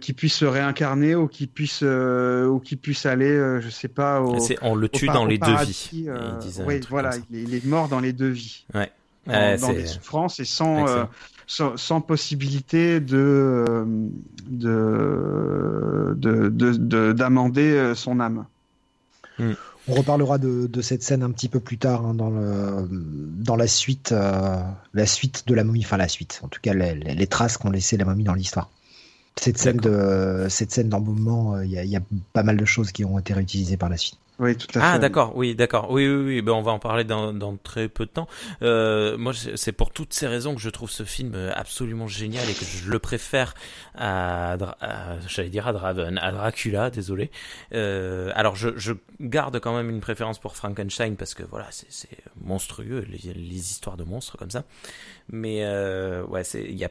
qu'il 0.01 0.14
puisse 0.14 0.35
se 0.35 0.45
réincarner 0.45 1.15
ou 1.15 1.27
qu'il 1.27 1.47
puisse 1.47 1.84
ou 1.84 2.60
qu'il 2.60 2.77
puisse 2.77 3.05
aller, 3.05 3.60
je 3.61 3.69
sais 3.69 3.88
pas. 3.88 4.22
Au, 4.22 4.38
on 4.61 4.76
le 4.76 4.89
tue 4.89 5.07
dans 5.07 5.26
les 5.26 5.38
deux 5.38 5.55
vies. 5.64 6.10
oui, 6.65 6.81
voilà, 6.89 7.11
il 7.30 7.39
est, 7.39 7.43
il 7.43 7.55
est, 7.55 7.65
mort 7.65 7.88
dans 7.88 8.01
les 8.01 8.14
deux 8.14 8.30
vies. 8.30 8.65
Ouais. 8.73 8.91
Dans, 9.26 9.57
dans 9.57 9.72
les 9.72 9.88
souffrances 9.88 10.41
et 10.41 10.45
sans 10.45 10.85
sans, 11.54 11.78
sans, 11.78 12.02
possibilité 12.02 13.00
de 13.00 13.86
de 14.48 16.16
d'amender 17.14 17.74
de, 17.74 17.90
de, 17.90 17.94
son 17.94 18.20
âme. 18.20 18.46
Mm. 19.38 19.52
On 19.88 19.94
reparlera 19.94 20.38
de, 20.38 20.68
de, 20.68 20.82
cette 20.82 21.04
scène 21.04 21.24
un 21.24 21.32
petit 21.32 21.50
peu 21.50 21.60
plus 21.60 21.78
tard 21.78 22.06
hein, 22.06 22.14
dans, 22.14 22.30
le, 22.30 22.88
dans 22.90 23.58
la 23.58 23.68
suite, 23.68 24.14
euh, 24.14 24.62
la 24.94 25.06
suite 25.06 25.44
de 25.46 25.54
la 25.54 25.66
momie, 25.66 25.82
enfin 25.84 25.98
la 25.98 26.08
suite, 26.08 26.40
en 26.42 26.48
tout 26.48 26.62
cas 26.62 26.74
les, 26.74 26.96
les 26.96 27.28
traces 27.28 27.58
qu'ont 27.58 27.70
laissé 27.70 27.98
la 27.98 28.06
momie 28.06 28.24
dans 28.24 28.34
l'histoire. 28.34 28.70
Cette 29.36 29.58
scène 29.58 29.78
de 29.78 30.48
cette 30.50 30.72
scène 30.72 30.90
d'embaumement, 30.90 31.60
il 31.62 31.72
y, 31.72 31.88
y, 31.88 31.98
a 31.98 32.02
pas 32.34 32.44
mal 32.44 32.56
de 32.56 32.66
choses 32.66 32.92
qui 32.92 33.04
ont 33.04 33.20
été 33.20 33.34
réutilisées 33.34 33.78
par 33.78 33.90
la 33.90 33.98
suite. 33.98 34.18
Oui, 34.39 34.57
tout 34.57 34.68
à 34.69 34.73
fait. 34.73 34.80
Ah, 34.81 34.99
d'accord, 34.99 35.34
oui, 35.35 35.53
d'accord. 35.53 35.91
Oui, 35.91 36.07
oui, 36.07 36.26
oui. 36.26 36.41
Ben, 36.41 36.53
on 36.53 36.61
va 36.61 36.72
en 36.72 36.80
parler 36.80 37.03
dans, 37.03 37.34
dans 37.34 37.55
très 37.55 37.88
peu 37.88 38.05
de 38.05 38.11
temps. 38.11 38.27
Euh, 38.61 39.18
moi, 39.18 39.31
c'est 39.55 39.72
pour 39.72 39.91
toutes 39.91 40.14
ces 40.14 40.27
raisons 40.27 40.55
que 40.55 40.61
je 40.61 40.69
trouve 40.69 40.89
ce 40.89 41.03
film 41.03 41.35
absolument 41.53 42.07
génial 42.07 42.49
et 42.49 42.53
que 42.53 42.65
je 42.65 42.89
le 42.89 42.99
préfère 42.99 43.53
à, 43.95 44.53
à 44.53 45.19
j'allais 45.27 45.49
dire 45.49 45.68
à 45.68 45.73
Draven, 45.73 46.18
à 46.18 46.31
Dracula, 46.31 46.89
désolé. 46.89 47.30
Euh, 47.73 48.31
alors, 48.34 48.55
je, 48.55 48.69
je 48.76 48.93
garde 49.19 49.60
quand 49.60 49.76
même 49.76 49.89
une 49.89 50.01
préférence 50.01 50.39
pour 50.39 50.55
Frankenstein 50.55 51.15
parce 51.15 51.35
que 51.35 51.43
voilà, 51.43 51.68
c'est 51.69 52.10
monstrueux, 52.43 53.05
les, 53.07 53.34
les, 53.34 53.72
histoires 53.72 53.97
de 53.97 54.03
monstres 54.03 54.38
comme 54.38 54.51
ça. 54.51 54.64
Mais 55.30 55.64
euh, 55.64 56.23
ouais, 56.26 56.43
c'est 56.43 56.64
il 56.64 56.76
y 56.76 56.85
a 56.85 56.89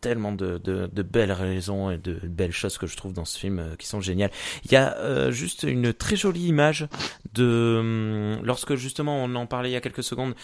tellement 0.00 0.32
de, 0.32 0.58
de, 0.58 0.88
de, 0.92 1.02
belles 1.02 1.32
raisons 1.32 1.90
et 1.90 1.98
de 1.98 2.14
belles 2.24 2.52
choses 2.52 2.78
que 2.78 2.86
je 2.86 2.96
trouve 2.96 3.12
dans 3.12 3.24
ce 3.24 3.38
film 3.38 3.58
euh, 3.58 3.76
qui 3.76 3.86
sont 3.86 4.00
géniales. 4.00 4.30
Il 4.64 4.72
y 4.72 4.76
a 4.76 4.96
euh, 4.98 5.30
juste 5.30 5.64
une 5.64 5.92
très 5.92 6.16
jolie 6.16 6.46
image 6.46 6.88
de 7.34 7.44
euh, 7.44 8.36
lorsque 8.42 8.74
justement 8.74 9.22
on 9.24 9.34
en 9.34 9.46
parlait 9.46 9.70
il 9.70 9.72
y 9.72 9.76
a 9.76 9.80
quelques 9.80 10.02
secondes. 10.02 10.34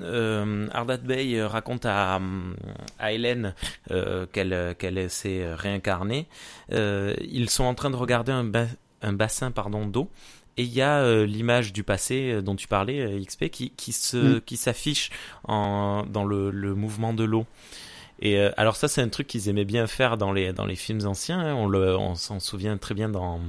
Euh, 0.00 0.68
Ardat 0.72 0.98
Bey 0.98 1.42
raconte 1.42 1.86
à, 1.86 2.20
à 2.98 3.12
Hélène 3.12 3.54
euh, 3.90 4.26
qu'elle 4.32 4.74
qu'elle 4.78 5.10
s'est 5.10 5.54
réincarnée. 5.54 6.26
ils 6.70 7.50
sont 7.50 7.64
en 7.64 7.74
train 7.74 7.90
de 7.90 7.96
regarder 7.96 8.32
un, 8.32 8.44
ba 8.44 8.66
un 9.02 9.12
bassin 9.12 9.50
pardon 9.50 9.86
d'eau. 9.86 10.10
Et 10.58 10.64
il 10.64 10.72
y 10.72 10.82
a 10.82 10.98
euh, 11.00 11.24
l'image 11.24 11.72
du 11.72 11.82
passé 11.82 12.42
dont 12.42 12.56
tu 12.56 12.68
parlais, 12.68 13.18
XP, 13.24 13.48
qui, 13.48 13.70
qui 13.70 13.92
se, 13.92 14.36
mm. 14.36 14.40
qui 14.42 14.58
s'affiche 14.58 15.10
en, 15.44 16.04
dans 16.04 16.24
le, 16.24 16.50
le 16.50 16.74
mouvement 16.74 17.14
de 17.14 17.24
l'eau. 17.24 17.46
Et 18.22 18.38
euh, 18.38 18.50
alors 18.56 18.76
ça, 18.76 18.86
c'est 18.86 19.02
un 19.02 19.08
truc 19.08 19.26
qu'ils 19.26 19.48
aimaient 19.48 19.64
bien 19.64 19.88
faire 19.88 20.16
dans 20.16 20.32
les 20.32 20.52
dans 20.52 20.64
les 20.64 20.76
films 20.76 21.04
anciens. 21.06 21.40
Hein. 21.40 21.54
On 21.54 21.66
le, 21.66 21.96
on 21.96 22.14
s'en 22.14 22.38
souvient 22.38 22.78
très 22.78 22.94
bien 22.94 23.08
dans 23.08 23.40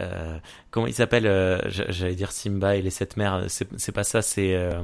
euh, 0.00 0.36
comment 0.72 0.88
il 0.88 0.94
s'appelle 0.94 1.26
euh, 1.26 1.58
J'allais 1.68 2.16
dire 2.16 2.32
Simba 2.32 2.74
et 2.74 2.82
les 2.82 2.90
sept 2.90 3.16
mers. 3.16 3.44
C'est 3.48 3.92
pas 3.92 4.02
ça. 4.04 4.20
C'est 4.20 4.54
euh, 4.56 4.82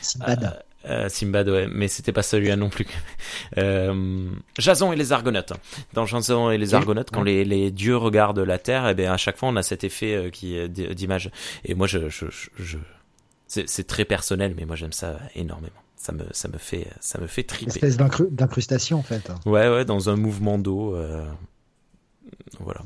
Simbad. 0.00 0.60
Euh, 0.86 1.08
Simbad, 1.08 1.48
ouais, 1.48 1.66
mais 1.70 1.88
c'était 1.88 2.12
pas 2.12 2.22
celui-là 2.22 2.56
non 2.56 2.68
plus. 2.68 2.86
Euh, 3.58 4.30
Jason 4.58 4.92
et 4.92 4.96
les 4.96 5.12
Argonautes. 5.12 5.52
Dans 5.92 6.06
Jason 6.06 6.50
et 6.50 6.58
les 6.58 6.74
Argonautes, 6.74 7.10
quand 7.12 7.22
les, 7.22 7.44
les 7.44 7.70
dieux 7.70 7.96
regardent 7.96 8.40
la 8.40 8.58
terre, 8.58 8.88
et 8.88 8.90
eh 8.90 8.94
bien 8.94 9.12
à 9.12 9.16
chaque 9.16 9.36
fois 9.36 9.48
on 9.48 9.56
a 9.56 9.62
cet 9.62 9.84
effet 9.84 10.14
euh, 10.14 10.30
qui 10.30 10.68
d'image. 10.68 11.30
Et 11.64 11.74
moi, 11.74 11.86
je, 11.86 12.08
je, 12.08 12.26
je, 12.30 12.48
je 12.58 12.78
c'est 13.46 13.86
très 13.86 14.04
personnel, 14.04 14.54
mais 14.56 14.64
moi 14.64 14.74
j'aime 14.74 14.92
ça 14.92 15.18
énormément 15.36 15.83
ça 16.04 16.12
me 16.12 16.26
ça 16.32 16.48
me 16.48 16.58
fait 16.58 16.86
ça 17.00 17.18
me 17.18 17.26
fait 17.26 17.44
triper. 17.44 17.64
Une 17.64 17.86
espèce 17.88 17.96
d'incrustation 17.96 18.98
en 18.98 19.02
fait. 19.02 19.32
Ouais 19.46 19.70
ouais 19.70 19.86
dans 19.86 20.10
un 20.10 20.16
mouvement 20.16 20.58
d'eau 20.58 20.94
euh... 20.94 21.26
voilà. 22.60 22.82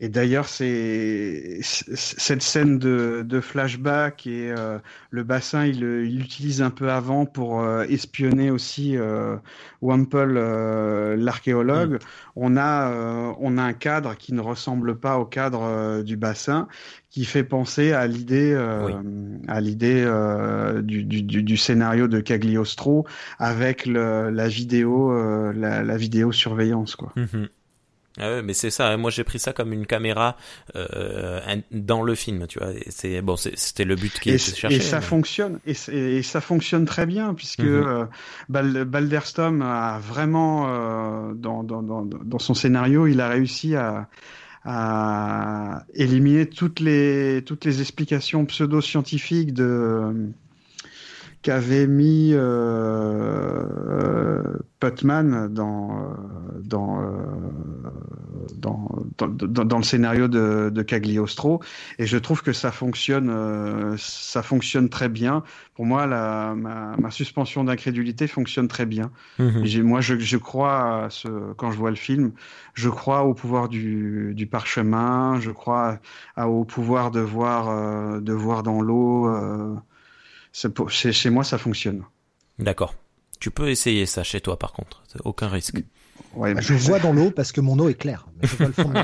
Et 0.00 0.08
d'ailleurs, 0.08 0.48
c'est 0.48 1.60
cette 1.62 2.42
scène 2.42 2.78
de, 2.78 3.24
de 3.24 3.40
flashback 3.40 4.26
et 4.26 4.52
euh, 4.56 4.78
le 5.10 5.22
bassin, 5.22 5.64
il 5.64 5.80
l'utilise 5.80 6.62
un 6.62 6.70
peu 6.70 6.90
avant 6.90 7.26
pour 7.26 7.60
euh, 7.60 7.84
espionner 7.84 8.50
aussi 8.50 8.96
euh, 8.96 9.36
Wample, 9.80 10.34
euh, 10.36 11.16
l'archéologue. 11.16 11.94
Mm. 11.94 11.98
On 12.36 12.56
a 12.56 13.34
on 13.38 13.58
a 13.58 13.62
un 13.62 13.72
cadre 13.72 14.16
qui 14.16 14.34
ne 14.34 14.40
ressemble 14.40 14.96
pas 14.98 15.18
au 15.18 15.24
cadre 15.24 16.02
du 16.02 16.16
bassin, 16.16 16.66
qui 17.10 17.24
fait 17.24 17.44
penser 17.44 17.92
à 17.92 18.08
l'idée 18.08 18.54
à 19.46 19.60
l'idée 19.60 20.04
du, 20.82 21.04
du, 21.04 21.22
du, 21.22 21.56
scénario 21.56 22.08
de 22.08 22.18
Cagliostro 22.18 23.06
avec 23.38 23.86
le, 23.86 24.30
la 24.30 24.48
vidéo 24.48 25.12
la, 25.52 25.84
la 25.84 25.96
vidéo 25.96 26.32
surveillance 26.32 26.96
quoi. 26.96 27.12
Mm-hmm. 27.16 27.48
Ah 28.18 28.30
ouais, 28.30 28.42
mais 28.42 28.54
c'est 28.54 28.70
ça. 28.70 28.88
Hein. 28.88 28.96
Moi, 28.96 29.10
j'ai 29.10 29.24
pris 29.24 29.40
ça 29.40 29.52
comme 29.52 29.72
une 29.72 29.86
caméra 29.86 30.36
euh, 30.76 31.40
dans 31.72 32.02
le 32.02 32.14
film, 32.14 32.46
tu 32.46 32.60
vois. 32.60 32.68
C'est 32.88 33.20
bon, 33.22 33.36
c'était 33.36 33.84
le 33.84 33.96
but 33.96 34.12
qui 34.20 34.30
était 34.30 34.38
cherché. 34.38 34.76
Et 34.76 34.80
ça 34.80 35.00
fonctionne, 35.00 35.58
et, 35.66 35.74
et, 35.92 36.22
ça 36.22 36.40
fonctionne 36.40 36.84
très 36.84 37.06
bien 37.06 37.34
puisque 37.34 37.60
mm 37.60 38.08
Balderstom 38.48 39.62
a 39.62 39.98
vraiment 39.98 40.66
euh, 40.68 41.34
dans, 41.34 41.62
dans, 41.64 41.82
dans, 41.82 42.04
dans, 42.04 42.38
son 42.38 42.54
scénario, 42.54 43.06
il 43.06 43.20
a 43.20 43.28
réussi 43.28 43.74
à, 43.74 44.08
à 44.64 45.84
éliminer 45.94 46.46
toutes 46.46 46.80
les 46.80 47.42
toutes 47.44 47.64
les 47.64 47.80
explications 47.80 48.44
pseudo-scientifiques 48.46 49.52
de 49.52 50.32
qu'avait 51.44 51.86
mis 51.86 52.30
euh, 52.32 53.62
Putman 54.80 55.48
dans, 55.48 55.90
euh, 55.90 56.14
dans, 56.64 57.02
euh, 57.02 57.04
dans, 58.56 58.88
dans, 59.18 59.28
dans, 59.64 59.76
le 59.76 59.84
scénario 59.84 60.26
de, 60.26 60.70
de, 60.70 60.82
Cagliostro. 60.82 61.60
Et 61.98 62.06
je 62.06 62.16
trouve 62.16 62.42
que 62.42 62.54
ça 62.54 62.72
fonctionne 62.72 63.28
euh, 63.28 63.94
ça 63.98 64.42
fonctionne 64.42 64.88
très 64.88 65.10
bien. 65.10 65.44
Pour 65.74 65.84
moi 65.84 66.06
la, 66.06 66.54
ma, 66.56 66.96
ma 66.96 67.10
suspension 67.10 67.62
d'incrédulité 67.62 68.26
fonctionne 68.26 68.66
très 68.66 68.86
bien. 68.86 69.10
Mmh. 69.38 69.82
moi 69.82 70.00
je, 70.00 70.18
je 70.18 70.36
crois 70.38 71.04
à 71.04 71.10
ce, 71.10 71.28
quand 71.58 71.72
je 71.72 71.76
vois 71.76 71.90
le 71.90 71.96
film 71.96 72.32
je 72.72 72.88
crois 72.88 73.24
au 73.24 73.34
pouvoir 73.34 73.68
du, 73.68 74.32
du 74.34 74.46
parchemin 74.46 75.38
je 75.40 75.50
crois 75.50 75.98
à, 76.36 76.48
au 76.48 76.64
pouvoir 76.64 77.10
de 77.10 77.20
voir 77.20 77.68
euh, 77.68 78.20
de 78.20 78.32
voir 78.32 78.62
dans 78.62 78.80
l'eau 78.80 79.28
chez 80.88 81.30
moi, 81.30 81.44
ça 81.44 81.58
fonctionne. 81.58 82.04
D'accord. 82.58 82.94
Tu 83.40 83.50
peux 83.50 83.68
essayer 83.68 84.06
ça 84.06 84.22
chez 84.22 84.40
toi, 84.40 84.58
par 84.58 84.72
contre. 84.72 85.02
Aucun 85.24 85.48
risque. 85.48 85.82
Ouais, 86.34 86.54
je 86.60 86.74
vois 86.74 87.00
dans 87.00 87.12
l'eau 87.12 87.30
parce 87.30 87.52
que 87.52 87.60
mon 87.60 87.78
eau 87.78 87.88
est 87.88 87.94
claire. 87.94 88.26
Mais 88.40 88.48
je 88.48 88.56
vois 88.56 88.66
le 88.68 88.72
fond 88.72 88.88
de 88.90 89.02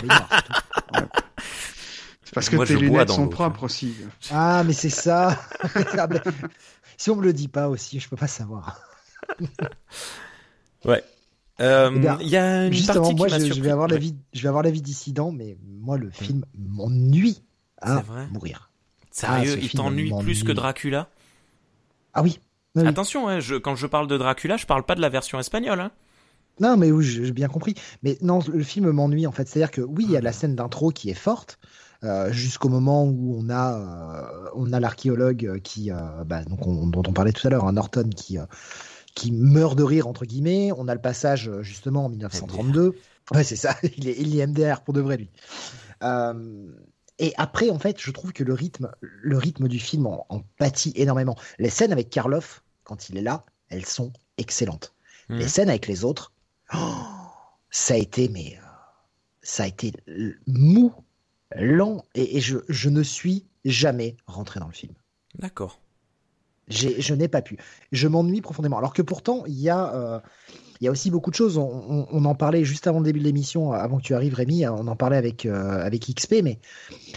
C'est 2.25 2.35
parce 2.35 2.49
que 2.49 2.65
tes 2.65 2.77
lunettes 2.77 3.11
sont 3.11 3.29
propres 3.29 3.65
aussi. 3.65 3.95
Ah, 4.31 4.63
mais 4.65 4.73
c'est 4.73 4.91
ça. 4.91 5.39
si 6.97 7.11
on 7.11 7.17
me 7.17 7.23
le 7.23 7.33
dit 7.33 7.49
pas 7.49 7.69
aussi, 7.69 7.99
je 8.01 8.09
peux 8.09 8.17
pas 8.17 8.29
savoir. 8.29 8.81
ouais. 10.85 11.03
Euh, 11.61 12.17
il 12.21 12.29
y 12.29 12.37
a 12.37 12.67
une 12.67 12.73
justement, 12.73 13.13
moi, 13.13 13.29
qui 13.29 13.49
je, 13.49 13.53
je, 13.53 13.61
vais 13.61 13.71
avoir 13.71 13.87
la 13.87 13.99
vie, 13.99 14.15
je 14.33 14.41
vais 14.41 14.49
avoir 14.49 14.63
la 14.63 14.71
vie 14.71 14.81
dissident, 14.81 15.31
mais 15.31 15.59
moi, 15.63 15.99
le 15.99 16.11
film 16.11 16.47
m'ennuie 16.57 17.43
à 17.83 18.03
mourir. 18.31 18.71
Sérieux, 19.11 19.57
ah, 19.57 19.61
il 19.61 19.71
t'ennuie 19.71 20.13
plus 20.23 20.45
que 20.45 20.53
Dracula? 20.53 21.11
Ah 22.15 22.23
oui. 22.23 22.39
Attention, 22.77 23.29
hein, 23.29 23.41
je, 23.41 23.57
quand 23.57 23.75
je 23.75 23.87
parle 23.87 24.07
de 24.07 24.17
Dracula, 24.17 24.57
je 24.57 24.67
parle 24.67 24.85
pas 24.85 24.95
de 24.95 25.01
la 25.01 25.09
version 25.09 25.41
espagnole. 25.41 25.81
Hein. 25.81 25.91
Non, 26.61 26.77
mais 26.77 26.93
oui, 26.93 27.05
j'ai 27.05 27.33
bien 27.33 27.49
compris. 27.49 27.75
Mais 28.03 28.19
non, 28.21 28.41
le 28.53 28.63
film 28.63 28.91
m'ennuie 28.91 29.27
en 29.27 29.33
fait. 29.33 29.49
C'est-à-dire 29.49 29.71
que 29.71 29.81
oui, 29.81 30.05
il 30.07 30.13
y 30.13 30.17
a 30.17 30.21
la 30.21 30.33
scène 30.33 30.55
d'intro 30.55 30.91
qui 30.91 31.11
est 31.11 31.15
forte. 31.15 31.59
Euh, 32.03 32.33
jusqu'au 32.33 32.71
moment 32.71 33.05
où 33.05 33.37
on 33.39 33.51
a 33.51 33.75
euh, 33.75 34.51
on 34.55 34.73
a 34.73 34.81
l'archéologue 34.81 35.61
qui 35.63 35.91
euh, 35.91 36.25
bah, 36.25 36.43
donc 36.45 36.61
dont 36.91 37.03
on 37.07 37.13
parlait 37.13 37.33
tout 37.33 37.47
à 37.47 37.51
l'heure, 37.51 37.67
un 37.67 37.73
Norton 37.73 38.09
qui 38.15 38.39
qui 39.15 39.33
meurt 39.33 39.77
de 39.77 39.83
rire 39.83 40.07
entre 40.07 40.25
guillemets. 40.25 40.71
On 40.77 40.89
a 40.89 40.95
le 40.95 41.01
passage 41.01 41.51
justement 41.61 42.07
en 42.07 42.09
1932. 42.09 42.95
Ouais, 43.33 43.45
c'est 43.45 43.57
ça. 43.57 43.77
il 43.97 44.09
est 44.09 44.19
il 44.19 44.39
est 44.39 44.47
MDR 44.47 44.83
pour 44.83 44.95
de 44.95 45.01
vrai 45.01 45.17
lui. 45.19 45.31
Et 47.21 47.35
après, 47.37 47.69
en 47.69 47.79
fait, 47.79 48.01
je 48.01 48.11
trouve 48.11 48.33
que 48.33 48.43
le 48.43 48.55
rythme, 48.55 48.91
le 49.01 49.37
rythme 49.37 49.69
du 49.69 49.79
film 49.79 50.07
en, 50.07 50.43
pâtit 50.57 50.93
énormément. 50.97 51.37
Les 51.59 51.69
scènes 51.69 51.93
avec 51.93 52.09
Karloff, 52.09 52.65
quand 52.83 53.11
il 53.11 53.19
est 53.19 53.23
là, 53.23 53.45
elles 53.69 53.85
sont 53.85 54.13
excellentes. 54.39 54.95
Mmh. 55.29 55.37
Les 55.37 55.49
scènes 55.49 55.69
avec 55.69 55.87
les 55.87 56.03
autres, 56.03 56.33
oh, 56.75 56.79
ça 57.71 57.93
a 57.93 57.99
été, 57.99 58.31
mais 58.31 58.57
euh, 58.57 58.67
ça 59.43 59.65
a 59.65 59.67
été 59.67 59.93
mou, 60.47 60.95
lent, 61.55 62.07
et, 62.15 62.41
je, 62.41 62.57
je, 62.71 62.89
ne 62.89 63.03
suis 63.03 63.45
jamais 63.67 64.17
rentré 64.27 64.59
dans 64.59 64.69
le 64.69 64.73
film. 64.73 64.95
D'accord. 65.39 65.79
Je 66.69 67.15
n'ai 67.15 67.29
pas 67.29 67.43
pu. 67.43 67.59
Je 67.93 68.09
m'ennuie 68.09 68.41
profondément. 68.41 68.79
Alors 68.79 68.95
que 68.95 69.03
pourtant, 69.03 69.45
il 69.45 69.61
y 69.61 69.69
a, 69.69 69.93
euh, 69.95 70.21
il 70.81 70.87
y 70.87 70.89
a 70.89 70.91
aussi 70.91 71.11
beaucoup 71.11 71.31
de 71.31 71.37
choses. 71.37 71.59
On, 71.59 72.25
en 72.25 72.35
parlait 72.35 72.65
juste 72.65 72.87
avant 72.87 73.01
le 73.01 73.05
début 73.05 73.19
de 73.19 73.25
l'émission, 73.25 73.73
avant 73.73 73.99
que 73.99 74.03
tu 74.03 74.15
arrives, 74.15 74.35
Rémi. 74.35 74.67
On 74.67 74.87
en 74.87 74.97
parlait 74.97 75.19
avec, 75.19 75.45
euh, 75.45 75.85
avec 75.85 76.07
XP, 76.15 76.37
mais 76.43 76.59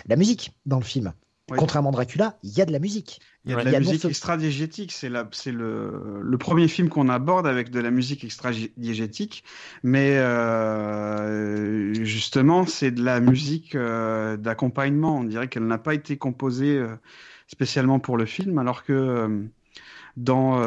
la 0.06 0.18
musique 0.18 0.52
dans 0.65 0.77
le 0.77 0.84
film. 0.84 1.14
Contrairement 1.56 1.90
à 1.90 1.94
Dracula, 1.94 2.38
il 2.41 2.52
y 2.52 2.61
a 2.61 2.65
de 2.65 2.72
la 2.72 2.80
musique. 2.80 3.22
Il 3.45 3.52
y 3.52 3.53
a 3.53 3.64
de 3.64 3.69
la 3.69 3.80
musique 3.80 4.06
extra-diégétique. 4.06 4.91
C'est 4.91 5.10
le, 5.10 6.22
le 6.22 6.38
premier 6.38 6.68
film 6.68 6.90
qu'on 6.90 7.10
aborde 7.10 7.45
avec 7.45 7.69
de 7.69 7.80
la 7.80 7.91
musique 7.91 8.23
extra-diégétique. 8.23 9.44
Mais 9.84 10.18
euh, 10.18 11.94
justement, 12.03 12.65
c'est 12.65 12.91
de 12.91 13.03
la 13.03 13.19
musique 13.19 13.76
euh, 13.76 14.35
d'accompagnement. 14.35 15.19
On 15.19 15.23
dirait 15.23 15.48
qu'elle 15.48 15.68
n'a 15.68 15.77
pas 15.77 15.94
été 15.94 16.18
composée 16.18 16.84
spécialement 17.48 17.99
pour 17.99 18.18
le 18.18 18.26
film, 18.26 18.57
alors 18.57 18.84
que 18.84 19.45
dans, 20.18 20.60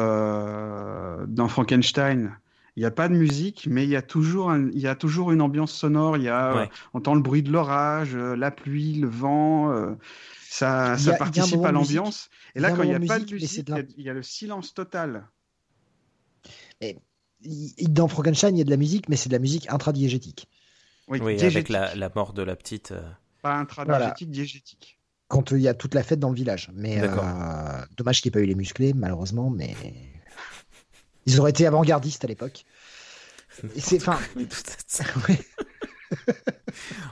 dans 1.27 1.47
Frankenstein, 1.47 2.37
il 2.77 2.81
n'y 2.81 2.85
a 2.85 2.91
pas 2.91 3.09
de 3.09 3.15
musique, 3.15 3.65
mais 3.67 3.85
il 3.85 3.89
y 3.89 3.95
a 3.95 4.03
toujours, 4.03 4.55
il 4.55 4.79
y 4.79 4.85
a 4.85 4.93
toujours 4.93 5.31
une 5.31 5.41
ambiance 5.41 5.71
sonore. 5.71 6.15
Il 6.15 6.23
y 6.23 6.29
a, 6.29 6.69
on 6.93 6.99
entend 6.99 7.15
le 7.15 7.21
bruit 7.21 7.41
de 7.41 7.51
l'orage, 7.51 8.15
euh, 8.15 8.35
la 8.35 8.51
pluie, 8.51 8.93
le 8.93 9.07
vent. 9.07 9.71
Euh, 9.71 9.95
ça, 10.47 10.95
ça 10.95 11.13
participe 11.13 11.65
à 11.65 11.71
l'ambiance. 11.71 12.29
Et 12.53 12.59
là, 12.59 12.71
quand 12.71 12.83
il 12.83 12.89
n'y 12.89 12.95
a 12.95 12.99
pas 12.99 13.17
de 13.17 13.33
musique, 13.33 13.67
il 13.97 14.03
y 14.03 14.09
a 14.11 14.13
le 14.13 14.21
silence 14.21 14.75
total. 14.75 15.27
Et, 16.79 16.99
dans 17.81 18.07
Frankenstein, 18.07 18.55
il 18.55 18.59
y 18.59 18.61
a 18.61 18.65
de 18.65 18.69
la 18.69 18.77
musique, 18.77 19.09
mais 19.09 19.15
c'est 19.15 19.29
de 19.29 19.33
la 19.33 19.39
musique 19.39 19.67
intradiégétique. 19.71 20.47
Oui, 21.07 21.19
oui 21.19 21.41
avec 21.43 21.69
la, 21.69 21.95
la, 21.95 22.11
mort 22.13 22.33
de 22.33 22.43
la 22.43 22.55
petite. 22.55 22.91
Euh. 22.91 23.01
Pas 23.41 23.55
intradiégétique, 23.55 24.29
diégétique. 24.29 24.99
Quand 25.29 25.49
il 25.49 25.61
y 25.61 25.67
a 25.67 25.73
toute 25.73 25.95
la 25.95 26.03
fête 26.03 26.19
dans 26.19 26.29
le 26.29 26.35
village. 26.35 26.69
Mais 26.75 27.01
dommage 27.97 28.21
qu'il 28.21 28.29
n'y 28.29 28.37
ait 28.37 28.39
pas 28.39 28.43
eu 28.43 28.47
les 28.47 28.55
musclés, 28.55 28.93
malheureusement. 28.93 29.49
Mais 29.49 29.73
ils 31.27 31.39
auraient 31.39 31.51
été 31.51 31.67
avant-gardistes 31.67 32.23
à 32.23 32.27
l'époque. 32.27 32.65
C'est 33.77 33.99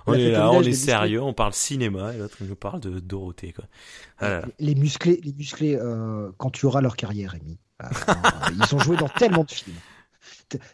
on 0.07 0.13
est 0.13 0.31
là, 0.31 0.51
on 0.51 0.61
est 0.61 0.73
sérieux, 0.73 1.21
on 1.21 1.33
parle 1.33 1.53
cinéma 1.53 2.13
et 2.13 2.17
l'autre 2.17 2.37
nous 2.41 2.55
parle 2.55 2.79
de 2.79 2.99
Dorothée 2.99 3.51
quoi. 3.51 3.65
Ah 4.19 4.41
les 4.59 4.75
musclés, 4.75 5.19
les 5.23 5.33
musclés, 5.33 5.75
euh, 5.75 6.31
quand 6.37 6.49
tu 6.49 6.65
auras 6.65 6.81
leur 6.81 6.95
carrière, 6.95 7.31
Rémi. 7.31 7.59
Euh, 7.83 7.87
ils 8.53 8.75
ont 8.75 8.79
joué 8.79 8.95
dans 8.95 9.09
tellement 9.09 9.43
de 9.43 9.51
films, 9.51 9.75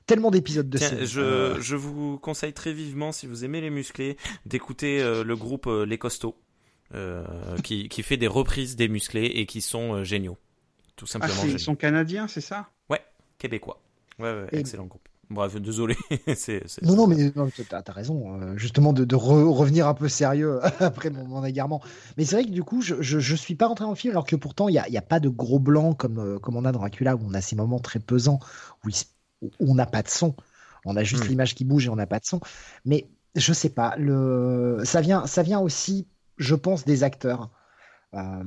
tellement 0.05 0.29
d'épisodes 0.29 0.69
de 0.69 0.77
séries. 0.77 1.07
Je, 1.07 1.21
euh. 1.21 1.61
je, 1.61 1.75
vous 1.75 2.19
conseille 2.19 2.53
très 2.53 2.73
vivement, 2.73 3.11
si 3.11 3.25
vous 3.25 3.43
aimez 3.43 3.59
les 3.61 3.71
musclés, 3.71 4.17
d'écouter 4.45 4.99
le 4.99 5.35
groupe 5.35 5.67
Les 5.67 5.97
Costauds, 5.97 6.37
qui, 7.63 7.89
qui 7.89 8.03
fait 8.03 8.17
des 8.17 8.27
reprises 8.27 8.75
des 8.75 8.87
musclés 8.87 9.25
et 9.25 9.47
qui 9.47 9.61
sont 9.61 10.03
géniaux. 10.03 10.37
Tout 10.95 11.05
ah, 11.07 11.13
simplement. 11.13 11.41
Ah, 11.43 11.47
ils 11.47 11.59
sont 11.59 11.75
canadiens, 11.75 12.27
c'est 12.27 12.41
ça? 12.41 12.69
Ouais 12.89 13.01
québécois. 13.41 13.81
Ouais, 14.19 14.31
ouais 14.31 14.47
excellent 14.51 14.85
groupe. 14.85 15.07
Bref, 15.31 15.55
désolé. 15.55 15.95
c'est, 16.35 16.61
Non, 16.83 16.95
non, 16.95 17.07
mais 17.07 17.15
tu 17.15 17.63
as, 17.71 17.91
raison, 17.91 18.39
euh, 18.41 18.57
justement, 18.57 18.91
de, 18.91 19.15
revenir 19.15 19.87
un 19.87 19.93
peu 19.93 20.09
sérieux 20.09 20.59
après 20.79 21.09
mon, 21.09 21.43
égarement. 21.45 21.81
Mais 22.17 22.25
c'est 22.25 22.35
vrai 22.35 22.45
que 22.45 22.51
du 22.51 22.63
coup, 22.63 22.81
je, 22.81 23.01
je, 23.01 23.35
suis 23.35 23.55
pas 23.55 23.67
rentré 23.67 23.85
dans 23.85 23.91
le 23.91 23.95
film, 23.95 24.11
alors 24.11 24.25
que 24.25 24.35
pourtant, 24.35 24.67
il 24.67 24.73
n'y 24.73 24.79
a, 24.79 24.87
y 24.89 24.97
a, 24.97 25.01
pas 25.01 25.19
de 25.19 25.29
gros 25.29 25.59
blancs 25.59 25.97
comme, 25.97 26.19
euh, 26.19 26.39
comme 26.39 26.57
on 26.57 26.65
a 26.65 26.71
dans 26.71 26.79
Dracula, 26.79 27.15
où 27.15 27.21
on 27.25 27.33
a 27.33 27.41
ces 27.41 27.55
moments 27.55 27.79
très 27.79 27.99
pesants, 27.99 28.39
où, 28.85 28.89
on 29.59 29.73
n'a 29.73 29.85
pas 29.85 30.03
de 30.03 30.09
son. 30.09 30.35
On 30.85 30.97
a 30.97 31.03
juste 31.03 31.25
hmm. 31.25 31.29
l'image 31.29 31.55
qui 31.55 31.63
bouge 31.63 31.85
et 31.85 31.89
on 31.89 31.95
n'a 31.95 32.07
pas 32.07 32.19
de 32.19 32.25
son. 32.25 32.41
Mais 32.85 33.07
je 33.35 33.53
sais 33.53 33.69
pas, 33.69 33.95
le... 33.97 34.81
ça, 34.83 34.99
vient, 34.99 35.25
ça 35.27 35.43
vient 35.43 35.61
aussi, 35.61 36.07
je 36.37 36.55
pense, 36.55 36.83
des 36.83 37.03
acteurs. 37.03 37.49
Euh, 38.13 38.43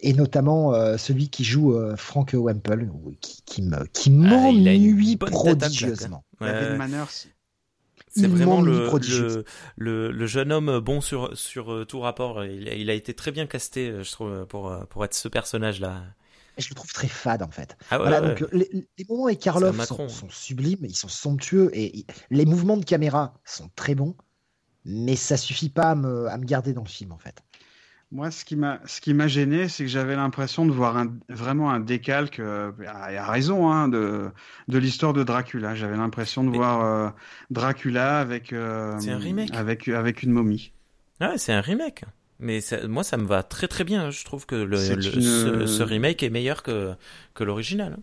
et 0.00 0.12
notamment 0.12 0.74
euh, 0.74 0.96
celui 0.96 1.28
qui 1.28 1.42
joue 1.42 1.74
euh, 1.74 1.96
Frank 1.96 2.32
Wemple, 2.32 2.88
qui, 3.20 3.42
qui 3.44 3.62
me 3.62 3.84
qui 3.86 4.10
ah, 4.10 4.52
m'ennuie 4.52 5.16
prodigieusement. 5.16 6.24
C'est 8.10 8.26
vraiment 8.26 8.62
le, 8.62 8.88
le, 9.76 10.10
le, 10.10 10.26
jeune 10.26 10.50
homme 10.52 10.78
bon 10.80 11.00
sur, 11.00 11.36
sur 11.36 11.84
tout 11.86 12.00
rapport. 12.00 12.44
Il, 12.44 12.68
il, 12.68 12.90
a 12.90 12.94
été 12.94 13.12
très 13.14 13.32
bien 13.32 13.46
casté, 13.46 13.92
je 14.02 14.10
trouve, 14.10 14.46
pour, 14.46 14.74
pour 14.88 15.04
être 15.04 15.14
ce 15.14 15.28
personnage-là. 15.28 16.04
Je 16.56 16.68
le 16.70 16.74
trouve 16.74 16.92
très 16.92 17.08
fade 17.08 17.42
en 17.42 17.50
fait. 17.50 17.76
Ah 17.90 17.98
voilà, 17.98 18.20
donc 18.20 18.44
les, 18.52 18.68
les, 18.72 19.04
moments 19.08 19.26
avec 19.26 19.40
Karloff 19.40 19.84
sont, 19.84 20.08
sont, 20.08 20.30
sublimes, 20.30 20.84
ils 20.84 20.96
sont 20.96 21.08
somptueux 21.08 21.70
et 21.72 22.06
les 22.30 22.46
mouvements 22.46 22.76
de 22.76 22.84
caméra 22.84 23.34
sont 23.44 23.70
très 23.76 23.94
bons. 23.94 24.16
mais 24.84 25.14
ça 25.16 25.36
suffit 25.36 25.68
pas 25.68 25.90
à 25.90 25.94
me, 25.94 26.28
à 26.28 26.38
me 26.38 26.44
garder 26.44 26.72
dans 26.72 26.82
le 26.82 26.88
film 26.88 27.12
en 27.12 27.18
fait. 27.18 27.42
Moi, 28.10 28.30
ce 28.30 28.46
qui 28.46 28.56
m'a, 28.56 28.80
ce 28.86 29.02
qui 29.02 29.12
m'a 29.12 29.28
gêné, 29.28 29.68
c'est 29.68 29.84
que 29.84 29.90
j'avais 29.90 30.16
l'impression 30.16 30.64
de 30.64 30.72
voir 30.72 30.96
un, 30.96 31.12
vraiment 31.28 31.70
un 31.70 31.78
décalque, 31.78 32.40
euh, 32.40 32.72
a 32.86 33.30
raison, 33.30 33.70
hein, 33.70 33.88
de, 33.88 34.30
de 34.68 34.78
l'histoire 34.78 35.12
de 35.12 35.22
Dracula. 35.22 35.74
J'avais 35.74 35.96
l'impression 35.96 36.42
de 36.42 36.48
voir 36.48 36.82
euh, 36.82 37.10
Dracula 37.50 38.18
avec, 38.18 38.54
euh, 38.54 38.98
un 38.98 39.18
remake. 39.18 39.54
avec, 39.54 39.88
avec 39.88 40.22
une 40.22 40.30
momie. 40.30 40.72
Ah, 41.20 41.34
c'est 41.36 41.52
un 41.52 41.60
remake. 41.60 42.04
Mais 42.40 42.60
moi, 42.88 43.04
ça 43.04 43.18
me 43.18 43.26
va 43.26 43.42
très 43.42 43.68
très 43.68 43.84
bien. 43.84 44.10
Je 44.10 44.24
trouve 44.24 44.46
que 44.46 44.54
le, 44.54 44.76
ce, 44.78 45.82
remake 45.82 46.22
est 46.22 46.30
meilleur 46.30 46.62
que, 46.62 46.94
que 47.34 47.44
l'original. 47.44 47.98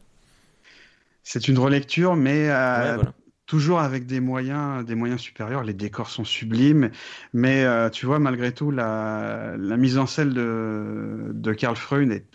C'est 1.23 1.47
une 1.47 1.57
relecture, 1.57 2.15
mais 2.15 2.49
euh, 2.49 2.97
toujours 3.45 3.79
avec 3.79 4.05
des 4.05 4.19
moyens, 4.19 4.85
des 4.85 4.95
moyens 4.95 5.21
supérieurs. 5.21 5.63
Les 5.63 5.73
décors 5.73 6.09
sont 6.09 6.23
sublimes, 6.23 6.91
mais 7.33 7.63
euh, 7.63 7.89
tu 7.89 8.05
vois, 8.05 8.19
malgré 8.19 8.53
tout, 8.53 8.71
la, 8.71 9.55
la 9.57 9.77
mise 9.77 9.97
en 9.97 10.07
scène 10.07 10.33
de, 10.33 11.31
de 11.33 11.53
Karl 11.53 11.75
Freund 11.75 12.11
est, 12.11 12.25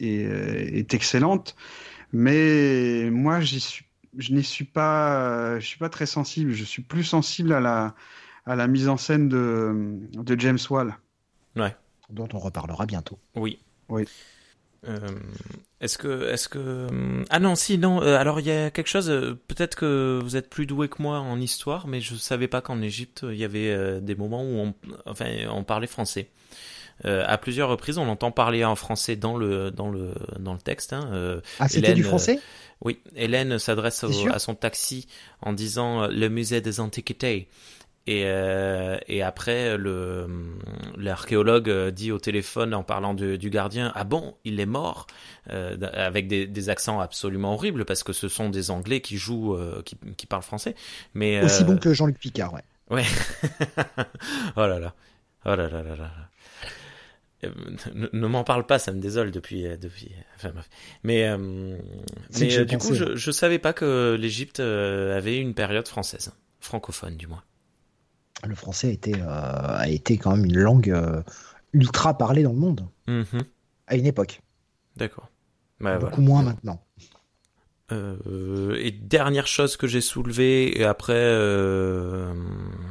est, 0.00 0.12
est, 0.80 0.94
excellente. 0.94 1.56
Mais 2.12 3.08
moi, 3.10 3.40
suis, 3.40 3.86
je 4.16 4.34
n'y 4.34 4.44
suis 4.44 4.64
pas, 4.64 5.58
je 5.58 5.66
suis 5.66 5.78
pas 5.78 5.88
très 5.88 6.06
sensible. 6.06 6.52
Je 6.52 6.64
suis 6.64 6.82
plus 6.82 7.04
sensible 7.04 7.52
à 7.52 7.60
la, 7.60 7.94
à 8.46 8.56
la 8.56 8.66
mise 8.66 8.88
en 8.88 8.96
scène 8.96 9.28
de, 9.28 9.98
de 10.12 10.40
James 10.40 10.58
Wall. 10.68 10.96
Ouais. 11.56 11.74
Dont 12.10 12.28
on 12.34 12.38
reparlera 12.38 12.84
bientôt. 12.84 13.18
Oui. 13.34 13.58
Oui. 13.88 14.04
Euh, 14.88 14.98
est-ce 15.80 15.96
que, 15.98 16.28
est-ce 16.30 16.48
que, 16.48 16.86
ah 17.30 17.38
non, 17.38 17.54
si 17.54 17.78
non. 17.78 18.02
Euh, 18.02 18.16
alors 18.18 18.40
il 18.40 18.46
y 18.46 18.50
a 18.50 18.70
quelque 18.70 18.88
chose. 18.88 19.10
Euh, 19.10 19.38
peut-être 19.48 19.76
que 19.76 20.20
vous 20.22 20.36
êtes 20.36 20.50
plus 20.50 20.66
doué 20.66 20.88
que 20.88 21.00
moi 21.00 21.18
en 21.18 21.40
histoire, 21.40 21.86
mais 21.86 22.00
je 22.00 22.14
savais 22.14 22.48
pas 22.48 22.60
qu'en 22.60 22.82
Égypte 22.82 23.24
il 23.28 23.36
y 23.36 23.44
avait 23.44 24.00
des 24.00 24.14
moments 24.14 24.42
où 24.42 24.58
on, 24.58 24.74
enfin, 25.06 25.26
on 25.50 25.64
parlait 25.64 25.86
français. 25.86 26.30
à 27.04 27.38
plusieurs 27.38 27.68
reprises, 27.68 27.98
on 27.98 28.08
entend 28.08 28.32
parler 28.32 28.64
en 28.64 28.76
français 28.76 29.16
dans 29.16 29.36
le 29.36 29.70
dans 29.70 29.90
le 29.90 30.14
dans 30.38 30.52
le 30.52 30.60
texte. 30.60 30.92
Hein. 30.92 31.40
ah, 31.58 31.68
c'était 31.68 31.94
du 31.94 32.02
français? 32.04 32.40
oui, 32.80 32.98
Hélène 33.14 33.58
s'adresse 33.58 34.04
à 34.32 34.38
son 34.38 34.54
taxi 34.54 35.06
en 35.40 35.52
disant 35.52 36.08
le 36.08 36.28
musée 36.28 36.60
des 36.60 36.80
antiquités. 36.80 37.48
Et, 38.08 38.24
euh, 38.26 38.98
et 39.06 39.22
après, 39.22 39.76
l'archéologue 40.96 41.70
euh, 41.70 41.90
dit 41.92 42.10
au 42.10 42.18
téléphone 42.18 42.74
en 42.74 42.82
parlant 42.82 43.14
du, 43.14 43.38
du 43.38 43.48
gardien 43.48 43.92
Ah 43.94 44.02
bon, 44.02 44.34
il 44.44 44.58
est 44.58 44.66
mort? 44.66 45.06
Euh, 45.50 45.76
Avec 45.92 46.26
des, 46.26 46.46
des, 46.48 46.68
accents 46.68 46.98
absolument 46.98 47.54
horribles 47.54 47.84
parce 47.84 48.02
que 48.02 48.12
ce 48.12 48.28
sont 48.28 48.50
des 48.50 48.70
Anglais 48.72 49.00
qui 49.00 49.18
jouent, 49.18 49.54
euh, 49.54 49.82
qui, 49.84 49.96
qui, 50.16 50.26
parlent 50.26 50.42
français. 50.42 50.74
Mais 51.14 51.42
aussi 51.44 51.62
bon 51.62 51.78
que 51.78 51.94
Jean-Luc 51.94 52.18
Picard, 52.18 52.52
ouais. 52.54 52.62
Ouais. 52.90 53.04
oh 54.56 54.66
là 54.66 54.80
là. 54.80 54.94
Oh 55.44 55.54
là 55.54 55.68
là 55.68 55.82
là 55.82 55.96
là. 55.96 56.10
Ne, 57.94 58.08
ne 58.12 58.26
m'en 58.26 58.44
parle 58.44 58.66
pas, 58.66 58.78
ça 58.78 58.92
me 58.92 59.00
désole 59.00 59.30
depuis. 59.30 59.64
depuis 59.78 60.12
enfin. 60.36 60.52
Mais, 61.02 61.28
mais 61.38 62.64
du 62.64 62.78
coup, 62.78 62.94
je, 62.94 63.16
je 63.16 63.30
savais 63.30 63.58
pas 63.58 63.72
que 63.72 64.16
l'Égypte 64.18 64.60
avait 64.60 65.38
une 65.38 65.54
période 65.54 65.88
française, 65.88 66.32
francophone 66.60 67.16
du 67.16 67.26
moins 67.26 67.42
le 68.46 68.54
français 68.54 68.88
a 68.88 68.90
été, 68.90 69.14
euh, 69.14 69.26
a 69.28 69.88
été 69.88 70.18
quand 70.18 70.36
même 70.36 70.44
une 70.44 70.58
langue 70.58 70.90
euh, 70.90 71.22
ultra 71.72 72.16
parlée 72.16 72.42
dans 72.42 72.52
le 72.52 72.58
monde 72.58 72.86
mhm. 73.06 73.42
à 73.86 73.96
une 73.96 74.06
époque. 74.06 74.40
D'accord. 74.96 75.28
Bah, 75.80 75.98
Beaucoup 75.98 76.20
moins 76.20 76.42
maintenant. 76.42 76.82
Euh, 77.90 78.76
et 78.78 78.90
dernière 78.90 79.46
chose 79.46 79.76
que 79.76 79.86
j'ai 79.86 80.00
soulevée, 80.00 80.80
et 80.80 80.84
après, 80.84 81.12
euh, 81.14 82.32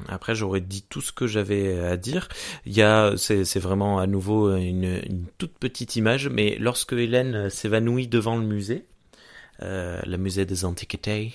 après 0.08 0.36
j'aurais 0.36 0.62
dit 0.62 0.84
tout 0.88 1.02
ce 1.02 1.12
que 1.12 1.26
j'avais 1.28 1.80
à 1.80 1.98
dire. 1.98 2.28
Il 2.66 2.74
y 2.74 2.82
a, 2.82 3.14
c'est 3.18 3.60
vraiment 3.60 4.00
à 4.00 4.08
nouveau 4.08 4.56
une, 4.56 5.02
une, 5.10 5.26
toute 5.38 5.58
petite 5.58 5.96
image, 5.96 6.30
mais 6.30 6.58
lorsque 6.60 6.94
Hélène 6.94 7.50
s'évanouit 7.50 8.08
devant 8.08 8.38
le 8.38 8.46
musée, 8.46 8.86
le 9.62 10.18
musée 10.18 10.46
des 10.46 10.66
antiquités. 10.66 11.34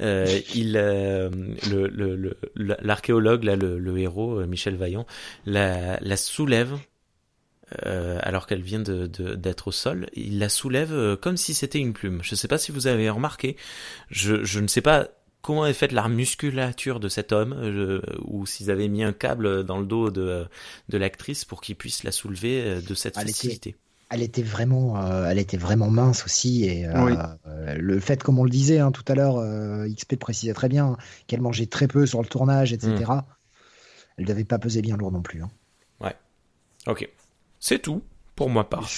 Euh, 0.00 0.40
il, 0.54 0.76
euh, 0.76 1.30
le, 1.70 2.36
l'archéologue, 2.56 3.44
là, 3.44 3.56
le, 3.56 3.78
le, 3.78 3.98
héros, 3.98 4.40
euh, 4.40 4.46
Michel 4.46 4.76
Vaillant, 4.76 5.06
la, 5.44 5.98
la 6.00 6.16
soulève. 6.16 6.76
Euh, 7.84 8.20
alors 8.22 8.46
qu'elle 8.46 8.62
vient 8.62 8.78
de, 8.78 9.06
d'être 9.06 9.68
au 9.68 9.72
sol, 9.72 10.06
il 10.14 10.38
la 10.38 10.48
soulève 10.48 11.16
comme 11.16 11.36
si 11.36 11.52
c'était 11.52 11.80
une 11.80 11.94
plume. 11.94 12.20
Je 12.22 12.34
ne 12.34 12.36
sais 12.36 12.46
pas 12.46 12.58
si 12.58 12.70
vous 12.70 12.86
avez 12.86 13.10
remarqué. 13.10 13.56
Je, 14.08 14.44
je 14.44 14.60
ne 14.60 14.68
sais 14.68 14.82
pas 14.82 15.08
comment 15.42 15.66
est 15.66 15.72
faite 15.72 15.90
la 15.90 16.06
musculature 16.06 17.00
de 17.00 17.08
cet 17.08 17.32
homme, 17.32 18.08
ou 18.24 18.46
s'ils 18.46 18.70
avaient 18.70 18.86
mis 18.86 19.02
un 19.02 19.12
câble 19.12 19.64
dans 19.64 19.80
le 19.80 19.86
dos 19.86 20.10
de, 20.10 20.46
de 20.88 20.98
l'actrice 20.98 21.44
pour 21.44 21.60
qu'il 21.60 21.74
puisse 21.74 22.04
la 22.04 22.12
soulever 22.12 22.80
de 22.80 22.94
cette 22.94 23.14
facilité 23.16 23.74
elle 24.10 24.22
était 24.22 24.42
vraiment, 24.42 25.02
euh, 25.02 25.26
elle 25.28 25.38
était 25.38 25.56
vraiment 25.56 25.90
mince 25.90 26.24
aussi. 26.24 26.64
Et 26.64 26.86
euh, 26.86 27.16
euh, 27.46 27.74
le 27.76 28.00
fait, 28.00 28.22
comme 28.22 28.38
on 28.38 28.44
le 28.44 28.50
disait 28.50 28.78
hein, 28.78 28.92
tout 28.92 29.04
à 29.08 29.14
l'heure, 29.14 29.36
XP 29.88 30.12
le 30.12 30.18
précisait 30.18 30.54
très 30.54 30.68
bien, 30.68 30.96
qu'elle 31.26 31.40
mangeait 31.40 31.66
très 31.66 31.88
peu 31.88 32.06
sur 32.06 32.22
le 32.22 32.28
tournage, 32.28 32.72
etc. 32.72 32.94
Mm. 33.08 33.22
Elle 34.18 34.24
devait 34.24 34.44
pas 34.44 34.58
peser 34.58 34.80
bien 34.82 34.96
lourd 34.96 35.12
non 35.12 35.22
plus. 35.22 35.42
Hein. 35.42 35.50
Ouais. 36.00 36.14
Ok. 36.86 37.08
C'est 37.58 37.80
tout 37.80 38.02
pour 38.34 38.48
moi 38.48 38.68
part. 38.68 38.88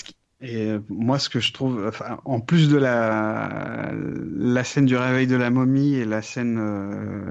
Et 0.41 0.77
moi, 0.89 1.19
ce 1.19 1.29
que 1.29 1.41
je 1.41 1.53
trouve, 1.53 1.91
en 2.25 2.41
plus 2.41 2.69
de 2.69 2.77
la, 2.77 3.91
la 4.37 4.63
scène 4.63 4.87
du 4.87 4.97
réveil 4.97 5.27
de 5.27 5.35
la 5.35 5.51
momie 5.51 5.95
et 5.95 6.05
la 6.05 6.23
scène, 6.23 6.61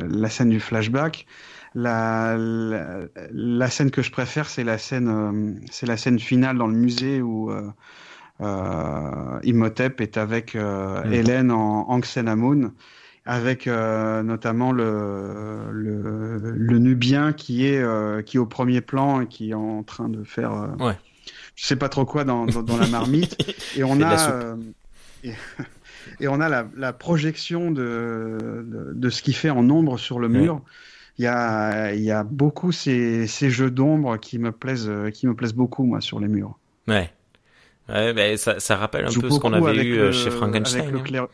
la 0.09 0.29
scène 0.29 0.49
du 0.49 0.59
flashback, 0.59 1.25
la, 1.75 2.37
la, 3.31 3.69
scène 3.69 3.91
que 3.91 4.01
je 4.01 4.11
préfère, 4.11 4.49
c'est 4.49 4.63
la 4.63 4.77
scène, 4.77 5.09
euh, 5.09 5.53
c'est 5.71 5.85
la 5.85 5.97
scène 5.97 6.19
finale 6.19 6.57
dans 6.57 6.67
le 6.67 6.75
musée 6.75 7.21
où 7.21 7.51
euh, 7.51 7.69
euh 8.41 9.39
Imhotep 9.43 10.01
est 10.01 10.17
avec 10.17 10.55
euh, 10.55 11.03
mm. 11.03 11.13
Hélène 11.13 11.51
en 11.51 11.89
Ankh-Senamun, 11.89 12.71
avec 13.25 13.67
notamment 13.67 14.71
le, 14.71 15.69
le, 15.71 16.37
le, 16.55 16.79
Nubien 16.79 17.33
qui 17.33 17.65
est 17.65 17.83
qui 18.25 18.37
est 18.37 18.39
au 18.39 18.45
premier 18.45 18.79
plan 18.79 19.21
et 19.21 19.27
qui 19.27 19.49
est 19.49 19.53
en 19.53 19.83
train 19.83 20.07
de 20.07 20.23
faire, 20.23 20.69
ouais. 20.79 20.97
je 21.55 21.65
sais 21.65 21.75
pas 21.75 21.89
trop 21.89 22.05
quoi 22.05 22.23
dans, 22.23 22.45
dans, 22.45 22.77
la 22.77 22.87
marmite, 22.87 23.35
et 23.75 23.83
on 23.83 24.01
a 24.01 24.55
et, 26.21 26.27
on 26.29 26.39
a 26.39 26.47
la, 26.47 26.67
la 26.77 26.93
projection 26.93 27.69
de, 27.69 28.37
de, 28.63 28.93
de, 28.93 29.09
ce 29.09 29.21
qu'il 29.21 29.35
fait 29.35 29.49
en 29.49 29.69
ombre 29.69 29.99
sur 29.99 30.19
le 30.19 30.29
mur 30.29 30.61
il 31.17 31.23
y 31.23 31.27
a, 31.27 31.93
y 31.93 32.11
a 32.11 32.23
beaucoup 32.23 32.71
ces, 32.71 33.27
ces 33.27 33.49
jeux 33.49 33.71
d'ombre 33.71 34.17
qui 34.17 34.39
me 34.39 34.51
plaisent, 34.51 34.91
qui 35.13 35.27
me 35.27 35.35
plaisent 35.35 35.53
beaucoup 35.55 35.83
moi 35.83 36.01
sur 36.01 36.19
les 36.19 36.27
murs. 36.27 36.57
Ouais. 36.87 37.11
Ouais, 37.89 38.13
ben 38.13 38.37
ça, 38.37 38.59
ça 38.59 38.75
rappelle 38.75 39.05
un 39.05 39.19
peu 39.19 39.29
ce 39.29 39.39
qu'on 39.39 39.53
avait 39.53 39.83
eu 39.83 39.97
euh, 39.97 40.11
chez 40.11 40.29
Frankenstein. 40.29 40.91
le 40.91 40.99
hein. 40.99 41.03
clair... 41.03 41.27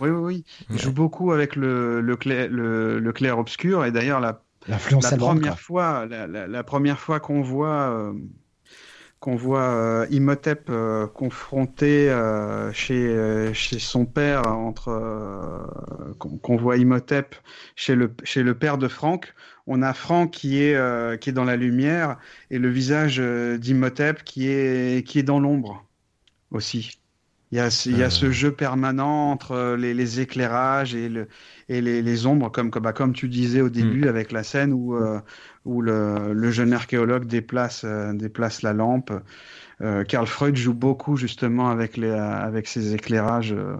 Oui, 0.00 0.10
oui, 0.10 0.20
oui. 0.20 0.44
Il 0.70 0.78
joue 0.78 0.92
beaucoup 0.92 1.32
avec 1.32 1.56
le, 1.56 2.00
le, 2.00 2.16
clair, 2.16 2.48
le, 2.50 3.00
le 3.00 3.12
clair 3.12 3.38
obscur 3.38 3.84
et 3.84 3.90
d'ailleurs 3.90 4.20
la, 4.20 4.42
la 4.68 4.76
première 4.76 5.58
fois, 5.58 6.06
la, 6.06 6.26
la, 6.26 6.46
la, 6.46 6.62
première 6.62 7.00
fois 7.00 7.18
qu'on 7.18 7.42
voit 7.42 7.90
euh, 7.90 8.12
qu'on 9.20 9.34
voit 9.34 9.62
euh, 9.62 10.06
Imhotep 10.10 10.68
euh, 10.70 11.06
confronté 11.06 12.08
euh, 12.08 12.72
chez, 12.72 13.52
chez 13.52 13.78
son 13.78 14.06
père, 14.06 14.46
entre 14.46 15.66
qu'on 16.18 16.56
voit 16.56 16.76
Imhotep 16.76 17.34
chez 17.74 17.94
le, 17.94 18.12
chez 18.22 18.42
le 18.42 18.54
père 18.54 18.78
de 18.78 18.88
Franck. 18.88 19.34
On 19.66 19.82
a 19.82 19.92
Franck 19.92 20.30
qui 20.30 20.62
est, 20.62 21.20
qui 21.20 21.30
est 21.30 21.32
dans 21.32 21.44
la 21.44 21.56
lumière 21.56 22.16
et 22.50 22.58
le 22.58 22.70
visage 22.70 23.18
d'Imhotep 23.18 24.22
qui 24.24 24.48
est, 24.48 25.06
qui 25.06 25.18
est 25.18 25.24
dans 25.24 25.40
l'ombre 25.40 25.84
aussi. 26.50 26.98
Il 27.50 27.56
y, 27.56 27.60
a, 27.60 27.84
il 27.86 27.96
y 27.96 28.02
a 28.02 28.10
ce 28.10 28.30
jeu 28.30 28.52
permanent 28.52 29.30
entre 29.30 29.74
les, 29.78 29.94
les 29.94 30.20
éclairages 30.20 30.94
et, 30.94 31.08
le, 31.08 31.28
et 31.70 31.80
les, 31.80 32.02
les 32.02 32.26
ombres, 32.26 32.50
comme, 32.50 32.70
comme, 32.70 32.82
bah, 32.82 32.92
comme 32.92 33.14
tu 33.14 33.26
disais 33.26 33.62
au 33.62 33.70
début 33.70 34.02
mm. 34.02 34.08
avec 34.08 34.32
la 34.32 34.42
scène 34.42 34.74
où, 34.74 34.94
où 35.68 35.82
le, 35.82 36.50
jeune 36.50 36.72
archéologue 36.72 37.26
déplace, 37.26 37.82
euh, 37.84 38.14
déplace 38.14 38.62
la 38.62 38.72
lampe. 38.72 39.12
Euh, 39.82 40.02
Karl 40.02 40.26
Freud 40.26 40.56
joue 40.56 40.72
beaucoup 40.72 41.16
justement 41.16 41.68
avec, 41.68 41.98
les, 41.98 42.10
avec 42.10 42.66
ces 42.66 42.94
éclairages, 42.94 43.52
euh, 43.52 43.76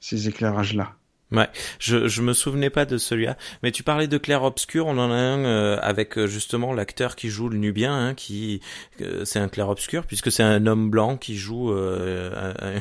ces 0.00 0.28
éclairages-là. 0.28 0.92
Ouais, 1.34 1.48
je 1.78 2.08
je 2.08 2.22
me 2.22 2.32
souvenais 2.32 2.70
pas 2.70 2.84
de 2.84 2.96
celui-là, 2.96 3.36
mais 3.62 3.72
tu 3.72 3.82
parlais 3.82 4.06
de 4.06 4.18
clair 4.18 4.42
obscur, 4.42 4.86
on 4.86 4.98
en 4.98 5.10
a 5.10 5.14
un 5.14 5.44
euh, 5.44 5.78
avec 5.80 6.16
euh, 6.16 6.26
justement 6.26 6.72
l'acteur 6.72 7.16
qui 7.16 7.28
joue 7.28 7.48
le 7.48 7.58
Nubien, 7.58 7.92
hein, 7.92 8.14
qui 8.14 8.60
euh, 9.00 9.24
c'est 9.24 9.38
un 9.38 9.48
clair 9.48 9.68
obscur 9.68 10.06
puisque 10.06 10.30
c'est 10.30 10.42
un 10.42 10.66
homme 10.66 10.90
blanc 10.90 11.16
qui 11.16 11.36
joue 11.36 11.72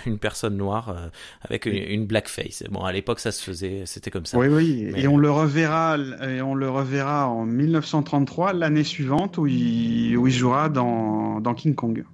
une 0.06 0.20
personne 0.20 0.58
noire 0.58 0.96
avec 1.42 1.66
une, 1.66 1.76
une, 1.76 2.06
blackface. 2.06 2.64
Bon, 2.70 2.84
à 2.84 2.92
l'époque 2.92 3.20
ça 3.20 3.32
se 3.32 3.44
faisait, 3.44 3.84
c'était 3.86 4.12
comme 4.12 4.26
ça. 4.26 4.38
Oui, 4.38 4.48
oui, 4.48 4.92
et 4.96 5.08
on 5.08 5.18
le 5.18 5.32
reverra 5.32 5.98
et 5.98 6.42
on 6.42 6.56
le 6.56 6.70
reverra 6.70 7.28
en 7.28 7.46
1933, 7.46 8.54
l'année 8.54 8.84
suivante 8.84 9.38
où 9.38 9.48
il 9.48 10.16
où 10.18 10.28
il 10.28 10.34
jouera 10.34 10.70
dans 10.70 11.40
dans 11.42 11.54
King 11.54 11.76
Kong. 11.76 12.06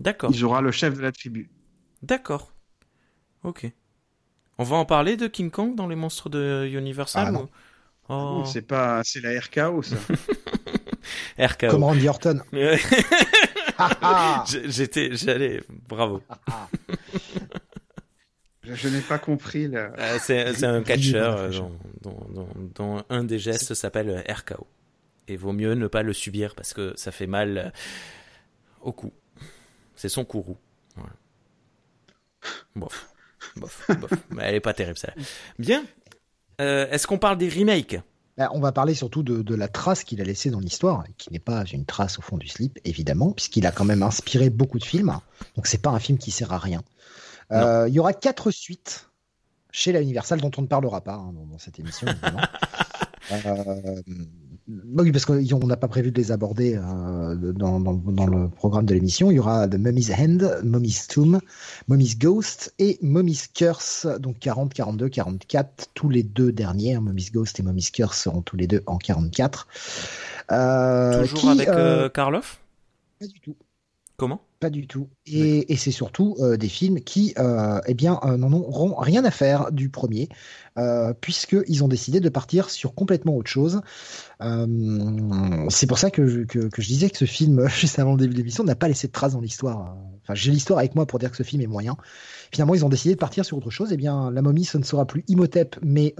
D'accord. 0.00 0.30
Il 0.32 0.36
jouera 0.36 0.60
le 0.60 0.70
chef 0.70 0.96
de 0.96 1.02
la 1.02 1.12
tribu. 1.12 1.50
D'accord. 2.02 2.52
Ok. 3.44 3.72
On 4.58 4.64
va 4.64 4.76
en 4.76 4.84
parler 4.84 5.16
de 5.16 5.26
King 5.28 5.50
Kong 5.50 5.74
dans 5.76 5.86
les 5.86 5.94
monstres 5.96 6.28
de 6.28 6.66
Universal 6.72 7.34
ah, 7.36 7.42
Oh. 8.10 8.42
C'est 8.46 8.62
pas, 8.62 9.02
c'est 9.04 9.20
la 9.20 9.38
RKO, 9.38 9.82
ça. 9.82 9.96
RKO. 11.38 11.68
Comme 11.68 11.84
Randy 11.84 12.08
Orton. 12.08 12.40
Ah, 13.80 13.90
ah. 14.02 14.44
J'étais, 14.64 15.14
j'allais, 15.14 15.62
bravo. 15.88 16.20
je 18.64 18.74
je 18.74 18.88
n'ai 18.88 19.00
pas 19.00 19.20
compris 19.20 19.68
là. 19.68 19.92
Euh, 19.98 20.18
c'est 20.20 20.52
c'est 20.54 20.66
un 20.66 20.82
catcheur 20.82 21.36
euh, 21.36 21.50
dont, 21.50 21.78
dont- 22.02 22.26
dont- 22.34 22.48
dont 22.74 23.04
un 23.08 23.22
des 23.22 23.38
gestes 23.38 23.74
s'appelle 23.74 24.24
RKO. 24.28 24.66
Et 25.28 25.36
vaut 25.36 25.52
mieux 25.52 25.74
ne 25.74 25.86
pas 25.86 26.02
le 26.02 26.12
subir 26.12 26.56
parce 26.56 26.74
que 26.74 26.92
ça 26.96 27.12
fait 27.12 27.28
mal 27.28 27.58
euh, 27.58 27.70
au 28.80 28.90
cou. 28.92 29.12
C'est 29.94 30.08
son 30.08 30.24
courroux. 30.24 30.58
Voilà. 30.96 31.12
Bof. 32.74 33.08
Bof. 33.58 33.90
Bof. 34.00 34.10
Mais 34.30 34.44
elle 34.44 34.54
est 34.56 34.60
pas 34.60 34.74
terrible, 34.74 34.98
celle 34.98 35.14
Bien. 35.58 35.84
Euh, 36.60 36.88
Est-ce 36.90 37.06
qu'on 37.06 37.18
parle 37.18 37.38
des 37.38 37.48
remakes? 37.48 38.00
Bah, 38.36 38.50
on 38.52 38.60
va 38.60 38.70
parler 38.70 38.94
surtout 38.94 39.22
de, 39.22 39.42
de 39.42 39.54
la 39.54 39.66
trace 39.66 40.04
qu'il 40.04 40.20
a 40.20 40.24
laissée 40.24 40.50
dans 40.50 40.60
l'histoire, 40.60 41.04
qui 41.16 41.32
n'est 41.32 41.40
pas 41.40 41.64
une 41.64 41.84
trace 41.84 42.18
au 42.18 42.22
fond 42.22 42.36
du 42.36 42.46
slip, 42.46 42.78
évidemment, 42.84 43.32
puisqu'il 43.32 43.66
a 43.66 43.72
quand 43.72 43.84
même 43.84 44.02
inspiré 44.02 44.48
beaucoup 44.48 44.78
de 44.78 44.84
films. 44.84 45.18
Donc 45.56 45.66
c'est 45.66 45.82
pas 45.82 45.90
un 45.90 45.98
film 45.98 46.18
qui 46.18 46.30
sert 46.30 46.52
à 46.52 46.58
rien. 46.58 46.82
Euh, 47.50 47.86
Il 47.88 47.94
y 47.94 47.98
aura 47.98 48.12
quatre 48.12 48.50
suites 48.50 49.08
chez 49.70 49.92
la 49.92 50.00
Universal 50.00 50.40
dont 50.40 50.50
on 50.56 50.62
ne 50.62 50.66
parlera 50.66 51.00
pas 51.00 51.14
hein, 51.14 51.32
dans, 51.32 51.58
cette 51.58 51.78
émission, 51.78 52.06
évidemment. 52.06 52.40
Euh, 53.30 54.00
oui, 54.68 55.12
parce 55.12 55.24
qu'on 55.24 55.66
n'a 55.66 55.76
pas 55.76 55.88
prévu 55.88 56.10
de 56.10 56.16
les 56.16 56.30
aborder 56.30 56.76
euh, 56.76 57.34
dans, 57.52 57.80
dans, 57.80 57.94
dans 57.94 58.26
le 58.26 58.48
programme 58.48 58.84
de 58.84 58.92
l'émission. 58.92 59.30
Il 59.30 59.36
y 59.36 59.38
aura 59.38 59.66
The 59.66 59.76
Mummy's 59.76 60.10
Hand, 60.10 60.60
Mummy's 60.62 61.06
Tomb, 61.06 61.40
Mummy's 61.88 62.18
Ghost 62.18 62.74
et 62.78 62.98
Mummy's 63.00 63.48
Curse, 63.48 64.06
donc 64.18 64.38
40, 64.38 64.74
42, 64.74 65.08
44, 65.08 65.90
tous 65.94 66.10
les 66.10 66.22
deux 66.22 66.52
derniers, 66.52 66.94
hein, 66.94 67.00
Mummy's 67.00 67.32
Ghost 67.32 67.58
et 67.60 67.62
Mummy's 67.62 67.90
Curse 67.90 68.18
seront 68.18 68.42
tous 68.42 68.56
les 68.56 68.66
deux 68.66 68.82
en 68.86 68.98
44. 68.98 69.68
Euh, 70.52 71.22
Toujours 71.22 71.40
qui, 71.40 71.48
avec 71.48 71.68
euh, 71.68 72.04
euh, 72.04 72.08
Karloff? 72.10 72.60
Pas 73.20 73.26
du 73.26 73.40
tout. 73.40 73.56
Comment? 74.18 74.42
Pas 74.58 74.68
du 74.68 74.88
tout. 74.88 75.08
Et, 75.26 75.72
et 75.72 75.76
c'est 75.76 75.92
surtout 75.92 76.34
euh, 76.40 76.56
des 76.56 76.68
films 76.68 76.98
qui, 77.02 77.34
euh, 77.38 77.80
eh 77.86 77.94
bien, 77.94 78.18
euh, 78.24 78.36
n'en 78.36 78.52
auront 78.52 78.96
rien 78.96 79.24
à 79.24 79.30
faire 79.30 79.70
du 79.70 79.90
premier, 79.90 80.28
puisqu'ils 81.20 81.84
ont 81.84 81.88
décidé 81.88 82.18
de 82.18 82.28
partir 82.28 82.68
sur 82.68 82.94
complètement 82.94 83.36
autre 83.36 83.48
chose. 83.48 83.80
C'est 84.40 85.86
pour 85.86 85.98
ça 85.98 86.10
que 86.10 86.26
je, 86.26 86.40
que, 86.40 86.58
que 86.68 86.82
je 86.82 86.88
disais 86.88 87.10
que 87.10 87.16
ce 87.16 87.26
film, 87.26 87.68
juste 87.80 88.00
avant 88.00 88.12
le 88.12 88.18
début 88.18 88.32
de 88.32 88.38
l'émission, 88.38 88.64
n'a 88.64 88.74
pas 88.74 88.88
laissé 88.88 89.06
de 89.06 89.12
trace 89.12 89.34
dans 89.34 89.40
l'histoire. 89.40 89.96
Enfin, 90.24 90.34
j'ai 90.34 90.50
l'histoire 90.50 90.80
avec 90.80 90.96
moi 90.96 91.06
pour 91.06 91.20
dire 91.20 91.30
que 91.30 91.36
ce 91.36 91.44
film 91.44 91.62
est 91.62 91.68
moyen. 91.68 91.96
Finalement, 92.50 92.74
ils 92.74 92.84
ont 92.84 92.88
décidé 92.88 93.14
de 93.14 93.20
partir 93.20 93.44
sur 93.44 93.56
autre 93.56 93.70
chose. 93.70 93.92
Eh 93.92 93.96
bien, 93.96 94.32
la 94.32 94.42
momie, 94.42 94.64
ce 94.64 94.78
ne 94.78 94.84
sera 94.84 95.06
plus 95.06 95.22
Imhotep, 95.28 95.76
mais 95.80 96.16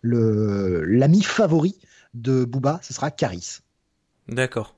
le 0.00 0.84
l'ami 0.84 1.22
favori 1.22 1.78
de 2.14 2.44
Booba, 2.44 2.80
ce 2.82 2.92
sera 2.92 3.12
Caris. 3.12 3.60
D'accord. 4.26 4.74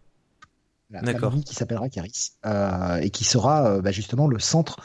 La, 1.02 1.12
momie 1.30 1.44
qui 1.44 1.54
s'appellera 1.54 1.88
Caris 1.88 2.32
euh, 2.46 2.96
et 2.96 3.10
qui 3.10 3.24
sera 3.24 3.66
euh, 3.68 3.80
bah, 3.82 3.90
justement 3.92 4.28
le 4.28 4.38
centre 4.38 4.76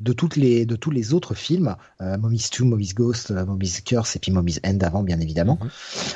de 0.00 0.12
toutes 0.14 0.36
les 0.36 0.64
de 0.64 0.76
tous 0.76 0.90
les 0.90 1.12
autres 1.12 1.34
films, 1.34 1.76
euh, 2.00 2.16
Mommy's 2.16 2.48
2, 2.50 2.64
Mommy's 2.64 2.94
Ghost, 2.94 3.30
euh, 3.30 3.44
Mommy's 3.44 3.80
Curse 3.82 4.16
et 4.16 4.18
puis 4.18 4.32
Mommy's 4.32 4.60
End 4.64 4.78
avant 4.80 5.02
bien 5.02 5.20
évidemment. 5.20 5.58
Mhm. 5.60 5.70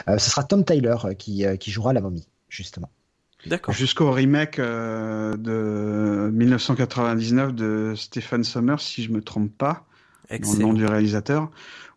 Euh, 0.09 0.19
ce 0.19 0.31
sera 0.31 0.45
Tom 0.45 0.65
Tyler 0.65 0.97
euh, 1.05 1.15
qui 1.15 1.45
qui 1.61 1.71
jouera 1.71 1.93
la 1.93 2.01
momie 2.01 2.27
justement. 2.49 2.91
D'accord. 3.47 3.75
Jusqu'au 3.75 4.11
remake 4.11 4.59
euh, 4.59 5.37
de 5.37 6.31
1999 6.33 7.55
de 7.55 7.95
Stephen 7.97 8.43
Sommers, 8.45 8.81
si 8.81 9.03
je 9.03 9.11
me 9.13 9.21
trompe 9.21 9.53
pas, 9.57 9.85
dans 10.31 10.37
le 10.53 10.59
nom 10.63 10.73
du 10.73 10.87
réalisateur, 10.87 11.51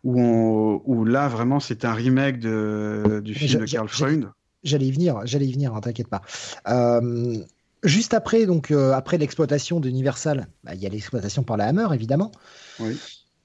où, 0.04 0.20
on, 0.20 0.82
où 0.84 1.04
là 1.06 1.28
vraiment 1.28 1.58
c'est 1.60 1.86
un 1.86 1.94
remake 1.94 2.38
de, 2.38 3.22
du 3.24 3.34
film 3.34 3.50
je- 3.52 3.58
de 3.58 3.66
je- 3.66 3.78
Freund. 3.86 4.28
J'allais 4.64 4.86
y 4.86 4.92
venir, 4.92 5.20
j'allais 5.24 5.46
y 5.46 5.52
venir, 5.52 5.74
hein, 5.74 5.80
t'inquiète 5.80 6.08
pas. 6.08 6.22
Euh, 6.68 7.38
juste 7.84 8.14
après 8.14 8.46
donc 8.46 8.70
euh, 8.70 8.92
après 8.92 9.18
l'exploitation 9.18 9.80
d'Universal, 9.80 10.48
bah, 10.64 10.74
il 10.74 10.80
y 10.80 10.86
a 10.86 10.88
l'exploitation 10.88 11.42
par 11.42 11.56
la 11.56 11.66
Hammer 11.66 11.88
évidemment. 11.92 12.32
Oui. 12.80 12.98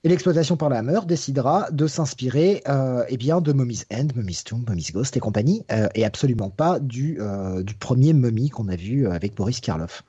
Et 0.06 0.10
l'exploitation 0.10 0.58
par 0.58 0.68
la 0.68 0.80
Hammer 0.80 1.00
décidera 1.06 1.72
de 1.72 1.88
s'inspirer 1.88 2.62
euh, 2.68 3.06
eh 3.08 3.16
bien 3.16 3.40
de 3.40 3.54
Mummy's 3.54 3.86
End, 3.92 4.08
Mummy's 4.16 4.44
Tomb, 4.44 4.66
Mummy's 4.68 4.92
Ghost 4.92 5.16
et 5.16 5.22
compagnie, 5.22 5.64
euh, 5.72 5.88
et 5.96 6.04
absolument 6.04 6.50
pas 6.50 6.80
du, 6.80 7.18
euh, 7.22 7.64
du 7.64 7.74
premier 7.74 8.12
Mummy 8.12 8.50
qu'on 8.50 8.68
a 8.68 8.76
vu 8.76 9.08
avec 9.08 9.34
Boris 9.34 9.62
Karloff. 9.62 10.04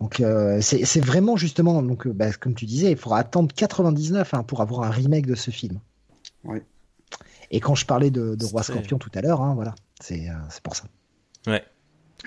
Donc 0.00 0.20
euh, 0.20 0.60
c'est 0.62 1.04
vraiment 1.04 1.36
justement, 1.36 1.82
donc, 1.82 2.08
bah, 2.08 2.32
comme 2.32 2.54
tu 2.54 2.64
disais, 2.64 2.90
il 2.90 2.96
faudra 2.96 3.18
attendre 3.18 3.52
99 3.54 4.32
hein, 4.32 4.42
pour 4.44 4.62
avoir 4.62 4.82
un 4.82 4.90
remake 4.90 5.26
de 5.26 5.34
ce 5.34 5.50
film. 5.50 5.78
Oui. 6.44 6.60
Et 7.50 7.60
quand 7.60 7.74
je 7.74 7.84
parlais 7.84 8.10
de, 8.10 8.34
de 8.34 8.44
Roi 8.46 8.62
Scorpion 8.62 8.96
tout 8.96 9.10
à 9.14 9.20
l'heure, 9.20 9.42
hein, 9.42 9.54
voilà, 9.54 9.74
c'est 10.02 10.28
euh, 10.28 10.32
c'est 10.50 10.62
pour 10.62 10.76
ça. 10.76 10.84
Ouais. 11.46 11.62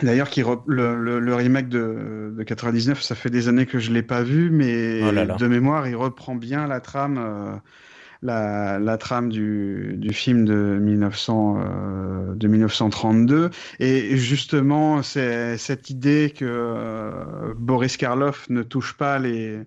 D'ailleurs, 0.01 0.29
le, 0.67 1.01
le, 1.01 1.19
le 1.19 1.35
remake 1.35 1.69
de, 1.69 2.33
de 2.37 2.43
99, 2.43 3.01
ça 3.01 3.15
fait 3.15 3.29
des 3.29 3.47
années 3.47 3.65
que 3.65 3.79
je 3.79 3.91
l'ai 3.93 4.01
pas 4.03 4.23
vu, 4.23 4.49
mais 4.49 4.99
Oh 5.03 5.11
là 5.11 5.23
là. 5.23 5.35
de 5.35 5.47
mémoire, 5.47 5.87
il 5.87 5.95
reprend 5.95 6.35
bien 6.35 6.67
la 6.67 6.81
trame, 6.81 7.17
euh, 7.17 7.55
la, 8.21 8.77
la 8.77 8.97
trame 8.97 9.29
du, 9.29 9.93
du 9.97 10.13
film 10.13 10.43
de 10.43 10.79
1900, 10.81 11.57
euh, 11.59 12.35
de 12.35 12.47
1932. 12.47 13.51
Et 13.79 14.17
justement, 14.17 15.01
c'est 15.01 15.57
cette 15.57 15.89
idée 15.89 16.33
que 16.35 16.43
euh, 16.45 17.53
Boris 17.57 17.95
Karloff 17.95 18.49
ne 18.49 18.63
touche 18.63 18.97
pas 18.97 19.17
les 19.17 19.61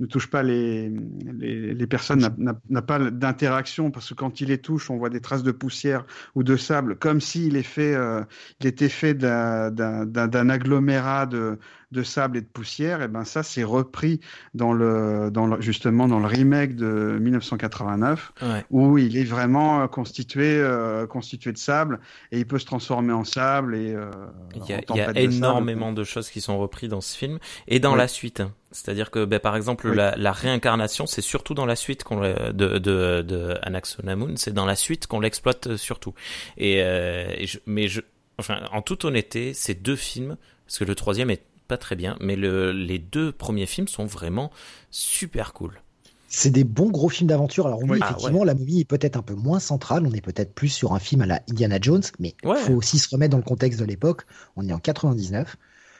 ne 0.00 0.06
touche 0.06 0.28
pas 0.28 0.42
les, 0.42 0.90
les, 1.38 1.72
les 1.74 1.86
personnes, 1.86 2.28
n'a- 2.38 2.82
pas 2.82 2.98
d'interaction 2.98 3.90
parce 3.90 4.08
que 4.08 4.14
quand 4.14 4.40
il 4.40 4.48
les 4.48 4.58
touche, 4.58 4.90
on 4.90 4.96
voit 4.96 5.08
des 5.10 5.20
traces 5.20 5.42
de 5.44 5.52
poussière 5.52 6.04
ou 6.34 6.42
de 6.42 6.56
sable, 6.56 6.96
comme 6.96 7.20
s'il 7.20 7.56
euh, 7.78 8.24
était 8.64 8.88
fait 8.88 9.14
d'un- 9.14 10.48
agglomérat 10.48 11.26
de, 11.26 11.58
de 11.92 12.02
sable 12.02 12.38
et 12.38 12.40
de 12.40 12.46
poussière. 12.46 13.02
Et 13.02 13.08
ben 13.08 13.24
ça, 13.24 13.42
c'est 13.42 13.62
repris 13.64 14.20
dans 14.54 14.72
le, 14.72 15.30
dans 15.30 15.46
le, 15.46 15.60
justement 15.60 16.08
dans 16.08 16.18
le 16.18 16.26
remake 16.26 16.74
de 16.74 17.18
1989 17.20 18.32
Ouais. 18.42 18.64
où 18.70 18.98
il 18.98 19.16
est 19.16 19.24
vraiment 19.24 19.82
euh, 19.82 19.86
constitué, 19.86 20.56
euh, 20.58 21.06
constitué 21.06 21.52
de 21.52 21.58
sable 21.58 22.00
et 22.32 22.38
il 22.40 22.46
peut 22.46 22.58
se 22.58 22.66
transformer 22.66 23.12
en 23.12 23.24
sable 23.24 23.74
et 23.76 23.94
euh, 23.94 24.10
Il 24.54 24.58
y 24.58 24.62
a, 24.62 24.66
il 24.66 24.70
y 24.70 24.74
a 24.74 24.82
tempête 24.82 25.08
de 25.16 25.20
sable. 25.20 25.34
énormément 25.34 25.92
de 25.92 26.04
choses 26.04 26.30
qui 26.30 26.40
sont 26.40 26.58
reprises 26.58 26.88
dans 26.90 27.00
ce 27.00 27.16
film 27.16 27.38
et 27.68 27.78
dans 27.80 27.92
Ouais. 27.92 27.98
la 27.98 28.08
suite. 28.08 28.42
C'est-à-dire 28.74 29.10
que, 29.12 29.24
ben, 29.24 29.38
par 29.38 29.54
exemple, 29.54 29.88
Oui. 29.88 29.96
la, 29.96 30.16
la 30.16 30.32
réincarnation, 30.32 31.06
c'est 31.06 31.22
surtout 31.22 31.54
dans 31.54 31.64
la 31.64 31.76
suite 31.76 32.02
qu'on 32.02 32.20
de, 32.20 32.52
de, 32.52 33.22
de 33.22 33.56
Anaxonamun, 33.62 34.34
c'est 34.36 34.52
dans 34.52 34.66
la 34.66 34.74
suite 34.76 35.06
qu'on 35.06 35.20
l'exploite 35.20 35.68
euh, 35.68 35.76
surtout. 35.76 36.12
Et, 36.58 36.82
euh, 36.82 37.26
et 37.36 37.46
je, 37.46 37.58
mais 37.66 37.86
je, 37.86 38.00
enfin, 38.38 38.60
en 38.72 38.82
toute 38.82 39.04
honnêteté, 39.04 39.54
ces 39.54 39.74
deux 39.74 39.94
films, 39.96 40.36
parce 40.66 40.78
que 40.78 40.84
le 40.84 40.94
troisième 40.96 41.30
est 41.30 41.42
pas 41.68 41.76
très 41.78 41.94
bien, 41.94 42.16
mais 42.20 42.34
le, 42.36 42.72
les 42.72 42.98
deux 42.98 43.30
premiers 43.30 43.66
films 43.66 43.86
sont 43.88 44.06
vraiment 44.06 44.50
super 44.90 45.52
cool. 45.52 45.80
C'est 46.28 46.50
des 46.50 46.64
bons 46.64 46.90
gros 46.90 47.08
films 47.08 47.28
d'aventure. 47.28 47.66
Alors 47.68 47.78
oui, 47.78 47.90
Oui. 47.90 47.98
Ah, 48.02 48.06
effectivement, 48.10 48.42
la 48.42 48.54
momie 48.54 48.80
est 48.80 48.84
peut-être 48.84 49.16
un 49.16 49.22
peu 49.22 49.34
moins 49.34 49.60
centrale. 49.60 50.04
On 50.04 50.12
est 50.12 50.20
peut-être 50.20 50.52
plus 50.52 50.68
sur 50.68 50.92
un 50.92 50.98
film 50.98 51.22
à 51.22 51.26
la 51.26 51.40
Indiana 51.48 51.78
Jones, 51.80 52.02
mais 52.18 52.34
il 52.42 52.48
Ouais. 52.48 52.58
faut 52.58 52.72
aussi 52.72 52.98
se 52.98 53.08
remettre 53.08 53.30
dans 53.30 53.38
le 53.38 53.44
contexte 53.44 53.78
de 53.78 53.84
l'époque. 53.84 54.22
On 54.56 54.68
est 54.68 54.72
en 54.72 54.80
99. 54.80 55.56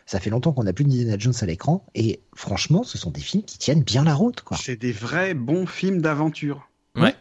Ça 0.06 0.20
fait 0.20 0.30
longtemps 0.30 0.52
qu'on 0.52 0.64
n'a 0.64 0.72
plus 0.72 0.84
d'Indiana 0.84 1.16
Jones 1.18 1.34
à 1.40 1.46
l'écran. 1.46 1.86
Et 1.94 2.20
franchement, 2.34 2.82
ce 2.82 2.98
sont 2.98 3.10
des 3.10 3.20
films 3.22 3.42
qui 3.42 3.58
tiennent 3.58 3.82
bien 3.82 4.04
la 4.04 4.14
route. 4.14 4.42
Quoi. 4.42 4.56
C'est 4.60 4.76
des 4.76 4.92
vrais 4.92 5.32
bons 5.34 5.66
films 5.66 6.02
d'aventure. 6.02 6.68
Ouais. 6.96 7.14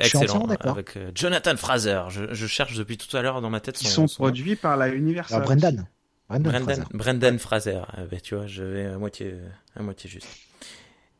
Excellent. 0.00 0.46
d'accord. 0.46 0.72
Avec 0.72 0.96
euh, 0.96 1.10
Jonathan 1.14 1.56
Fraser. 1.56 2.02
Je, 2.08 2.32
je 2.32 2.46
cherche 2.46 2.74
depuis 2.76 2.96
tout 2.98 3.16
à 3.16 3.22
l'heure 3.22 3.40
dans 3.40 3.50
ma 3.50 3.60
tête 3.60 3.76
Qui 3.76 3.86
son, 3.86 4.02
sont 4.02 4.06
son- 4.08 4.22
produits 4.24 4.56
par 4.56 4.76
la 4.76 4.88
Universal. 4.88 5.36
Alors 5.36 5.46
Brendan. 5.46 5.86
Brendan, 6.28 6.52
Brendan, 6.52 6.62
Fraser. 6.76 6.82
Brendan 6.94 7.38
Fraser. 7.38 7.80
Ah, 7.92 8.04
ben, 8.10 8.20
tu 8.20 8.34
vois, 8.36 8.46
je 8.46 8.62
vais 8.62 8.86
à 8.86 8.96
moitié, 8.98 9.34
à 9.76 9.82
moitié 9.82 10.08
juste. 10.10 10.28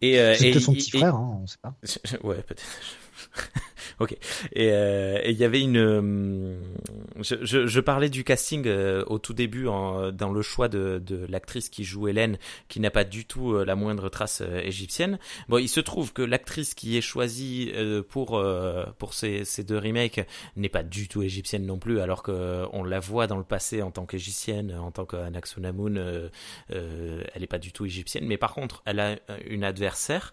Et, 0.00 0.18
euh, 0.20 0.34
C'est 0.36 0.48
et- 0.48 0.50
peut-être 0.52 0.62
son 0.64 0.72
et- 0.72 0.76
petit 0.76 0.96
et- 0.96 0.98
frère, 1.00 1.14
hein, 1.16 1.40
on 1.42 1.46
sait 1.46 1.58
pas. 1.60 1.74
Ouais, 2.26 2.36
peut-être. 2.42 2.62
ok. 4.00 4.12
Et 4.52 4.70
euh, 4.72 5.20
et 5.22 5.30
il 5.30 5.36
y 5.36 5.44
avait 5.44 5.60
une. 5.60 5.76
euh, 5.76 6.54
Je, 7.20 7.80
parlais 7.80 8.08
du 8.08 8.24
casting 8.24 8.66
euh, 8.66 9.04
au 9.06 9.18
tout 9.18 9.32
début 9.32 9.64
dans 9.64 10.32
le 10.32 10.42
choix 10.42 10.68
de, 10.68 11.02
l'actrice 11.28 11.68
qui 11.68 11.84
joue 11.84 12.08
Hélène, 12.08 12.38
qui 12.68 12.80
n'a 12.80 12.90
pas 12.90 13.04
du 13.04 13.24
tout 13.24 13.56
la 13.58 13.76
moindre 13.76 14.08
trace 14.08 14.42
égyptienne. 14.62 15.18
Bon, 15.48 15.58
il 15.58 15.68
se 15.68 15.80
trouve 15.80 16.12
que 16.12 16.22
l'actrice 16.22 16.74
qui 16.74 16.96
est 16.96 17.00
choisie 17.00 17.72
pour 18.08 18.42
pour 18.98 19.14
ces, 19.14 19.44
ces 19.44 19.64
deux 19.64 19.78
remakes 19.78 20.26
n'est 20.56 20.68
pas 20.68 20.82
du 20.82 21.08
tout 21.08 21.22
égyptienne 21.22 21.66
non 21.66 21.78
plus, 21.78 22.00
alors 22.00 22.22
que 22.22 22.64
on 22.72 22.84
la 22.84 23.00
voit 23.00 23.26
dans 23.26 23.38
le 23.38 23.44
passé 23.44 23.82
en 23.82 23.90
tant 23.90 24.06
qu'égyptienne, 24.06 24.74
en 24.74 24.90
tant 24.90 25.04
qu'Anaxonamun, 25.04 26.30
elle 26.68 27.24
n'est 27.38 27.46
pas 27.46 27.58
du 27.58 27.72
tout 27.72 27.84
égyptienne. 27.84 28.24
Mais 28.26 28.38
par 28.38 28.54
contre, 28.54 28.82
elle 28.86 29.00
a 29.00 29.16
une 29.46 29.64
adversaire. 29.64 30.32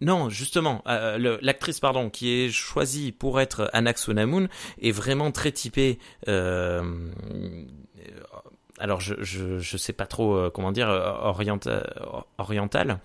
Non, 0.00 0.28
justement, 0.28 0.82
euh, 0.86 1.18
le- 1.18 1.38
l'actrice 1.40 1.80
pardon 1.80 2.10
qui 2.10 2.30
est 2.30 2.50
choisie 2.50 3.12
pour 3.12 3.40
être 3.40 3.70
Anaxonamun 3.72 4.48
est 4.80 4.90
vraiment 4.90 5.30
très 5.30 5.52
typée. 5.52 5.98
Euh, 6.28 6.82
alors 8.80 9.00
je, 9.00 9.14
je, 9.20 9.58
je 9.58 9.76
sais 9.76 9.92
pas 9.92 10.06
trop 10.06 10.34
euh, 10.34 10.50
comment 10.52 10.72
dire 10.72 10.88
orienta, 10.88 11.84
oriental 12.38 12.98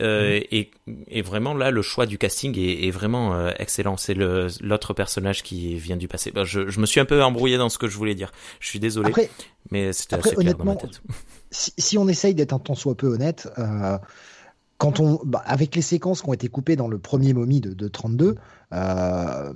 euh, 0.00 0.40
mm. 0.40 0.42
et, 0.50 0.70
et 1.06 1.22
vraiment 1.22 1.54
là 1.54 1.70
le 1.70 1.82
choix 1.82 2.06
du 2.06 2.18
casting 2.18 2.58
est, 2.58 2.86
est 2.86 2.90
vraiment 2.90 3.34
euh, 3.34 3.52
excellent 3.58 3.96
c'est 3.96 4.14
le 4.14 4.48
l'autre 4.60 4.92
personnage 4.92 5.44
qui 5.44 5.76
vient 5.76 5.96
du 5.96 6.08
passé 6.08 6.32
bah, 6.32 6.44
je, 6.44 6.68
je, 6.68 6.80
me 6.80 6.86
suis 6.86 6.98
un 6.98 7.04
peu 7.04 7.22
embrouillé 7.22 7.58
dans 7.58 7.68
ce 7.68 7.78
que 7.78 7.86
je 7.86 7.96
voulais 7.96 8.16
dire 8.16 8.32
je 8.58 8.68
suis 8.68 8.80
désolé 8.80 9.10
après, 9.10 9.30
mais 9.70 9.92
c'était 9.92 10.16
assez 10.16 10.34
clair 10.34 10.56
dans 10.56 10.64
ma 10.64 10.76
tête 10.76 11.00
si, 11.52 11.72
si 11.78 11.96
on 11.96 12.08
essaye 12.08 12.34
d'être 12.34 12.52
un 12.52 12.58
tant 12.58 12.74
soit 12.74 12.96
peu 12.96 13.06
honnête 13.06 13.48
euh, 13.58 13.96
quand 14.84 15.00
on 15.00 15.20
bah, 15.24 15.42
avec 15.44 15.74
les 15.74 15.82
séquences 15.82 16.22
qui 16.22 16.28
ont 16.28 16.34
été 16.34 16.48
coupées 16.48 16.76
dans 16.76 16.88
le 16.88 16.98
premier 16.98 17.32
momie 17.32 17.60
de, 17.60 17.72
de 17.72 17.88
32 17.88 18.36
euh, 18.72 19.52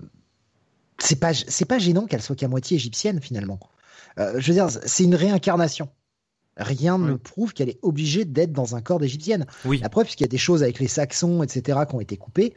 c'est 0.99 1.21
pas 1.21 1.33
pas 1.69 1.79
gênant 1.79 2.07
qu'elle 2.07 2.23
soit 2.23 2.37
qu'à 2.37 2.49
moitié 2.49 2.77
égyptienne 2.77 3.21
finalement 3.21 3.61
euh, 4.19 4.35
je 4.39 4.49
veux 4.49 4.55
dire, 4.55 4.69
c'est 4.71 5.05
une 5.05 5.15
réincarnation. 5.15 5.89
Rien 6.57 7.01
oui. 7.01 7.11
ne 7.11 7.15
prouve 7.15 7.53
qu'elle 7.53 7.69
est 7.69 7.79
obligée 7.83 8.25
d'être 8.25 8.53
dans 8.53 8.75
un 8.75 8.81
corps 8.81 8.99
d'égyptienne. 8.99 9.47
Oui. 9.65 9.79
La 9.79 9.89
preuve, 9.89 10.05
puisqu'il 10.05 10.25
y 10.25 10.27
a 10.27 10.29
des 10.29 10.39
choses 10.39 10.63
avec 10.63 10.81
les 10.81 10.89
Saxons, 10.89 11.43
etc., 11.43 11.81
qui 11.89 11.95
ont 11.95 12.01
été 12.01 12.17
coupées, 12.17 12.55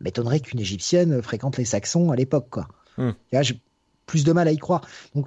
m'étonnerait 0.00 0.40
qu'une 0.40 0.58
égyptienne 0.58 1.22
fréquente 1.22 1.56
les 1.56 1.64
Saxons 1.64 2.10
à 2.10 2.16
l'époque, 2.16 2.48
quoi. 2.50 2.68
Mm. 2.98 3.10
J'ai 3.42 3.60
plus 4.06 4.24
de 4.24 4.32
mal 4.32 4.48
à 4.48 4.52
y 4.52 4.56
croire. 4.56 4.82
Donc, 5.14 5.26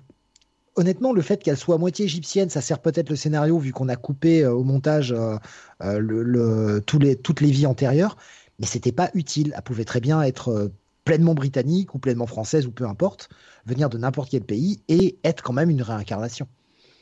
honnêtement, 0.79 1.11
le 1.11 1.21
fait 1.21 1.43
qu'elle 1.43 1.57
soit 1.57 1.75
à 1.75 1.77
moitié 1.77 2.05
égyptienne, 2.05 2.49
ça 2.49 2.61
sert 2.61 2.79
peut-être 2.79 3.09
le 3.09 3.17
scénario, 3.17 3.59
vu 3.59 3.73
qu'on 3.73 3.89
a 3.89 3.97
coupé 3.97 4.43
euh, 4.43 4.53
au 4.53 4.63
montage 4.63 5.11
euh, 5.11 5.35
euh, 5.83 5.99
le, 5.99 6.23
le, 6.23 6.81
tous 6.85 6.99
les, 6.99 7.17
toutes 7.17 7.41
les 7.41 7.51
vies 7.51 7.65
antérieures, 7.65 8.15
mais 8.59 8.65
c'était 8.65 8.93
pas 8.93 9.11
utile. 9.13 9.53
Elle 9.55 9.61
pouvait 9.61 9.83
très 9.83 9.99
bien 9.99 10.21
être 10.21 10.71
pleinement 11.03 11.33
britannique 11.33 11.93
ou 11.95 11.99
pleinement 11.99 12.27
française 12.27 12.65
ou 12.65 12.71
peu 12.71 12.85
importe, 12.85 13.29
venir 13.65 13.89
de 13.89 13.97
n'importe 13.97 14.29
quel 14.29 14.43
pays 14.43 14.81
et 14.87 15.17
être 15.23 15.43
quand 15.43 15.53
même 15.53 15.69
une 15.69 15.81
réincarnation. 15.81 16.47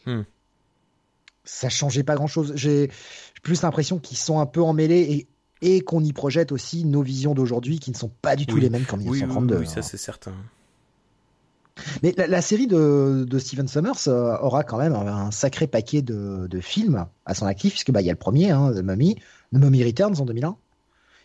Hmm. 0.06 0.22
Ça 1.44 1.70
changeait 1.70 2.04
pas 2.04 2.16
grand 2.16 2.28
chose. 2.28 2.54
J'ai 2.56 2.90
plus 3.44 3.62
l'impression 3.62 4.00
qu'ils 4.00 4.18
sont 4.18 4.40
un 4.40 4.46
peu 4.46 4.62
emmêlés 4.62 5.28
et, 5.62 5.76
et 5.76 5.82
qu'on 5.82 6.04
y 6.04 6.14
projette 6.14 6.52
aussi 6.52 6.84
nos 6.84 7.04
visions 7.04 7.36
d'aujourd'hui 7.36 7.80
qui 7.80 7.92
ne 7.92 7.96
sont 7.96 8.12
pas 8.22 8.36
du 8.36 8.48
tout 8.48 8.56
oui. 8.56 8.62
les 8.62 8.70
mêmes 8.70 8.86
qu'en 8.86 8.98
1932. 8.98 9.56
Oui, 9.56 9.62
oui, 9.62 9.68
oui 9.68 9.74
ça 9.74 9.82
c'est 9.82 9.98
certain. 9.98 10.34
Mais 12.04 12.14
la, 12.18 12.28
la 12.28 12.42
série 12.42 12.68
de, 12.68 13.26
de, 13.28 13.40
Steven 13.40 13.68
Summers 13.68 14.08
euh, 14.08 14.38
aura 14.40 14.64
quand 14.64 14.78
même 14.78 14.94
un 14.94 15.32
sacré 15.32 15.68
paquet 15.68 16.02
de, 16.02 16.48
de 16.48 16.60
films 16.60 17.06
à 17.26 17.34
son 17.34 17.46
actif, 17.46 17.74
puisque 17.74 17.92
bah, 17.92 18.02
il 18.02 18.06
y 18.06 18.10
a 18.10 18.14
le 18.14 18.18
premier, 18.18 18.52
hein, 18.52 18.72
The 18.74 18.84
Mummy, 18.84 19.16
The 19.54 19.58
Mummy 19.58 19.84
Returns 19.84 20.20
en 20.20 20.26
2001. 20.26 20.56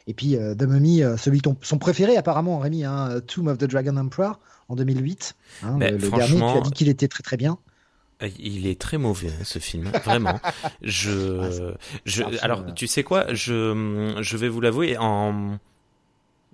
Et 0.09 0.15
puis 0.15 0.37
euh, 0.37 0.55
The 0.55 0.63
Mummy, 0.63 1.03
euh, 1.03 1.17
celui 1.17 1.41
ton, 1.41 1.57
son 1.63 1.79
préféré 1.79 2.17
apparemment, 2.17 2.59
Rémi, 2.59 2.85
hein, 2.85 3.21
Tomb 3.27 3.49
of 3.49 3.59
the 3.59 3.65
Dragon 3.65 3.97
Emperor 3.97 4.41
en 4.69 4.77
2008. 4.77 5.35
Hein, 5.63 5.77
Mais 5.79 5.91
le, 5.91 5.99
le 5.99 6.11
dernier, 6.11 6.39
tu 6.39 6.45
as 6.45 6.61
dit 6.61 6.71
qu'il 6.73 6.89
était 6.89 7.09
très 7.09 7.23
très 7.23 7.37
bien. 7.37 7.59
Il 8.39 8.69
est 8.69 8.81
très 8.81 8.99
mauvais 8.99 9.33
ce 9.43 9.59
film, 9.59 9.91
vraiment. 10.05 10.39
Je, 10.81 11.75
Ah, 11.75 11.77
je, 12.05 12.23
alors 12.43 12.73
tu 12.75 12.87
sais 12.87 13.03
quoi, 13.03 13.35
je, 13.35 14.15
je 14.21 14.37
vais 14.37 14.49
vous 14.49 14.61
l'avouer 14.61 14.97
en 14.97 15.59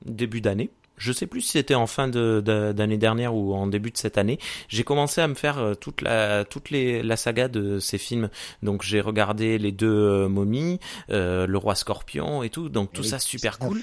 début 0.07 0.41
d'année. 0.41 0.70
Je 0.99 1.12
sais 1.12 1.27
plus 1.27 1.41
si 1.41 1.53
c'était 1.53 1.75
en 1.75 1.87
fin 1.87 2.09
de, 2.09 2.43
de, 2.45 2.73
d'année 2.73 2.99
dernière 2.99 3.35
ou 3.35 3.55
en 3.55 3.66
début 3.66 3.91
de 3.91 3.97
cette 3.97 4.19
année. 4.19 4.39
J'ai 4.69 4.85
commencé 4.85 5.20
à 5.20 5.29
me 5.29 5.35
faire 5.35 5.59
euh, 5.59 5.75
toute 5.75 6.03
la 6.03 6.45
toute 6.45 6.70
les 6.70 7.03
la 7.03 7.16
saga 7.16 7.49
de 7.49 7.79
ces 7.79 7.99
films. 7.99 8.29
Donc 8.62 8.83
j'ai 8.83 9.01
regardé 9.01 9.59
les 9.59 9.73
deux 9.73 9.89
euh, 9.89 10.29
momies, 10.29 10.81
euh, 11.11 11.47
le 11.47 11.59
roi 11.59 11.75
Scorpion 11.75 12.43
et 12.43 12.51
tout. 12.51 12.69
Donc 12.69 12.93
tout 12.93 13.03
Et 13.03 13.09
ça 13.09 13.19
super 13.19 13.59
cool. 13.59 13.81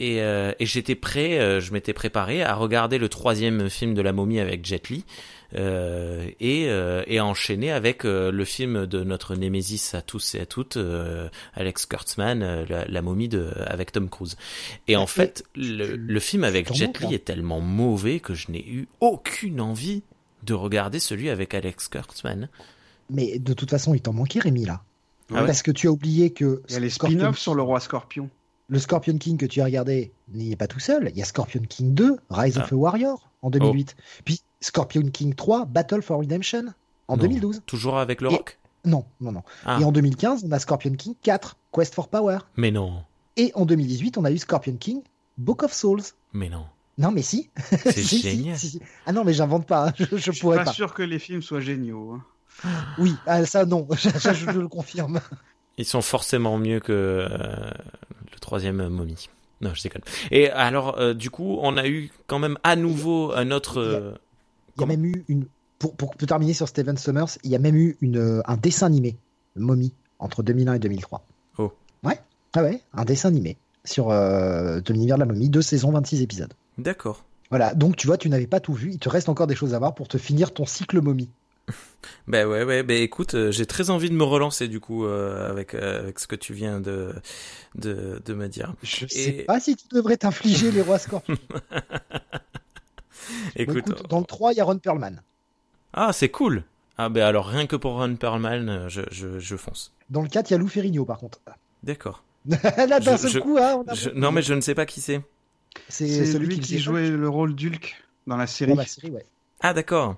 Et, 0.00 0.22
euh, 0.22 0.52
et 0.60 0.66
j'étais 0.66 0.94
prêt, 0.94 1.40
euh, 1.40 1.60
je 1.60 1.72
m'étais 1.72 1.92
préparé 1.92 2.44
à 2.44 2.54
regarder 2.54 2.98
le 2.98 3.08
troisième 3.08 3.68
film 3.68 3.94
de 3.94 4.02
la 4.02 4.12
momie 4.12 4.38
avec 4.38 4.64
Jet 4.64 4.88
Li 4.90 5.04
euh, 5.54 6.28
et, 6.40 6.66
euh, 6.68 7.02
et 7.06 7.20
enchaîner 7.20 7.72
avec 7.72 8.04
euh, 8.04 8.30
le 8.30 8.44
film 8.44 8.86
de 8.86 9.02
notre 9.02 9.34
némésis 9.34 9.94
à 9.94 10.02
tous 10.02 10.34
et 10.34 10.40
à 10.40 10.46
toutes, 10.46 10.76
euh, 10.76 11.28
Alex 11.54 11.86
Kurtzman, 11.86 12.64
la, 12.64 12.84
la, 12.86 13.02
momie 13.02 13.28
de, 13.28 13.50
avec 13.66 13.92
Tom 13.92 14.08
Cruise. 14.10 14.36
Et 14.88 14.96
en 14.96 15.04
Et 15.04 15.06
fait, 15.06 15.44
le, 15.56 15.96
le 15.96 16.20
film 16.20 16.44
avec 16.44 16.72
Jet 16.74 17.00
Li 17.00 17.14
est 17.14 17.24
tellement 17.24 17.60
mauvais 17.60 18.20
que 18.20 18.34
je 18.34 18.50
n'ai 18.50 18.66
eu 18.68 18.88
aucune 19.00 19.60
envie 19.60 20.02
de 20.42 20.54
regarder 20.54 20.98
celui 20.98 21.30
avec 21.30 21.54
Alex 21.54 21.88
Kurtzman. 21.88 22.48
Mais 23.10 23.38
de 23.38 23.54
toute 23.54 23.70
façon, 23.70 23.94
il 23.94 24.00
t'en 24.02 24.12
manquait, 24.12 24.40
Rémi, 24.40 24.64
là. 24.66 24.82
Ah 25.30 25.40
ouais 25.40 25.46
Parce 25.46 25.62
que 25.62 25.70
tu 25.70 25.88
as 25.88 25.90
oublié 25.90 26.30
que 26.30 26.62
Il 26.68 26.74
y 26.74 26.76
a 26.76 26.80
les 26.80 26.90
Scorpion 26.90 27.18
spin-offs 27.18 27.38
sur 27.38 27.54
le 27.54 27.62
roi 27.62 27.80
Scorpion. 27.80 28.30
le 28.68 28.78
Scorpion 28.78 29.16
King 29.18 29.36
que 29.38 29.46
tu 29.46 29.60
as 29.60 29.64
regardé 29.64 30.12
n'y 30.32 30.52
est 30.52 30.56
pas 30.56 30.66
tout 30.68 30.78
seul. 30.80 31.10
Il 31.12 31.18
y 31.18 31.22
a 31.22 31.24
Scorpion 31.24 31.62
King 31.68 31.94
2, 31.94 32.16
Rise 32.30 32.58
Ah. 32.58 32.64
of 32.64 32.72
a 32.72 32.76
Warrior 32.76 33.30
en 33.42 33.50
2008. 33.50 33.94
Puis 34.24 34.40
Scorpion 34.60 35.02
King 35.12 35.34
3, 35.34 35.64
Battle 35.66 36.02
for 36.02 36.18
Redemption 36.20 36.64
en 37.08 37.16
Non. 37.16 37.22
2012. 37.22 37.62
Toujours 37.66 37.98
avec 37.98 38.20
le 38.20 38.30
Et- 38.30 38.34
rock? 38.36 38.58
Non, 38.84 39.04
non, 39.20 39.32
non. 39.32 39.42
Ah, 39.66 39.78
Et 39.80 39.84
en 39.84 39.92
2015, 39.92 40.44
on 40.48 40.52
a 40.52 40.58
Scorpion 40.58 40.92
King 40.94 41.14
4, 41.22 41.56
Quest 41.72 41.94
for 41.94 42.08
Power. 42.08 42.38
mais 42.56 42.70
non, 42.70 43.02
Et 43.36 43.52
en 43.54 43.66
2018, 43.66 44.18
on 44.18 44.24
a 44.24 44.30
eu 44.30 44.38
Scorpion 44.38 44.76
King, 44.76 45.02
Book 45.36 45.62
of 45.62 45.72
Souls. 45.72 46.02
mais 46.32 46.48
non. 46.48 46.64
Non, 46.96 47.12
mais 47.12 47.22
si. 47.22 47.48
C'est 47.70 47.92
Si, 48.02 48.20
génial. 48.20 48.58
si, 48.58 48.68
si. 48.70 48.80
Ah 49.06 49.12
non, 49.12 49.24
mais 49.24 49.32
j'invente 49.32 49.66
pas. 49.66 49.88
hein. 49.88 49.92
Je, 49.98 50.04
je 50.10 50.16
Je 50.16 50.30
suis 50.32 50.40
pourrais 50.40 50.58
pas, 50.58 50.64
pas. 50.64 50.72
sûr 50.72 50.94
que 50.94 51.02
les 51.04 51.18
films 51.20 51.42
soient 51.42 51.60
géniaux. 51.60 52.14
hein. 52.14 52.24
Oui, 52.98 53.14
ah, 53.26 53.44
ça 53.46 53.64
non. 53.66 53.86
ça, 53.96 54.32
je, 54.32 54.50
je 54.50 54.58
le 54.58 54.66
confirme. 54.68 55.20
Ils 55.76 55.84
sont 55.84 56.02
forcément 56.02 56.58
mieux 56.58 56.80
que 56.80 56.92
euh, 56.92 57.70
le 58.32 58.38
troisième 58.40 58.80
euh, 58.80 58.88
momie. 58.90 59.28
Non, 59.60 59.72
je 59.74 59.82
déconne. 59.82 60.02
Et 60.32 60.50
alors, 60.50 60.98
euh, 60.98 61.14
du 61.14 61.30
coup, 61.30 61.58
on 61.62 61.76
a 61.76 61.86
eu 61.86 62.10
quand 62.26 62.40
même 62.40 62.58
à 62.64 62.74
nouveau 62.74 63.32
un 63.32 63.52
autre. 63.52 64.18
Il 64.78 64.80
y 64.80 64.84
a 64.84 64.86
même 64.86 65.04
eu 65.04 65.24
une. 65.28 65.46
Pour, 65.78 65.94
pour 65.94 66.16
terminer 66.16 66.54
sur 66.54 66.66
Steven 66.68 66.96
Summers, 66.96 67.38
il 67.44 67.50
y 67.50 67.54
a 67.54 67.58
même 67.58 67.76
eu 67.76 67.96
une, 68.00 68.42
un 68.46 68.56
dessin 68.56 68.86
animé, 68.86 69.16
Mommy, 69.56 69.92
entre 70.18 70.42
2001 70.42 70.74
et 70.74 70.78
2003. 70.80 71.24
Oh. 71.58 71.72
Ouais, 72.02 72.18
ah 72.54 72.62
ouais, 72.62 72.80
un 72.94 73.04
dessin 73.04 73.28
animé 73.28 73.56
sur 73.84 74.10
euh, 74.10 74.80
de 74.80 74.92
l'univers 74.92 75.16
de 75.16 75.20
la 75.20 75.26
momie, 75.26 75.48
deux 75.48 75.62
saisons, 75.62 75.92
26 75.92 76.22
épisodes. 76.22 76.52
D'accord. 76.78 77.24
Voilà, 77.50 77.74
donc 77.74 77.96
tu 77.96 78.06
vois, 78.08 78.16
tu 78.18 78.28
n'avais 78.28 78.46
pas 78.48 78.60
tout 78.60 78.74
vu, 78.74 78.90
il 78.92 78.98
te 78.98 79.08
reste 79.08 79.28
encore 79.28 79.46
des 79.46 79.54
choses 79.54 79.72
à 79.72 79.78
voir 79.78 79.94
pour 79.94 80.08
te 80.08 80.18
finir 80.18 80.52
ton 80.52 80.66
cycle 80.66 81.00
momie. 81.00 81.28
Ben 82.26 82.46
ouais, 82.46 82.64
ouais. 82.64 82.82
Ben 82.82 83.02
écoute, 83.02 83.34
euh, 83.34 83.50
j'ai 83.50 83.66
très 83.66 83.90
envie 83.90 84.08
de 84.08 84.14
me 84.14 84.22
relancer 84.24 84.68
du 84.68 84.80
coup 84.80 85.04
euh, 85.04 85.50
avec 85.50 85.74
euh, 85.74 86.00
avec 86.00 86.18
ce 86.18 86.26
que 86.26 86.36
tu 86.36 86.54
viens 86.54 86.80
de 86.80 87.12
de, 87.74 88.22
de 88.24 88.34
me 88.34 88.48
dire. 88.48 88.74
Je 88.82 89.04
Et- 89.06 89.08
sais 89.08 89.32
pas 89.46 89.60
si 89.60 89.76
tu 89.76 89.84
devrais 89.92 90.16
t'infliger 90.16 90.70
les 90.70 90.80
rois 90.82 90.98
scorpions. 90.98 91.36
Écoute, 93.56 94.08
dans 94.08 94.20
le 94.20 94.24
3, 94.24 94.52
il 94.52 94.56
y 94.56 94.60
a 94.60 94.64
Ron 94.64 94.78
Perlman. 94.78 95.22
ah 95.92 96.12
c'est 96.12 96.28
cool. 96.28 96.64
Ah 96.96 97.08
ben 97.08 97.22
alors 97.22 97.46
rien 97.46 97.66
que 97.66 97.76
pour 97.76 97.92
Ron 97.94 98.16
Perlman, 98.16 98.68
euh, 98.68 98.88
je 98.88 99.02
je, 99.10 99.38
je 99.38 99.56
fonce. 99.56 99.92
Dans 100.10 100.22
le 100.22 100.28
4, 100.28 100.50
il 100.50 100.52
y 100.52 100.56
a 100.56 100.58
Lou 100.58 100.68
Ferrigno, 100.68 101.04
par 101.04 101.18
contre. 101.18 101.40
D'accord. 101.82 102.22
Là, 102.46 103.00
d'un 103.00 103.16
seul 103.16 103.30
je- 103.30 103.38
coup, 103.38 103.56
hein, 103.60 103.82
on 103.86 103.90
a- 103.90 103.94
Je- 103.94 104.10
Non 104.10 104.32
mais 104.32 104.42
je 104.42 104.54
ne 104.54 104.60
sais 104.60 104.74
pas 104.74 104.86
qui 104.86 105.00
c'est. 105.00 105.20
c'est 105.88 106.24
celui 106.26 106.46
lui 106.48 106.54
qui, 106.60 106.72
faisait 106.74 106.78
jouait 106.78 107.10
le 107.10 107.28
rôle 107.28 107.54
d'Hulk 107.54 107.96
dans 108.26 108.36
la 108.36 108.46
série. 108.46 108.72
dans 108.72 108.78
la 108.78 108.86
série, 108.86 109.10
ouais. 109.10 109.24
Ah 109.60 109.74
d'accord. 109.74 110.14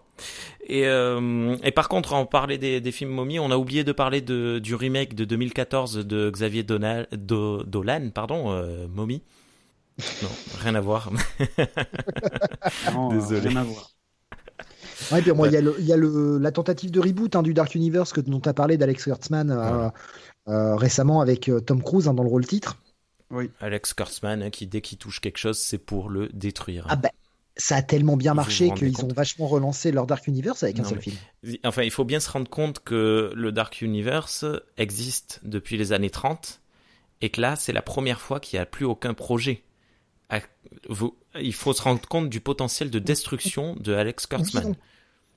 Et, 0.67 0.87
euh, 0.87 1.57
et 1.65 1.71
par 1.73 1.89
contre, 1.89 2.13
on 2.13 2.27
parlait 2.27 2.59
des, 2.59 2.81
des 2.83 2.93
films 2.93 3.11
momies, 3.11 3.39
on 3.39 3.51
a 3.51 3.57
oublié 3.57 3.85
de 3.85 3.93
parler 3.93 4.21
de, 4.21 4.59
du 4.59 4.75
remake 4.75 5.15
de 5.15 5.25
2014 5.25 6.07
de 6.07 6.31
Xavier 6.31 6.63
Donal, 6.63 7.09
Do- 7.13 7.63
Dolan, 7.65 8.11
pardon, 8.15 8.53
euh, 8.53 8.87
Mommy. 8.89 9.23
Non, 10.23 10.29
rien 10.61 10.75
à 10.75 10.81
voir. 10.81 11.11
Non, 12.93 13.09
Désolé. 13.11 13.49
rien 13.49 13.57
à 13.59 13.65
voir. 13.65 13.91
Ouais, 15.13 15.23
puis 15.23 15.33
moi, 15.33 15.49
il 15.49 15.55
y 15.55 15.57
a, 15.57 15.61
le, 15.61 15.75
il 15.79 15.87
y 15.87 15.93
a 15.93 15.97
le, 15.97 16.39
la 16.39 16.53
tentative 16.53 16.91
de 16.91 17.01
reboot 17.01 17.35
hein, 17.35 17.43
du 17.43 17.55
Dark 17.55 17.75
Universe 17.75 18.13
que, 18.13 18.21
dont 18.21 18.41
tu 18.41 18.49
as 18.49 18.55
parlé 18.55 18.77
d'Alex 18.77 19.05
Kurtzman 19.05 19.51
euh, 19.51 19.89
euh, 20.49 20.77
récemment 20.77 21.21
avec 21.21 21.49
euh, 21.49 21.61
Tom 21.61 21.83
Cruise 21.83 22.07
hein, 22.09 22.15
dans 22.15 22.23
le 22.23 22.29
rôle 22.29 22.47
titre. 22.47 22.77
Alex 23.61 23.95
Kurtzman, 23.95 24.43
hein, 24.43 24.51
qui 24.51 24.67
dès 24.67 24.81
qu'il 24.81 24.99
touche 24.99 25.21
quelque 25.21 25.39
chose, 25.39 25.59
c'est 25.59 25.79
pour 25.79 26.11
le 26.11 26.29
détruire. 26.33 26.87
Ah 26.89 26.97
ben, 26.97 27.11
ça 27.57 27.77
a 27.77 27.83
tellement 27.83 28.17
bien 28.17 28.35
marché 28.35 28.71
qu'ils 28.73 29.05
ont 29.05 29.09
vachement 29.09 29.47
relancé 29.47 29.93
leur 29.93 30.07
Dark 30.07 30.27
Universe 30.27 30.63
avec 30.63 30.79
un 30.79 30.83
Non, 30.83 30.89
seul 30.89 30.99
mais- 30.99 31.03
film. 31.03 31.57
Enfin, 31.65 31.83
il 31.83 31.91
faut 31.91 32.05
bien 32.05 32.21
se 32.21 32.31
rendre 32.31 32.49
compte 32.51 32.81
que 32.81 33.33
le 33.35 33.53
Dark 33.53 33.81
Universe 33.83 34.45
existe 34.77 35.41
depuis 35.45 35.77
les 35.77 35.93
années 35.93 36.11
30 36.11 36.61
et 37.23 37.31
que 37.31 37.41
là, 37.41 37.55
c'est 37.57 37.73
la 37.73 37.83
première 37.83 38.21
fois 38.21 38.41
qu'il 38.41 38.59
n'y 38.59 38.63
a 38.63 38.67
plus 38.67 38.85
aucun 38.85 39.15
projet. 39.15 39.63
À- 40.31 40.41
vous- 40.89 41.15
Il 41.41 41.53
faut 41.55 41.73
se 41.73 41.83
rendre 41.83 42.01
compte 42.09 42.29
du 42.31 42.41
potentiel 42.41 42.91
de 42.91 42.99
destruction 42.99 43.77
de 43.79 43.93
Alex 43.93 44.27
Kurtzman. 44.27 44.75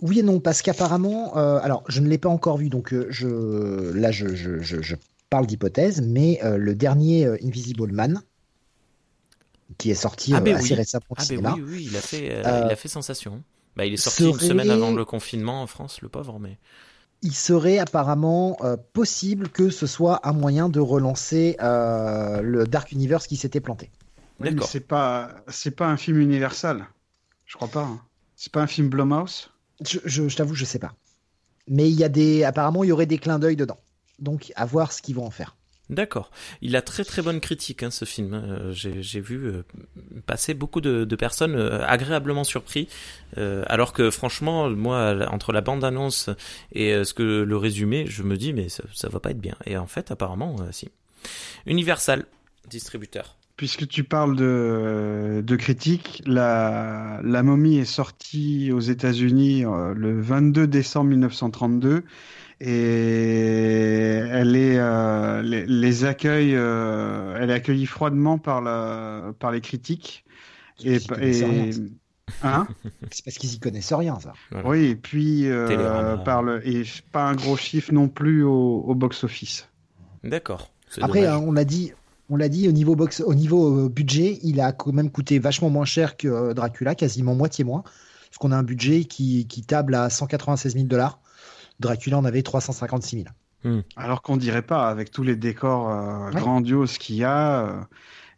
Oui 0.02 0.20
et 0.20 0.24
non, 0.24 0.40
parce 0.40 0.61
qu'apparemment, 0.61 1.38
euh, 1.38 1.60
alors 1.61 1.84
je 1.88 1.99
ne 2.02 2.07
l'ai 2.07 2.18
pas 2.18 2.30
encore 2.30 2.57
vu, 2.57 2.70
donc 2.70 2.94
euh, 2.94 3.07
je, 3.10 3.91
là 3.94 4.11
je, 4.11 4.34
je, 4.36 4.60
je, 4.61 4.82
je 4.82 4.95
parle 5.30 5.45
d'hypothèse, 5.48 6.02
mais 6.02 6.40
euh, 6.44 6.57
le 6.57 6.76
dernier 6.76 7.26
Invisible 7.44 7.91
Man, 7.91 8.22
qui 9.78 9.91
est 9.91 9.95
sorti 9.95 10.34
Ah, 10.36 10.41
ben 10.41 10.56
assez 10.56 10.74
oui. 10.74 10.74
récemment 10.74 11.03
Ah 11.15 11.24
ben 11.30 11.53
oui, 11.56 11.61
oui, 11.65 11.88
il 11.90 11.95
a 11.98 12.02
fait, 12.02 12.26
il 12.41 12.45
a 12.48 12.76
fait 12.76 12.88
sensation. 12.90 13.44
Bah, 13.76 13.86
il 13.86 13.94
est 13.94 13.98
sorti 13.98 14.24
une 14.30 14.40
semaine 14.40 14.70
avant 14.70 14.91
le 14.91 15.06
confinement 15.06 15.61
en 15.61 15.68
France, 15.68 16.02
le 16.02 16.10
pauvre, 16.10 16.40
mais 16.40 16.57
il 17.22 17.34
serait 17.34 17.78
apparemment 17.80 18.57
possible 18.94 19.49
que 19.49 19.70
ce 19.70 19.88
soit 19.88 20.28
un 20.28 20.34
moyen 20.34 20.70
de 20.70 20.80
relancer 20.80 21.56
le 21.60 22.65
Dark 22.65 22.91
Universe 22.91 23.28
qui 23.28 23.38
s'était 23.38 23.61
planté. 23.61 23.90
Oui, 24.40 24.50
mais 24.52 24.52
D'accord. 24.52 24.68
c'est 24.68 24.80
pas, 24.88 25.36
c'est 25.48 25.72
pas 25.76 25.88
un 25.88 25.98
film 25.98 26.20
universal. 26.20 26.86
Je 27.46 27.56
crois 27.56 27.68
pas. 27.68 27.84
hein. 27.84 28.02
C'est 28.36 28.52
pas 28.52 28.62
un 28.62 28.68
film 28.68 28.90
Blumhouse? 28.90 29.52
Je, 29.88 30.00
je, 30.06 30.28
je 30.30 30.36
t'avoue, 30.36 30.56
je 30.56 30.66
sais 30.66 30.80
pas. 30.80 30.94
mais 31.68 31.90
il 31.90 31.96
y 32.00 32.04
a 32.04 32.10
des, 32.10 32.44
apparemment, 32.44 32.84
il 32.84 32.90
y 32.90 32.92
aurait 32.92 33.06
des 33.08 33.18
clins 33.20 33.40
d'œil 33.40 33.56
dedans. 33.56 33.80
Donc, 34.20 34.52
à 34.56 34.66
voir 34.66 34.92
ce 34.94 35.02
qu'ils 35.02 35.16
vont 35.16 35.26
en 35.26 35.32
faire. 35.32 35.56
D'accord. 35.90 36.32
Il 36.62 36.76
a 36.78 36.82
très 36.82 37.04
très 37.04 37.22
bonne 37.22 37.42
critique, 37.42 37.84
hein, 37.84 37.92
ce 37.92 38.06
film. 38.06 38.34
Euh, 38.34 38.72
j'ai 38.74 39.20
vu 39.22 39.36
euh, 39.48 39.64
passer 40.26 40.54
beaucoup 40.54 40.82
de, 40.82 41.04
de 41.04 41.16
personnes 41.16 41.56
euh, 41.56 41.86
agréablement 41.86 42.44
surpris, 42.46 42.88
alors 43.36 43.94
que 43.94 44.10
franchement, 44.10 44.70
moi, 44.70 45.28
entre 45.30 45.52
la 45.52 45.62
bande-annonce 45.62 46.30
et 46.72 47.04
ce 47.04 47.14
que 47.14 47.24
le 47.44 47.58
résumé, 47.58 48.06
je 48.08 48.24
me 48.24 48.38
dis 48.38 48.54
mais 48.54 48.70
ça, 48.70 48.84
ça 48.94 49.10
va 49.10 49.20
pas 49.20 49.32
être 49.32 49.42
bien. 49.42 49.56
Et 49.66 49.78
en 49.78 49.88
fait, 49.88 50.12
apparemment, 50.12 50.56
si. 50.72 50.90
Universal, 51.66 52.26
distributeur. 52.70 53.38
Puisque 53.56 53.88
tu 53.88 54.04
parles 54.04 54.36
de, 54.36 55.44
de 55.46 55.56
critique, 55.56 56.24
la, 56.26 57.20
la 57.24 57.44
momie 57.44 57.78
est 57.78 57.86
sortie 57.86 58.72
aux 58.72 58.80
États-Unis 58.80 59.64
le 59.96 60.20
22 60.20 60.66
décembre 60.66 61.12
1932 61.12 62.04
et 62.66 64.22
elle 64.32 64.56
est 64.56 64.78
euh, 64.78 65.42
les, 65.42 65.66
les, 65.66 66.06
accueils, 66.06 66.56
euh, 66.56 67.38
elle 67.40 67.50
est 67.50 67.54
accueillie 67.54 67.86
froidement 67.86 68.38
par 68.38 68.62
la 68.62 69.34
par 69.38 69.52
les 69.52 69.60
critiques. 69.60 70.24
Et, 70.84 70.96
et 71.22 71.44
hein? 72.42 72.68
C'est 73.12 73.26
parce 73.26 73.38
qu'ils 73.38 73.54
y 73.54 73.60
connaissent 73.60 73.92
rien 73.94 74.18
ça. 74.20 74.34
Oui 74.64 74.86
et 74.86 74.96
puis 74.96 75.48
euh, 75.48 76.16
par 76.18 76.42
le 76.42 76.66
et 76.68 76.84
pas 77.12 77.26
un 77.26 77.36
gros 77.36 77.58
chiffre 77.58 77.92
non 77.94 78.08
plus 78.08 78.44
au, 78.44 78.84
au 78.88 78.96
box 78.96 79.26
office. 79.26 79.68
D'accord. 80.24 80.72
Après 81.02 81.28
on 81.30 81.52
l'a 81.52 81.66
dit 81.66 81.92
on 82.30 82.36
l'a 82.36 82.50
dit 82.50 82.68
au 82.68 82.72
niveau 82.72 82.95
box 82.95 83.22
au 83.22 83.34
niveau 83.34 83.90
budget 83.90 84.40
il 84.44 84.62
a 84.62 84.72
quand 84.72 84.94
même 84.94 85.12
coûté 85.12 85.40
vachement 85.40 85.70
moins 85.70 85.86
cher 85.86 86.18
que 86.18 86.54
Dracula 86.54 86.95
quasiment 86.95 87.36
moitié 87.36 87.64
moins 87.64 87.82
parce 87.82 88.38
qu'on 88.40 88.52
a 88.52 88.58
un 88.58 88.64
budget 88.64 89.04
qui 89.06 89.45
qui 89.48 89.62
table 89.62 89.95
à 89.95 90.10
196 90.10 90.74
000 90.74 90.86
dollars 90.86 91.20
Dracula 91.80 92.18
en 92.18 92.26
avait 92.26 92.41
356 92.41 93.24
000. 93.24 93.28
Hmm. 93.64 93.82
Alors 93.95 94.22
qu'on 94.22 94.38
dirait 94.38 94.62
pas, 94.62 94.90
avec 94.90 95.12
tous 95.12 95.24
les 95.24 95.36
décors 95.36 95.90
euh, 95.90 96.32
grandioses 96.32 96.98
qu'il 96.98 97.16
y 97.16 97.24
a, 97.24 97.66
euh, 97.66 97.82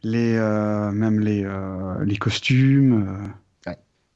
les, 0.04 0.36
euh, 0.36 0.92
même 0.92 1.20
les, 1.20 1.48
les 2.04 2.18
costumes. 2.18 3.18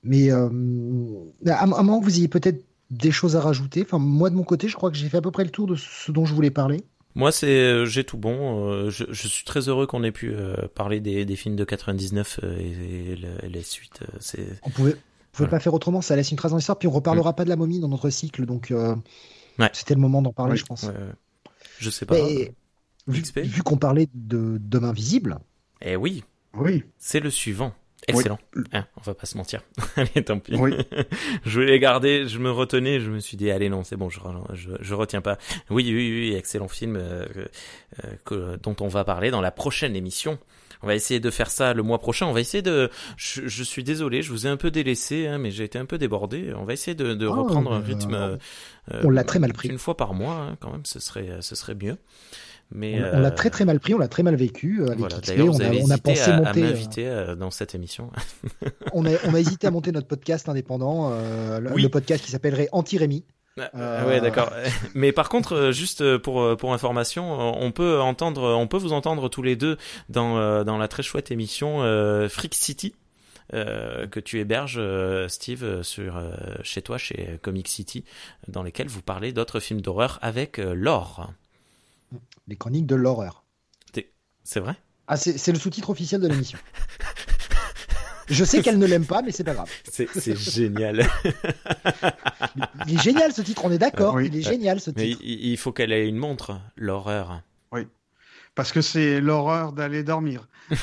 Mais 0.03 0.31
à, 0.31 0.43
un 0.43 1.65
moment, 1.65 1.99
vous 1.99 2.17
ayez 2.17 2.27
peut-être 2.27 2.63
des 2.89 3.11
choses 3.11 3.35
à 3.35 3.41
rajouter. 3.41 3.81
Enfin, 3.81 3.99
moi 3.99 4.29
de 4.29 4.35
mon 4.35 4.43
côté, 4.43 4.67
je 4.67 4.75
crois 4.75 4.89
que 4.91 4.97
j'ai 4.97 5.09
fait 5.09 5.17
à 5.17 5.21
peu 5.21 5.31
près 5.31 5.43
le 5.43 5.49
tour 5.49 5.67
de 5.67 5.75
ce 5.75 6.11
dont 6.11 6.25
je 6.25 6.33
voulais 6.33 6.51
parler. 6.51 6.83
Moi, 7.19 7.31
c'est 7.31 7.85
j'ai 7.85 8.03
tout 8.03 8.17
bon. 8.17 8.89
Je, 8.89 9.05
je, 9.09 9.27
suis 9.27 9.43
très 9.43 9.69
heureux 9.69 9.85
qu'on 9.85 10.03
ait 10.03 10.11
pu 10.11 10.33
parler 10.73 10.99
des, 10.99 11.25
des, 11.25 11.35
films 11.35 11.55
de 11.55 11.63
99 11.63 12.39
et, 12.43 13.17
les 13.47 13.63
suites. 13.63 13.99
C'est. 14.19 14.47
On 14.63 14.69
pouvait 14.69 14.95
pouvez 15.31 15.49
pas 15.49 15.59
faire 15.59 15.73
autrement, 15.73 16.01
ça 16.01 16.15
laisse 16.15 16.31
une 16.31 16.37
trace 16.37 16.51
dans 16.51 16.57
l'histoire, 16.57 16.77
puis 16.77 16.87
on 16.87 16.91
reparlera 16.91 17.33
pas 17.33 17.43
de 17.43 17.49
la 17.49 17.55
momie 17.55 17.79
dans 17.79 17.87
notre 17.87 18.09
cycle, 18.09 18.45
donc 18.45 18.71
euh, 18.71 18.95
c'était 19.73 19.93
le 19.93 19.99
moment 19.99 20.21
d'en 20.21 20.33
parler, 20.33 20.55
je 20.55 20.65
pense. 20.65 20.87
Je 21.79 21.89
sais 21.89 22.05
pas. 22.05 22.15
vu, 23.07 23.63
qu'on 23.63 23.77
parlait 23.77 24.09
de 24.13 24.57
Demain 24.59 24.91
Visible. 24.91 25.39
Eh 25.81 25.95
oui. 25.95 26.23
Oui. 26.53 26.83
C'est 26.97 27.19
le 27.19 27.29
suivant. 27.29 27.73
Excellent. 28.09 28.39
Hein, 28.73 28.85
on 28.97 29.01
va 29.01 29.13
pas 29.13 29.25
se 29.25 29.37
mentir. 29.37 29.61
allez, 29.95 30.23
tant 30.23 30.39
pis. 30.39 30.53
je 31.45 31.59
voulais 31.59 31.79
garder, 31.79 32.27
je 32.27 32.39
me 32.39 32.51
retenais, 32.51 32.99
je 32.99 33.09
me 33.09 33.19
suis 33.19 33.37
dit, 33.37 33.51
allez, 33.51 33.69
non, 33.69 33.83
c'est 33.83 33.95
bon, 33.95 34.09
je, 34.09 34.19
je, 34.53 34.93
retiens 34.93 35.21
pas. 35.21 35.37
Oui, 35.69 35.85
oui, 35.87 36.29
oui, 36.29 36.35
excellent 36.35 36.67
film 36.67 36.95
euh, 36.95 37.25
euh, 38.31 38.57
dont 38.61 38.75
on 38.79 38.87
va 38.87 39.03
parler 39.03 39.31
dans 39.31 39.41
la 39.41 39.51
prochaine 39.51 39.95
émission. 39.95 40.39
On 40.81 40.87
va 40.87 40.95
essayer 40.95 41.19
de 41.19 41.29
faire 41.29 41.49
ça 41.49 41.73
le 41.73 41.83
mois 41.83 41.99
prochain. 41.99 42.25
On 42.25 42.31
va 42.31 42.39
essayer 42.39 42.61
de. 42.61 42.89
Je, 43.17 43.63
suis 43.63 43.83
désolé, 43.83 44.21
je 44.21 44.31
vous 44.31 44.47
ai 44.47 44.49
un 44.49 44.55
peu 44.55 44.71
délaissé, 44.71 45.27
hein, 45.27 45.37
mais 45.37 45.51
j'ai 45.51 45.65
été 45.65 45.77
un 45.77 45.85
peu 45.85 45.97
débordé. 45.97 46.53
On 46.55 46.63
va 46.63 46.71
essayer 46.71 46.95
de, 46.95 47.27
ah, 47.27 47.33
reprendre 47.33 47.73
un 47.73 47.81
rythme. 47.81 48.13
Euh, 48.13 49.01
on 49.03 49.09
l'a 49.09 49.25
très 49.25 49.39
mal 49.39 49.51
pris. 49.51 49.67
Une 49.67 49.77
fois 49.77 49.97
par 49.97 50.13
mois, 50.13 50.35
hein, 50.35 50.57
quand 50.61 50.71
même, 50.71 50.85
ce 50.85 50.99
serait, 51.01 51.41
ce 51.41 51.55
serait 51.55 51.75
mieux. 51.75 51.97
Mais 52.71 53.01
on, 53.13 53.19
l'a 53.19 53.31
très 53.31 53.49
très 53.49 53.65
mal 53.65 53.79
pris, 53.79 53.95
on 53.95 53.97
l'a 53.97 54.07
très 54.07 54.21
mal 54.21 54.35
vécu. 54.35 54.81
Euh, 54.81 54.93
voilà, 54.97 55.17
on, 55.39 55.59
a, 55.59 55.69
on 55.81 55.89
a 55.89 55.97
pensé 55.97 56.29
à, 56.29 56.37
monter. 56.37 56.63
À 56.63 57.09
euh, 57.09 57.35
dans 57.35 57.49
cette 57.49 57.73
émission. 57.73 58.11
on, 58.93 59.05
a, 59.05 59.11
on 59.25 59.33
a 59.33 59.39
hésité 59.39 59.65
à 59.65 59.71
monter 59.71 59.91
notre 59.91 60.07
podcast 60.07 60.49
indépendant, 60.49 61.09
le, 61.09 61.87
podcast 61.87 62.23
qui 62.23 62.31
s'appellerait 62.31 62.69
Anti-Rémi. 62.71 63.23
Euh... 63.75 64.07
Ouais, 64.07 64.21
d'accord. 64.21 64.51
Mais 64.93 65.11
par 65.11 65.29
contre, 65.29 65.53
euh, 65.53 65.71
juste 65.71 66.01
euh, 66.01 66.19
pour 66.19 66.41
euh, 66.41 66.55
pour 66.55 66.73
information, 66.73 67.57
on 67.61 67.71
peut 67.71 67.99
entendre, 67.99 68.43
on 68.43 68.67
peut 68.67 68.77
vous 68.77 68.93
entendre 68.93 69.29
tous 69.29 69.41
les 69.41 69.55
deux 69.55 69.77
dans 70.09 70.63
dans 70.63 70.77
la 70.77 70.87
très 70.87 71.03
chouette 71.03 71.31
émission 71.31 71.79
Freak 72.29 72.55
City. 72.55 72.95
que 73.51 74.19
tu 74.19 74.39
héberges, 74.39 74.81
Steve, 75.27 75.81
sur 75.83 76.21
chez 76.63 76.81
toi, 76.81 76.97
chez 76.97 77.39
Comic 77.41 77.67
City, 77.67 78.03
dans 78.47 78.63
lesquels 78.63 78.87
vous 78.87 79.01
parlez 79.01 79.31
d'autres 79.31 79.59
films 79.59 79.81
d'horreur 79.81 80.19
avec 80.21 80.57
Laure. 80.57 81.31
Les 82.49 82.55
chroniques 82.55 82.87
de 82.87 82.95
l'horreur. 82.95 83.45
C'est 84.43 84.59
vrai? 84.59 84.73
Ah, 85.07 85.15
c'est 85.15 85.51
le 85.51 85.59
sous-titre 85.59 85.91
officiel 85.91 86.21
de 86.21 86.27
l'émission. 86.27 86.57
Je 88.29 88.43
sais 88.43 88.63
qu'elle 88.63 88.79
ne 88.79 88.85
l'aime 88.87 89.05
pas, 89.05 89.21
mais 89.21 89.31
c'est 89.31 89.43
pas 89.43 89.53
grave. 89.53 89.69
C'est 89.91 90.35
génial. 90.35 91.07
il 92.87 92.95
est 92.95 93.01
génial 93.01 93.31
ce 93.31 93.43
titre, 93.43 93.63
on 93.65 93.71
est 93.71 93.77
d'accord. 93.77 94.19
Il 94.21 94.35
est 94.35 94.41
génial 94.41 94.79
ce 94.79 94.89
titre. 94.89 95.21
il 95.23 95.57
faut 95.57 95.71
qu'elle 95.71 95.91
ait 95.91 96.07
une 96.07 96.17
montre, 96.17 96.59
l'horreur. 96.75 97.43
Oui. 97.71 97.87
Parce 98.59 98.73
que 98.73 98.81
c'est 98.81 99.21
l'horreur 99.21 99.71
d'aller 99.71 100.03
dormir. 100.03 100.49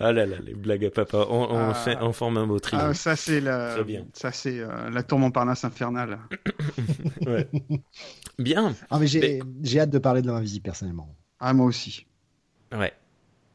ah 0.00 0.10
là 0.10 0.24
là, 0.24 0.38
les 0.42 0.54
blagues 0.54 0.86
à 0.86 0.90
papa. 0.90 1.26
On, 1.28 1.50
on, 1.50 1.68
ah. 1.68 1.74
fait, 1.74 1.98
on 2.00 2.14
forme 2.14 2.38
un 2.38 2.46
beau 2.46 2.58
trio. 2.60 2.80
Ah, 2.82 2.94
ça 2.94 3.14
c'est 3.14 3.42
la, 3.42 3.76
ça 4.14 4.32
c'est 4.32 4.58
euh, 4.58 4.88
la 4.88 5.02
tour 5.02 5.18
Montparnasse 5.18 5.64
infernale. 5.66 6.18
ouais. 7.26 7.46
Bien. 8.38 8.74
Ah 8.88 8.98
mais 8.98 9.06
j'ai 9.06 9.42
hâte 9.80 9.90
de 9.90 9.98
parler 9.98 10.22
de 10.22 10.28
l'invisible 10.28 10.62
personnellement. 10.62 11.14
Ah 11.38 11.52
moi 11.52 11.66
aussi. 11.66 12.06
Ouais. 12.72 12.94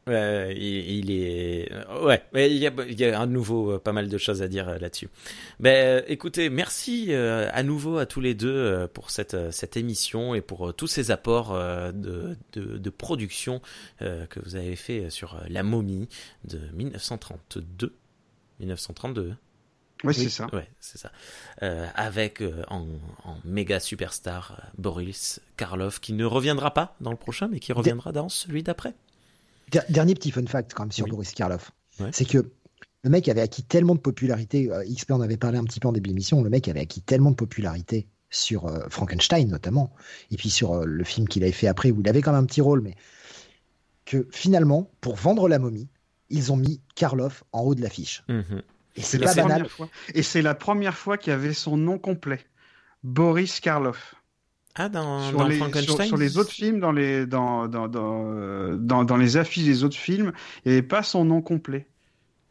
Euh, 0.08 0.52
il, 0.56 1.12
est 1.12 1.70
ouais, 2.02 2.22
il 2.34 2.56
y 2.56 2.66
a, 2.66 2.72
il 2.88 2.98
y 2.98 3.04
a 3.04 3.20
à 3.20 3.26
nouveau 3.26 3.72
euh, 3.72 3.78
pas 3.78 3.92
mal 3.92 4.08
de 4.08 4.18
choses 4.18 4.42
à 4.42 4.48
dire 4.48 4.68
euh, 4.68 4.78
là-dessus. 4.78 5.08
Ben, 5.60 6.02
écoutez, 6.08 6.50
merci 6.50 7.14
à 7.14 7.62
nouveau 7.62 7.98
à 7.98 8.06
tous 8.06 8.20
les 8.20 8.34
deux 8.34 8.88
pour 8.94 9.10
cette 9.10 9.52
cette 9.52 9.76
émission 9.76 10.34
et 10.34 10.40
pour 10.40 10.74
tous 10.74 10.86
ces 10.86 11.10
apports 11.10 11.52
de, 11.52 12.36
de, 12.52 12.78
de 12.78 12.90
production 12.90 13.60
que 14.00 14.40
vous 14.44 14.56
avez 14.56 14.76
fait 14.76 15.10
sur 15.10 15.40
La 15.48 15.62
Momie 15.62 16.08
de 16.44 16.58
1932, 16.74 17.94
1932. 18.60 19.34
Oui, 20.04 20.14
c'est 20.14 20.28
ça. 20.28 20.48
Ouais, 20.52 20.68
c'est 20.80 20.98
ça. 20.98 21.12
Euh, 21.62 21.86
avec 21.94 22.40
euh, 22.40 22.64
en, 22.68 22.86
en, 23.24 23.36
méga 23.44 23.78
superstar 23.78 24.58
euh, 24.58 24.66
Boris 24.76 25.40
Karloff 25.56 26.00
qui 26.00 26.12
ne 26.12 26.24
reviendra 26.24 26.74
pas 26.74 26.96
dans 27.00 27.12
le 27.12 27.16
prochain, 27.16 27.48
mais 27.48 27.60
qui 27.60 27.72
reviendra 27.72 28.12
dans 28.12 28.28
celui 28.28 28.62
d'après. 28.62 28.94
Dernier 29.88 30.14
petit 30.14 30.30
fun 30.30 30.46
fact 30.46 30.74
quand 30.74 30.84
même 30.84 30.92
sur 30.92 31.06
Boris 31.06 31.32
Karloff, 31.32 31.72
c'est 32.12 32.24
que 32.24 32.50
le 33.04 33.10
mec 33.10 33.28
avait 33.28 33.40
acquis 33.40 33.62
tellement 33.62 33.94
de 33.94 34.00
popularité. 34.00 34.70
XP 34.88 35.10
en 35.12 35.20
avait 35.20 35.36
parlé 35.36 35.58
un 35.58 35.64
petit 35.64 35.80
peu 35.80 35.88
en 35.88 35.92
début 35.92 36.08
d'émission. 36.08 36.42
Le 36.42 36.50
mec 36.50 36.68
avait 36.68 36.80
acquis 36.80 37.02
tellement 37.02 37.30
de 37.30 37.36
popularité 37.36 38.06
sur 38.30 38.70
Frankenstein 38.90 39.48
notamment, 39.48 39.92
et 40.30 40.36
puis 40.36 40.50
sur 40.50 40.84
le 40.84 41.04
film 41.04 41.28
qu'il 41.28 41.42
avait 41.42 41.52
fait 41.52 41.66
après 41.66 41.90
où 41.90 42.00
il 42.00 42.08
avait 42.08 42.22
quand 42.22 42.32
même 42.32 42.44
un 42.44 42.46
petit 42.46 42.60
rôle, 42.60 42.80
mais 42.80 42.94
que 44.04 44.26
finalement, 44.30 44.90
pour 45.00 45.16
vendre 45.16 45.48
la 45.48 45.58
momie, 45.58 45.88
ils 46.30 46.52
ont 46.52 46.56
mis 46.56 46.80
Karloff 46.94 47.44
en 47.52 47.60
haut 47.60 47.74
de 47.74 47.82
l'affiche. 47.82 48.24
Mm 48.28 48.60
et 48.96 49.02
c'est 49.02 49.18
pas 49.18 49.34
banal. 49.34 49.66
Et 50.14 50.22
c'est 50.22 50.42
la 50.42 50.54
première 50.54 50.96
fois 50.96 51.16
qu'il 51.16 51.30
y 51.30 51.34
avait 51.34 51.54
son 51.54 51.76
nom 51.76 51.98
complet. 51.98 52.40
Boris 53.02 53.60
Karloff. 53.60 54.14
Ah, 54.74 54.88
dans, 54.88 55.20
sur, 55.28 55.46
les, 55.46 55.56
Frankenstein 55.56 56.06
sur, 56.06 56.16
les 56.16 56.38
autres 56.38 56.50
films, 56.50 56.80
dans 56.80 56.92
les, 56.92 57.26
dans, 57.26 57.68
dans, 57.68 57.88
dans, 57.88 59.04
dans, 59.04 59.16
les 59.16 59.36
affiches 59.36 59.64
des 59.64 59.84
autres 59.84 59.96
films, 59.96 60.32
il 60.64 60.72
n'y 60.72 60.78
avait 60.78 60.86
pas 60.86 61.02
son 61.02 61.26
nom 61.26 61.42
complet. 61.42 61.86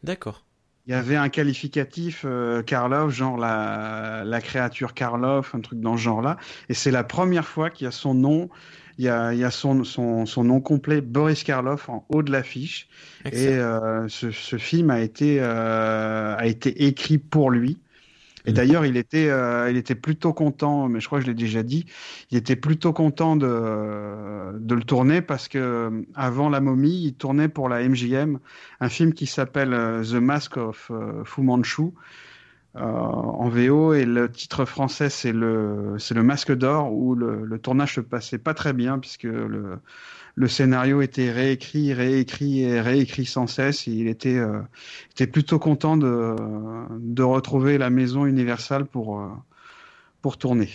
D'accord. 0.04 0.44
Il 0.88 0.92
y 0.92 0.96
avait 0.96 1.16
un 1.16 1.30
qualificatif 1.30 2.24
euh, 2.26 2.62
Karloff, 2.64 3.12
genre 3.12 3.38
la, 3.38 4.24
la 4.26 4.42
créature 4.42 4.94
Karloff, 4.94 5.56
un 5.56 5.62
truc 5.62 5.80
dans 5.80 5.98
ce 5.98 6.02
genre-là. 6.02 6.38
Et 6.70 6.74
c'est 6.74 6.92
la 6.92 7.04
première 7.04 7.46
fois 7.46 7.70
qu'il 7.70 7.86
y 7.86 7.88
a 7.88 7.92
son 7.92 8.14
nom 8.14 8.50
il 8.98 9.06
y 9.06 9.10
a, 9.10 9.34
y 9.34 9.44
a 9.44 9.50
son, 9.50 9.84
son, 9.84 10.28
son, 10.28 10.44
nom 10.44 10.62
complet, 10.62 11.02
Boris 11.02 11.44
Karloff, 11.44 11.90
en 11.90 12.06
haut 12.10 12.22
de 12.22 12.32
l'affiche. 12.32 12.88
Et 13.26 13.48
euh, 13.48 14.08
ce, 14.10 14.30
ce, 14.30 14.58
film 14.58 14.92
a 14.92 15.00
été, 15.00 15.38
euh, 15.40 16.36
a 16.38 16.46
été 16.46 16.86
écrit 16.86 17.18
pour 17.18 17.50
lui. 17.50 17.80
Et 18.46 18.54
d'ailleurs, 18.54 18.86
il 18.86 18.98
était, 18.98 19.30
euh, 19.30 19.70
il 19.70 19.78
était 19.78 19.96
plutôt 19.96 20.34
content, 20.34 20.88
mais 20.88 21.00
je 21.00 21.08
crois 21.08 21.20
que 21.20 21.26
je 21.26 21.30
l'ai 21.30 21.36
déjà 21.38 21.64
dit, 21.64 21.86
il 22.32 22.38
était 22.38 22.56
plutôt 22.56 22.94
content 22.94 23.36
de, 23.36 24.58
de 24.58 24.76
le 24.76 24.84
tourner 24.84 25.22
parce 25.22 25.48
que 25.48 26.06
avant 26.16 26.50
La 26.50 26.62
Momie, 26.62 27.06
il 27.06 27.14
tournait 27.14 27.50
pour 27.50 27.70
la 27.70 27.88
MGM 27.88 28.40
un 28.80 28.90
film 28.90 29.14
qui 29.14 29.28
s'appelle 29.28 29.72
The 30.04 30.16
Mask 30.16 30.58
of 30.58 30.92
Fu 31.26 31.42
Manchu, 31.42 31.92
en 32.74 33.50
VO 33.50 33.94
et 33.94 34.06
le 34.06 34.32
titre 34.32 34.64
français 34.64 35.10
c'est 35.10 35.34
le 35.34 35.96
c'est 36.00 36.14
le 36.14 36.24
Masque 36.24 36.54
d'or 36.56 36.94
où 36.94 37.16
le, 37.16 37.44
le, 37.44 37.60
tournage 37.60 37.96
se 37.96 38.00
passait 38.00 38.38
pas 38.38 38.54
très 38.54 38.72
bien 38.72 38.98
puisque 38.98 39.24
le 39.24 39.80
le 40.36 40.48
scénario 40.48 41.02
était 41.02 41.32
réécrit, 41.32 41.94
réécrit 41.94 42.62
et 42.62 42.82
réécrit 42.82 43.26
sans 43.26 43.48
cesse. 43.48 43.88
il 43.88 44.08
était, 44.08 44.38
euh, 44.38 44.62
était 45.12 45.28
plutôt 45.28 45.60
content 45.60 45.98
de, 45.98 46.36
de 47.00 47.24
retrouver 47.24 47.78
la 47.78 47.90
maison 47.90 48.26
Universal 48.26 48.86
pour, 48.86 49.20
euh, 49.20 49.28
pour 50.22 50.38
tourner. 50.38 50.70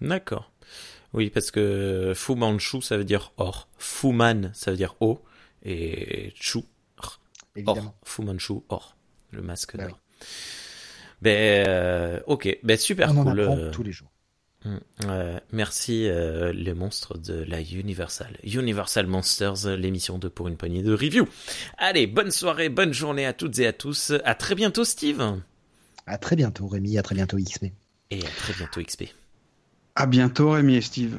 D'accord. 0.00 0.52
Oui, 1.14 1.30
parce 1.30 1.50
que 1.50 2.12
Fu 2.14 2.34
Manchu, 2.34 2.82
ça 2.82 2.96
veut 2.96 3.04
dire 3.04 3.32
or. 3.38 3.68
Fu 3.78 4.12
Man, 4.12 4.50
ça 4.54 4.70
veut 4.70 4.76
dire 4.76 4.94
haut. 5.00 5.22
Et 5.64 6.32
Chu, 6.34 6.60
or. 7.66 7.94
Fu 8.04 8.22
Manchu, 8.22 8.54
or. 8.68 8.94
Le 9.30 9.42
masque 9.42 9.76
bah 9.76 9.88
d'or. 9.88 9.98
Ben, 11.20 11.66
euh, 11.66 12.20
ok, 12.26 12.58
ben 12.62 12.76
super 12.76 13.10
On 13.10 13.24
cool. 13.24 13.40
En 13.40 13.52
apprend 13.52 13.70
tous 13.70 13.82
les 13.82 13.92
jours. 13.92 14.10
Euh, 15.04 15.38
merci 15.52 16.08
euh, 16.08 16.52
les 16.52 16.74
monstres 16.74 17.18
de 17.18 17.44
la 17.46 17.60
Universal. 17.60 18.38
Universal 18.44 19.06
Monsters, 19.06 19.76
l'émission 19.76 20.18
de 20.18 20.28
Pour 20.28 20.48
une 20.48 20.56
poignée 20.56 20.82
de 20.82 20.92
review. 20.92 21.26
Allez, 21.76 22.06
bonne 22.06 22.30
soirée, 22.30 22.68
bonne 22.68 22.92
journée 22.92 23.26
à 23.26 23.32
toutes 23.32 23.58
et 23.58 23.66
à 23.66 23.72
tous. 23.72 24.12
À 24.24 24.34
très 24.34 24.54
bientôt 24.54 24.84
Steve. 24.84 25.22
À 26.06 26.18
très 26.18 26.36
bientôt 26.36 26.66
Rémi, 26.66 26.98
à 26.98 27.02
très 27.02 27.14
bientôt 27.14 27.36
XP. 27.36 27.66
Et 28.10 28.20
à 28.20 28.30
très 28.38 28.54
bientôt 28.54 28.82
XP. 28.82 29.04
À 29.94 30.06
bientôt 30.06 30.50
Rémi 30.50 30.76
et 30.76 30.80
Steve. 30.80 31.18